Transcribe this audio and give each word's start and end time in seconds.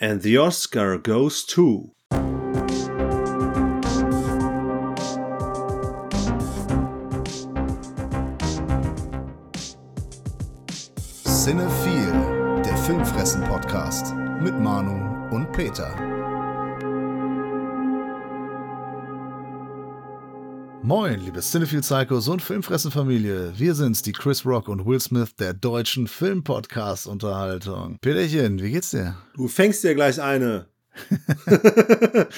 And 0.00 0.22
the 0.22 0.38
Oscar 0.38 0.96
goes 0.96 1.44
to. 1.46 1.90
Cinephile, 11.24 12.62
der 12.64 12.76
Filmfressen-Podcast 12.86 14.14
mit 14.40 14.56
Manu 14.60 15.34
und 15.34 15.50
Peter. 15.50 16.27
Moin, 20.88 21.20
liebe 21.20 21.42
Cinephile 21.42 21.82
Psychos 21.82 22.28
und 22.28 22.40
Filmfressen-Familie. 22.40 23.52
Wir 23.58 23.74
sind's, 23.74 24.00
die 24.00 24.12
Chris 24.12 24.46
Rock 24.46 24.68
und 24.68 24.86
Will 24.86 24.98
Smith 24.98 25.36
der 25.36 25.52
deutschen 25.52 26.06
Filmpodcast-Unterhaltung. 26.06 27.98
Peterchen, 28.00 28.62
wie 28.62 28.70
geht's 28.70 28.92
dir? 28.92 29.14
Du 29.34 29.48
fängst 29.48 29.84
dir 29.84 29.94
gleich 29.94 30.18
eine. 30.18 30.64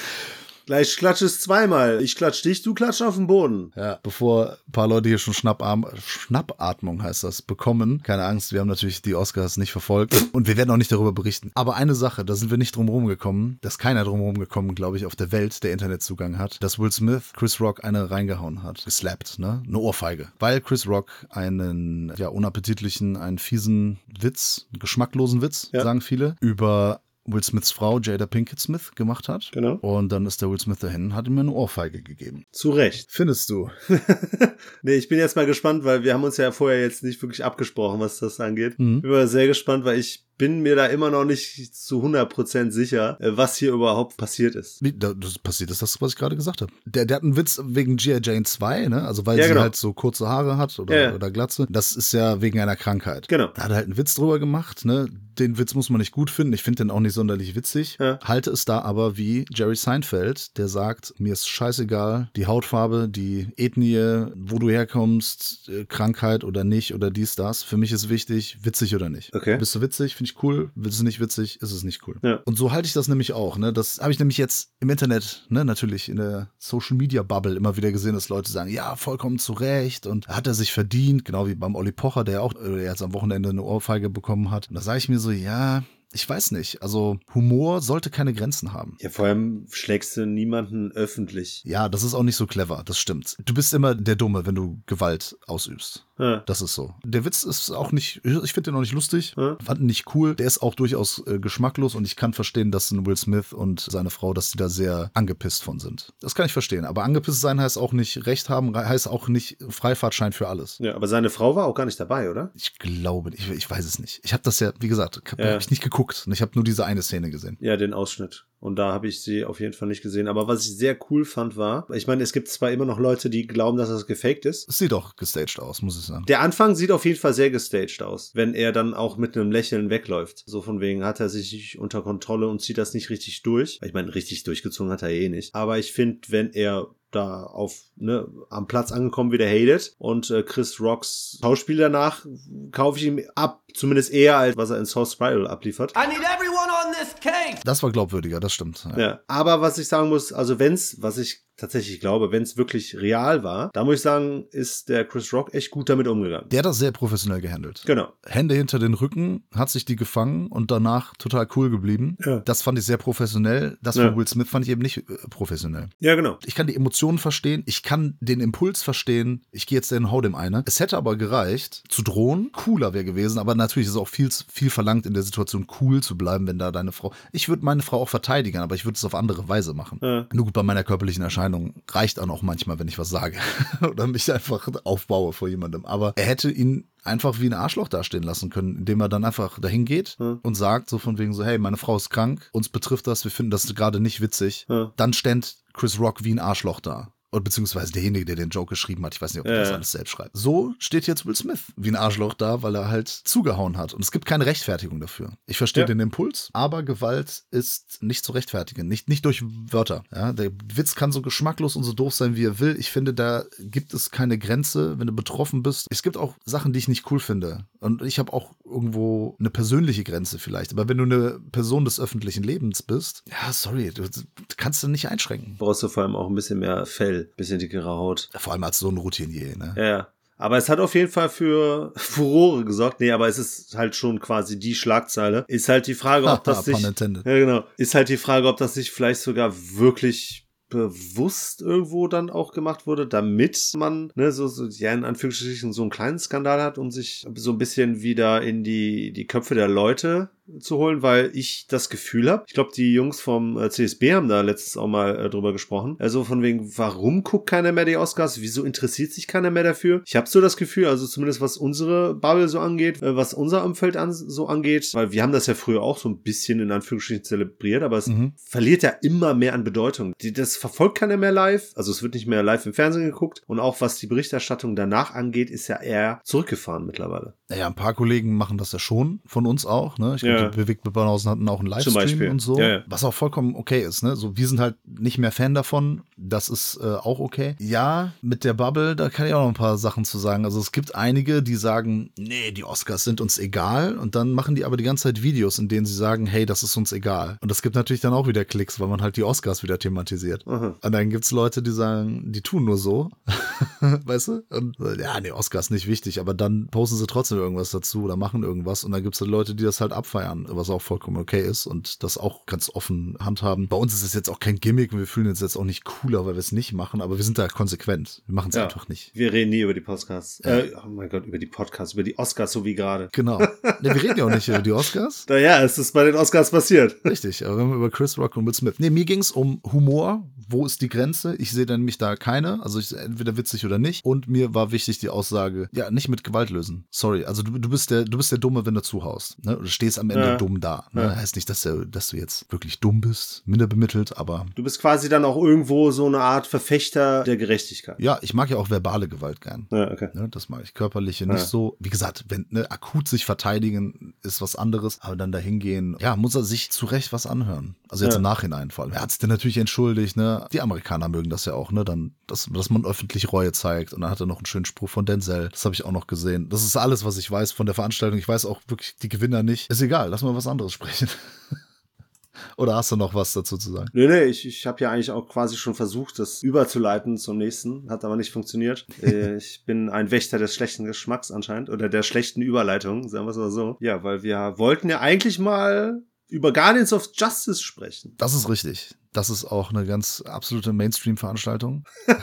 Gleich 0.71 0.95
klatsch 0.95 1.21
es 1.21 1.41
zweimal. 1.41 2.01
Ich 2.01 2.15
klatsch 2.15 2.43
dich, 2.43 2.61
du 2.61 2.73
klatsch 2.73 3.01
auf 3.01 3.17
den 3.17 3.27
Boden. 3.27 3.73
Ja, 3.75 3.99
bevor 4.03 4.51
ein 4.51 4.71
paar 4.71 4.87
Leute 4.87 5.09
hier 5.09 5.17
schon 5.17 5.33
Schnappatm 5.33 5.83
Schnappatmung 5.97 7.03
heißt 7.03 7.25
das, 7.25 7.41
bekommen. 7.41 8.01
Keine 8.03 8.23
Angst, 8.23 8.53
wir 8.53 8.61
haben 8.61 8.69
natürlich 8.69 9.01
die 9.01 9.13
Oscars 9.13 9.57
nicht 9.57 9.73
verfolgt 9.73 10.15
und 10.31 10.47
wir 10.47 10.55
werden 10.55 10.71
auch 10.71 10.77
nicht 10.77 10.93
darüber 10.93 11.11
berichten. 11.11 11.51
Aber 11.55 11.75
eine 11.75 11.93
Sache, 11.93 12.23
da 12.23 12.35
sind 12.35 12.51
wir 12.51 12.57
nicht 12.57 12.73
drum 12.73 13.05
gekommen, 13.05 13.57
dass 13.59 13.79
keiner 13.79 14.05
drum 14.05 14.39
gekommen, 14.39 14.73
glaube 14.73 14.95
ich, 14.95 15.05
auf 15.05 15.17
der 15.17 15.33
Welt, 15.33 15.61
der 15.61 15.73
Internetzugang 15.73 16.37
hat, 16.37 16.63
dass 16.63 16.79
Will 16.79 16.89
Smith 16.89 17.33
Chris 17.35 17.59
Rock 17.59 17.83
eine 17.83 18.09
reingehauen 18.09 18.63
hat. 18.63 18.85
Geslappt, 18.85 19.39
ne? 19.39 19.61
Eine 19.67 19.77
Ohrfeige. 19.77 20.29
Weil 20.39 20.61
Chris 20.61 20.87
Rock 20.87 21.09
einen, 21.31 22.13
ja, 22.15 22.29
unappetitlichen, 22.29 23.17
einen 23.17 23.39
fiesen 23.39 23.99
Witz, 24.07 24.67
geschmacklosen 24.79 25.41
Witz, 25.41 25.67
Ja. 25.73 25.83
sagen 25.83 25.99
viele, 25.99 26.37
über 26.39 27.01
Will 27.25 27.43
Smiths 27.43 27.71
Frau 27.71 27.99
Jada 27.99 28.25
Pinkett 28.25 28.59
Smith 28.59 28.91
gemacht 28.95 29.29
hat. 29.29 29.51
Genau. 29.51 29.75
Und 29.75 30.11
dann 30.11 30.25
ist 30.25 30.41
der 30.41 30.49
Will 30.49 30.59
Smith 30.59 30.79
dahin 30.79 31.05
und 31.05 31.15
hat 31.15 31.27
ihm 31.27 31.37
eine 31.37 31.51
Ohrfeige 31.51 32.01
gegeben. 32.01 32.45
Zu 32.51 32.71
Recht. 32.71 33.11
Findest 33.11 33.49
du? 33.49 33.69
nee, 34.81 34.95
ich 34.95 35.07
bin 35.07 35.19
jetzt 35.19 35.35
mal 35.35 35.45
gespannt, 35.45 35.83
weil 35.83 36.03
wir 36.03 36.13
haben 36.13 36.23
uns 36.23 36.37
ja 36.37 36.51
vorher 36.51 36.81
jetzt 36.81 37.03
nicht 37.03 37.21
wirklich 37.21 37.43
abgesprochen, 37.43 37.99
was 37.99 38.19
das 38.19 38.39
angeht. 38.39 38.79
Mhm. 38.79 39.01
Bin 39.01 39.11
mal 39.11 39.27
sehr 39.27 39.47
gespannt, 39.47 39.85
weil 39.85 39.99
ich 39.99 40.25
bin 40.41 40.61
mir 40.61 40.75
da 40.75 40.87
immer 40.87 41.11
noch 41.11 41.23
nicht 41.23 41.75
zu 41.75 42.03
100% 42.03 42.71
sicher, 42.71 43.15
äh, 43.21 43.37
was 43.37 43.57
hier 43.57 43.73
überhaupt 43.73 44.17
passiert 44.17 44.55
ist. 44.55 44.79
Da, 44.81 45.13
das 45.13 45.37
passiert 45.37 45.69
ist 45.69 45.83
das, 45.83 46.01
was 46.01 46.13
ich 46.13 46.17
gerade 46.17 46.35
gesagt 46.35 46.61
habe. 46.61 46.73
Der, 46.85 47.05
der 47.05 47.17
hat 47.17 47.23
einen 47.23 47.37
Witz 47.37 47.61
wegen 47.63 47.95
G.I. 47.97 48.21
Jane 48.23 48.41
2, 48.41 48.87
ne? 48.87 49.03
Also 49.03 49.27
weil 49.27 49.37
Ja, 49.37 49.43
sie 49.43 49.49
genau. 49.49 49.61
halt 49.61 49.75
so 49.75 49.93
kurze 49.93 50.27
Haare 50.27 50.57
hat 50.57 50.79
oder, 50.79 50.95
Ja, 50.95 51.01
ja. 51.09 51.13
oder 51.13 51.29
Glatze. 51.29 51.67
Das 51.69 51.95
ist 51.95 52.11
ja 52.11 52.41
wegen 52.41 52.59
einer 52.59 52.75
Krankheit. 52.75 53.27
Genau. 53.27 53.49
Da 53.53 53.61
hat 53.65 53.69
er 53.69 53.75
halt 53.75 53.85
einen 53.85 53.97
Witz 53.97 54.15
drüber 54.15 54.39
gemacht, 54.39 54.83
ne? 54.83 55.07
Den 55.39 55.57
Witz 55.57 55.75
muss 55.75 55.89
man 55.89 55.99
nicht 55.99 56.11
gut 56.11 56.29
finden. 56.29 56.53
Ich 56.53 56.61
finde 56.61 56.83
den 56.83 56.91
auch 56.91 56.99
nicht 56.99 57.13
sonderlich 57.13 57.55
witzig. 57.55 57.97
Halte 57.99 58.49
es 58.49 58.65
da 58.65 58.79
aber 58.81 59.15
wie 59.17 59.45
Jerry 59.53 59.75
Seinfeld, 59.75 60.57
der 60.57 60.67
sagt, 60.67 61.13
mir 61.19 61.33
ist 61.33 61.47
scheißegal, 61.47 62.29
die 62.35 62.47
Hautfarbe, 62.47 63.07
die 63.09 63.47
Ethnie, 63.57 64.25
wo 64.35 64.59
du 64.59 64.69
herkommst, 64.69 65.69
äh, 65.69 65.85
Krankheit 65.85 66.43
oder 66.43 66.63
nicht 66.63 66.93
oder 66.93 67.11
dies, 67.11 67.35
das. 67.35 67.63
Für 67.63 67.77
mich 67.77 67.91
ist 67.91 68.09
wichtig, 68.09 68.57
witzig 68.63 68.93
oder 68.95 69.09
nicht. 69.09 69.33
Okay. 69.33 69.57
Bist 69.57 69.73
du 69.75 69.81
witzig? 69.81 70.15
Finde 70.15 70.29
ich 70.29 70.30
cool. 70.43 70.71
Bist 70.75 70.99
du 70.99 71.03
nicht 71.03 71.19
witzig? 71.19 71.61
Ist 71.61 71.71
es 71.71 71.83
nicht 71.83 72.07
cool. 72.07 72.17
Ja. 72.21 72.39
Und 72.45 72.57
so 72.57 72.71
halte 72.71 72.87
ich 72.87 72.93
das 72.93 73.07
nämlich 73.07 73.33
auch. 73.33 73.57
Ne? 73.57 73.73
Das 73.73 73.99
habe 73.99 74.11
ich 74.11 74.19
nämlich 74.19 74.37
jetzt 74.37 74.71
im 74.79 74.89
Internet, 74.89 75.45
ne, 75.49 75.65
natürlich 75.65 76.09
in 76.09 76.17
der 76.17 76.49
Social 76.57 76.97
Media 76.97 77.23
Bubble 77.23 77.55
immer 77.55 77.77
wieder 77.77 77.91
gesehen, 77.91 78.13
dass 78.13 78.29
Leute 78.29 78.51
sagen, 78.51 78.69
ja, 78.69 78.95
vollkommen 78.95 79.39
zu 79.39 79.53
Recht 79.53 80.07
und 80.07 80.27
hat 80.27 80.47
er 80.47 80.53
sich 80.53 80.71
verdient, 80.71 81.25
genau 81.25 81.47
wie 81.47 81.55
beim 81.55 81.75
Olli 81.75 81.91
Pocher, 81.91 82.23
der 82.23 82.41
auch 82.41 82.53
äh, 82.55 82.83
jetzt 82.83 83.01
am 83.01 83.13
Wochenende 83.13 83.49
eine 83.49 83.63
Ohrfeige 83.63 84.09
bekommen 84.09 84.51
hat. 84.51 84.69
Und 84.69 84.75
da 84.75 84.81
sage 84.81 84.97
ich 84.97 85.09
mir 85.09 85.19
so, 85.19 85.31
ja, 85.31 85.83
ich 86.13 86.27
weiß 86.27 86.51
nicht. 86.51 86.81
Also 86.81 87.17
Humor 87.33 87.81
sollte 87.81 88.09
keine 88.09 88.33
Grenzen 88.33 88.73
haben. 88.73 88.97
Ja, 88.99 89.09
vor 89.09 89.25
allem 89.25 89.65
schlägst 89.71 90.17
du 90.17 90.25
niemanden 90.25 90.91
öffentlich. 90.91 91.61
Ja, 91.65 91.89
das 91.89 92.03
ist 92.03 92.13
auch 92.13 92.23
nicht 92.23 92.35
so 92.35 92.47
clever, 92.47 92.83
das 92.85 92.97
stimmt. 92.99 93.37
Du 93.45 93.53
bist 93.53 93.73
immer 93.73 93.95
der 93.95 94.15
Dumme, 94.15 94.45
wenn 94.45 94.55
du 94.55 94.81
Gewalt 94.85 95.37
ausübst. 95.47 96.05
Ja. 96.19 96.37
Das 96.45 96.61
ist 96.61 96.75
so. 96.75 96.93
Der 97.03 97.25
Witz 97.25 97.41
ist 97.43 97.71
auch 97.71 97.91
nicht, 97.91 98.21
ich 98.23 98.53
finde 98.53 98.69
den 98.69 98.75
auch 98.75 98.81
nicht 98.81 98.91
lustig, 98.93 99.33
Ja. 99.37 99.57
fand 99.63 99.79
ihn 99.79 99.87
nicht 99.87 100.13
cool. 100.13 100.35
Der 100.35 100.45
ist 100.45 100.61
auch 100.61 100.75
durchaus 100.75 101.23
äh, 101.25 101.39
geschmacklos 101.39 101.95
und 101.95 102.05
ich 102.05 102.15
kann 102.15 102.33
verstehen, 102.33 102.69
dass 102.71 102.91
ein 102.91 103.05
Will 103.07 103.17
Smith 103.17 103.53
und 103.53 103.79
seine 103.79 104.11
Frau, 104.11 104.33
dass 104.33 104.51
die 104.51 104.57
da 104.57 104.69
sehr 104.69 105.09
angepisst 105.15 105.63
von 105.63 105.79
sind. 105.79 106.13
Das 106.19 106.35
kann 106.35 106.45
ich 106.45 106.53
verstehen. 106.53 106.85
Aber 106.85 107.03
angepisst 107.03 107.41
sein 107.41 107.59
heißt 107.59 107.77
auch 107.77 107.91
nicht 107.93 108.27
Recht 108.27 108.49
haben, 108.49 108.75
heißt 108.77 109.07
auch 109.07 109.29
nicht 109.29 109.57
Freifahrtschein 109.69 110.31
für 110.33 110.47
alles. 110.47 110.77
ja, 110.79 110.93
aber 110.95 111.07
seine 111.07 111.29
Frau 111.31 111.55
war 111.55 111.65
auch 111.65 111.73
gar 111.75 111.85
nicht 111.85 111.99
dabei, 111.99 112.29
oder? 112.29 112.51
Ich 112.53 112.77
glaube, 112.77 113.31
ich, 113.33 113.49
ich 113.49 113.67
weiß 113.69 113.85
es 113.85 113.97
nicht. 113.97 114.19
Ich 114.23 114.33
habe 114.33 114.43
das 114.43 114.59
ja, 114.59 114.73
wie 114.79 114.87
gesagt, 114.89 115.21
habe 115.31 115.41
Ja. 115.43 115.53
hab 115.53 115.61
ich 115.61 115.71
nicht 115.71 115.81
geguckt 115.81 116.00
und 116.25 116.33
ich 116.33 116.41
habe 116.41 116.51
nur 116.55 116.63
diese 116.63 116.85
eine 116.85 117.01
Szene 117.01 117.29
gesehen. 117.29 117.57
Ja, 117.61 117.77
den 117.77 117.93
Ausschnitt. 117.93 118.45
Und 118.59 118.75
da 118.75 118.93
habe 118.93 119.07
ich 119.07 119.23
sie 119.23 119.43
auf 119.43 119.59
jeden 119.59 119.73
Fall 119.73 119.87
nicht 119.87 120.03
gesehen. 120.03 120.27
Aber 120.27 120.47
was 120.47 120.65
ich 120.65 120.77
sehr 120.77 120.95
cool 121.09 121.25
fand, 121.25 121.57
war, 121.57 121.89
ich 121.91 122.05
meine, 122.05 122.21
es 122.21 122.31
gibt 122.31 122.47
zwar 122.47 122.71
immer 122.71 122.85
noch 122.85 122.99
Leute, 122.99 123.31
die 123.31 123.47
glauben, 123.47 123.77
dass 123.77 123.89
das 123.89 124.05
gefaked 124.05 124.45
ist. 124.45 124.69
Es 124.69 124.77
sieht 124.77 124.93
auch 124.93 125.15
gestaged 125.15 125.59
aus, 125.59 125.81
muss 125.81 125.97
ich 125.97 126.05
sagen. 126.05 126.25
Der 126.27 126.41
Anfang 126.41 126.75
sieht 126.75 126.91
auf 126.91 127.05
jeden 127.05 127.19
Fall 127.19 127.33
sehr 127.33 127.49
gestaged 127.49 128.03
aus, 128.03 128.31
wenn 128.35 128.53
er 128.53 128.71
dann 128.71 128.93
auch 128.93 129.17
mit 129.17 129.35
einem 129.35 129.51
Lächeln 129.51 129.89
wegläuft. 129.89 130.43
So 130.45 130.61
von 130.61 130.79
wegen 130.79 131.03
hat 131.03 131.19
er 131.19 131.29
sich 131.29 131.51
nicht 131.51 131.79
unter 131.79 132.03
Kontrolle 132.03 132.47
und 132.47 132.61
zieht 132.61 132.77
das 132.77 132.93
nicht 132.93 133.09
richtig 133.09 133.41
durch. 133.41 133.79
Ich 133.83 133.93
meine, 133.93 134.13
richtig 134.13 134.43
durchgezogen 134.43 134.91
hat 134.91 135.01
er 135.01 135.09
eh 135.09 135.29
nicht. 135.29 135.55
Aber 135.55 135.79
ich 135.79 135.91
finde, 135.91 136.19
wenn 136.29 136.51
er 136.51 136.93
da 137.11 137.43
auf 137.43 137.73
ne, 137.95 138.27
am 138.49 138.67
Platz 138.67 138.91
angekommen 138.91 139.31
wieder 139.31 139.45
hatet 139.45 139.95
und 139.99 140.29
äh, 140.31 140.43
Chris 140.43 140.79
Rocks 140.79 141.37
Schauspiel 141.41 141.77
danach 141.77 142.25
kaufe 142.71 142.99
ich 142.99 143.05
ihm 143.05 143.21
ab, 143.35 143.63
zumindest 143.73 144.11
eher 144.11 144.37
als 144.37 144.57
was 144.57 144.69
er 144.69 144.77
in 144.77 144.85
Source 144.85 145.13
Spiral 145.13 145.47
abliefert. 145.47 145.93
I 145.95 146.07
need 146.07 146.19
everyone 146.19 146.69
on 146.85 146.93
this 146.93 147.13
case. 147.21 147.61
Das 147.65 147.83
war 147.83 147.91
glaubwürdiger, 147.91 148.39
das 148.39 148.53
stimmt. 148.53 148.85
Ja. 148.85 148.99
Ja, 148.99 149.19
aber 149.27 149.61
was 149.61 149.77
ich 149.77 149.87
sagen 149.87 150.09
muss, 150.09 150.31
also 150.33 150.59
wenn's, 150.59 150.97
was 151.01 151.17
ich 151.17 151.43
tatsächlich 151.61 151.99
glaube, 151.99 152.31
wenn's 152.31 152.57
wirklich 152.57 152.97
real 152.97 153.43
war, 153.43 153.69
da 153.73 153.83
muss 153.83 153.95
ich 153.95 154.01
sagen, 154.01 154.45
ist 154.51 154.89
der 154.89 155.05
Chris 155.05 155.31
Rock 155.31 155.53
echt 155.53 155.71
gut 155.71 155.89
damit 155.89 156.07
umgegangen. 156.07 156.49
Der 156.49 156.59
hat 156.59 156.65
das 156.65 156.79
sehr 156.79 156.91
professionell 156.91 157.39
gehandelt. 157.39 157.83
Genau. 157.85 158.11
Hände 158.25 158.55
hinter 158.55 158.79
den 158.79 158.95
Rücken, 158.95 159.43
hat 159.53 159.69
sich 159.69 159.85
die 159.85 159.95
gefangen 159.95 160.47
und 160.47 160.71
danach 160.71 161.15
total 161.17 161.47
cool 161.55 161.69
geblieben. 161.69 162.17
Ja. 162.25 162.39
Das 162.39 162.61
fand 162.61 162.79
ich 162.79 162.85
sehr 162.85 162.97
professionell. 162.97 163.77
Das 163.81 163.95
Ja. 163.95 164.07
von 164.07 164.17
Will 164.17 164.27
Smith 164.27 164.49
fand 164.49 164.65
ich 164.65 164.71
eben 164.71 164.81
nicht 164.81 164.97
äh, 164.97 165.03
professionell. 165.29 165.89
Ja, 165.99 166.15
genau. 166.15 166.39
Ich 166.45 166.55
kann 166.55 166.67
die 166.67 166.75
Emotionen 166.75 167.19
verstehen, 167.19 167.63
ich 167.67 167.83
kann 167.83 168.17
den 168.19 168.41
Impuls 168.41 168.81
verstehen, 168.81 169.43
ich 169.51 169.67
gehe 169.67 169.77
jetzt 169.77 169.91
in 169.91 170.11
hau 170.11 170.21
dem 170.21 170.33
eine. 170.35 170.63
Es 170.65 170.79
hätte 170.79 170.97
aber 170.97 171.15
gereicht, 171.15 171.83
zu 171.89 172.01
drohen, 172.01 172.51
cooler 172.53 172.93
wäre 172.93 173.05
gewesen, 173.05 173.37
aber 173.37 173.53
natürlich 173.55 173.87
ist 173.87 173.93
es 173.93 173.99
auch 173.99 174.07
viel, 174.07 174.29
viel 174.51 174.69
verlangt, 174.71 175.05
in 175.05 175.13
der 175.13 175.23
Situation 175.23 175.67
cool 175.79 176.01
zu 176.01 176.17
bleiben, 176.17 176.47
wenn 176.47 176.57
da 176.57 176.71
deine 176.71 176.91
Frau. 176.91 177.13
Ich 177.31 177.49
würde 177.49 177.63
meine 177.63 177.83
Frau 177.83 178.01
auch 178.01 178.09
verteidigen, 178.09 178.57
aber 178.59 178.73
ich 178.73 178.85
würde 178.85 178.95
es 178.95 179.05
auf 179.05 179.13
andere 179.13 179.47
Weise 179.47 179.73
machen. 179.73 179.99
Ja. 180.01 180.25
Nur 180.33 180.45
gut, 180.45 180.53
bei 180.53 180.63
meiner 180.63 180.83
körperlichen 180.83 181.23
Erscheinung 181.23 181.50
reicht 181.89 182.17
dann 182.17 182.29
auch 182.29 182.41
manchmal, 182.41 182.79
wenn 182.79 182.87
ich 182.87 182.97
was 182.99 183.09
sage 183.09 183.37
oder 183.81 184.07
mich 184.07 184.31
einfach 184.31 184.67
aufbaue 184.83 185.33
vor 185.33 185.47
jemandem. 185.47 185.85
Aber 185.85 186.13
er 186.15 186.25
hätte 186.25 186.51
ihn 186.51 186.87
einfach 187.03 187.39
wie 187.39 187.47
ein 187.47 187.53
Arschloch 187.53 187.87
dastehen 187.87 188.23
lassen 188.23 188.49
können, 188.49 188.77
indem 188.77 189.01
er 189.01 189.09
dann 189.09 189.25
einfach 189.25 189.59
dahin 189.59 189.85
geht 189.85 190.15
Hm. 190.19 190.39
und 190.43 190.55
sagt 190.55 190.89
so 190.89 190.97
von 190.97 191.17
wegen 191.17 191.33
so, 191.33 191.43
hey, 191.43 191.57
meine 191.57 191.77
Frau 191.77 191.95
ist 191.95 192.09
krank, 192.09 192.49
uns 192.51 192.69
betrifft 192.69 193.07
das, 193.07 193.23
wir 193.23 193.31
finden 193.31 193.51
das 193.51 193.73
gerade 193.73 193.99
nicht 193.99 194.21
witzig. 194.21 194.65
Ja. 194.69 194.91
Dann 194.95 195.13
stand 195.13 195.55
Chris 195.73 195.99
Rock 195.99 196.23
wie 196.23 196.33
ein 196.33 196.39
Arschloch 196.39 196.79
da. 196.79 197.13
Oder 197.31 197.43
beziehungsweise 197.43 197.91
derjenige, 197.93 198.25
der 198.25 198.35
den 198.35 198.49
Joke 198.49 198.69
geschrieben 198.71 199.05
hat. 199.05 199.15
Ich 199.15 199.21
weiß 199.21 199.33
nicht, 199.33 199.41
ob 199.41 199.47
er 199.47 199.53
Ja, 199.55 199.59
das 199.61 199.71
alles 199.71 199.91
selbst 199.91 200.11
schreibt. 200.11 200.35
So 200.35 200.73
steht 200.79 201.07
jetzt 201.07 201.25
Will 201.25 201.35
Smith 201.35 201.59
wie 201.77 201.89
ein 201.89 201.95
Arschloch 201.95 202.33
da, 202.33 202.61
weil 202.61 202.75
er 202.75 202.89
halt 202.89 203.07
zugehauen 203.07 203.77
hat. 203.77 203.93
Und 203.93 204.01
es 204.01 204.11
gibt 204.11 204.25
keine 204.25 204.45
Rechtfertigung 204.45 204.99
dafür. 204.99 205.33
Ich 205.45 205.57
verstehe 205.57 205.83
Ja. 205.83 205.87
den 205.87 205.99
Impuls, 206.01 206.49
aber 206.53 206.83
Gewalt 206.83 207.43
ist 207.51 207.99
nicht 208.01 208.25
zu 208.25 208.33
rechtfertigen. 208.33 208.87
Nicht, 208.87 209.07
nicht 209.07 209.23
durch 209.25 209.43
Wörter. 209.43 210.03
Ja, 210.13 210.33
der 210.33 210.51
Witz 210.73 210.95
kann 210.95 211.11
so 211.13 211.21
geschmacklos 211.21 211.75
und 211.77 211.83
so 211.83 211.93
doof 211.93 212.13
sein, 212.13 212.35
wie 212.35 212.45
er 212.45 212.59
will. 212.59 212.75
Ich 212.77 212.91
finde, 212.91 213.13
da 213.13 213.45
gibt 213.59 213.93
es 213.93 214.11
keine 214.11 214.37
Grenze, 214.37 214.99
wenn 214.99 215.07
du 215.07 215.13
betroffen 215.13 215.63
bist. 215.63 215.87
Es 215.89 216.03
gibt 216.03 216.17
auch 216.17 216.35
Sachen, 216.45 216.73
die 216.73 216.79
ich 216.79 216.87
nicht 216.89 217.09
cool 217.11 217.19
finde. 217.19 217.65
Und 217.79 218.01
ich 218.01 218.19
habe 218.19 218.33
auch 218.33 218.53
irgendwo 218.65 219.35
eine 219.39 219.49
persönliche 219.49 220.03
Grenze 220.03 220.37
vielleicht. 220.39 220.73
Aber 220.73 220.89
wenn 220.89 220.97
du 220.97 221.03
eine 221.03 221.39
Person 221.51 221.85
des 221.85 221.99
öffentlichen 221.99 222.43
Lebens 222.43 222.83
bist, 222.83 223.23
ja, 223.29 223.53
sorry, 223.53 223.91
du, 223.93 224.03
du 224.03 224.21
kannst 224.57 224.83
du 224.83 224.87
nicht 224.87 225.07
einschränken. 225.09 225.55
Brauchst 225.57 225.81
du 225.83 225.87
vor 225.87 226.03
allem 226.03 226.15
auch 226.15 226.27
ein 226.27 226.35
bisschen 226.35 226.59
mehr 226.59 226.85
Fell, 226.85 227.20
bisschen 227.23 227.59
dickere 227.59 227.89
Haut. 227.89 228.29
Vor 228.35 228.53
allem 228.53 228.63
als 228.63 228.79
so 228.79 228.89
ein 228.89 228.97
Routinier, 228.97 229.57
ne? 229.57 229.73
Ja. 229.77 230.07
Aber 230.37 230.57
es 230.57 230.69
hat 230.69 230.79
auf 230.79 230.95
jeden 230.95 231.11
Fall 231.11 231.29
für 231.29 231.93
Furore 231.97 232.65
gesorgt. 232.65 232.99
Nee, 232.99 233.11
aber 233.11 233.27
es 233.27 233.37
ist 233.37 233.75
halt 233.77 233.95
schon 233.95 234.19
quasi 234.19 234.57
die 234.57 234.73
Schlagzeile. 234.73 235.45
Ist 235.47 235.69
halt 235.69 235.85
die 235.85 235.93
Frage, 235.93 236.27
ob 236.27 236.43
das 236.45 236.65
sich. 236.65 236.81
Ja, 236.81 237.21
genau. 237.23 237.65
Ist 237.77 237.93
halt 237.93 238.09
die 238.09 238.17
Frage, 238.17 238.47
ob 238.47 238.57
das 238.57 238.73
sich 238.73 238.91
vielleicht 238.91 239.21
sogar 239.21 239.53
wirklich 239.75 240.47
bewusst 240.71 241.61
irgendwo 241.61 242.07
dann 242.07 242.31
auch 242.31 242.53
gemacht 242.53 242.87
wurde, 242.87 243.05
damit 243.05 243.71
man, 243.75 244.11
ne, 244.15 244.31
so, 244.31 244.47
so, 244.47 244.65
ja, 244.65 244.93
in 244.93 245.03
Anführungsstrichen 245.03 245.73
so 245.73 245.83
einen 245.83 245.91
kleinen 245.91 246.17
Skandal 246.17 246.63
hat 246.63 246.79
und 246.79 246.91
sich 246.91 247.27
so 247.35 247.51
ein 247.51 247.57
bisschen 247.59 248.01
wieder 248.01 248.41
in 248.41 248.63
die, 248.63 249.11
die 249.11 249.27
Köpfe 249.27 249.53
der 249.53 249.67
Leute 249.67 250.29
zu 250.59 250.77
holen, 250.77 251.01
weil 251.01 251.31
ich 251.33 251.65
das 251.67 251.89
Gefühl 251.89 252.29
habe, 252.29 252.43
ich 252.47 252.53
glaube, 252.53 252.71
die 252.75 252.93
Jungs 252.93 253.21
vom 253.21 253.57
äh, 253.57 253.69
CSB 253.69 254.13
haben 254.13 254.27
da 254.27 254.41
letztens 254.41 254.77
auch 254.77 254.87
mal 254.87 255.17
äh, 255.25 255.29
drüber 255.29 255.51
gesprochen. 255.53 255.95
Also 255.99 256.23
von 256.23 256.41
wegen, 256.41 256.77
warum 256.77 257.23
guckt 257.23 257.49
keiner 257.49 257.71
mehr 257.71 257.85
die 257.85 257.97
Oscars? 257.97 258.41
Wieso 258.41 258.63
interessiert 258.63 259.11
sich 259.11 259.27
keiner 259.27 259.51
mehr 259.51 259.63
dafür? 259.63 260.01
Ich 260.05 260.15
habe 260.15 260.27
so 260.27 260.41
das 260.41 260.57
Gefühl, 260.57 260.87
also 260.87 261.07
zumindest 261.07 261.41
was 261.41 261.57
unsere 261.57 262.13
Bubble 262.15 262.47
so 262.47 262.59
angeht, 262.59 263.01
äh, 263.01 263.15
was 263.15 263.33
unser 263.33 263.63
Umfeld 263.65 263.97
an, 263.97 264.11
so 264.13 264.47
angeht, 264.47 264.89
weil 264.93 265.11
wir 265.11 265.23
haben 265.23 265.31
das 265.31 265.47
ja 265.47 265.53
früher 265.53 265.81
auch 265.81 265.97
so 265.97 266.09
ein 266.09 266.21
bisschen 266.21 266.59
in 266.59 266.71
Anführungsstrichen 266.71 267.23
zelebriert, 267.23 267.83
aber 267.83 267.97
es 267.97 268.07
Mhm. 268.07 268.33
verliert 268.37 268.83
ja 268.83 268.89
immer 269.01 269.33
mehr 269.33 269.53
an 269.53 269.63
Bedeutung. 269.63 270.13
Die, 270.21 270.33
das 270.33 270.57
verfolgt 270.57 270.97
keiner 270.97 271.17
mehr 271.17 271.31
live, 271.31 271.71
also 271.75 271.91
es 271.91 272.03
wird 272.03 272.13
nicht 272.15 272.27
mehr 272.27 272.43
live 272.43 272.65
im 272.65 272.73
Fernsehen 272.73 273.05
geguckt 273.05 273.41
und 273.47 273.59
auch 273.59 273.81
was 273.81 273.97
die 273.97 274.07
Berichterstattung 274.07 274.75
danach 274.75 275.13
angeht, 275.13 275.49
ist 275.49 275.67
ja 275.67 275.81
eher 275.81 276.19
zurückgefahren 276.23 276.85
mittlerweile. 276.85 277.35
Naja, 277.49 277.67
ein 277.67 277.75
paar 277.75 277.93
Kollegen 277.93 278.35
machen 278.35 278.57
das 278.57 278.71
ja 278.71 278.79
schon, 278.79 279.21
von 279.25 279.45
uns 279.45 279.65
auch. 279.65 279.97
Ne? 279.97 280.13
Ich 280.15 280.21
Ja. 280.23 280.40
Glaube, 280.41 280.55
die 280.55 280.61
Bewegt 280.61 280.85
mit 280.85 280.93
Banausen 280.93 281.29
hatten 281.29 281.47
auch 281.49 281.59
einen 281.59 281.69
Livestream 281.69 282.31
und 282.31 282.39
so. 282.39 282.59
Ja, 282.59 282.67
ja. 282.67 282.83
Was 282.87 283.03
auch 283.03 283.13
vollkommen 283.13 283.55
okay 283.55 283.81
ist. 283.81 284.03
Ne? 284.03 284.15
So, 284.15 284.37
wir 284.37 284.47
sind 284.47 284.59
halt 284.59 284.75
nicht 284.85 285.17
mehr 285.17 285.31
Fan 285.31 285.53
davon. 285.53 286.01
Das 286.17 286.49
ist 286.49 286.79
äh, 286.81 286.85
auch 286.85 287.19
okay. 287.19 287.55
Ja, 287.59 288.11
mit 288.21 288.43
der 288.43 288.53
Bubble, 288.53 288.95
da 288.95 289.09
kann 289.09 289.27
ich 289.27 289.33
auch 289.33 289.41
noch 289.41 289.47
ein 289.47 289.53
paar 289.53 289.77
Sachen 289.77 290.05
zu 290.05 290.17
sagen. 290.17 290.45
Also 290.45 290.59
es 290.59 290.71
gibt 290.71 290.95
einige, 290.95 291.41
die 291.43 291.55
sagen, 291.55 292.11
nee, 292.17 292.51
die 292.51 292.63
Oscars 292.63 293.03
sind 293.03 293.21
uns 293.21 293.39
egal. 293.39 293.97
Und 293.97 294.15
dann 294.15 294.31
machen 294.31 294.55
die 294.55 294.65
aber 294.65 294.77
die 294.77 294.83
ganze 294.83 295.03
Zeit 295.03 295.23
Videos, 295.23 295.59
in 295.59 295.67
denen 295.67 295.85
sie 295.85 295.95
sagen, 295.95 296.25
hey, 296.25 296.45
das 296.45 296.63
ist 296.63 296.77
uns 296.77 296.91
egal. 296.91 297.37
Und 297.41 297.49
das 297.49 297.61
gibt 297.61 297.75
natürlich 297.75 298.01
dann 298.01 298.13
auch 298.13 298.27
wieder 298.27 298.45
Klicks, 298.45 298.79
weil 298.79 298.87
man 298.87 299.01
halt 299.01 299.17
die 299.17 299.23
Oscars 299.23 299.63
wieder 299.63 299.79
thematisiert. 299.79 300.45
Aha. 300.47 300.75
Und 300.81 300.91
dann 300.91 301.09
gibt's 301.09 301.31
Leute, 301.31 301.61
die 301.61 301.71
sagen, 301.71 302.31
die 302.31 302.41
tun 302.41 302.65
nur 302.65 302.77
so. 302.77 303.09
weißt 303.81 304.27
du? 304.27 304.43
Und 304.49 304.79
äh, 304.79 305.01
ja, 305.01 305.19
nee, 305.19 305.31
Oscar 305.31 305.59
ist 305.59 305.71
nicht 305.71 305.87
wichtig, 305.87 306.19
aber 306.19 306.33
dann 306.33 306.67
posten 306.67 306.97
sie 306.97 307.07
trotzdem 307.07 307.37
irgendwas 307.37 307.71
dazu 307.71 308.03
oder 308.03 308.15
machen 308.15 308.43
irgendwas. 308.43 308.83
Und 308.83 308.91
dann 308.91 309.03
gibt's 309.03 309.21
halt 309.21 309.31
Leute, 309.31 309.55
die 309.55 309.63
das 309.63 309.81
halt 309.81 309.91
abfeiern, 309.91 310.20
was 310.47 310.69
auch 310.69 310.81
vollkommen 310.81 311.17
okay 311.17 311.41
ist 311.41 311.65
und 311.67 312.03
das 312.03 312.17
auch 312.17 312.45
ganz 312.45 312.69
offen 312.73 313.15
handhaben. 313.19 313.67
Bei 313.67 313.77
uns 313.77 313.93
ist 313.93 314.03
es 314.03 314.13
jetzt 314.13 314.29
auch 314.29 314.39
kein 314.39 314.59
Gimmick 314.59 314.93
und 314.93 314.99
wir 314.99 315.07
fühlen 315.07 315.27
uns 315.27 315.39
jetzt 315.41 315.55
auch 315.57 315.63
nicht 315.63 315.83
cooler, 315.83 316.25
weil 316.25 316.33
wir 316.35 316.39
es 316.39 316.51
nicht 316.51 316.73
machen, 316.73 317.01
aber 317.01 317.17
wir 317.17 317.23
sind 317.23 317.37
da 317.37 317.47
konsequent. 317.47 318.21
Wir 318.27 318.35
machen 318.35 318.49
es 318.49 318.55
Ja. 318.55 318.63
einfach 318.65 318.87
nicht. 318.87 319.11
Wir 319.13 319.31
reden 319.33 319.49
nie 319.49 319.61
über 319.61 319.73
die 319.73 319.81
Podcasts. 319.81 320.39
Äh, 320.41 320.71
oh 320.83 320.89
mein 320.89 321.09
Gott, 321.09 321.25
über 321.25 321.37
die 321.37 321.45
Podcasts, 321.47 321.93
über 321.93 322.03
die 322.03 322.17
Oscars, 322.17 322.51
so 322.51 322.65
wie 322.65 322.75
gerade. 322.75 323.09
Genau. 323.11 323.39
ne, 323.39 323.47
wir 323.81 323.95
reden 324.03 324.17
ja 324.17 324.25
auch 324.25 324.29
nicht 324.29 324.47
über 324.47 324.59
die 324.61 324.71
Oscars. 324.71 325.25
Naja, 325.29 325.61
es 325.63 325.77
ist 325.77 325.93
bei 325.93 326.03
den 326.03 326.15
Oscars 326.15 326.51
passiert. 326.51 326.95
Richtig, 327.05 327.45
aber 327.45 327.57
wenn 327.57 327.69
wir 327.69 327.75
über 327.75 327.89
Chris 327.89 328.17
Rock 328.17 328.37
und 328.37 328.45
Will 328.45 328.53
Smith. 328.53 328.75
Nee, 328.79 328.89
mir 328.89 329.05
ging's 329.05 329.31
um 329.31 329.61
Humor. 329.71 330.27
Wo 330.49 330.65
ist 330.65 330.81
die 330.81 330.89
Grenze? 330.89 331.35
Ich 331.37 331.51
sehe 331.51 331.65
dann 331.65 331.79
nämlich 331.79 331.97
da 331.97 332.17
keine. 332.17 332.61
Also 332.61 332.77
ich, 332.79 332.91
entweder 332.93 333.37
witzig 333.37 333.65
oder 333.65 333.79
nicht. 333.79 334.03
Und 334.03 334.27
mir 334.27 334.53
war 334.53 334.71
wichtig 334.73 334.99
die 334.99 335.07
Aussage, 335.07 335.69
ja, 335.71 335.89
nicht 335.91 336.09
mit 336.09 336.25
Gewalt 336.25 336.49
lösen. 336.49 336.83
Sorry. 336.91 337.23
Also 337.23 337.41
du, 337.41 337.57
du 337.57 337.69
bist 337.69 337.89
der, 337.89 338.03
du 338.03 338.17
bist 338.17 338.31
der 338.33 338.37
Dumme, 338.39 338.65
wenn 338.65 338.73
du 338.73 338.81
zuhaust. 338.81 339.43
Ne? 339.45 339.55
Du 339.55 339.65
stehst 339.67 339.97
am 339.97 340.09
Ende 340.11 340.27
Ja. 340.27 340.37
dumm 340.37 340.59
da. 340.59 340.85
Ne? 340.91 341.03
Ja. 341.03 341.15
Heißt 341.15 341.35
nicht, 341.35 341.49
dass 341.49 341.61
du, 341.63 341.85
dass 341.85 342.09
du 342.09 342.17
jetzt 342.17 342.51
wirklich 342.51 342.79
dumm 342.79 343.01
bist, 343.01 343.43
minder 343.45 343.67
bemittelt, 343.67 344.17
aber 344.17 344.45
Du 344.55 344.63
bist 344.63 344.79
quasi 344.79 345.09
dann 345.09 345.25
auch 345.25 345.35
irgendwo 345.41 345.91
so 345.91 346.05
eine 346.05 346.19
Art 346.19 346.47
Verfechter 346.47 347.23
der 347.23 347.37
Gerechtigkeit. 347.37 347.99
ja, 347.99 348.19
ich 348.21 348.33
mag 348.33 348.49
ja 348.49 348.57
auch 348.57 348.69
verbale 348.69 349.07
Gewalt 349.07 349.41
gern. 349.41 349.67
Ja, 349.71 349.91
okay. 349.91 350.09
Ne, 350.13 350.29
das 350.29 350.49
mag 350.49 350.61
ich. 350.63 350.73
Körperliche 350.73 351.25
nicht 351.25 351.45
so. 351.45 351.75
Wie 351.79 351.89
gesagt, 351.89 352.25
wenn 352.29 352.45
ne, 352.49 352.69
akut 352.69 353.07
sich 353.07 353.25
verteidigen 353.25 354.13
ist 354.23 354.41
was 354.41 354.55
anderes, 354.55 354.99
aber 355.01 355.15
dann 355.15 355.31
dahin 355.31 355.59
gehen, 355.59 355.95
ja, 355.99 356.15
muss 356.15 356.35
er 356.35 356.43
sich 356.43 356.71
zu 356.71 356.85
Recht 356.85 357.11
was 357.13 357.25
anhören. 357.25 357.75
Also 357.89 358.05
jetzt 358.05 358.15
im 358.15 358.21
Nachhinein 358.21 358.71
vor 358.71 358.85
allem. 358.85 358.93
Er 358.93 359.01
hat 359.01 359.11
es 359.11 359.17
dir 359.17 359.27
natürlich 359.27 359.57
entschuldigt, 359.57 360.15
ne? 360.15 360.47
Die 360.53 360.61
Amerikaner 360.61 361.09
mögen 361.09 361.29
das 361.29 361.45
ja 361.45 361.53
auch, 361.53 361.71
ne? 361.71 361.83
Dann, 361.83 362.13
dass, 362.27 362.47
dass 362.51 362.69
man 362.69 362.85
öffentlich 362.85 363.31
Reue 363.33 363.51
zeigt. 363.51 363.93
Und 363.93 364.01
dann 364.01 364.09
hat 364.09 364.19
er 364.19 364.25
noch 364.25 364.37
einen 364.37 364.45
schönen 364.45 364.65
Spruch 364.65 364.89
von 364.89 365.05
Denzel. 365.05 365.49
Das 365.49 365.65
habe 365.65 365.75
ich 365.75 365.83
auch 365.85 365.91
noch 365.91 366.07
gesehen. 366.07 366.47
Das 366.49 366.63
ist 366.63 366.77
alles, 366.77 367.03
was 367.03 367.17
ich 367.17 367.29
weiß 367.29 367.51
von 367.51 367.65
der 367.65 367.75
Veranstaltung. 367.75 368.17
Ich 368.17 368.27
weiß 368.27 368.45
auch 368.45 368.61
wirklich 368.67 368.95
die 369.01 369.09
Gewinner 369.09 369.43
nicht. 369.43 369.69
Ist 369.69 369.81
egal, 369.81 370.00
lass 370.09 370.21
mal 370.23 370.35
was 370.35 370.47
anderes 370.47 370.73
sprechen. 370.73 371.07
Oder 372.57 372.75
hast 372.75 372.91
du 372.91 372.95
noch 372.95 373.13
was 373.13 373.33
dazu 373.33 373.57
zu 373.57 373.71
sagen? 373.71 373.89
Nee, 373.93 374.07
nee, 374.07 374.23
ich, 374.23 374.45
ich 374.45 374.65
habe 374.65 374.81
ja 374.83 374.91
eigentlich 374.91 375.11
auch 375.11 375.27
quasi 375.27 375.55
schon 375.57 375.75
versucht, 375.75 376.19
das 376.19 376.43
überzuleiten 376.43 377.17
zum 377.17 377.37
nächsten, 377.37 377.89
hat 377.89 378.03
aber 378.03 378.15
nicht 378.15 378.31
funktioniert. 378.31 378.85
Äh, 379.01 379.37
ich 379.37 379.63
bin 379.65 379.89
ein 379.89 380.11
Wächter 380.11 380.37
des 380.37 380.53
schlechten 380.53 380.85
Geschmacks 380.85 381.31
anscheinend 381.31 381.69
oder 381.69 381.89
der 381.89 382.03
schlechten 382.03 382.41
Überleitung, 382.41 383.09
sagen 383.09 383.25
wir 383.25 383.31
es 383.31 383.37
mal 383.37 383.49
so. 383.49 383.77
Ja, 383.79 384.03
weil 384.03 384.21
wir 384.21 384.53
wollten 384.57 384.89
ja 384.89 384.99
eigentlich 384.99 385.39
mal 385.39 386.03
über 386.27 386.53
Guardians 386.53 386.93
of 386.93 387.09
Justice 387.15 387.63
sprechen. 387.63 388.15
Das 388.17 388.33
ist 388.33 388.47
richtig. 388.47 388.95
Das 389.11 389.29
ist 389.29 389.45
auch 389.45 389.71
eine 389.71 389.85
ganz 389.85 390.21
absolute 390.21 390.73
Mainstream-Veranstaltung. 390.73 391.85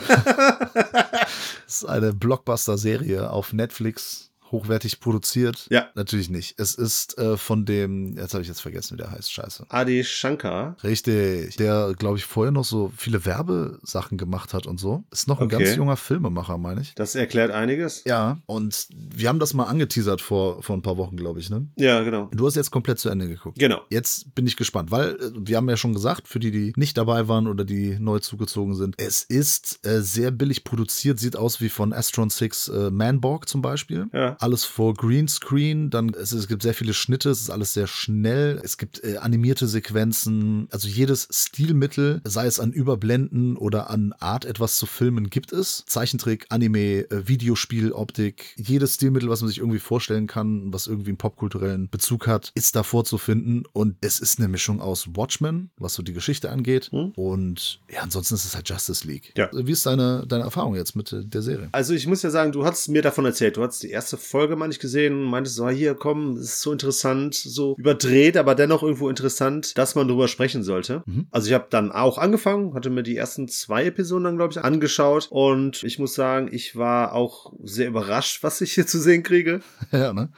Das 1.65 1.83
ist 1.83 1.85
eine 1.85 2.13
Blockbuster-Serie 2.13 3.29
auf 3.29 3.53
Netflix, 3.53 4.28
hochwertig 4.51 4.99
produziert. 4.99 5.67
Ja. 5.69 5.87
Natürlich 5.95 6.29
nicht. 6.29 6.59
Es 6.59 6.75
ist 6.75 7.17
äh, 7.17 7.37
von 7.37 7.65
dem, 7.65 8.17
jetzt 8.17 8.33
habe 8.33 8.41
ich 8.41 8.47
jetzt 8.47 8.61
vergessen, 8.61 8.93
wie 8.97 9.01
der 9.01 9.11
heißt, 9.11 9.31
scheiße. 9.31 9.65
Adi 9.69 10.03
Shankar. 10.03 10.75
Richtig. 10.83 11.55
Der, 11.57 11.93
glaube 11.97 12.17
ich, 12.17 12.25
vorher 12.25 12.51
noch 12.51 12.65
so 12.65 12.91
viele 12.95 13.25
Werbesachen 13.25 14.17
gemacht 14.17 14.53
hat 14.53 14.67
und 14.67 14.79
so. 14.79 15.03
Ist 15.11 15.27
noch 15.27 15.39
ein 15.39 15.45
Okay. 15.49 15.63
ganz 15.63 15.75
junger 15.75 15.97
Filmemacher, 15.97 16.57
meine 16.57 16.81
ich. 16.81 16.93
Das 16.95 17.15
erklärt 17.15 17.51
einiges. 17.51 18.03
Ja, 18.05 18.37
und 18.45 18.87
wir 18.91 19.29
haben 19.29 19.39
das 19.39 19.53
mal 19.53 19.65
angeteasert 19.65 20.21
vor, 20.21 20.61
vor 20.63 20.75
ein 20.75 20.81
paar 20.81 20.97
Wochen, 20.97 21.17
glaube 21.17 21.39
ich, 21.39 21.49
ne? 21.49 21.67
Ja, 21.75 22.01
genau. 22.03 22.29
Du 22.33 22.45
hast 22.45 22.55
jetzt 22.55 22.71
komplett 22.71 22.99
zu 22.99 23.09
Ende 23.09 23.27
geguckt. 23.27 23.57
Genau. 23.59 23.81
Jetzt 23.89 24.33
bin 24.35 24.45
ich 24.47 24.55
gespannt, 24.57 24.91
weil 24.91 25.15
äh, 25.15 25.31
wir 25.35 25.57
haben 25.57 25.69
ja 25.69 25.77
schon 25.77 25.93
gesagt, 25.93 26.27
für 26.27 26.39
die, 26.39 26.51
die 26.51 26.73
nicht 26.75 26.97
dabei 26.97 27.27
waren 27.27 27.47
oder 27.47 27.65
die 27.65 27.97
neu 27.99 28.19
zugezogen 28.19 28.75
sind, 28.75 28.95
es 28.97 29.23
ist 29.23 29.85
äh, 29.85 30.01
sehr 30.01 30.31
billig 30.31 30.63
produziert, 30.63 31.19
sieht 31.19 31.35
aus 31.35 31.61
wie 31.61 31.69
von 31.69 31.93
Astron 31.93 32.29
6 32.29 32.67
äh, 32.69 32.91
Manborg 32.91 33.47
zum 33.49 33.61
Beispiel. 33.61 34.07
Ja. 34.13 34.37
Alles 34.39 34.63
vor 34.65 34.93
Greenscreen, 34.93 35.89
dann 35.89 36.09
es, 36.13 36.31
es 36.31 36.47
gibt 36.47 36.63
sehr 36.63 36.73
viele 36.73 36.93
Schnitte, 36.93 37.29
es 37.29 37.41
ist 37.41 37.49
alles 37.49 37.73
sehr 37.73 37.87
schnell, 37.87 38.59
es 38.63 38.77
gibt 38.77 39.03
äh, 39.03 39.17
animierte 39.17 39.67
Sequenzen, 39.67 40.67
also 40.71 40.87
jedes 40.87 41.27
Stilmittel, 41.31 42.21
sei 42.23 42.45
es 42.45 42.59
an 42.59 42.71
Überblenden 42.71 43.57
oder 43.57 43.89
an 43.89 44.13
Art 44.19 44.45
etwas 44.45 44.77
zu 44.77 44.85
filmen, 44.85 45.29
gibt 45.29 45.51
es. 45.51 45.83
Zeichentrick, 45.87 46.45
Anime, 46.49 47.09
äh, 47.11 47.27
Videospiel, 47.27 47.91
Optik, 47.91 48.53
jedes 48.55 48.95
Stilmittel, 48.95 49.29
was 49.29 49.41
man 49.41 49.49
sich 49.49 49.57
irgendwie 49.57 49.79
vorstellen 49.79 50.27
kann, 50.27 50.71
was 50.71 50.87
irgendwie 50.87 51.09
einen 51.09 51.17
popkulturellen 51.17 51.89
Bezug 51.89 52.27
hat, 52.27 52.51
ist 52.55 52.75
da 52.75 52.83
vorzufinden 52.83 53.63
und 53.73 53.97
es 54.01 54.19
ist 54.19 54.39
eine 54.39 54.47
Mischung 54.47 54.79
aus 54.81 55.09
Watchmen, 55.15 55.69
was 55.77 55.93
so 55.95 56.03
die 56.03 56.13
Geschichte 56.13 56.49
angeht 56.49 56.89
Hm. 56.91 57.11
und 57.15 57.81
ja, 57.91 58.01
ansonsten 58.01 58.35
ist 58.35 58.45
es 58.45 58.55
halt 58.55 58.69
Justice 58.69 59.05
League. 59.05 59.33
Ja. 59.37 59.49
Wie 59.51 59.71
ist 59.71 59.85
deine, 59.85 60.25
deine 60.25 60.43
Erfahrung 60.45 60.75
jetzt 60.75 60.95
mit 60.95 61.11
äh, 61.11 61.25
der 61.25 61.41
Serie? 61.41 61.67
Also 61.73 61.93
ich 61.93 62.07
muss 62.07 62.21
ja 62.21 62.29
sagen, 62.29 62.51
du 62.51 62.63
hast 62.65 62.87
mir 62.87 63.01
davon 63.01 63.25
erzählt. 63.25 63.57
Du 63.57 63.63
hast 63.63 63.83
die 63.83 63.89
erste 63.89 64.17
Folge 64.29 64.55
mal 64.55 64.67
nicht 64.67 64.81
gesehen 64.81 65.13
und 65.13 65.29
meintest 65.29 65.55
so, 65.55 65.67
hier, 65.69 65.95
komm, 65.95 66.37
ist 66.37 66.61
so 66.61 66.71
interessant, 66.71 67.35
so 67.35 67.75
überdreht, 67.77 68.37
aber 68.37 68.55
dennoch 68.55 68.83
irgendwo 68.83 69.09
interessant, 69.09 69.77
dass 69.77 69.95
man 69.95 70.07
drüber 70.07 70.27
sprechen 70.27 70.63
sollte. 70.63 71.03
Mhm. 71.05 71.27
Also 71.31 71.47
ich 71.47 71.53
habe 71.53 71.67
dann 71.69 71.91
auch 71.91 72.17
angefangen, 72.17 72.73
hatte 72.73 72.89
mir 72.89 73.03
die 73.03 73.17
ersten 73.17 73.47
zwei 73.47 73.85
Episoden 73.85 74.25
dann, 74.25 74.37
glaube 74.37 74.53
ich, 74.53 74.63
angeschaut 74.63 75.27
und 75.31 75.83
ich 75.83 75.99
muss 75.99 76.13
sagen, 76.13 76.49
ich 76.51 76.75
war 76.75 77.13
auch 77.13 77.53
sehr 77.63 77.87
überrascht, 77.87 78.43
was 78.43 78.61
ich 78.61 78.73
hier 78.73 78.85
zu 78.85 78.99
sehen 78.99 79.23
kriege. 79.23 79.61
ja, 79.91 80.13
ne? 80.13 80.29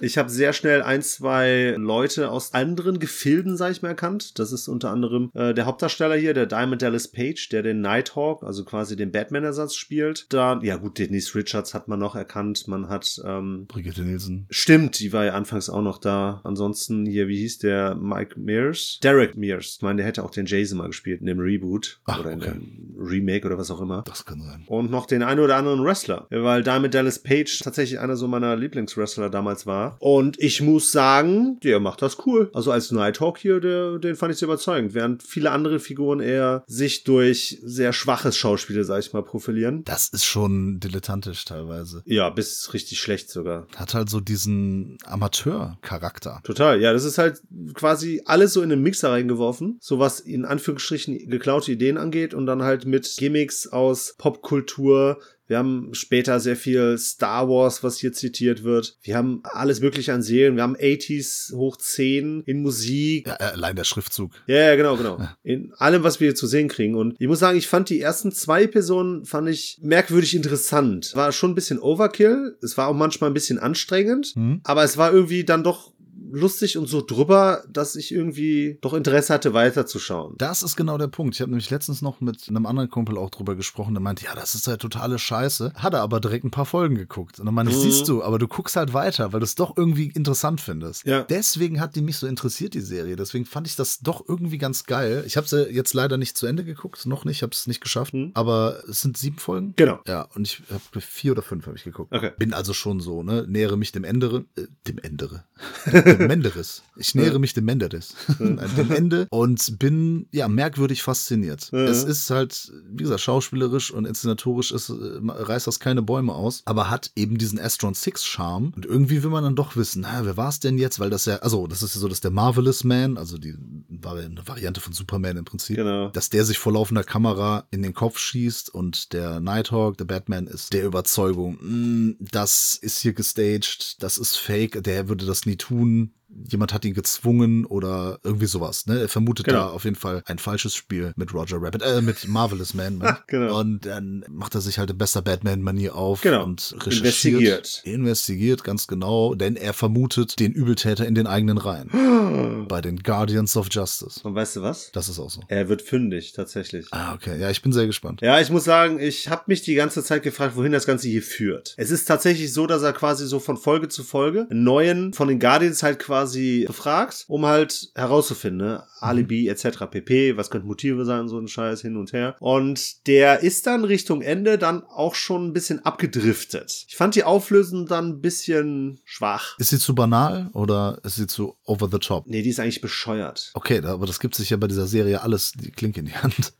Ich 0.00 0.16
habe 0.18 0.28
sehr 0.30 0.52
schnell 0.52 0.82
ein, 0.82 1.02
zwei 1.02 1.74
Leute 1.76 2.30
aus 2.30 2.54
anderen 2.54 2.98
Gefilden, 2.98 3.56
sag 3.56 3.72
ich 3.72 3.82
mal, 3.82 3.88
erkannt. 3.88 4.38
Das 4.38 4.52
ist 4.52 4.68
unter 4.68 4.90
anderem 4.90 5.30
äh, 5.34 5.54
der 5.54 5.66
Hauptdarsteller 5.66 6.16
hier, 6.16 6.34
der 6.34 6.46
Diamond 6.46 6.82
Dallas 6.82 7.08
Page, 7.08 7.48
der 7.50 7.62
den 7.62 7.80
Nighthawk, 7.80 8.42
also 8.44 8.64
quasi 8.64 8.96
den 8.96 9.10
Batman-Ersatz 9.12 9.74
spielt. 9.74 10.26
Dann, 10.32 10.62
ja 10.62 10.76
gut, 10.76 10.98
Denise 10.98 11.34
Richards 11.34 11.74
hat 11.74 11.88
man 11.88 11.98
noch 11.98 12.14
erkannt. 12.14 12.68
Man 12.68 12.88
hat, 12.88 13.20
ähm, 13.24 13.66
Brigitte 13.66 14.02
Nielsen. 14.02 14.46
stimmt, 14.50 14.98
die 15.00 15.12
war 15.12 15.24
ja 15.24 15.32
anfangs 15.34 15.68
auch 15.68 15.82
noch 15.82 15.98
da. 15.98 16.40
Ansonsten 16.44 17.06
hier, 17.06 17.28
wie 17.28 17.38
hieß 17.38 17.58
der 17.58 17.94
Mike 17.94 18.38
Mears? 18.38 18.98
Derek 19.02 19.36
Mears. 19.36 19.76
Ich 19.76 19.82
meine, 19.82 19.98
der 19.98 20.06
hätte 20.06 20.22
auch 20.24 20.30
den 20.30 20.46
Jason 20.46 20.78
mal 20.78 20.86
gespielt 20.88 21.20
in 21.20 21.26
dem 21.26 21.40
Reboot 21.40 22.00
Ach, 22.04 22.20
oder 22.20 22.30
in 22.32 22.40
okay. 22.40 22.52
dem 22.52 22.94
Remake 22.98 23.46
oder 23.46 23.58
was 23.58 23.70
auch 23.70 23.80
immer 23.80 24.02
Das 24.06 24.24
kann 24.24 24.40
sein. 24.40 24.64
und 24.66 24.90
noch 24.90 25.06
den 25.06 25.22
einen 25.22 25.40
oder 25.40 25.56
anderen 25.56 25.84
Wrestler, 25.84 26.26
weil 26.30 26.62
Diamond 26.62 26.94
Dallas 26.94 27.18
Page 27.18 27.60
tatsächlich 27.60 27.98
einer 28.00 28.16
so 28.16 28.28
meiner 28.28 28.56
Lieblingswrestler 28.56 29.30
damals 29.30 29.66
war. 29.66 29.87
Und 29.98 30.38
ich 30.38 30.60
muss 30.60 30.92
sagen, 30.92 31.58
der 31.60 31.80
macht 31.80 32.02
das 32.02 32.26
cool. 32.26 32.50
Also 32.54 32.70
als 32.72 32.90
Nighthawk 32.90 33.38
hier, 33.38 33.60
der, 33.60 33.98
den 33.98 34.16
fand 34.16 34.32
ich 34.32 34.38
sehr 34.38 34.46
überzeugend, 34.46 34.94
während 34.94 35.22
viele 35.22 35.50
andere 35.50 35.80
Figuren 35.80 36.20
eher 36.20 36.64
sich 36.66 37.04
durch 37.04 37.58
sehr 37.62 37.92
schwaches 37.92 38.36
Schauspiel, 38.36 38.82
sag 38.84 39.00
ich 39.00 39.12
mal, 39.12 39.22
profilieren. 39.22 39.84
Das 39.84 40.08
ist 40.08 40.24
schon 40.24 40.80
dilettantisch 40.80 41.44
teilweise. 41.44 42.02
Ja, 42.06 42.30
bis 42.30 42.72
richtig 42.74 43.00
schlecht 43.00 43.30
sogar. 43.30 43.66
Hat 43.76 43.94
halt 43.94 44.10
so 44.10 44.20
diesen 44.20 44.98
Amateur-Charakter. 45.04 46.40
Total, 46.44 46.80
ja, 46.80 46.92
das 46.92 47.04
ist 47.04 47.18
halt 47.18 47.40
quasi 47.74 48.22
alles 48.24 48.52
so 48.52 48.62
in 48.62 48.70
den 48.70 48.82
Mixer 48.82 49.10
reingeworfen, 49.10 49.78
so 49.80 49.98
was 49.98 50.20
in 50.20 50.44
Anführungsstrichen 50.44 51.28
geklaute 51.28 51.72
Ideen 51.72 51.96
angeht 51.96 52.34
und 52.34 52.46
dann 52.46 52.62
halt 52.62 52.86
mit 52.86 53.14
Gimmicks 53.18 53.66
aus 53.66 54.14
Popkultur. 54.18 55.18
Wir 55.48 55.58
haben 55.58 55.88
später 55.92 56.40
sehr 56.40 56.56
viel 56.56 56.96
Star 56.98 57.48
Wars, 57.48 57.82
was 57.82 57.98
hier 57.98 58.12
zitiert 58.12 58.64
wird. 58.64 58.98
Wir 59.02 59.16
haben 59.16 59.40
alles 59.44 59.80
mögliche 59.80 60.12
an 60.12 60.22
Serien. 60.22 60.56
Wir 60.56 60.62
haben 60.62 60.76
80s 60.76 61.54
hoch 61.54 61.76
10 61.76 62.42
in 62.44 62.62
Musik. 62.62 63.26
Ja, 63.26 63.36
äh, 63.40 63.52
allein 63.54 63.74
der 63.74 63.84
Schriftzug. 63.84 64.32
Ja, 64.46 64.56
ja, 64.56 64.76
genau, 64.76 64.96
genau. 64.96 65.18
In 65.42 65.72
allem, 65.78 66.04
was 66.04 66.20
wir 66.20 66.28
hier 66.28 66.34
zu 66.34 66.46
sehen 66.46 66.68
kriegen. 66.68 66.94
Und 66.94 67.16
ich 67.18 67.26
muss 67.26 67.38
sagen, 67.38 67.56
ich 67.56 67.66
fand 67.66 67.88
die 67.88 68.00
ersten 68.00 68.30
zwei 68.30 68.64
Episoden 68.64 69.24
fand 69.24 69.48
ich 69.48 69.78
merkwürdig 69.82 70.34
interessant. 70.34 71.12
War 71.14 71.32
schon 71.32 71.52
ein 71.52 71.54
bisschen 71.54 71.78
Overkill. 71.78 72.58
Es 72.62 72.76
war 72.76 72.88
auch 72.88 72.94
manchmal 72.94 73.30
ein 73.30 73.34
bisschen 73.34 73.58
anstrengend. 73.58 74.32
Hm? 74.34 74.60
Aber 74.64 74.84
es 74.84 74.98
war 74.98 75.12
irgendwie 75.12 75.44
dann 75.44 75.64
doch 75.64 75.92
lustig 76.30 76.76
und 76.78 76.86
so 76.86 77.02
drüber, 77.04 77.64
dass 77.68 77.96
ich 77.96 78.12
irgendwie 78.12 78.78
doch 78.80 78.94
Interesse 78.94 79.32
hatte, 79.34 79.54
weiterzuschauen. 79.54 80.34
Das 80.38 80.62
ist 80.62 80.76
genau 80.76 80.98
der 80.98 81.08
Punkt. 81.08 81.34
Ich 81.34 81.40
habe 81.40 81.50
nämlich 81.50 81.70
letztens 81.70 82.02
noch 82.02 82.20
mit 82.20 82.48
einem 82.48 82.66
anderen 82.66 82.90
Kumpel 82.90 83.16
auch 83.18 83.30
drüber 83.30 83.54
gesprochen, 83.54 83.94
der 83.94 84.00
meinte, 84.02 84.24
ja, 84.24 84.34
das 84.34 84.54
ist 84.54 84.66
halt 84.66 84.80
totale 84.80 85.18
Scheiße. 85.18 85.72
Hat 85.74 85.94
er 85.94 86.02
aber 86.02 86.20
direkt 86.20 86.44
ein 86.44 86.50
paar 86.50 86.66
Folgen 86.66 86.94
geguckt. 86.94 87.38
Und 87.38 87.46
dann 87.46 87.54
meinte 87.54 87.72
Mhm. 87.74 87.80
siehst 87.80 88.08
du, 88.08 88.22
aber 88.22 88.38
du 88.38 88.48
guckst 88.48 88.76
halt 88.76 88.94
weiter, 88.94 89.32
weil 89.32 89.40
du 89.40 89.44
es 89.44 89.54
doch 89.54 89.76
irgendwie 89.76 90.06
interessant 90.14 90.60
findest. 90.60 91.06
Ja. 91.06 91.22
Deswegen 91.22 91.80
hat 91.80 91.96
die 91.96 92.02
mich 92.02 92.16
so 92.16 92.26
interessiert, 92.26 92.74
die 92.74 92.80
Serie. 92.80 93.16
Deswegen 93.16 93.44
fand 93.44 93.66
ich 93.66 93.76
das 93.76 94.00
doch 94.00 94.24
irgendwie 94.28 94.58
ganz 94.58 94.84
geil. 94.84 95.24
Ich 95.26 95.36
habe 95.36 95.46
sie 95.46 95.68
jetzt 95.70 95.94
leider 95.94 96.16
nicht 96.16 96.36
zu 96.36 96.46
Ende 96.46 96.64
geguckt, 96.64 97.06
noch 97.06 97.24
nicht, 97.24 97.42
habe 97.42 97.52
es 97.52 97.66
nicht 97.66 97.80
geschafft. 97.80 98.14
Mhm. 98.14 98.30
Aber 98.34 98.82
es 98.88 99.00
sind 99.00 99.16
sieben 99.16 99.38
Folgen. 99.38 99.74
Genau. 99.76 99.98
Ja, 100.06 100.22
und 100.34 100.46
ich 100.46 100.62
habe 100.70 101.00
vier 101.00 101.32
oder 101.32 101.42
fünf 101.42 101.66
habe 101.66 101.76
ich 101.76 101.84
geguckt. 101.84 102.12
Okay. 102.14 102.32
Bin 102.38 102.52
also 102.54 102.72
schon 102.72 103.00
so, 103.00 103.22
ne? 103.22 103.44
Nähere 103.48 103.76
mich 103.76 103.92
dem 103.92 104.04
Endere, 104.04 104.44
äh, 104.56 104.66
dem 104.86 104.98
Endere. 104.98 105.44
dem 105.86 106.17
Menderes. 106.26 106.82
Ich 106.96 107.14
nähere 107.14 107.38
mich 107.38 107.54
dem 107.54 107.64
Menderes. 107.64 108.14
Dem 108.38 108.90
Ende 108.90 109.26
und 109.30 109.78
bin, 109.78 110.26
ja, 110.32 110.48
merkwürdig 110.48 111.02
fasziniert. 111.02 111.72
Es 111.72 112.02
ist 112.04 112.30
halt, 112.30 112.72
wie 112.90 113.02
gesagt, 113.04 113.20
schauspielerisch 113.20 113.90
und 113.92 114.04
inszenatorisch 114.06 114.72
ist, 114.72 114.90
äh, 114.90 114.94
reißt 114.94 115.66
das 115.66 115.78
keine 115.80 116.02
Bäume 116.02 116.34
aus, 116.34 116.62
aber 116.64 116.90
hat 116.90 117.10
eben 117.16 117.38
diesen 117.38 117.58
Astron 117.60 117.94
Six 117.94 118.24
Charme 118.24 118.72
und 118.74 118.84
irgendwie 118.86 119.22
will 119.22 119.30
man 119.30 119.44
dann 119.44 119.56
doch 119.56 119.76
wissen, 119.76 120.02
na, 120.02 120.24
wer 120.24 120.36
war 120.36 120.48
es 120.48 120.60
denn 120.60 120.78
jetzt? 120.78 120.98
Weil 121.00 121.10
das 121.10 121.24
ja, 121.26 121.36
also, 121.36 121.66
das 121.66 121.82
ist 121.82 121.94
ja 121.94 122.00
so, 122.00 122.08
dass 122.08 122.20
der 122.20 122.30
Marvelous 122.30 122.84
Man, 122.84 123.16
also 123.16 123.38
die 123.38 123.54
war 123.88 124.16
eine 124.16 124.46
Variante 124.46 124.80
von 124.80 124.92
Superman 124.92 125.36
im 125.36 125.44
Prinzip, 125.44 125.76
Genau. 125.76 126.08
dass 126.10 126.30
der 126.30 126.44
sich 126.44 126.58
vor 126.58 126.72
laufender 126.72 127.04
Kamera 127.04 127.66
in 127.70 127.82
den 127.82 127.94
Kopf 127.94 128.18
schießt 128.18 128.72
und 128.74 129.12
der 129.12 129.40
Nighthawk, 129.40 129.96
der 129.98 130.04
Batman, 130.04 130.46
ist 130.46 130.72
der 130.72 130.84
Überzeugung, 130.84 131.58
"Mm, 131.60 132.16
das 132.20 132.78
ist 132.80 132.98
hier 132.98 133.12
gestaged, 133.12 133.96
das 134.02 134.18
ist 134.18 134.36
fake, 134.36 134.82
der 134.82 135.08
würde 135.08 135.26
das 135.26 135.46
nie 135.46 135.56
tun. 135.56 136.07
Jemand 136.48 136.72
hat 136.72 136.84
ihn 136.84 136.94
gezwungen 136.94 137.64
oder 137.64 138.18
irgendwie 138.22 138.46
sowas. 138.46 138.86
Ne? 138.86 139.00
Er 139.00 139.08
vermutet 139.08 139.46
Genau. 139.46 139.58
da 139.58 139.66
auf 139.70 139.84
jeden 139.84 139.96
Fall 139.96 140.22
ein 140.26 140.38
falsches 140.38 140.74
Spiel 140.74 141.12
mit 141.16 141.32
Roger 141.34 141.56
Rabbit, 141.60 141.82
äh, 141.82 142.00
mit 142.02 142.26
Marvelous 142.28 142.74
Man. 142.74 142.98
Ne? 142.98 143.16
Genau. 143.28 143.58
Und 143.60 143.84
dann 143.86 144.24
macht 144.28 144.54
er 144.54 144.60
sich 144.60 144.78
halt 144.78 144.90
in 144.90 144.98
bester 144.98 145.22
Batman-Manier 145.22 145.94
auf 145.94 146.20
Genau. 146.22 146.44
und 146.44 146.74
recherchiert. 146.86 147.04
Investigiert. 147.04 147.82
Investigiert, 147.84 148.64
ganz 148.64 148.86
genau, 148.86 149.34
denn 149.34 149.56
er 149.56 149.72
vermutet 149.72 150.38
den 150.40 150.52
Übeltäter 150.52 151.06
in 151.06 151.14
den 151.14 151.26
eigenen 151.26 151.58
Reihen. 151.58 151.90
Bei 152.68 152.80
den 152.80 152.98
Guardians 153.02 153.56
of 153.56 153.68
Justice. 153.70 154.20
Und 154.22 154.34
weißt 154.34 154.56
du 154.56 154.62
was? 154.62 154.90
Das 154.92 155.08
ist 155.08 155.18
auch 155.18 155.30
so. 155.30 155.40
Er 155.48 155.68
wird 155.68 155.82
fündig, 155.82 156.32
tatsächlich. 156.32 156.86
Ah, 156.92 157.14
okay. 157.14 157.38
Ja, 157.40 157.50
ich 157.50 157.62
bin 157.62 157.72
sehr 157.72 157.86
gespannt. 157.86 158.20
Ja, 158.20 158.40
ich 158.40 158.50
muss 158.50 158.64
sagen, 158.64 158.98
ich 159.00 159.28
habe 159.28 159.44
mich 159.46 159.62
die 159.62 159.74
ganze 159.74 160.02
Zeit 160.04 160.22
gefragt, 160.22 160.56
wohin 160.56 160.72
das 160.72 160.86
Ganze 160.86 161.08
hier 161.08 161.22
führt. 161.22 161.74
Es 161.76 161.90
ist 161.90 162.04
tatsächlich 162.06 162.52
so, 162.52 162.66
dass 162.66 162.82
er 162.82 162.92
quasi 162.92 163.26
so 163.26 163.40
von 163.40 163.56
Folge 163.56 163.88
zu 163.88 164.04
Folge 164.04 164.46
einen 164.50 164.64
neuen 164.64 165.12
von 165.12 165.28
den 165.28 165.38
Guardians 165.40 165.82
halt 165.82 165.98
quasi 165.98 166.27
befragt, 166.66 167.24
um 167.28 167.46
halt 167.46 167.90
herauszufinden, 167.94 168.66
ne? 168.66 168.84
Alibi 169.00 169.48
etc. 169.48 169.86
pp, 169.90 170.36
was 170.36 170.50
könnten 170.50 170.66
Motive 170.66 171.04
sein, 171.04 171.28
so 171.28 171.38
ein 171.38 171.48
Scheiß 171.48 171.80
hin 171.82 171.96
und 171.96 172.12
her. 172.12 172.36
Und 172.40 173.06
der 173.06 173.40
ist 173.40 173.66
dann 173.66 173.84
Richtung 173.84 174.22
Ende 174.22 174.58
dann 174.58 174.82
auch 174.84 175.14
schon 175.14 175.46
ein 175.46 175.52
bisschen 175.52 175.84
abgedriftet. 175.84 176.84
Ich 176.88 176.96
fand 176.96 177.14
die 177.14 177.24
Auflösung 177.24 177.86
dann 177.86 178.08
ein 178.08 178.20
bisschen 178.20 179.00
schwach. 179.04 179.58
Ist 179.58 179.70
sie 179.70 179.78
zu 179.78 179.94
banal 179.94 180.50
oder 180.52 181.00
ist 181.04 181.16
sie 181.16 181.26
zu 181.26 181.56
over 181.64 181.88
the 181.90 181.98
top? 181.98 182.26
Nee, 182.26 182.42
die 182.42 182.50
ist 182.50 182.60
eigentlich 182.60 182.80
bescheuert. 182.80 183.50
Okay, 183.54 183.80
aber 183.84 184.06
das 184.06 184.20
gibt 184.20 184.34
sich 184.34 184.50
ja 184.50 184.56
bei 184.56 184.66
dieser 184.66 184.86
Serie 184.86 185.22
alles 185.22 185.52
die 185.52 185.70
Klinke 185.70 186.00
in 186.00 186.06
die 186.06 186.14
Hand. 186.14 186.52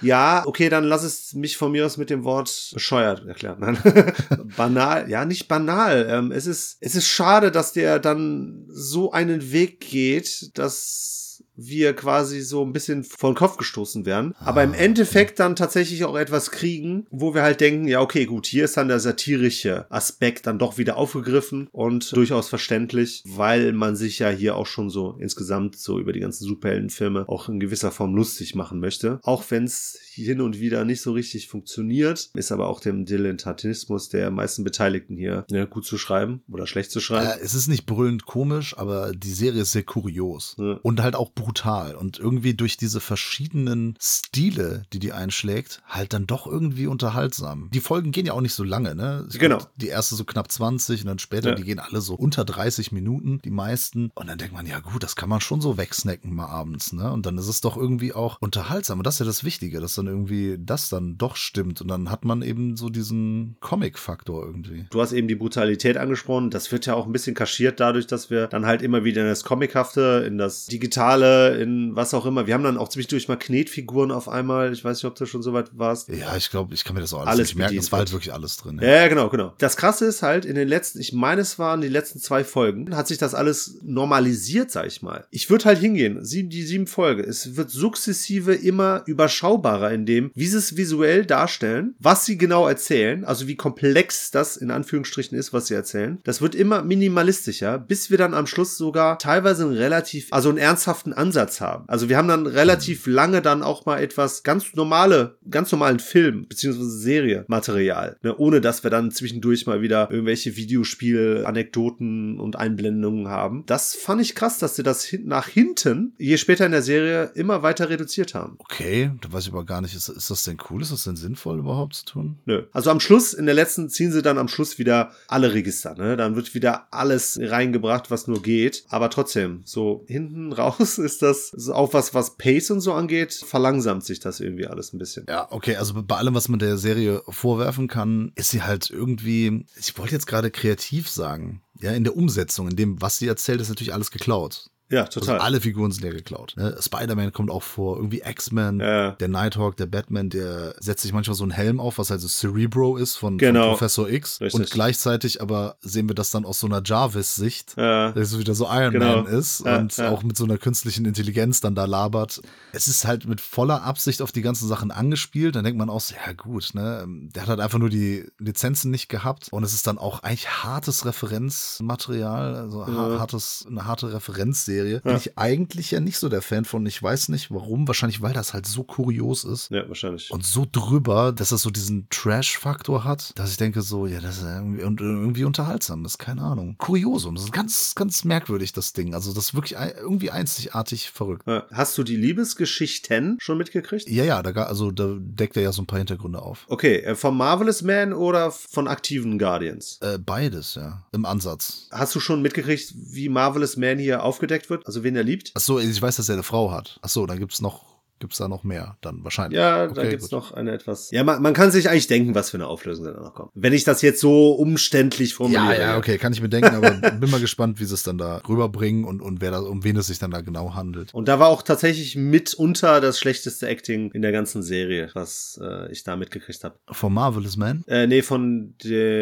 Ja, 0.00 0.44
okay, 0.46 0.68
dann 0.68 0.84
lass 0.84 1.02
es 1.02 1.34
mich 1.34 1.56
von 1.56 1.72
mir 1.72 1.84
aus 1.84 1.96
mit 1.96 2.10
dem 2.10 2.24
Wort 2.24 2.70
bescheuert 2.72 3.26
erklären. 3.26 3.58
Nein. 3.60 3.78
banal, 4.56 5.10
ja, 5.10 5.24
nicht 5.24 5.48
banal. 5.48 6.06
Ähm, 6.08 6.32
es 6.32 6.46
ist, 6.46 6.78
es 6.80 6.94
ist 6.94 7.08
schade, 7.08 7.50
dass 7.50 7.72
der 7.72 7.98
dann 7.98 8.66
so 8.68 9.12
einen 9.12 9.52
Weg 9.52 9.80
geht, 9.80 10.56
dass 10.56 11.27
wir 11.60 11.92
quasi 11.94 12.40
so 12.40 12.64
ein 12.64 12.72
bisschen 12.72 13.02
vor 13.04 13.32
den 13.32 13.36
Kopf 13.36 13.56
gestoßen 13.56 14.06
werden. 14.06 14.34
Aber 14.38 14.62
im 14.62 14.72
Ah, 14.72 14.76
Endeffekt 14.76 15.40
dann 15.40 15.56
tatsächlich 15.56 16.04
auch 16.04 16.16
etwas 16.16 16.52
kriegen, 16.52 17.06
wo 17.10 17.34
wir 17.34 17.42
halt 17.42 17.60
denken, 17.60 17.88
ja, 17.88 18.00
okay, 18.00 18.26
gut, 18.26 18.46
hier 18.46 18.64
ist 18.64 18.76
dann 18.76 18.86
der 18.88 19.00
satirische 19.00 19.90
Aspekt 19.90 20.46
dann 20.46 20.58
doch 20.60 20.78
wieder 20.78 20.96
aufgegriffen 20.96 21.68
und 21.72 22.14
durchaus 22.14 22.48
verständlich, 22.48 23.22
weil 23.26 23.72
man 23.72 23.96
sich 23.96 24.20
ja 24.20 24.30
hier 24.30 24.54
auch 24.56 24.66
schon 24.66 24.88
so 24.88 25.16
insgesamt 25.18 25.76
so 25.76 25.98
über 25.98 26.12
die 26.12 26.20
ganzen 26.20 26.44
Superheldenfilme 26.44 27.28
auch 27.28 27.48
in 27.48 27.58
gewisser 27.58 27.90
Form 27.90 28.14
lustig 28.14 28.54
machen 28.54 28.78
möchte. 28.78 29.18
Auch 29.24 29.44
wenn 29.48 29.64
es 29.64 29.98
hin 30.12 30.40
und 30.40 30.60
wieder 30.60 30.84
nicht 30.84 31.00
so 31.00 31.12
richtig 31.12 31.48
funktioniert, 31.48 32.30
ist 32.34 32.52
aber 32.52 32.68
auch 32.68 32.78
dem 32.80 33.04
Dilettantismus 33.04 34.08
der 34.08 34.30
meisten 34.30 34.64
Beteiligten 34.64 35.16
hier 35.16 35.44
ja, 35.50 35.64
gut 35.64 35.84
zu 35.84 35.98
schreiben 35.98 36.42
oder 36.50 36.66
schlecht 36.66 36.90
zu 36.90 37.00
schreiben. 37.00 37.26
Äh, 37.40 37.44
es 37.44 37.54
ist 37.54 37.68
nicht 37.68 37.86
brüllend 37.86 38.26
komisch, 38.26 38.76
aber 38.76 39.12
die 39.12 39.32
Serie 39.32 39.62
ist 39.62 39.72
sehr 39.72 39.82
kurios. 39.82 40.56
Ja. 40.58 40.78
Und 40.82 41.02
halt 41.02 41.16
auch 41.16 41.34
brutal. 41.48 41.94
Und 41.94 42.18
irgendwie 42.18 42.52
durch 42.52 42.76
diese 42.76 43.00
verschiedenen 43.00 43.96
Stile, 44.00 44.82
die 44.92 44.98
die 44.98 45.12
einschlägt, 45.12 45.80
halt 45.88 46.12
dann 46.12 46.26
doch 46.26 46.46
irgendwie 46.46 46.86
unterhaltsam. 46.86 47.70
Die 47.72 47.80
Folgen 47.80 48.12
gehen 48.12 48.26
ja 48.26 48.34
auch 48.34 48.42
nicht 48.42 48.52
so 48.52 48.64
lange, 48.64 48.94
ne? 48.94 49.26
Ich 49.30 49.38
Genau. 49.38 49.56
glaub, 49.58 49.70
die 49.76 49.88
erste 49.88 50.14
so 50.14 50.24
knapp 50.24 50.52
20 50.52 51.00
und 51.02 51.06
dann 51.06 51.18
später, 51.18 51.50
Ja. 51.50 51.54
die 51.54 51.64
gehen 51.64 51.78
alle 51.78 52.02
so 52.02 52.14
unter 52.14 52.44
30 52.44 52.92
Minuten, 52.92 53.40
die 53.44 53.50
meisten. 53.50 54.10
Und 54.14 54.28
dann 54.28 54.36
denkt 54.36 54.52
man, 54.54 54.66
ja 54.66 54.80
gut, 54.80 55.02
das 55.02 55.16
kann 55.16 55.30
man 55.30 55.40
schon 55.40 55.62
so 55.62 55.78
wegsnacken 55.78 56.34
mal 56.34 56.46
abends, 56.46 56.92
ne? 56.92 57.10
Und 57.10 57.24
dann 57.24 57.38
ist 57.38 57.48
es 57.48 57.62
doch 57.62 57.76
irgendwie 57.78 58.12
auch 58.12 58.36
unterhaltsam. 58.40 58.98
Und 58.98 59.06
das 59.06 59.14
ist 59.14 59.20
ja 59.20 59.26
das 59.26 59.42
Wichtige, 59.44 59.80
dass 59.80 59.94
dann 59.94 60.06
irgendwie 60.06 60.56
das 60.60 60.90
dann 60.90 61.16
doch 61.16 61.36
stimmt. 61.36 61.80
Und 61.80 61.88
dann 61.88 62.10
hat 62.10 62.26
man 62.26 62.42
eben 62.42 62.76
so 62.76 62.90
diesen 62.90 63.56
Comic-Faktor 63.60 64.44
irgendwie. 64.44 64.86
Du 64.90 65.00
hast 65.00 65.12
eben 65.12 65.28
die 65.28 65.34
Brutalität 65.34 65.96
angesprochen. 65.96 66.50
Das 66.50 66.70
wird 66.72 66.84
ja 66.84 66.92
auch 66.94 67.06
ein 67.06 67.12
bisschen 67.12 67.34
kaschiert 67.34 67.80
dadurch, 67.80 68.06
dass 68.06 68.28
wir 68.28 68.48
dann 68.48 68.66
halt 68.66 68.82
immer 68.82 69.02
wieder 69.04 69.22
in 69.22 69.28
das 69.28 69.44
Comichafte, 69.44 70.24
in 70.26 70.36
das 70.36 70.66
Digitale, 70.66 71.37
in 71.46 71.96
was 71.96 72.14
auch 72.14 72.26
immer. 72.26 72.46
Wir 72.46 72.54
haben 72.54 72.64
dann 72.64 72.76
auch 72.76 72.88
zwischendurch 72.88 73.28
mal 73.28 73.36
Knetfiguren 73.36 74.10
auf 74.10 74.28
einmal. 74.28 74.72
Ich 74.72 74.84
weiß 74.84 74.98
nicht, 74.98 75.04
ob 75.04 75.14
du 75.14 75.26
schon 75.26 75.42
so 75.42 75.52
weit 75.52 75.70
warst. 75.78 76.08
Ja, 76.08 76.36
ich 76.36 76.50
glaube, 76.50 76.74
ich 76.74 76.84
kann 76.84 76.94
mir 76.94 77.00
das 77.00 77.12
auch 77.12 77.20
alles, 77.20 77.28
Alles 77.30 77.48
nicht 77.48 77.56
merken. 77.56 77.78
Es 77.78 77.92
war 77.92 78.00
halt 78.00 78.12
wirklich 78.12 78.32
alles 78.32 78.56
drin. 78.56 78.78
Ja, 78.82 78.88
ja, 78.88 79.08
genau, 79.08 79.28
genau. 79.28 79.54
Das 79.58 79.76
Krasse 79.76 80.06
ist 80.06 80.22
halt, 80.22 80.44
in 80.44 80.54
den 80.54 80.68
letzten, 80.68 81.00
ich 81.00 81.12
meine, 81.12 81.40
es 81.40 81.58
waren 81.58 81.80
die 81.80 81.88
letzten 81.88 82.18
zwei 82.18 82.44
Folgen, 82.44 82.96
hat 82.96 83.08
sich 83.08 83.18
das 83.18 83.34
alles 83.34 83.78
normalisiert, 83.82 84.70
sag 84.70 84.86
ich 84.86 85.02
mal. 85.02 85.26
Ich 85.30 85.50
würde 85.50 85.66
halt 85.66 85.78
hingehen, 85.78 86.24
sieben, 86.24 86.50
die 86.50 86.62
sieben 86.62 86.86
Folge. 86.86 87.22
Es 87.22 87.56
wird 87.56 87.70
sukzessive 87.70 88.54
immer 88.54 89.02
überschaubarer 89.06 89.92
in 89.92 90.06
dem, 90.06 90.30
wie 90.34 90.46
sie 90.46 90.58
es 90.58 90.76
visuell 90.76 91.24
darstellen, 91.26 91.94
was 91.98 92.24
sie 92.24 92.38
genau 92.38 92.66
erzählen, 92.66 93.24
also 93.24 93.46
wie 93.46 93.56
komplex 93.56 94.30
das 94.30 94.56
in 94.56 94.70
Anführungsstrichen 94.70 95.36
ist, 95.36 95.52
was 95.52 95.66
sie 95.66 95.74
erzählen. 95.74 96.18
Das 96.24 96.40
wird 96.40 96.54
immer 96.54 96.82
minimalistischer, 96.82 97.78
bis 97.78 98.10
wir 98.10 98.18
dann 98.18 98.34
am 98.34 98.46
Schluss 98.46 98.76
sogar 98.76 99.18
teilweise 99.18 99.64
einen 99.64 99.76
relativ, 99.76 100.28
also 100.32 100.48
einen 100.48 100.58
ernsthaften 100.58 101.12
Ansatz 101.12 101.27
haben. 101.36 101.84
Also 101.88 102.08
wir 102.08 102.16
haben 102.16 102.28
dann 102.28 102.46
relativ 102.46 103.06
lange 103.06 103.42
dann 103.42 103.62
auch 103.62 103.86
mal 103.86 103.98
etwas 103.98 104.42
ganz 104.42 104.74
normale, 104.74 105.36
ganz 105.50 105.72
normalen 105.72 105.98
Film, 105.98 106.46
beziehungsweise 106.48 106.90
Serie 106.90 107.44
Material, 107.48 108.16
ne, 108.22 108.36
ohne 108.36 108.60
dass 108.60 108.82
wir 108.82 108.90
dann 108.90 109.10
zwischendurch 109.10 109.66
mal 109.66 109.82
wieder 109.82 110.10
irgendwelche 110.10 110.56
Videospiel, 110.56 111.44
Anekdoten 111.46 112.40
und 112.40 112.56
Einblendungen 112.56 113.28
haben. 113.28 113.64
Das 113.66 113.94
fand 113.94 114.20
ich 114.20 114.34
krass, 114.34 114.58
dass 114.58 114.76
sie 114.76 114.82
das 114.82 115.04
hin 115.04 115.26
nach 115.26 115.48
hinten, 115.48 116.14
je 116.18 116.36
später 116.36 116.66
in 116.66 116.72
der 116.72 116.82
Serie, 116.82 117.30
immer 117.34 117.62
weiter 117.62 117.90
reduziert 117.90 118.34
haben. 118.34 118.56
Okay, 118.58 119.10
da 119.20 119.32
weiß 119.32 119.46
ich 119.46 119.52
aber 119.52 119.64
gar 119.64 119.80
nicht, 119.80 119.94
ist, 119.94 120.08
ist 120.08 120.30
das 120.30 120.44
denn 120.44 120.58
cool? 120.70 120.82
Ist 120.82 120.92
das 120.92 121.04
denn 121.04 121.16
sinnvoll 121.16 121.58
überhaupt 121.58 121.94
zu 121.94 122.04
tun? 122.04 122.38
Nö. 122.44 122.64
Also 122.72 122.90
am 122.90 123.00
Schluss, 123.00 123.34
in 123.34 123.46
der 123.46 123.54
letzten, 123.54 123.88
ziehen 123.88 124.12
sie 124.12 124.22
dann 124.22 124.38
am 124.38 124.48
Schluss 124.48 124.78
wieder 124.78 125.12
alle 125.28 125.54
Register, 125.54 125.94
ne? 125.94 126.16
Dann 126.16 126.36
wird 126.36 126.54
wieder 126.54 126.88
alles 126.90 127.38
reingebracht, 127.40 128.10
was 128.10 128.26
nur 128.26 128.42
geht. 128.42 128.84
Aber 128.88 129.10
trotzdem, 129.10 129.62
so 129.64 130.04
hinten 130.06 130.52
raus 130.58 130.98
ist 130.98 131.17
das 131.18 131.52
ist 131.52 131.68
auch 131.68 131.92
was, 131.92 132.14
was 132.14 132.36
Pace 132.36 132.70
und 132.70 132.80
so 132.80 132.92
angeht, 132.92 133.32
verlangsamt 133.32 134.04
sich 134.04 134.20
das 134.20 134.40
irgendwie 134.40 134.66
alles 134.66 134.92
ein 134.92 134.98
bisschen. 134.98 135.26
Ja, 135.28 135.48
okay, 135.50 135.76
also 135.76 136.02
bei 136.02 136.16
allem, 136.16 136.34
was 136.34 136.48
man 136.48 136.58
der 136.58 136.78
Serie 136.78 137.22
vorwerfen 137.28 137.88
kann, 137.88 138.32
ist 138.34 138.50
sie 138.50 138.62
halt 138.62 138.90
irgendwie, 138.90 139.66
ich 139.78 139.96
wollte 139.98 140.14
jetzt 140.14 140.26
gerade 140.26 140.50
kreativ 140.50 141.08
sagen, 141.08 141.62
ja, 141.80 141.92
in 141.92 142.04
der 142.04 142.16
Umsetzung, 142.16 142.68
in 142.68 142.76
dem, 142.76 143.00
was 143.00 143.18
sie 143.18 143.28
erzählt, 143.28 143.60
ist 143.60 143.68
natürlich 143.68 143.94
alles 143.94 144.10
geklaut. 144.10 144.70
Ja, 144.90 145.04
Also 145.04 145.20
total. 145.20 145.38
alle 145.40 145.60
Figuren 145.60 145.92
sind 145.92 146.04
ja 146.04 146.10
geklaut. 146.10 146.54
Ne? 146.56 146.76
Spider-Man 146.80 147.32
kommt 147.32 147.50
auch 147.50 147.62
vor, 147.62 147.96
irgendwie 147.96 148.22
X-Men, 148.24 148.80
Ja. 148.80 149.10
der 149.12 149.28
Nighthawk, 149.28 149.76
der 149.76 149.86
Batman, 149.86 150.30
der 150.30 150.74
setzt 150.80 151.02
sich 151.02 151.12
manchmal 151.12 151.34
so 151.36 151.42
einen 151.44 151.50
Helm 151.52 151.78
auf, 151.80 151.98
was 151.98 152.10
halt 152.10 152.20
so 152.20 152.28
Cerebro 152.28 152.96
ist 152.96 153.16
von, 153.16 153.36
Genau. 153.38 153.60
von 153.62 153.68
Professor 153.72 154.08
X. 154.08 154.40
Richtig. 154.40 154.58
Und 154.60 154.70
gleichzeitig 154.70 155.42
aber 155.42 155.76
sehen 155.80 156.08
wir 156.08 156.14
das 156.14 156.30
dann 156.30 156.44
aus 156.46 156.60
so 156.60 156.66
einer 156.66 156.80
Jarvis-Sicht. 156.84 157.74
ja. 157.76 158.12
dass 158.12 158.32
es 158.32 158.38
wieder 158.38 158.54
so 158.54 158.66
Iron 158.70 158.92
Genau. 158.92 159.22
Man 159.22 159.26
ist 159.26 159.64
Ja, 159.66 159.76
und 159.78 159.98
auch 160.00 160.22
mit 160.22 160.36
so 160.36 160.44
einer 160.44 160.56
künstlichen 160.58 161.04
Intelligenz 161.04 161.60
dann 161.60 161.74
da 161.74 161.84
labert. 161.84 162.40
Es 162.72 162.88
ist 162.88 163.06
halt 163.06 163.26
mit 163.26 163.40
voller 163.40 163.82
Absicht 163.82 164.22
auf 164.22 164.32
die 164.32 164.42
ganzen 164.42 164.68
Sachen 164.68 164.90
angespielt. 164.90 165.54
Dann 165.56 165.64
denkt 165.64 165.78
man 165.78 165.90
auch, 165.90 166.00
so, 166.00 166.14
ja 166.14 166.32
gut, 166.32 166.70
ne, 166.74 167.04
der 167.34 167.42
hat 167.42 167.48
halt 167.50 167.60
einfach 167.60 167.78
nur 167.78 167.90
die 167.90 168.26
Lizenzen 168.38 168.90
nicht 168.90 169.08
gehabt 169.08 169.48
und 169.50 169.62
es 169.64 169.74
ist 169.74 169.86
dann 169.86 169.98
auch 169.98 170.22
eigentlich 170.22 170.48
hartes 170.48 171.04
Referenzmaterial, 171.04 172.56
also 172.56 172.86
hartes, 172.86 173.66
eine 173.68 173.84
harte 173.86 174.12
Referenzserie 174.12 174.77
Serie, 174.78 175.00
bin 175.00 175.16
ich 175.16 175.36
eigentlich 175.36 175.90
ja 175.90 176.00
nicht 176.00 176.18
so 176.18 176.28
der 176.28 176.42
Fan 176.42 176.64
von. 176.64 176.86
Ich 176.86 177.02
weiß 177.02 177.28
nicht 177.28 177.50
warum. 177.50 177.88
Wahrscheinlich, 177.88 178.22
weil 178.22 178.32
das 178.32 178.54
halt 178.54 178.66
so 178.66 178.84
kurios 178.84 179.44
ist. 179.44 179.70
Ja, 179.70 179.88
wahrscheinlich. 179.88 180.30
Und 180.30 180.44
so 180.44 180.66
drüber, 180.70 181.32
dass 181.32 181.48
das 181.48 181.62
so 181.62 181.70
diesen 181.70 182.06
Trash-Faktor 182.10 183.04
hat, 183.04 183.32
dass 183.36 183.50
ich 183.50 183.56
denke 183.56 183.82
so, 183.82 184.06
ja, 184.06 184.20
das 184.20 184.38
ist 184.38 184.44
irgendwie, 184.44 184.84
und 184.84 185.00
irgendwie 185.00 185.44
unterhaltsam. 185.44 186.02
Das 186.02 186.12
ist 186.12 186.18
keine 186.18 186.42
Ahnung. 186.42 186.76
Kuriosum. 186.78 187.34
Das 187.34 187.44
ist 187.44 187.52
ganz, 187.52 187.94
ganz 187.94 188.24
merkwürdig, 188.24 188.72
das 188.72 188.92
Ding. 188.92 189.14
Also 189.14 189.32
das 189.32 189.46
ist 189.46 189.54
wirklich 189.54 189.78
irgendwie 190.00 190.30
einzigartig 190.30 191.10
verrückt. 191.10 191.46
Ja. 191.46 191.66
Hast 191.72 191.98
du 191.98 192.04
die 192.04 192.16
Liebesgeschichten 192.16 193.38
schon 193.40 193.58
mitgekriegt? 193.58 194.08
Ja, 194.08 194.24
ja, 194.24 194.42
da, 194.42 194.50
also 194.62 194.90
da 194.90 195.16
deckt 195.18 195.56
er 195.56 195.62
ja 195.62 195.72
so 195.72 195.82
ein 195.82 195.86
paar 195.86 195.98
Hintergründe 195.98 196.40
auf. 196.40 196.66
Okay, 196.68 196.98
äh, 196.98 197.14
vom 197.14 197.36
Marvelous 197.36 197.82
Man 197.82 198.12
oder 198.12 198.50
von 198.50 198.88
aktiven 198.88 199.38
Guardians? 199.38 199.98
Äh, 200.02 200.18
beides, 200.18 200.74
ja. 200.74 201.04
Im 201.12 201.24
Ansatz. 201.24 201.88
Hast 201.90 202.14
du 202.14 202.20
schon 202.20 202.42
mitgekriegt, 202.42 202.94
wie 202.94 203.28
Marvelous 203.28 203.76
Man 203.76 203.98
hier 203.98 204.22
aufgedeckt 204.22 204.67
wird? 204.70 204.86
Also 204.86 205.04
wen 205.04 205.16
er 205.16 205.24
liebt? 205.24 205.52
Ach 205.54 205.60
so, 205.60 205.78
ich 205.78 206.00
weiß, 206.00 206.16
dass 206.16 206.28
er 206.28 206.34
eine 206.34 206.42
Frau 206.42 206.70
hat. 206.70 206.98
Ach 207.02 207.08
so, 207.08 207.26
dann 207.26 207.38
gibt's 207.38 207.60
noch, 207.60 207.97
gibt's 208.20 208.38
da 208.38 208.48
noch 208.48 208.64
mehr, 208.64 208.96
dann 209.00 209.22
wahrscheinlich. 209.24 209.58
Ja, 209.58 209.86
da 209.86 209.92
Okay, 209.92 210.10
gibt's 210.10 210.26
gut. 210.30 210.32
noch 210.32 210.52
eine 210.52 210.72
etwas. 210.72 211.10
Ja, 211.10 211.24
man, 211.24 211.40
man 211.42 211.54
kann 211.54 211.70
sich 211.70 211.88
eigentlich 211.88 212.06
denken, 212.06 212.34
was 212.34 212.50
für 212.50 212.56
eine 212.56 212.66
Auflösung 212.66 213.04
da 213.04 213.12
noch 213.12 213.34
kommt. 213.34 213.50
Wenn 213.54 213.72
ich 213.72 213.84
das 213.84 214.02
jetzt 214.02 214.20
so 214.20 214.52
umständlich 214.52 215.34
formuliere. 215.34 215.74
Ja, 215.76 215.80
ja, 215.92 215.96
okay, 215.98 216.18
kann 216.18 216.32
ich 216.32 216.40
mir 216.42 216.48
denken, 216.48 216.74
aber 216.74 216.90
bin 217.12 217.30
mal 217.30 217.40
gespannt, 217.40 217.80
wie 217.80 217.84
sie 217.84 217.94
es 217.94 218.02
dann 218.02 218.18
da 218.18 218.42
rüberbringen 218.48 219.04
und, 219.04 219.20
und 219.20 219.40
wer 219.40 219.50
da, 219.52 219.60
um 219.60 219.84
wen 219.84 219.96
es 219.96 220.06
sich 220.08 220.18
dann 220.18 220.30
da 220.30 220.40
genau 220.40 220.74
handelt. 220.74 221.12
Und 221.14 221.28
da 221.28 221.38
war 221.38 221.48
auch 221.48 221.62
tatsächlich 221.62 222.16
mitunter 222.16 223.00
das 223.00 223.18
schlechteste 223.18 223.66
Acting 223.68 224.10
in 224.12 224.22
der 224.22 224.32
ganzen 224.32 224.62
Serie, 224.62 225.10
was 225.14 225.58
äh, 225.62 225.90
ich 225.92 226.02
da 226.04 226.16
mitgekriegt 226.16 226.64
habe. 226.64 226.76
Von 226.90 227.12
Marvelous 227.14 227.56
Man? 227.56 227.84
Äh, 227.86 228.06
nee, 228.06 228.22
von 228.22 228.74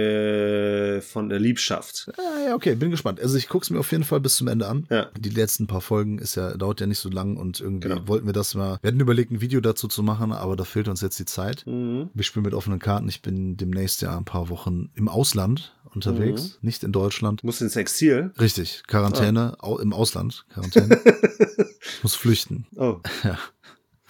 der 0.06 1.02
von 1.02 1.28
der 1.28 1.38
Liebschaft. 1.40 2.08
Ja, 2.16 2.48
ja, 2.48 2.54
okay, 2.54 2.74
bin 2.74 2.90
gespannt. 2.90 3.20
Also 3.20 3.36
ich 3.36 3.48
guck's 3.48 3.70
mir 3.70 3.78
auf 3.78 3.90
jeden 3.92 4.04
Fall 4.04 4.20
bis 4.20 4.36
zum 4.36 4.48
Ende 4.48 4.66
an. 4.66 4.86
Ja. 4.90 5.08
Die 5.18 5.28
letzten 5.30 5.66
paar 5.66 5.80
Folgen 5.80 6.18
ist 6.18 6.34
ja, 6.36 6.56
dauert 6.56 6.80
ja 6.80 6.86
nicht 6.86 6.98
so 6.98 7.08
lang 7.08 7.36
und 7.36 7.60
irgendwie 7.60 7.88
Genau. 7.88 8.08
wollten 8.08 8.26
wir 8.26 8.32
das 8.32 8.54
mal. 8.54 8.78
Wir 8.86 8.92
hatten 8.92 9.00
überlegt, 9.00 9.32
ein 9.32 9.40
Video 9.40 9.60
dazu 9.60 9.88
zu 9.88 10.04
machen, 10.04 10.30
aber 10.30 10.54
da 10.54 10.62
fehlt 10.62 10.86
uns 10.86 11.00
jetzt 11.00 11.18
die 11.18 11.24
Zeit. 11.24 11.64
Mhm. 11.66 12.08
Wir 12.14 12.22
spielen 12.22 12.44
mit 12.44 12.54
offenen 12.54 12.78
Karten. 12.78 13.08
Ich 13.08 13.20
bin 13.20 13.56
demnächst 13.56 14.00
ja 14.00 14.16
ein 14.16 14.24
paar 14.24 14.48
Wochen 14.48 14.90
im 14.94 15.08
Ausland 15.08 15.74
unterwegs, 15.92 16.60
nicht 16.62 16.84
in 16.84 16.92
Deutschland. 16.92 17.42
Muss 17.42 17.60
ins 17.60 17.74
Exil. 17.74 18.30
Richtig, 18.38 18.84
Quarantäne 18.86 19.56
au 19.58 19.78
im 19.78 19.92
Ausland. 19.92 20.46
Quarantäne. 20.50 21.00
ich 21.80 22.02
muss 22.04 22.14
flüchten. 22.14 22.68
Oh. 22.76 22.98
Ja. 23.24 23.36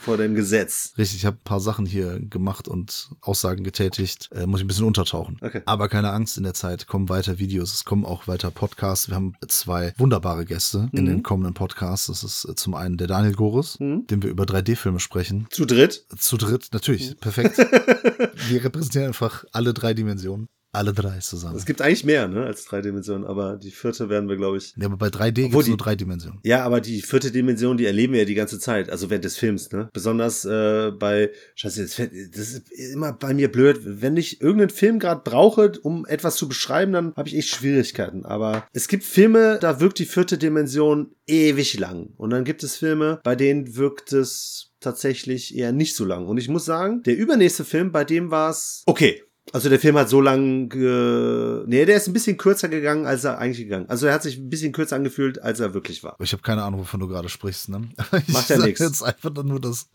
Vor 0.06 0.16
dem 0.16 0.36
Gesetz. 0.36 0.92
Richtig, 0.96 1.18
ich 1.18 1.26
habe 1.26 1.36
ein 1.36 1.42
paar 1.44 1.58
Sachen 1.58 1.84
hier 1.84 2.20
gemacht 2.20 2.68
und 2.68 3.10
Aussagen 3.20 3.64
getätigt. 3.64 4.28
Äh, 4.32 4.46
muss 4.46 4.60
ich 4.60 4.64
ein 4.64 4.68
bisschen 4.68 4.84
untertauchen. 4.86 5.36
Okay. 5.40 5.62
Aber 5.66 5.88
keine 5.88 6.12
Angst, 6.12 6.36
in 6.38 6.44
der 6.44 6.54
Zeit 6.54 6.86
kommen 6.86 7.08
weiter 7.08 7.40
Videos, 7.40 7.74
es 7.74 7.84
kommen 7.84 8.04
auch 8.04 8.28
weiter 8.28 8.52
Podcasts. 8.52 9.08
Wir 9.08 9.16
haben 9.16 9.34
zwei 9.48 9.92
wunderbare 9.98 10.44
Gäste 10.44 10.88
in 10.92 11.02
Mhm. 11.02 11.06
den 11.08 11.22
kommenden 11.24 11.54
Podcasts. 11.54 12.06
Das 12.06 12.22
ist 12.22 12.44
äh, 12.48 12.54
zum 12.54 12.74
einen 12.74 12.96
der 12.98 13.08
Daniel 13.08 13.34
Goris, 13.34 13.80
Mhm. 13.80 14.06
dem 14.06 14.22
wir 14.22 14.30
über 14.30 14.44
3D-Filme 14.44 15.00
sprechen. 15.00 15.48
Zu 15.50 15.66
dritt. 15.66 16.06
Zu 16.16 16.36
dritt, 16.36 16.68
natürlich, 16.72 17.10
Mhm. 17.10 17.16
perfekt. 17.16 17.58
wir 18.48 18.62
repräsentieren 18.64 19.08
einfach 19.08 19.44
alle 19.52 19.74
drei 19.74 19.92
Dimensionen. 19.92 20.46
Alle 20.76 20.92
drei 20.92 21.18
zusammen. 21.20 21.56
Es 21.56 21.64
gibt 21.64 21.80
eigentlich 21.80 22.04
mehr, 22.04 22.28
ne, 22.28 22.44
als 22.44 22.66
drei 22.66 22.82
Dimensionen, 22.82 23.24
aber 23.24 23.56
die 23.56 23.70
vierte 23.70 24.10
werden 24.10 24.28
wir, 24.28 24.36
glaube 24.36 24.58
ich. 24.58 24.74
Ja, 24.76 24.86
aber 24.86 24.98
bei 24.98 25.08
3D 25.08 25.48
gibt 25.48 25.54
es 25.54 25.68
nur 25.68 25.78
drei 25.78 25.96
Dimensionen. 25.96 26.38
Ja, 26.44 26.64
aber 26.64 26.82
die 26.82 27.00
vierte 27.00 27.30
Dimension, 27.30 27.78
die 27.78 27.86
erleben 27.86 28.12
wir 28.12 28.20
ja 28.20 28.26
die 28.26 28.34
ganze 28.34 28.58
Zeit, 28.58 28.90
also 28.90 29.08
während 29.08 29.24
des 29.24 29.38
Films, 29.38 29.72
ne? 29.72 29.88
Besonders 29.94 30.44
äh, 30.44 30.90
bei, 30.90 31.30
scheiße, 31.54 31.82
das 32.30 32.50
ist 32.50 32.70
immer 32.92 33.14
bei 33.14 33.32
mir 33.32 33.50
blöd, 33.50 33.80
wenn 33.84 34.18
ich 34.18 34.42
irgendeinen 34.42 34.68
Film 34.68 34.98
gerade 34.98 35.22
brauche, 35.24 35.72
um 35.82 36.04
etwas 36.04 36.36
zu 36.36 36.46
beschreiben, 36.46 36.92
dann 36.92 37.14
habe 37.16 37.28
ich 37.28 37.36
echt 37.36 37.48
Schwierigkeiten. 37.48 38.26
Aber 38.26 38.66
es 38.74 38.86
gibt 38.86 39.04
Filme, 39.04 39.58
da 39.58 39.80
wirkt 39.80 39.98
die 39.98 40.04
vierte 40.04 40.36
Dimension 40.36 41.10
ewig 41.26 41.78
lang. 41.78 42.10
Und 42.18 42.30
dann 42.30 42.44
gibt 42.44 42.62
es 42.62 42.76
Filme, 42.76 43.20
bei 43.24 43.34
denen 43.34 43.76
wirkt 43.76 44.12
es 44.12 44.72
tatsächlich 44.80 45.56
eher 45.56 45.72
nicht 45.72 45.96
so 45.96 46.04
lang. 46.04 46.26
Und 46.26 46.38
ich 46.38 46.48
muss 46.48 46.64
sagen, 46.64 47.02
der 47.02 47.16
übernächste 47.16 47.64
Film, 47.64 47.92
bei 47.92 48.04
dem 48.04 48.30
war 48.30 48.50
es 48.50 48.82
okay. 48.86 49.22
Also 49.52 49.68
der 49.68 49.78
Film 49.78 49.96
hat 49.96 50.08
so 50.08 50.20
lang, 50.20 50.68
ge 50.68 51.62
nee, 51.66 51.84
der 51.84 51.96
ist 51.96 52.08
ein 52.08 52.12
bisschen 52.12 52.36
kürzer 52.36 52.68
gegangen, 52.68 53.06
als 53.06 53.24
er 53.24 53.38
eigentlich 53.38 53.58
gegangen. 53.58 53.88
Also 53.88 54.06
er 54.06 54.14
hat 54.14 54.22
sich 54.22 54.38
ein 54.38 54.50
bisschen 54.50 54.72
kürzer 54.72 54.96
angefühlt, 54.96 55.40
als 55.40 55.60
er 55.60 55.72
wirklich 55.72 56.02
war. 56.02 56.16
Ich 56.20 56.32
habe 56.32 56.42
keine 56.42 56.62
Ahnung, 56.64 56.80
wovon 56.80 57.00
du 57.00 57.08
gerade 57.08 57.28
sprichst. 57.28 57.68
Ne? 57.68 57.88
Ich 58.26 58.32
Macht 58.34 58.48
ja 58.48 58.58
nix. 58.58 58.80
jetzt 58.80 59.02
einfach 59.02 59.30
nur, 59.44 59.60
dass 59.60 59.88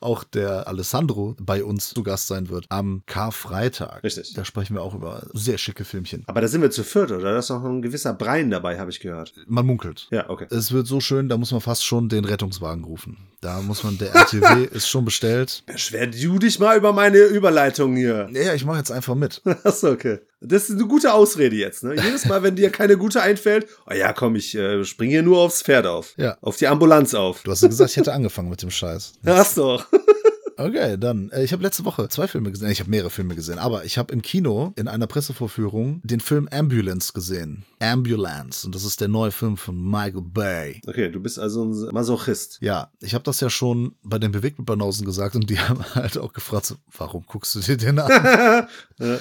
auch 0.00 0.24
der 0.24 0.68
Alessandro 0.68 1.36
bei 1.40 1.62
uns 1.64 1.90
zu 1.90 2.02
Gast 2.02 2.28
sein 2.28 2.48
wird 2.48 2.66
am 2.70 3.02
Karfreitag. 3.06 4.02
Richtig. 4.02 4.32
Da 4.34 4.44
sprechen 4.44 4.74
wir 4.74 4.82
auch 4.82 4.94
über 4.94 5.26
sehr 5.34 5.58
schicke 5.58 5.84
Filmchen. 5.84 6.24
Aber 6.26 6.40
da 6.40 6.48
sind 6.48 6.62
wir 6.62 6.70
zu 6.70 6.82
viert, 6.82 7.10
oder? 7.12 7.32
Da 7.32 7.38
ist 7.38 7.50
noch 7.50 7.64
ein 7.64 7.82
gewisser 7.82 8.14
Brein 8.14 8.50
dabei, 8.50 8.78
habe 8.78 8.90
ich 8.90 9.00
gehört. 9.00 9.34
Man 9.46 9.66
munkelt. 9.66 10.08
Ja, 10.10 10.30
okay. 10.30 10.46
Es 10.50 10.72
wird 10.72 10.86
so 10.86 11.00
schön, 11.00 11.28
da 11.28 11.36
muss 11.36 11.52
man 11.52 11.60
fast 11.60 11.84
schon 11.84 12.08
den 12.08 12.24
Rettungswagen 12.24 12.84
rufen. 12.84 13.18
Da 13.44 13.60
muss 13.60 13.84
man, 13.84 13.98
der 13.98 14.14
RTW 14.14 14.64
ist 14.72 14.88
schon 14.88 15.04
bestellt. 15.04 15.64
Beschwer 15.66 16.06
du 16.06 16.38
dich 16.38 16.58
mal 16.58 16.78
über 16.78 16.94
meine 16.94 17.18
Überleitung 17.18 17.94
hier. 17.94 18.26
Ja, 18.32 18.54
ich 18.54 18.64
mache 18.64 18.78
jetzt 18.78 18.90
einfach 18.90 19.14
mit. 19.14 19.42
Achso, 19.64 19.90
okay. 19.90 20.20
Das 20.40 20.70
ist 20.70 20.78
eine 20.78 20.86
gute 20.86 21.12
Ausrede 21.12 21.54
jetzt, 21.54 21.84
ne? 21.84 21.94
Jedes 21.94 22.24
Mal, 22.24 22.42
wenn 22.42 22.56
dir 22.56 22.70
keine 22.70 22.96
gute 22.96 23.20
einfällt, 23.20 23.66
oh 23.86 23.92
ja, 23.92 24.14
komm, 24.14 24.36
ich 24.36 24.54
äh, 24.54 24.82
springe 24.84 25.10
hier 25.10 25.22
nur 25.22 25.40
aufs 25.40 25.60
Pferd 25.60 25.86
auf. 25.86 26.14
Ja. 26.16 26.38
Auf 26.40 26.56
die 26.56 26.66
Ambulanz 26.66 27.12
auf. 27.12 27.42
Du 27.42 27.50
hast 27.50 27.60
ja 27.60 27.68
gesagt, 27.68 27.90
ich 27.90 27.98
hätte 27.98 28.14
angefangen 28.14 28.48
mit 28.48 28.62
dem 28.62 28.70
Scheiß. 28.70 29.12
Hast 29.26 29.58
doch. 29.58 29.86
Okay, 30.56 30.96
dann. 30.98 31.30
Äh, 31.30 31.44
ich 31.44 31.52
habe 31.52 31.62
letzte 31.62 31.84
Woche 31.84 32.08
zwei 32.08 32.28
Filme 32.28 32.50
gesehen. 32.50 32.70
Ich 32.70 32.80
habe 32.80 32.90
mehrere 32.90 33.10
Filme 33.10 33.34
gesehen, 33.34 33.58
aber 33.58 33.84
ich 33.84 33.98
habe 33.98 34.12
im 34.12 34.22
Kino 34.22 34.72
in 34.76 34.88
einer 34.88 35.06
Pressevorführung 35.06 36.00
den 36.04 36.20
Film 36.20 36.48
Ambulance 36.50 37.12
gesehen. 37.12 37.64
Ambulance. 37.80 38.66
Und 38.66 38.74
das 38.74 38.84
ist 38.84 39.00
der 39.00 39.08
neue 39.08 39.30
Film 39.30 39.56
von 39.56 39.76
Michael 39.82 40.22
Bay. 40.22 40.80
Okay, 40.86 41.10
du 41.10 41.20
bist 41.20 41.38
also 41.38 41.64
ein 41.64 41.92
Masochist. 41.92 42.58
Ja, 42.60 42.90
ich 43.00 43.14
habe 43.14 43.24
das 43.24 43.40
ja 43.40 43.50
schon 43.50 43.94
bei 44.02 44.18
den 44.18 44.32
Bewegtbanausen 44.32 45.04
gesagt 45.06 45.34
und 45.36 45.50
die 45.50 45.58
haben 45.68 45.84
halt 45.94 46.18
auch 46.18 46.32
gefragt, 46.32 46.66
so, 46.66 46.76
warum 46.96 47.24
guckst 47.26 47.54
du 47.54 47.60
dir 47.60 47.76
den 47.76 47.98
an? 47.98 48.68
Ja. 48.98 49.18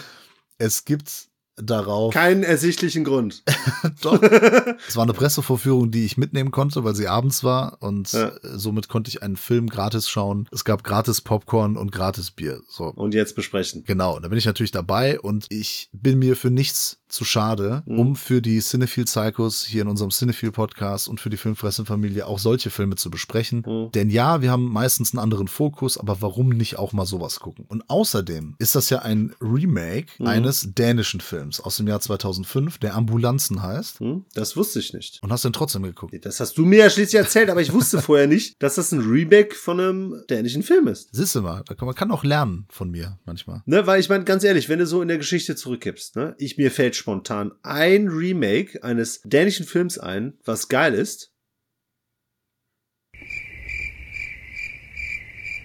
es 0.58 0.86
gibt 0.86 1.30
darauf 1.58 2.14
Keinen 2.14 2.44
ersichtlichen 2.44 3.04
Grund. 3.04 3.44
Doch. 4.02 4.22
es 4.88 4.96
war 4.96 5.04
eine 5.04 5.14
Pressevorführung, 5.14 5.92
die 5.92 6.06
ich 6.06 6.18
mitnehmen 6.18 6.52
konnte, 6.52 6.84
weil 6.84 6.96
sie 6.96 7.08
abends 7.08 7.44
war 7.44 7.78
und 7.82 8.12
Ja. 8.14 8.32
somit 8.42 8.90
konnte 8.90 9.10
ich 9.10 9.22
einen 9.22 9.36
Film 9.38 9.68
gratis 9.70 10.10
schauen. 10.10 10.48
Es 10.52 10.66
gab 10.66 10.84
gratis 10.84 11.22
Popcorn 11.22 11.78
und 11.78 11.92
gratis 11.92 12.32
Bier. 12.32 12.62
So. 12.70 12.86
Und 12.86 13.14
jetzt 13.14 13.36
besprechen. 13.36 13.84
Genau, 13.86 14.20
da 14.20 14.28
bin 14.30 14.38
ich 14.38 14.46
natürlich 14.46 14.72
dabei 14.72 15.20
und 15.20 15.46
ich 15.50 15.90
bin 15.94 16.20
mir 16.20 16.36
für 16.36 16.50
nichts 16.50 16.98
zu 17.14 17.24
schade, 17.26 17.84
Mhm. 17.86 18.00
um 18.00 18.16
für 18.16 18.42
die 18.42 18.60
Cinephile 18.60 19.06
Psychos 19.06 19.64
hier 19.64 19.84
in 19.84 19.88
unserem 19.88 20.12
Cinephile 20.12 20.52
Podcast 20.52 21.08
und 21.08 21.20
für 21.22 21.30
die 21.30 21.38
Filmfressenfamilie 21.38 22.26
auch 22.26 22.40
solche 22.40 22.70
Filme 22.70 22.96
zu 22.96 23.10
besprechen. 23.10 23.64
Mhm. 23.66 23.92
Denn 23.92 24.10
ja, 24.10 24.42
wir 24.42 24.52
haben 24.52 24.66
meistens 24.72 25.14
einen 25.14 25.20
anderen 25.20 25.48
Fokus, 25.48 25.98
aber 25.98 26.22
warum 26.22 26.50
nicht 26.50 26.78
auch 26.80 26.92
mal 26.94 27.06
sowas 27.06 27.40
gucken? 27.40 27.66
Und 27.68 27.90
außerdem 27.90 28.56
ist 28.60 28.76
das 28.76 28.90
ja 28.90 29.00
ein 29.00 29.34
Remake 29.42 30.08
Mhm. 30.20 30.28
eines 30.28 30.70
dänischen 30.74 31.22
Films 31.22 31.60
aus 31.60 31.78
dem 31.78 31.88
Jahr 31.88 32.00
2005, 32.00 32.78
der 32.80 32.96
Ambulanzen 32.96 33.62
heißt. 33.62 34.00
Hm? 34.00 34.26
Das 34.34 34.58
wusste 34.58 34.80
ich 34.80 34.94
nicht. 34.94 35.20
Und 35.22 35.32
hast 35.32 35.46
den 35.46 35.54
trotzdem 35.54 35.84
geguckt. 35.84 36.14
Das 36.26 36.40
hast 36.40 36.58
du 36.58 36.66
mir 36.66 36.80
ja 36.80 36.90
schließlich 36.90 37.20
erzählt, 37.22 37.50
aber 37.50 37.62
ich 37.62 37.72
wusste 37.74 38.02
vorher 38.02 38.28
nicht, 38.28 38.56
dass 38.62 38.76
das 38.76 38.92
ein 38.92 39.00
Remake 39.02 39.56
von 39.56 39.80
einem 39.80 40.24
dänischen 40.30 40.64
Film 40.64 40.88
ist. 40.88 41.10
Siehst 41.12 41.36
du 41.36 41.42
mal, 41.42 41.64
man 41.80 41.96
kann 41.96 42.12
auch 42.12 42.24
lernen 42.24 42.66
von 42.70 42.90
mir 42.90 43.20
manchmal. 43.26 43.62
Ne, 43.66 43.86
weil 43.86 44.00
ich 44.00 44.10
meine, 44.10 44.24
ganz 44.24 44.44
ehrlich, 44.44 44.70
wenn 44.70 44.80
du 44.80 44.88
so 44.88 45.02
in 45.02 45.08
der 45.08 45.18
Geschichte 45.18 45.56
zurückgibst, 45.56 46.16
ne, 46.16 46.36
ich 46.40 46.58
mir 46.58 46.72
fällt 46.72 46.96
spontan 47.04 47.52
ein 47.64 48.08
Remake 48.08 48.82
eines 48.82 49.22
dänischen 49.24 49.66
Films 49.66 49.98
ein, 49.98 50.40
was 50.46 50.70
geil 50.70 50.94
ist. 50.94 51.34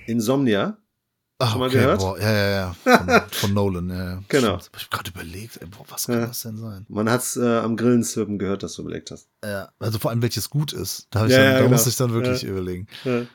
Insomnia. 0.09 0.83
Ach, 1.40 1.53
Schon 1.53 1.61
mal 1.61 1.70
gehört? 1.70 2.01
Boah, 2.01 2.18
ja, 2.20 2.33
ja, 2.33 2.48
ja. 2.51 2.74
Von, 2.98 3.20
von 3.31 3.55
Nolan, 3.55 3.88
ja, 3.90 4.05
ja. 4.11 4.22
Genau. 4.29 4.59
Stimmt. 4.59 4.70
Hab 4.72 4.77
ich 4.83 4.90
gerade 4.90 5.11
überlegt, 5.11 5.57
ey, 5.62 5.68
boah, 5.68 5.85
was 5.88 6.07
kann 6.07 6.18
Ja. 6.20 6.27
das 6.27 6.42
denn 6.42 6.57
sein? 6.57 6.85
Man 6.88 7.09
hat's 7.09 7.37
äh, 7.37 7.59
am 7.59 7.77
Grillenzirpen 7.77 8.40
gehört, 8.40 8.64
dass 8.64 8.74
du 8.74 8.83
überlegt 8.83 9.12
hast. 9.12 9.29
Ja. 9.44 9.68
Also 9.79 10.01
vor 10.01 10.11
allem, 10.11 10.20
welches 10.20 10.51
gut 10.51 10.72
ist. 10.72 11.07
Da, 11.11 11.27
Ja, 11.27 11.37
dann, 11.37 11.44
ja, 11.44 11.53
da 11.53 11.59
genau. 11.61 11.70
muss 11.70 11.87
ich 11.87 11.94
dann 11.94 12.12
wirklich 12.12 12.42
überlegen. 12.42 12.88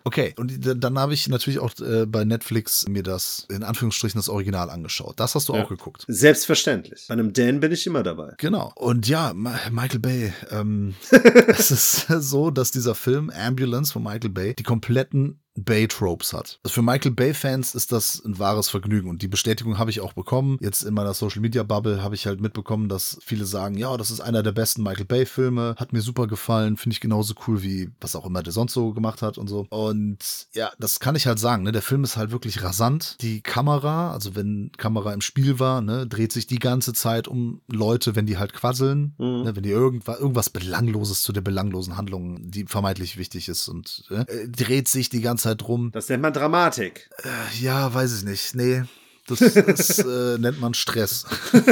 Okay, 0.03 0.33
und 0.37 0.51
die- 0.51 0.59
dann 0.77 0.99
habe 0.99 1.13
ich 1.13 1.29
natürlich 1.29 1.59
auch 1.59 1.71
äh, 1.79 2.05
bei 2.05 2.25
Netflix 2.25 2.85
mir 2.89 3.03
das, 3.03 3.47
in 3.49 3.63
Anführungsstrichen, 3.63 4.19
das 4.19 4.27
Original 4.27 4.69
angeschaut. 4.69 5.17
Das 5.21 5.35
hast 5.35 5.47
du 5.47 5.53
auch 5.53 5.69
geguckt. 5.69 6.03
Selbstverständlich. 6.09 7.05
Bei 7.07 7.13
einem 7.13 7.31
Dan 7.31 7.61
bin 7.61 7.71
ich 7.71 7.87
immer 7.87 8.03
dabei. 8.03 8.33
Genau. 8.37 8.73
Und 8.75 9.07
ja, 9.07 9.33
Ma 9.33 9.55
Michael 9.71 9.99
Bay. 9.99 10.33
Ähm, 10.51 10.95
es 11.47 11.71
ist 11.71 12.07
so, 12.07 12.51
dass 12.51 12.71
dieser 12.71 12.95
Film 12.95 13.29
Ambulance 13.29 13.93
von 13.93 14.03
Michael 14.03 14.29
Bay 14.31 14.55
die 14.55 14.63
kompletten 14.63 15.39
Bay-Tropes 15.55 16.33
hat. 16.33 16.59
Also 16.63 16.73
für 16.75 16.81
Michael 16.81 17.11
Bay-Fans 17.11 17.75
ist 17.75 17.91
das 17.91 18.23
ein 18.25 18.39
wahres 18.39 18.69
Vergnügen 18.69 19.09
und 19.09 19.21
die 19.21 19.27
Bestätigung 19.27 19.77
habe 19.77 19.91
ich 19.91 20.01
auch 20.01 20.13
bekommen. 20.13 20.57
Jetzt 20.61 20.83
in 20.83 20.93
meiner 20.93 21.13
Social-Media-Bubble 21.13 22.01
habe 22.03 22.15
ich 22.15 22.25
halt 22.25 22.41
mitbekommen, 22.41 22.89
dass 22.89 23.17
viele 23.23 23.45
sagen, 23.45 23.77
ja, 23.77 23.95
das 23.97 24.11
ist 24.11 24.19
einer 24.19 24.43
der 24.43 24.51
besten 24.51 24.83
Michael 24.83 25.05
Bay-Filme, 25.05 25.75
hat 25.77 25.93
mir 25.93 26.01
super 26.01 26.27
gefallen, 26.27 26.77
finde 26.77 26.93
ich 26.93 27.01
genauso 27.01 27.33
cool 27.47 27.61
wie 27.63 27.91
was 28.01 28.15
auch 28.15 28.25
immer 28.25 28.41
der 28.43 28.53
sonst 28.53 28.73
so 28.73 28.93
gemacht 28.93 29.21
hat 29.21 29.37
und 29.37 29.47
so. 29.47 29.67
Und 29.69 30.17
ja, 30.53 30.71
das 30.79 30.99
kann 30.99 31.15
ich 31.15 31.27
halt 31.27 31.39
sagen, 31.39 31.63
ne? 31.63 31.71
der 31.71 31.81
Film 31.81 32.03
ist 32.03 32.17
halt 32.17 32.31
wirklich 32.31 32.63
rasant. 32.63 33.17
Die 33.21 33.41
Kamera, 33.41 34.11
also 34.11 34.35
wenn 34.35 34.71
Kamera 34.77 35.13
im 35.13 35.21
Spiel 35.21 35.59
war, 35.59 35.81
ne, 35.81 36.07
dreht 36.07 36.31
sich 36.31 36.47
die 36.47 36.59
ganze 36.59 36.93
Zeit 36.93 37.27
um 37.27 37.61
Leute, 37.71 38.15
wenn 38.15 38.25
die 38.25 38.37
halt 38.37 38.53
quasseln, 38.53 39.13
Mhm. 39.17 39.43
ne, 39.43 39.55
wenn 39.55 39.63
die 39.63 39.69
irgendwas, 39.69 40.19
irgendwas 40.19 40.49
Belangloses 40.49 41.21
zu 41.21 41.31
der 41.31 41.41
belanglosen 41.41 41.97
Handlung, 41.97 42.49
die 42.49 42.65
vermeintlich 42.65 43.17
wichtig 43.17 43.49
ist 43.49 43.67
und 43.67 44.03
äh, 44.09 44.47
dreht 44.47 44.87
sich 44.87 45.09
die 45.09 45.21
ganze 45.21 45.42
Zeit 45.43 45.67
rum. 45.67 45.91
Das 45.91 46.09
nennt 46.09 46.21
man 46.21 46.33
Dramatik. 46.33 47.09
Ja, 47.59 47.93
weiß 47.93 48.17
ich 48.17 48.23
nicht. 48.23 48.55
Nee. 48.55 48.83
Das, 49.27 49.39
das 49.39 49.99
äh, 49.99 50.37
nennt 50.37 50.59
man 50.59 50.73
Stress. 50.73 51.25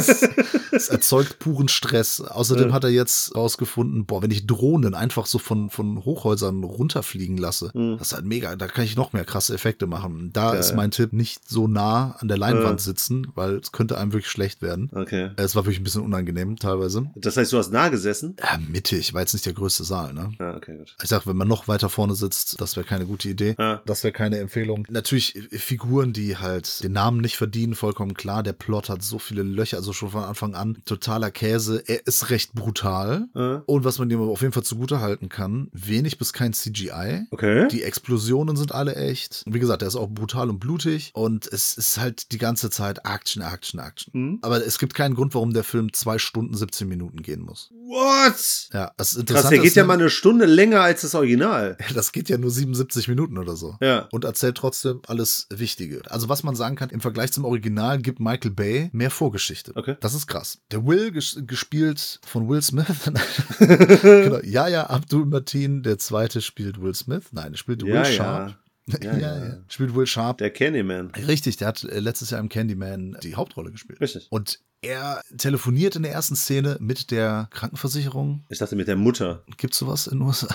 Es 0.73 0.87
erzeugt 0.87 1.39
puren 1.39 1.67
Stress. 1.67 2.21
Außerdem 2.21 2.69
Ja. 2.69 2.73
hat 2.73 2.85
er 2.85 2.89
jetzt 2.91 3.35
rausgefunden, 3.35 4.05
boah, 4.05 4.21
wenn 4.23 4.31
ich 4.31 4.47
Drohnen 4.47 4.93
einfach 4.95 5.25
so 5.25 5.37
von, 5.37 5.69
von 5.69 6.05
Hochhäusern 6.05 6.63
runterfliegen 6.63 7.37
lasse, 7.37 7.71
Mhm. 7.73 7.97
das 7.97 8.07
ist 8.09 8.13
halt 8.13 8.25
mega. 8.25 8.55
Da 8.55 8.67
kann 8.67 8.85
ich 8.85 8.95
noch 8.95 9.11
mehr 9.13 9.25
krasse 9.25 9.53
Effekte 9.53 9.85
machen. 9.85 10.29
Da 10.31 10.53
Ja, 10.53 10.59
ist 10.59 10.69
ja. 10.69 10.75
mein 10.77 10.91
Tipp, 10.91 11.11
nicht 11.13 11.47
so 11.47 11.67
nah 11.67 12.15
an 12.19 12.29
der 12.29 12.37
Leinwand 12.37 12.79
sitzen, 12.79 13.27
weil 13.35 13.55
es 13.57 13.71
könnte 13.73 13.97
einem 13.97 14.13
wirklich 14.13 14.31
schlecht 14.31 14.61
werden. 14.61 14.89
Okay. 14.93 15.31
Es 15.35 15.55
war 15.55 15.63
wirklich 15.65 15.79
ein 15.81 15.83
bisschen 15.83 16.03
unangenehm 16.03 16.55
teilweise. 16.57 17.05
Das 17.15 17.35
heißt, 17.35 17.51
du 17.51 17.57
hast 17.57 17.71
nah 17.73 17.89
gesessen? 17.89 18.37
Ja, 18.41 18.57
mittig, 18.65 19.13
war 19.13 19.21
jetzt 19.21 19.33
nicht 19.33 19.45
der 19.45 19.53
größte 19.53 19.83
Saal, 19.83 20.13
ne? 20.13 20.31
Ja, 20.39 20.55
okay, 20.55 20.77
gut. 20.77 20.95
Ich 21.03 21.09
sag, 21.09 21.27
wenn 21.27 21.35
man 21.37 21.47
noch 21.49 21.67
weiter 21.67 21.89
vorne 21.89 22.15
sitzt, 22.15 22.61
das 22.61 22.77
wäre 22.77 22.85
keine 22.85 23.05
gute 23.05 23.27
Idee. 23.27 23.55
Ja. 23.59 23.81
Das 23.85 24.03
wäre 24.05 24.13
keine 24.13 24.37
Empfehlung. 24.39 24.87
Natürlich 24.89 25.35
äh, 25.35 25.57
Figuren, 25.57 26.13
die 26.13 26.37
halt 26.37 26.81
den 26.83 26.93
Namen 26.93 27.19
nicht 27.19 27.35
verdienen, 27.41 27.73
vollkommen 27.73 28.13
klar. 28.13 28.43
Der 28.43 28.53
Plot 28.53 28.87
hat 28.87 29.01
so 29.01 29.17
viele 29.17 29.41
Löcher, 29.41 29.77
also 29.77 29.93
schon 29.93 30.11
von 30.11 30.23
Anfang 30.23 30.53
an 30.53 30.77
totaler 30.85 31.31
Käse. 31.31 31.83
Er 31.87 32.05
ist 32.05 32.29
recht 32.29 32.53
brutal. 32.53 33.29
Ja. 33.33 33.63
Und 33.65 33.83
was 33.83 33.97
man 33.97 34.11
ihm 34.11 34.21
aber 34.21 34.29
auf 34.29 34.41
jeden 34.41 34.53
Fall 34.53 34.61
zugute 34.61 34.99
halten 35.01 35.27
kann, 35.27 35.69
wenig 35.73 36.19
bis 36.19 36.33
kein 36.33 36.53
CGI. 36.53 37.23
Okay. 37.31 37.67
Die 37.69 37.81
Explosionen 37.81 38.55
sind 38.55 38.75
alle 38.75 38.93
echt. 38.95 39.43
Wie 39.47 39.57
gesagt, 39.57 39.81
er 39.81 39.87
ist 39.87 39.95
auch 39.95 40.07
brutal 40.07 40.51
und 40.51 40.59
blutig. 40.59 41.09
Und 41.15 41.47
es 41.51 41.73
ist 41.73 41.99
halt 41.99 42.31
die 42.31 42.37
ganze 42.37 42.69
Zeit 42.69 42.99
Action, 43.05 43.41
Action, 43.41 43.79
Action. 43.79 44.11
Mhm. 44.13 44.39
Aber 44.43 44.63
es 44.63 44.77
gibt 44.77 44.93
keinen 44.93 45.15
Grund, 45.15 45.33
warum 45.33 45.51
der 45.51 45.63
Film 45.63 45.91
zwei 45.93 46.19
Stunden 46.19 46.55
17 46.55 46.87
Minuten 46.87 47.23
gehen 47.23 47.41
muss. 47.41 47.71
What? 47.71 48.69
Ja, 48.71 48.91
das 48.97 49.13
ist 49.13 49.13
Krass, 49.13 49.19
interessant. 49.21 49.51
der 49.51 49.59
geht 49.61 49.73
ja 49.73 49.81
ne, 49.81 49.87
mal 49.87 49.93
eine 49.95 50.11
Stunde 50.11 50.45
länger 50.45 50.81
als 50.81 51.01
das 51.01 51.15
Original. 51.15 51.75
Das 51.95 52.11
geht 52.11 52.29
ja 52.29 52.37
nur 52.37 52.51
77 52.51 53.07
Minuten 53.07 53.37
oder 53.37 53.55
so. 53.55 53.75
Ja. 53.81 54.07
Und 54.11 54.25
erzählt 54.25 54.55
trotzdem 54.57 55.01
alles 55.07 55.47
Wichtige. 55.49 56.01
Also 56.09 56.29
was 56.29 56.43
man 56.43 56.55
sagen 56.55 56.75
kann, 56.75 56.89
im 56.89 57.01
Vergleich 57.01 57.30
zum 57.31 57.45
Original 57.45 58.01
gibt 58.01 58.19
Michael 58.19 58.51
Bay 58.51 58.89
mehr 58.93 59.09
Vorgeschichte. 59.09 59.73
Okay. 59.75 59.95
Das 59.99 60.13
ist 60.13 60.27
krass. 60.27 60.59
Der 60.71 60.85
Will, 60.85 61.11
ges 61.11 61.41
gespielt 61.45 62.19
von 62.23 62.47
Will 62.49 62.61
Smith. 62.61 62.85
genau. 63.59 64.39
Ja, 64.43 64.67
ja, 64.67 64.89
Abdul 64.89 65.25
Martin, 65.25 65.83
der 65.83 65.97
zweite 65.97 66.41
spielt 66.41 66.81
Will 66.81 66.95
Smith. 66.95 67.25
Nein, 67.31 67.53
er 67.53 67.57
spielt 67.57 67.81
Ja, 67.81 67.87
Will 67.87 67.93
ja. 67.95 68.05
Sharp. 68.05 68.57
Ja, 69.01 69.17
ja. 69.17 69.57
Spielt 69.67 69.95
Will 69.95 70.07
Sharp. 70.07 70.39
Der 70.39 70.49
Candyman. 70.49 71.11
Richtig, 71.11 71.57
der 71.57 71.69
hat 71.69 71.83
äh, 71.83 71.99
letztes 71.99 72.31
Jahr 72.31 72.41
im 72.41 72.49
Candyman 72.49 73.15
die 73.23 73.35
Hauptrolle 73.35 73.71
gespielt. 73.71 74.01
Richtig. 74.01 74.27
Und 74.29 74.59
er 74.81 75.21
telefoniert 75.37 75.95
in 75.95 76.03
der 76.03 76.11
ersten 76.11 76.35
Szene 76.35 76.77
mit 76.79 77.11
der 77.11 77.49
Krankenversicherung. 77.51 78.45
Ich 78.49 78.57
dachte 78.59 78.75
mit 78.75 78.87
der 78.87 78.95
Mutter. 78.95 79.43
Gibt's 79.57 79.77
sowas 79.77 80.07
in 80.07 80.19
den 80.19 80.27
USA? 80.27 80.47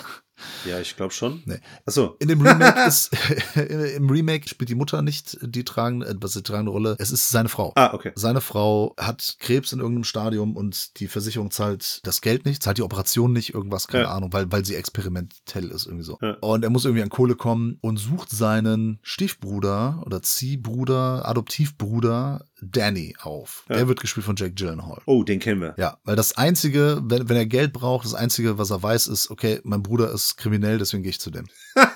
Ja, 0.65 0.79
ich 0.79 0.95
glaube 0.95 1.13
schon. 1.13 1.41
Nee. 1.45 1.59
Achso. 1.87 2.15
In 2.19 2.27
dem 2.27 2.41
Remake 2.41 2.79
ist, 2.87 3.09
im 3.95 4.07
Remake 4.09 4.47
spielt 4.47 4.69
die 4.69 4.75
Mutter 4.75 5.01
nicht 5.01 5.37
die 5.41 5.63
tragende, 5.63 6.07
äh, 6.07 6.15
was 6.19 6.33
die 6.33 6.43
tragende 6.43 6.71
Rolle. 6.71 6.95
Es 6.99 7.09
ist 7.09 7.29
seine 7.29 7.49
Frau. 7.49 7.71
Ah, 7.75 7.93
okay. 7.93 8.11
Seine 8.15 8.41
Frau 8.41 8.93
hat 8.99 9.37
Krebs 9.39 9.71
in 9.71 9.79
irgendeinem 9.79 10.03
Stadium 10.03 10.55
und 10.55 10.99
die 10.99 11.07
Versicherung 11.07 11.49
zahlt 11.49 12.01
das 12.05 12.21
Geld 12.21 12.45
nicht, 12.45 12.61
zahlt 12.61 12.77
die 12.77 12.83
Operation 12.83 13.33
nicht, 13.33 13.53
irgendwas, 13.55 13.87
keine 13.87 14.03
Ja. 14.03 14.11
Ahnung, 14.11 14.31
weil, 14.31 14.51
weil 14.51 14.63
sie 14.63 14.75
experimentell 14.75 15.71
ist, 15.71 15.87
irgendwie 15.87 16.05
so. 16.05 16.19
Ja. 16.21 16.33
Und 16.41 16.63
er 16.63 16.69
muss 16.69 16.85
irgendwie 16.85 17.01
an 17.03 17.09
Kohle 17.09 17.35
kommen 17.35 17.79
und 17.81 17.97
sucht 17.97 18.29
seinen 18.29 18.99
Stiefbruder 19.01 20.03
oder 20.05 20.21
Ziehbruder, 20.21 21.27
Adoptivbruder 21.27 22.45
Danny 22.61 23.15
auf. 23.21 23.65
Ja. 23.69 23.77
Der 23.77 23.87
wird 23.87 23.99
gespielt 23.99 24.25
von 24.25 24.35
Jack 24.35 24.55
Gyllenhaal. 24.55 25.01
Oh, 25.05 25.23
den 25.23 25.39
kennen 25.39 25.61
wir. 25.61 25.75
Ja, 25.77 25.97
weil 26.03 26.15
das 26.15 26.37
Einzige, 26.37 26.99
wenn, 27.03 27.29
wenn 27.29 27.37
er 27.37 27.45
Geld 27.45 27.73
braucht, 27.73 28.05
das 28.05 28.13
Einzige, 28.13 28.57
was 28.57 28.71
er 28.71 28.81
weiß, 28.81 29.07
ist, 29.07 29.29
okay, 29.29 29.59
mein 29.63 29.83
Bruder 29.83 30.11
ist 30.11 30.37
kriminell, 30.37 30.77
deswegen 30.77 31.03
gehe 31.03 31.11
ich 31.11 31.19
zu 31.19 31.31
dem. 31.31 31.45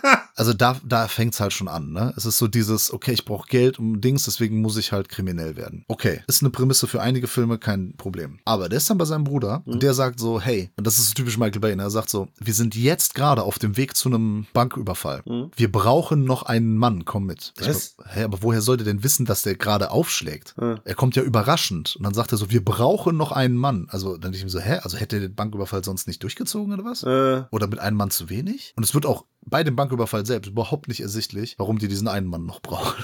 Also 0.42 0.54
da, 0.54 0.76
da 0.84 1.08
fängt's 1.08 1.40
halt 1.40 1.54
schon 1.54 1.68
an, 1.68 1.92
ne? 1.92 2.16
Es 2.18 2.26
ist 2.26 2.40
so 2.40 2.48
dieses, 2.48 2.92
okay, 2.92 3.12
ich 3.12 3.26
brauche 3.26 3.48
Geld 3.48 3.78
um 3.78 4.02
Dings, 4.02 4.24
deswegen 4.24 4.60
muss 4.60 4.76
ich 4.76 4.92
halt 4.92 5.08
kriminell 5.08 5.56
werden. 5.56 5.86
Okay, 5.88 6.24
ist 6.26 6.42
eine 6.42 6.50
Prämisse 6.50 6.88
für 6.88 7.00
einige 7.00 7.28
Filme, 7.28 7.60
kein 7.60 7.94
Problem. 7.96 8.40
Aber 8.44 8.68
der 8.68 8.78
ist 8.78 8.90
dann 8.90 8.98
bei 8.98 9.06
seinem 9.06 9.24
Bruder 9.24 9.62
und 9.68 9.84
der 9.84 9.94
sagt 9.94 10.20
so, 10.20 10.42
hey, 10.42 10.72
und 10.78 10.88
das 10.88 10.98
ist 10.98 11.10
so 11.10 11.14
typisch 11.14 11.38
Michael 11.38 11.60
Bay, 11.60 11.76
ne? 11.76 11.84
er 11.84 11.92
sagt 11.92 12.10
so, 12.10 12.28
wir 12.40 12.56
sind 12.56 12.74
jetzt 12.76 13.14
gerade 13.14 13.44
auf 13.44 13.60
dem 13.60 13.78
Weg 13.78 13.96
zu 13.96 14.10
einem 14.10 14.48
Banküberfall. 14.52 15.22
Mhm. 15.28 15.52
Wir 15.56 15.72
brauchen 15.72 16.24
noch 16.24 16.42
einen 16.42 16.76
Mann, 16.76 17.06
komm 17.06 17.28
mit. 17.28 17.54
Ich 17.60 17.68
Was? 17.68 17.94
so, 17.96 18.04
hä, 18.04 18.24
aber 18.24 18.42
woher 18.42 18.62
soll 18.62 18.78
der 18.78 18.86
denn 18.86 19.04
wissen, 19.04 19.28
dass 19.28 19.44
der 19.44 19.54
gerade 19.54 19.92
aufschlägt? 19.92 20.56
Ja. 20.60 20.80
Er 20.84 20.96
kommt 20.96 21.16
ja 21.16 21.22
überraschend. 21.22 21.98
Und 21.98 22.04
dann 22.04 22.16
sagt 22.16 22.32
er 22.32 22.40
so, 22.40 22.50
wir 22.50 22.66
brauchen 22.66 23.16
noch 23.16 23.32
einen 23.32 23.58
Mann. 23.58 23.86
Also 23.92 24.14
dann 24.14 24.32
denke 24.32 24.38
ich 24.38 24.44
mir 24.44 24.50
so, 24.50 24.60
hä? 24.60 24.80
Also 24.82 24.98
hätte 24.98 25.20
der 25.20 25.30
den 25.30 25.36
Banküberfall 25.36 25.84
sonst 25.84 26.08
nicht 26.08 26.24
durchgezogen 26.24 26.74
oder 26.74 26.84
was? 26.84 27.04
Äh, 27.04 27.44
Oder 27.52 27.68
mit 27.68 27.78
einem 27.78 27.98
Mann 27.98 28.10
zu 28.10 28.32
wenig? 28.32 28.74
Und 28.76 28.84
es 28.84 28.96
wird 28.96 29.06
auch 29.06 29.26
bei 29.42 29.64
dem 29.64 29.76
Banküberfall 29.76 30.26
selbst 30.26 30.50
überhaupt 30.50 30.88
nicht 30.88 31.02
ersichtlich, 31.02 31.56
warum 31.58 31.80
die 31.80 31.88
diesen 31.88 32.08
einen 32.08 32.28
Mann 32.28 32.46
noch 32.46 32.62
brauchen. 32.62 33.04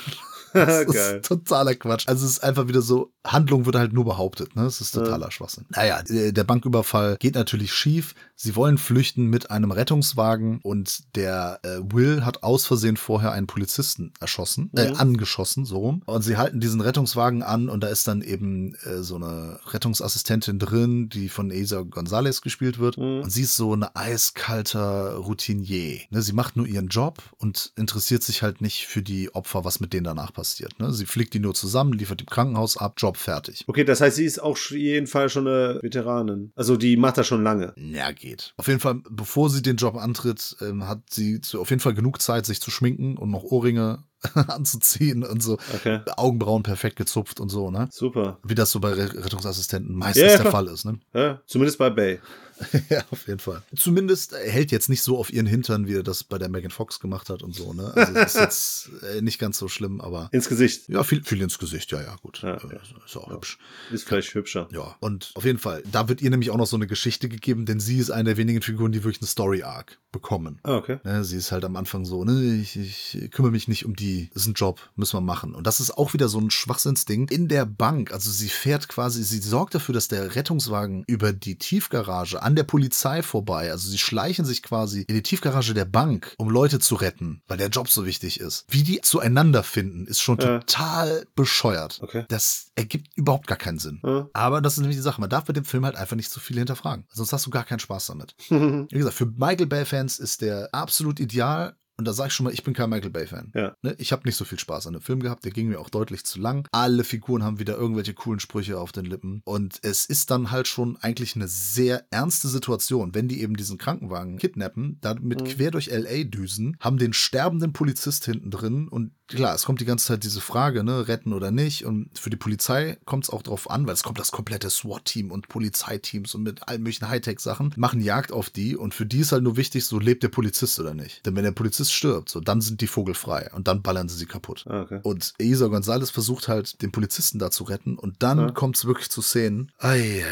Das 0.57 0.85
ist 0.95 1.25
totaler 1.25 1.75
Quatsch. 1.75 2.07
Also 2.07 2.25
es 2.25 2.31
ist 2.33 2.43
einfach 2.43 2.67
wieder 2.67 2.81
so, 2.81 3.11
Handlung 3.25 3.65
wird 3.65 3.75
halt 3.75 3.93
nur 3.93 4.05
behauptet, 4.05 4.55
ne? 4.55 4.63
Es 4.65 4.81
ist 4.81 4.91
totaler 4.91 5.31
Schwachsinn. 5.31 5.65
Naja, 5.69 5.99
äh, 6.07 6.31
der 6.31 6.43
Banküberfall 6.43 7.17
geht 7.19 7.35
natürlich 7.35 7.73
schief. 7.73 8.15
Sie 8.35 8.55
wollen 8.55 8.77
flüchten 8.77 9.25
mit 9.25 9.51
einem 9.51 9.71
Rettungswagen 9.71 10.59
und 10.63 11.15
der 11.15 11.59
äh, 11.63 11.79
Will 11.91 12.23
hat 12.25 12.43
aus 12.43 12.65
Versehen 12.65 12.97
vorher 12.97 13.31
einen 13.31 13.47
Polizisten 13.47 14.13
erschossen, 14.19 14.71
äh, 14.75 14.89
Mhm. 14.91 14.95
angeschossen, 14.97 15.65
so 15.65 15.77
rum. 15.79 16.01
Und 16.05 16.21
sie 16.21 16.37
halten 16.37 16.59
diesen 16.59 16.81
Rettungswagen 16.81 17.43
an 17.43 17.67
und 17.69 17.81
da 17.81 17.87
ist 17.87 18.07
dann 18.07 18.21
eben 18.21 18.75
äh, 18.85 19.01
so 19.03 19.15
eine 19.15 19.59
Rettungsassistentin 19.71 20.59
drin, 20.59 21.09
die 21.09 21.29
von 21.29 21.51
Asa 21.51 21.81
Gonzalez 21.81 22.41
gespielt 22.41 22.79
wird. 22.79 22.97
Mhm. 22.97 23.21
Und 23.23 23.29
sie 23.31 23.41
ist 23.43 23.55
so 23.55 23.73
eine 23.73 23.95
eiskalter 23.95 25.15
Routinier. 25.15 26.01
Ne, 26.09 26.21
sie 26.21 26.33
macht 26.33 26.55
nur 26.55 26.67
ihren 26.67 26.87
Job 26.87 27.21
und 27.37 27.71
interessiert 27.75 28.23
sich 28.23 28.43
halt 28.43 28.61
nicht 28.61 28.85
für 28.87 29.01
die 29.01 29.33
Opfer, 29.33 29.65
was 29.65 29.79
mit 29.79 29.93
denen 29.93 30.03
danach 30.05 30.31
passiert. 30.37 30.79
Ne? 30.79 30.93
Sie 30.93 31.07
fliegt 31.07 31.33
die 31.33 31.39
nur 31.39 31.55
zusammen, 31.55 31.93
liefert 31.93 32.21
im 32.21 32.27
Krankenhaus 32.27 32.77
ab, 32.77 32.93
Job 32.97 33.17
fertig. 33.17 33.65
okay, 33.67 33.83
das 33.83 34.01
heißt, 34.01 34.15
sie 34.15 34.25
ist 34.25 34.39
auch 34.39 34.51
auf 34.51 34.71
jeden 34.71 35.07
Fall 35.07 35.29
schon 35.29 35.47
eine 35.47 35.79
Veteranin. 35.81 36.51
Also 36.55 36.77
die 36.77 36.95
macht 36.95 37.17
das 37.17 37.27
schon 37.27 37.43
lange. 37.43 37.73
Ja, 37.75 38.11
geht. 38.11 38.53
Auf 38.57 38.67
jeden 38.67 38.79
Fall, 38.79 39.01
bevor 39.09 39.49
sie 39.49 39.61
den 39.61 39.77
Job 39.77 39.95
antritt, 39.95 40.55
ähm, 40.61 40.87
hat 40.87 40.99
sie 41.09 41.41
zu, 41.41 41.59
auf 41.59 41.71
jeden 41.71 41.79
Fall 41.79 41.95
genug 41.95 42.21
Zeit, 42.21 42.45
sich 42.45 42.61
zu 42.61 42.69
schminken 42.71 43.17
und 43.17 43.31
noch 43.31 43.43
Ohrringe 43.43 44.03
anzuziehen 44.33 45.23
und 45.23 45.41
so. 45.41 45.57
Okay. 45.73 46.01
Augenbrauen 46.15 46.63
perfekt 46.63 46.95
gezupft 46.97 47.39
und 47.39 47.49
so, 47.49 47.71
ne? 47.71 47.87
Super. 47.91 48.39
Wie 48.43 48.55
das 48.55 48.71
so 48.71 48.79
bei 48.79 48.93
Re 48.93 49.25
Rettungsassistenten 49.25 49.95
meistens 49.95 50.23
Ja, 50.23 50.31
ja, 50.37 50.43
der. 50.43 50.51
Fall 50.51 50.67
ist, 50.67 50.85
ne? 50.85 50.99
Ja, 51.13 51.41
zumindest 51.47 51.79
bei 51.79 51.89
Bay. 51.89 52.19
ja, 52.89 53.03
auf 53.11 53.27
jeden 53.27 53.39
Fall. 53.39 53.61
Zumindest 53.75 54.33
er 54.33 54.49
hält 54.51 54.71
jetzt 54.71 54.89
nicht 54.89 55.03
so 55.03 55.17
auf 55.17 55.31
ihren 55.31 55.45
Hintern, 55.47 55.87
wie 55.87 55.95
er 55.95 56.03
das 56.03 56.23
bei 56.23 56.37
der 56.37 56.49
Megan 56.49 56.71
Fox 56.71 56.99
gemacht 56.99 57.29
hat 57.29 57.43
und 57.43 57.53
so, 57.55 57.73
ne? 57.73 57.91
Also 57.95 58.13
das 58.13 58.35
ist 58.35 58.41
jetzt 58.41 58.89
äh, 59.17 59.21
nicht 59.21 59.39
ganz 59.39 59.57
so 59.57 59.67
schlimm, 59.67 60.01
aber 60.01 60.29
Ins 60.31 60.49
Gesicht. 60.49 60.89
ja, 60.89 61.03
viel, 61.03 61.23
viel 61.23 61.41
ins 61.41 61.57
Gesicht, 61.59 61.91
ja, 61.91 62.01
ja, 62.01 62.15
gut. 62.21 62.41
Ja, 62.41 62.55
Äh, 62.55 62.65
okay. 62.65 62.77
Ist 63.05 63.17
auch 63.17 63.29
hübsch. 63.31 63.57
Ist 63.91 64.07
vielleicht 64.07 64.33
hübscher. 64.33 64.67
Ja, 64.71 64.95
und 64.99 65.31
auf 65.35 65.45
jeden 65.45 65.59
Fall, 65.59 65.83
da 65.91 66.07
wird 66.09 66.21
ihr 66.21 66.29
nämlich 66.29 66.49
auch 66.51 66.57
noch 66.57 66.67
so 66.67 66.75
eine 66.75 66.87
Geschichte 66.87 67.29
gegeben, 67.29 67.65
denn 67.65 67.79
sie 67.79 67.97
ist 67.99 68.09
eine 68.11 68.27
der 68.27 68.37
wenigen 68.37 68.61
Figuren, 68.61 68.91
die 68.91 69.03
wirklich 69.03 69.21
eine 69.21 69.27
Story-Arc 69.27 69.97
bekommen. 70.11 70.59
Ah, 70.63 70.75
okay. 70.77 70.99
Ne, 71.03 71.23
sie 71.23 71.37
ist 71.37 71.51
halt 71.51 71.63
am 71.65 71.75
Anfang 71.75 72.05
so, 72.05 72.23
ne, 72.23 72.55
ich, 72.61 72.75
ich 72.75 73.29
kümmere 73.31 73.51
mich 73.51 73.67
nicht 73.67 73.85
um 73.85 73.95
die, 73.95 74.29
das 74.33 74.43
ist 74.43 74.47
ein 74.49 74.53
Job, 74.53 74.79
müssen 74.95 75.15
wir 75.17 75.21
machen. 75.21 75.53
Und 75.53 75.67
das 75.67 75.79
ist 75.79 75.91
auch 75.97 76.13
wieder 76.13 76.27
so 76.27 76.39
ein 76.39 76.49
Schwachsinnsding. 76.49 77.27
In 77.29 77.47
der 77.47 77.65
Bank, 77.65 78.11
also 78.11 78.31
sie 78.31 78.49
fährt 78.49 78.87
quasi, 78.89 79.23
sie 79.23 79.39
sorgt 79.39 79.75
dafür, 79.75 79.93
dass 79.93 80.07
der 80.07 80.35
Rettungswagen 80.35 81.03
über 81.07 81.33
die 81.33 81.55
Tiefgarage 81.57 82.41
an 82.47 82.55
der 82.55 82.63
Polizei 82.63 83.21
vorbei, 83.23 83.71
also 83.71 83.89
sie 83.89 83.97
schleichen 83.97 84.45
sich 84.45 84.63
quasi 84.63 85.01
in 85.01 85.15
die 85.15 85.21
Tiefgarage 85.21 85.73
der 85.73 85.83
Bank, 85.83 86.33
um 86.37 86.49
Leute 86.49 86.79
zu 86.79 86.95
retten, 86.95 87.41
weil 87.49 87.57
der 87.57 87.67
Job 87.67 87.89
so 87.89 88.05
wichtig 88.05 88.39
ist. 88.39 88.63
Wie 88.69 88.83
die 88.83 89.01
zueinander 89.01 89.63
finden, 89.63 90.07
ist 90.07 90.21
schon 90.21 90.37
Ja. 90.39 90.59
total 90.59 91.25
bescheuert. 91.35 91.99
Okay. 92.01 92.23
Das 92.29 92.67
ergibt 92.75 93.09
überhaupt 93.17 93.47
gar 93.47 93.57
keinen 93.57 93.79
Sinn. 93.79 93.99
Ja. 94.01 94.29
Aber 94.31 94.61
das 94.61 94.73
ist 94.73 94.79
nämlich 94.79 94.95
die 94.95 95.01
Sache. 95.01 95.19
Man 95.19 95.29
darf 95.29 95.43
bei 95.43 95.51
dem 95.51 95.65
Film 95.65 95.83
halt 95.83 95.97
einfach 95.97 96.15
nicht 96.15 96.31
zu 96.31 96.39
viel 96.39 96.57
hinterfragen. 96.57 97.03
Sonst 97.11 97.33
hast 97.33 97.45
du 97.45 97.49
gar 97.49 97.65
keinen 97.65 97.79
Spaß 97.79 98.07
damit. 98.07 98.33
Wie 98.49 98.97
gesagt, 98.97 99.15
für 99.17 99.25
Michael 99.25 99.65
Bay-Fans 99.67 100.17
ist 100.19 100.39
der 100.41 100.69
absolut 100.71 101.19
ideal. 101.19 101.75
Und 101.97 102.05
da 102.05 102.13
sage 102.13 102.27
ich 102.27 102.33
schon 102.33 102.43
mal, 102.45 102.53
ich 102.53 102.63
bin 102.63 102.73
kein 102.73 102.89
Michael 102.89 103.09
Bay-Fan. 103.09 103.51
Ja. 103.55 103.75
Ne? 103.81 103.95
Ich 103.97 104.11
habe 104.11 104.21
nicht 104.25 104.35
so 104.35 104.45
viel 104.45 104.59
Spaß 104.59 104.87
an 104.87 104.93
dem 104.93 105.01
Film 105.01 105.19
gehabt. 105.21 105.45
Der 105.45 105.51
ging 105.51 105.67
mir 105.67 105.79
auch 105.79 105.89
deutlich 105.89 106.23
zu 106.25 106.39
lang. 106.39 106.67
Alle 106.71 107.03
Figuren 107.03 107.43
haben 107.43 107.59
wieder 107.59 107.75
irgendwelche 107.75 108.13
coolen 108.13 108.39
Sprüche 108.39 108.79
auf 108.79 108.91
den 108.91 109.05
Lippen. 109.05 109.41
Und 109.45 109.79
es 109.81 110.05
ist 110.05 110.29
dann 110.31 110.51
halt 110.51 110.67
schon 110.67 110.97
eigentlich 110.97 111.35
eine 111.35 111.47
sehr 111.47 112.05
ernste 112.11 112.47
Situation, 112.49 113.15
wenn 113.15 113.27
die 113.27 113.41
eben 113.41 113.57
diesen 113.57 113.77
Krankenwagen 113.77 114.37
kidnappen, 114.37 114.97
damit 115.01 115.41
Mhm. 115.41 115.45
quer 115.45 115.71
durch 115.71 115.87
L.A. 115.89 116.23
düsen, 116.23 116.77
haben 116.79 116.97
den 116.97 117.13
sterbenden 117.13 117.73
Polizist 117.73 118.25
hinten 118.25 118.51
drin 118.51 118.87
und 118.87 119.11
klar, 119.27 119.53
es 119.55 119.65
kommt 119.65 119.81
die 119.81 119.85
ganze 119.85 120.05
Zeit 120.07 120.23
diese 120.23 120.39
Frage, 120.39 120.83
ne, 120.85 121.07
retten 121.09 121.33
oder 121.33 121.51
nicht. 121.51 121.85
Und 121.85 122.17
für 122.17 122.29
die 122.29 122.37
Polizei 122.37 122.97
kommt 123.05 123.25
es 123.25 123.29
auch 123.29 123.41
drauf 123.41 123.69
an, 123.69 123.85
weil 123.85 123.93
es 123.93 124.03
kommt 124.03 124.19
das 124.19 124.31
komplette 124.31 124.69
SWAT-Team 124.69 125.31
und 125.31 125.49
Polizeiteams 125.49 126.33
und 126.35 126.43
mit 126.43 126.67
allen 126.67 126.81
möglichen 126.81 127.09
Hightech-Sachen, 127.09 127.73
machen 127.75 127.99
Jagd 128.01 128.31
auf 128.31 128.49
die 128.49 128.77
und 128.77 128.93
für 128.93 129.05
die 129.05 129.19
ist 129.19 129.31
halt 129.33 129.43
nur 129.43 129.57
wichtig, 129.57 129.85
so 129.85 129.99
lebt 129.99 130.23
der 130.23 130.29
Polizist 130.29 130.79
oder 130.79 130.93
nicht. 130.93 131.25
Denn 131.25 131.35
wenn 131.35 131.43
der 131.43 131.51
Polizist 131.51 131.86
stirbt, 131.91 132.29
so 132.29 132.39
dann 132.39 132.61
sind 132.61 132.81
die 132.81 132.87
vogelfrei 132.87 133.49
und 133.53 133.67
dann 133.67 133.81
ballern 133.81 134.09
sie 134.09 134.15
sie 134.17 134.25
kaputt. 134.25 134.65
Ah, 134.67 134.81
okay. 134.81 134.99
Und 135.03 135.33
Isa 135.39 135.67
Gonzalez 135.67 136.09
versucht 136.09 136.47
halt, 136.47 136.81
den 136.81 136.91
Polizisten 136.91 137.39
da 137.39 137.51
zu 137.51 137.63
retten. 137.63 137.97
Und 137.97 138.23
dann 138.23 138.39
Ja. 138.39 138.51
kommt 138.51 138.77
es 138.77 138.85
wirklich 138.85 139.09
zu 139.09 139.21
Szenen. 139.21 139.71
Eieiei. 139.79 140.25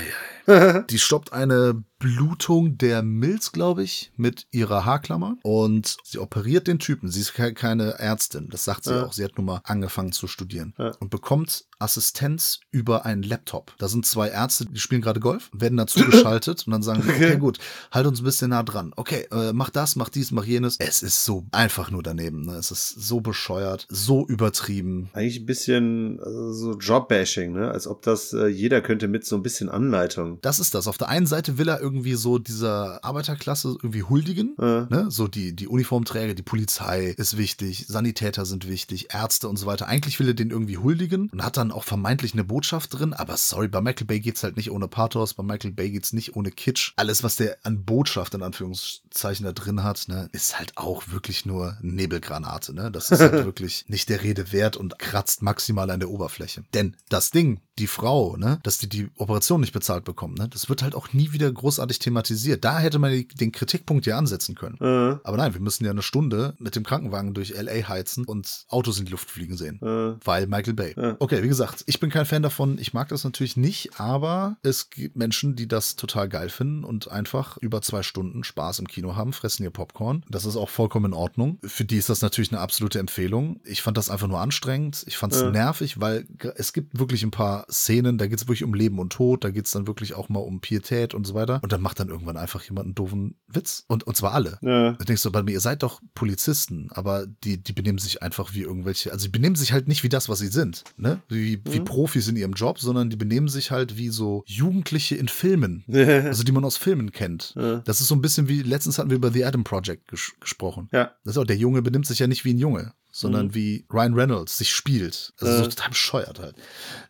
Die 0.90 1.00
stoppt 1.00 1.34
eine 1.34 1.84
Blutung 1.98 2.78
der 2.78 3.02
Milz, 3.02 3.52
glaube 3.52 3.82
ich, 3.84 4.12
mit 4.16 4.48
ihrer 4.52 4.86
Haarklammer. 4.86 5.38
Und 5.44 5.98
sie 6.04 6.20
operiert 6.20 6.68
den 6.68 6.78
Typen. 6.78 7.10
Sie 7.10 7.22
ist 7.22 7.34
ke- 7.34 7.54
keine 7.54 7.98
Ärztin. 8.00 8.50
Das 8.52 8.64
sagt 8.66 8.84
sie 8.84 8.94
Ja. 8.94 9.06
auch. 9.06 9.14
Sie 9.14 9.24
hat 9.24 9.38
nun 9.38 9.46
mal 9.46 9.62
angefangen 9.64 10.12
zu 10.12 10.28
studieren. 10.28 10.74
Ja. 10.78 10.92
Und 11.00 11.10
bekommt 11.10 11.66
Assistenz 11.80 12.60
über 12.72 13.06
einen 13.06 13.24
Laptop. 13.24 13.74
Da 13.80 13.88
sind 13.88 14.06
zwei 14.06 14.30
Ärzte, 14.30 14.66
die 14.66 14.80
spielen 14.80 15.02
gerade 15.02 15.20
Golf, 15.20 15.50
werden 15.54 15.78
dazu 15.78 16.04
geschaltet 16.06 16.64
und 16.68 16.72
dann 16.74 16.84
sagen 16.84 17.02
sie, 17.02 17.10
okay, 17.12 17.26
Okay. 17.26 17.38
gut, 17.38 17.58
halt 17.92 18.06
uns 18.06 18.22
ein 18.22 18.26
bisschen 18.26 18.50
nah 18.50 18.64
dran. 18.64 18.92
Okay, 18.96 19.28
äh, 19.32 19.52
mach 19.54 19.70
das, 19.70 19.96
mach 19.96 20.10
dies, 20.10 20.32
mach 20.32 20.46
jenes. 20.46 20.78
Es 20.80 21.02
ist 21.02 21.26
so 21.26 21.46
einfach 21.52 21.90
nur 21.92 22.04
daneben. 22.04 22.42
Ne? 22.42 22.54
Es 22.56 22.72
ist 22.72 22.90
so 22.90 23.20
bescheuert, 23.22 23.88
so 23.90 24.28
übertrieben. 24.28 25.10
Eigentlich 25.14 25.40
ein 25.40 25.46
bisschen 25.46 26.20
also 26.20 26.54
so 26.54 26.78
Jobbashing, 26.78 27.54
ne? 27.54 27.72
Als 27.72 27.88
ob 27.88 28.02
das 28.04 28.32
äh, 28.34 28.48
jeder 28.48 28.82
könnte 28.82 29.08
mit 29.08 29.26
so 29.26 29.36
ein 29.38 29.44
bisschen 29.44 29.70
Anleitung. 29.70 30.35
Das 30.42 30.60
ist 30.60 30.74
das. 30.76 30.88
Auf 30.88 30.98
der 30.98 31.10
einen 31.10 31.26
Seite 31.26 31.58
will 31.58 31.68
er 31.68 31.82
irgendwie 31.82 32.16
so 32.16 32.38
dieser 32.38 33.04
Arbeiterklasse 33.04 33.70
irgendwie 33.70 34.04
huldigen. 34.04 34.56
Äh, 34.60 34.86
Ne? 34.90 35.08
So 35.10 35.28
die, 35.28 35.56
die 35.56 35.68
Uniformträger, 35.68 36.34
die 36.34 36.44
Polizei 36.44 37.08
ist 37.18 37.38
wichtig, 37.38 37.86
Sanitäter 37.88 38.46
sind 38.46 38.68
wichtig, 38.68 39.14
Ärzte 39.14 39.48
und 39.50 39.58
so 39.58 39.66
weiter. 39.66 39.88
Eigentlich 39.88 40.20
will 40.20 40.28
er 40.28 40.34
den 40.34 40.52
irgendwie 40.52 40.78
huldigen 40.78 41.30
und 41.30 41.44
hat 41.44 41.58
dann 41.58 41.72
auch 41.72 41.84
vermeintlich 41.84 42.34
eine 42.34 42.44
Botschaft 42.44 42.98
drin. 42.98 43.14
Aber 43.14 43.38
sorry, 43.38 43.68
bei 43.68 43.82
Michael 43.82 44.08
Bay 44.08 44.20
geht's 44.20 44.44
halt 44.44 44.58
nicht 44.58 44.72
ohne 44.72 44.88
Pathos, 44.88 45.34
bei 45.34 45.44
Michael 45.44 45.72
Bay 45.72 45.90
geht's 45.92 46.14
nicht 46.14 46.36
ohne 46.36 46.52
Kitsch. 46.52 46.94
Alles, 46.96 47.24
was 47.24 47.36
der 47.36 47.58
an 47.64 47.84
Botschaft 47.84 48.34
in 48.34 48.44
Anführungszeichen 48.44 49.46
da 49.46 49.52
drin 49.52 49.84
hat, 49.84 50.06
ne, 50.08 50.30
ist 50.32 50.58
halt 50.58 50.74
auch 50.76 51.04
wirklich 51.10 51.46
nur 51.46 51.78
Nebelgranate. 51.82 52.74
Ne? 52.74 52.92
Das 52.92 53.10
ist 53.10 53.22
halt 53.22 53.34
wirklich 53.46 53.86
nicht 53.88 54.10
der 54.10 54.24
Rede 54.24 54.52
wert 54.52 54.78
und 54.78 55.00
kratzt 55.00 55.42
maximal 55.42 55.90
an 55.90 56.00
der 56.00 56.10
Oberfläche. 56.10 56.64
Denn 56.74 56.96
das 57.10 57.32
Ding, 57.32 57.60
die 57.80 57.88
Frau, 57.88 58.38
ne, 58.38 58.60
dass 58.64 58.78
die 58.78 58.88
die 58.88 59.10
Operation 59.18 59.60
nicht 59.60 59.74
bezahlt 59.74 60.06
bekommt, 60.06 60.38
ne, 60.40 60.48
das 60.48 60.70
wird 60.70 60.82
halt 60.82 60.96
auch 60.96 61.12
nie 61.14 61.34
wieder 61.34 61.52
großartig 61.52 62.00
thematisiert. 62.00 62.64
Da 62.64 62.80
hätte 62.80 63.00
man 63.00 63.12
die- 63.12 63.28
den 63.28 63.52
Kritikpunkt 63.52 64.06
ja 64.06 64.18
ansetzen 64.18 64.56
können. 64.56 64.78
äh, 64.80 65.18
Aber 65.24 65.38
nein, 65.38 65.54
wir 65.54 65.62
müssen 65.62 65.84
ja 65.84 65.92
eine 65.92 66.02
Stunde 66.02 66.56
mit 66.58 66.76
dem 66.76 66.84
Krankenwagen 66.84 67.34
durch 67.34 67.52
LA 67.52 67.88
heizen 67.90 68.26
und 68.26 68.66
Autos 68.70 69.00
in 69.00 69.06
die 69.06 69.12
Luft 69.12 69.30
fliegen 69.30 69.58
sehen. 69.58 69.80
äh, 69.82 70.16
Weil 70.26 70.48
Michael 70.48 70.74
Bay. 70.74 70.94
Ja. 70.96 71.16
Okay, 71.20 71.44
wie 71.44 71.48
gesagt, 71.48 71.84
ich 71.86 72.00
bin 72.00 72.10
kein 72.10 72.26
Fan 72.26 72.42
davon. 72.44 72.78
Ich 72.78 72.94
mag 72.94 73.10
das 73.10 73.24
natürlich 73.24 73.58
nicht, 73.58 74.00
aber 74.00 74.58
es 74.64 74.90
gibt 74.90 75.16
Menschen, 75.18 75.56
die 75.56 75.68
das 75.68 75.96
total 75.96 76.30
geil 76.30 76.50
finden 76.50 76.84
und 76.84 77.12
einfach 77.12 77.58
über 77.58 77.82
zwei 77.82 78.04
Stunden 78.04 78.44
Spaß 78.44 78.80
im 78.80 78.88
Kino 78.88 79.16
haben, 79.16 79.34
fressen 79.34 79.64
ihr 79.64 79.70
Popcorn. 79.72 80.24
Das 80.30 80.46
ist 80.46 80.56
auch 80.56 80.70
vollkommen 80.70 81.08
in 81.08 81.14
Ordnung. 81.14 81.60
Für 81.64 81.84
die 81.86 81.98
ist 81.98 82.10
das 82.10 82.22
natürlich 82.22 82.52
eine 82.52 82.62
absolute 82.62 83.00
Empfehlung. 83.00 83.60
Ich 83.66 83.82
fand 83.82 83.98
das 83.98 84.10
einfach 84.10 84.28
nur 84.28 84.40
anstrengend. 84.40 85.04
Ich 85.08 85.18
fand 85.18 85.34
es 85.34 85.42
nervig, 85.52 86.00
weil 86.00 86.26
es 86.56 86.72
gibt 86.74 86.98
wirklich 86.98 87.24
ein 87.24 87.32
paar 87.32 87.65
Szenen, 87.72 88.18
da 88.18 88.28
geht 88.28 88.40
es 88.40 88.46
wirklich 88.48 88.64
um 88.64 88.74
Leben 88.74 89.00
und 89.00 89.12
Tod, 89.14 89.44
da 89.44 89.50
geht 89.52 89.66
es 89.66 89.72
dann 89.72 89.88
wirklich 89.88 90.14
auch 90.14 90.30
mal 90.30 90.40
um 90.40 90.62
Pietät 90.62 91.14
und 91.14 91.26
so 91.26 91.34
weiter. 91.34 91.60
Und 91.64 91.72
dann 91.72 91.82
macht 91.82 92.00
dann 92.00 92.10
irgendwann 92.10 92.38
einfach 92.38 92.64
jemand 92.64 92.86
einen 92.86 92.96
doofen 92.96 93.36
Witz. 93.48 93.86
Und, 93.88 94.04
und 94.06 94.16
zwar 94.16 94.34
alle. 94.34 94.54
äh, 94.62 94.96
Da 94.98 95.06
denkst 95.06 95.24
du, 95.24 95.32
bei 95.32 95.44
mir, 95.44 95.52
ihr 95.52 95.60
seid 95.60 95.84
doch 95.84 96.02
Polizisten, 96.14 96.88
aber 96.92 97.28
die, 97.44 97.62
die 97.62 97.74
benehmen 97.74 97.98
sich 98.00 98.22
einfach 98.24 98.54
wie 98.54 98.62
irgendwelche, 98.62 99.12
also 99.12 99.26
die 99.26 99.32
benehmen 99.32 99.56
sich 99.56 99.72
halt 99.74 99.88
nicht 99.88 100.04
wie 100.04 100.10
das, 100.10 100.28
was 100.30 100.40
sie 100.40 100.48
sind, 100.48 100.84
ne? 100.98 101.22
Wie, 101.30 101.62
wie 101.66 101.80
Mhm. 101.80 101.86
Profis 101.86 102.28
in 102.28 102.36
ihrem 102.36 102.54
Job, 102.54 102.80
sondern 102.80 103.10
die 103.10 103.16
benehmen 103.16 103.48
sich 103.48 103.72
halt 103.72 103.98
wie 103.98 104.10
so 104.10 104.44
Jugendliche 104.48 105.16
in 105.16 105.28
Filmen. 105.28 105.84
Also 106.26 106.44
die 106.44 106.52
man 106.52 106.64
aus 106.66 106.78
Filmen 106.78 107.12
kennt. 107.12 107.54
Ja. 107.56 107.78
Das 107.86 108.02
ist 108.02 108.08
so 108.08 108.16
ein 108.16 108.22
bisschen 108.22 108.48
wie, 108.48 108.62
letztens 108.62 108.98
hatten 108.98 109.10
wir 109.10 109.18
über 109.18 109.32
The 109.32 109.46
Adam 109.46 109.64
Project 109.64 110.08
ges 110.08 110.34
gesprochen. 110.40 110.90
ja. 110.92 111.12
Das 111.24 111.36
ist 111.36 111.38
auch, 111.38 111.46
der 111.46 111.58
Junge 111.58 111.82
benimmt 111.82 112.06
sich 112.06 112.20
ja 112.20 112.28
nicht 112.28 112.46
wie 112.46 112.54
ein 112.54 112.58
Junge, 112.58 112.94
sondern 113.18 113.48
Mhm. 113.48 113.54
wie 113.56 113.86
Ryan 113.92 114.14
Reynolds 114.14 114.58
sich 114.58 114.74
spielt. 114.74 115.34
Also 115.40 115.54
Äh. 115.54 115.58
so 115.64 115.70
total 115.70 115.90
bescheuert 115.90 116.40
halt. 116.40 116.56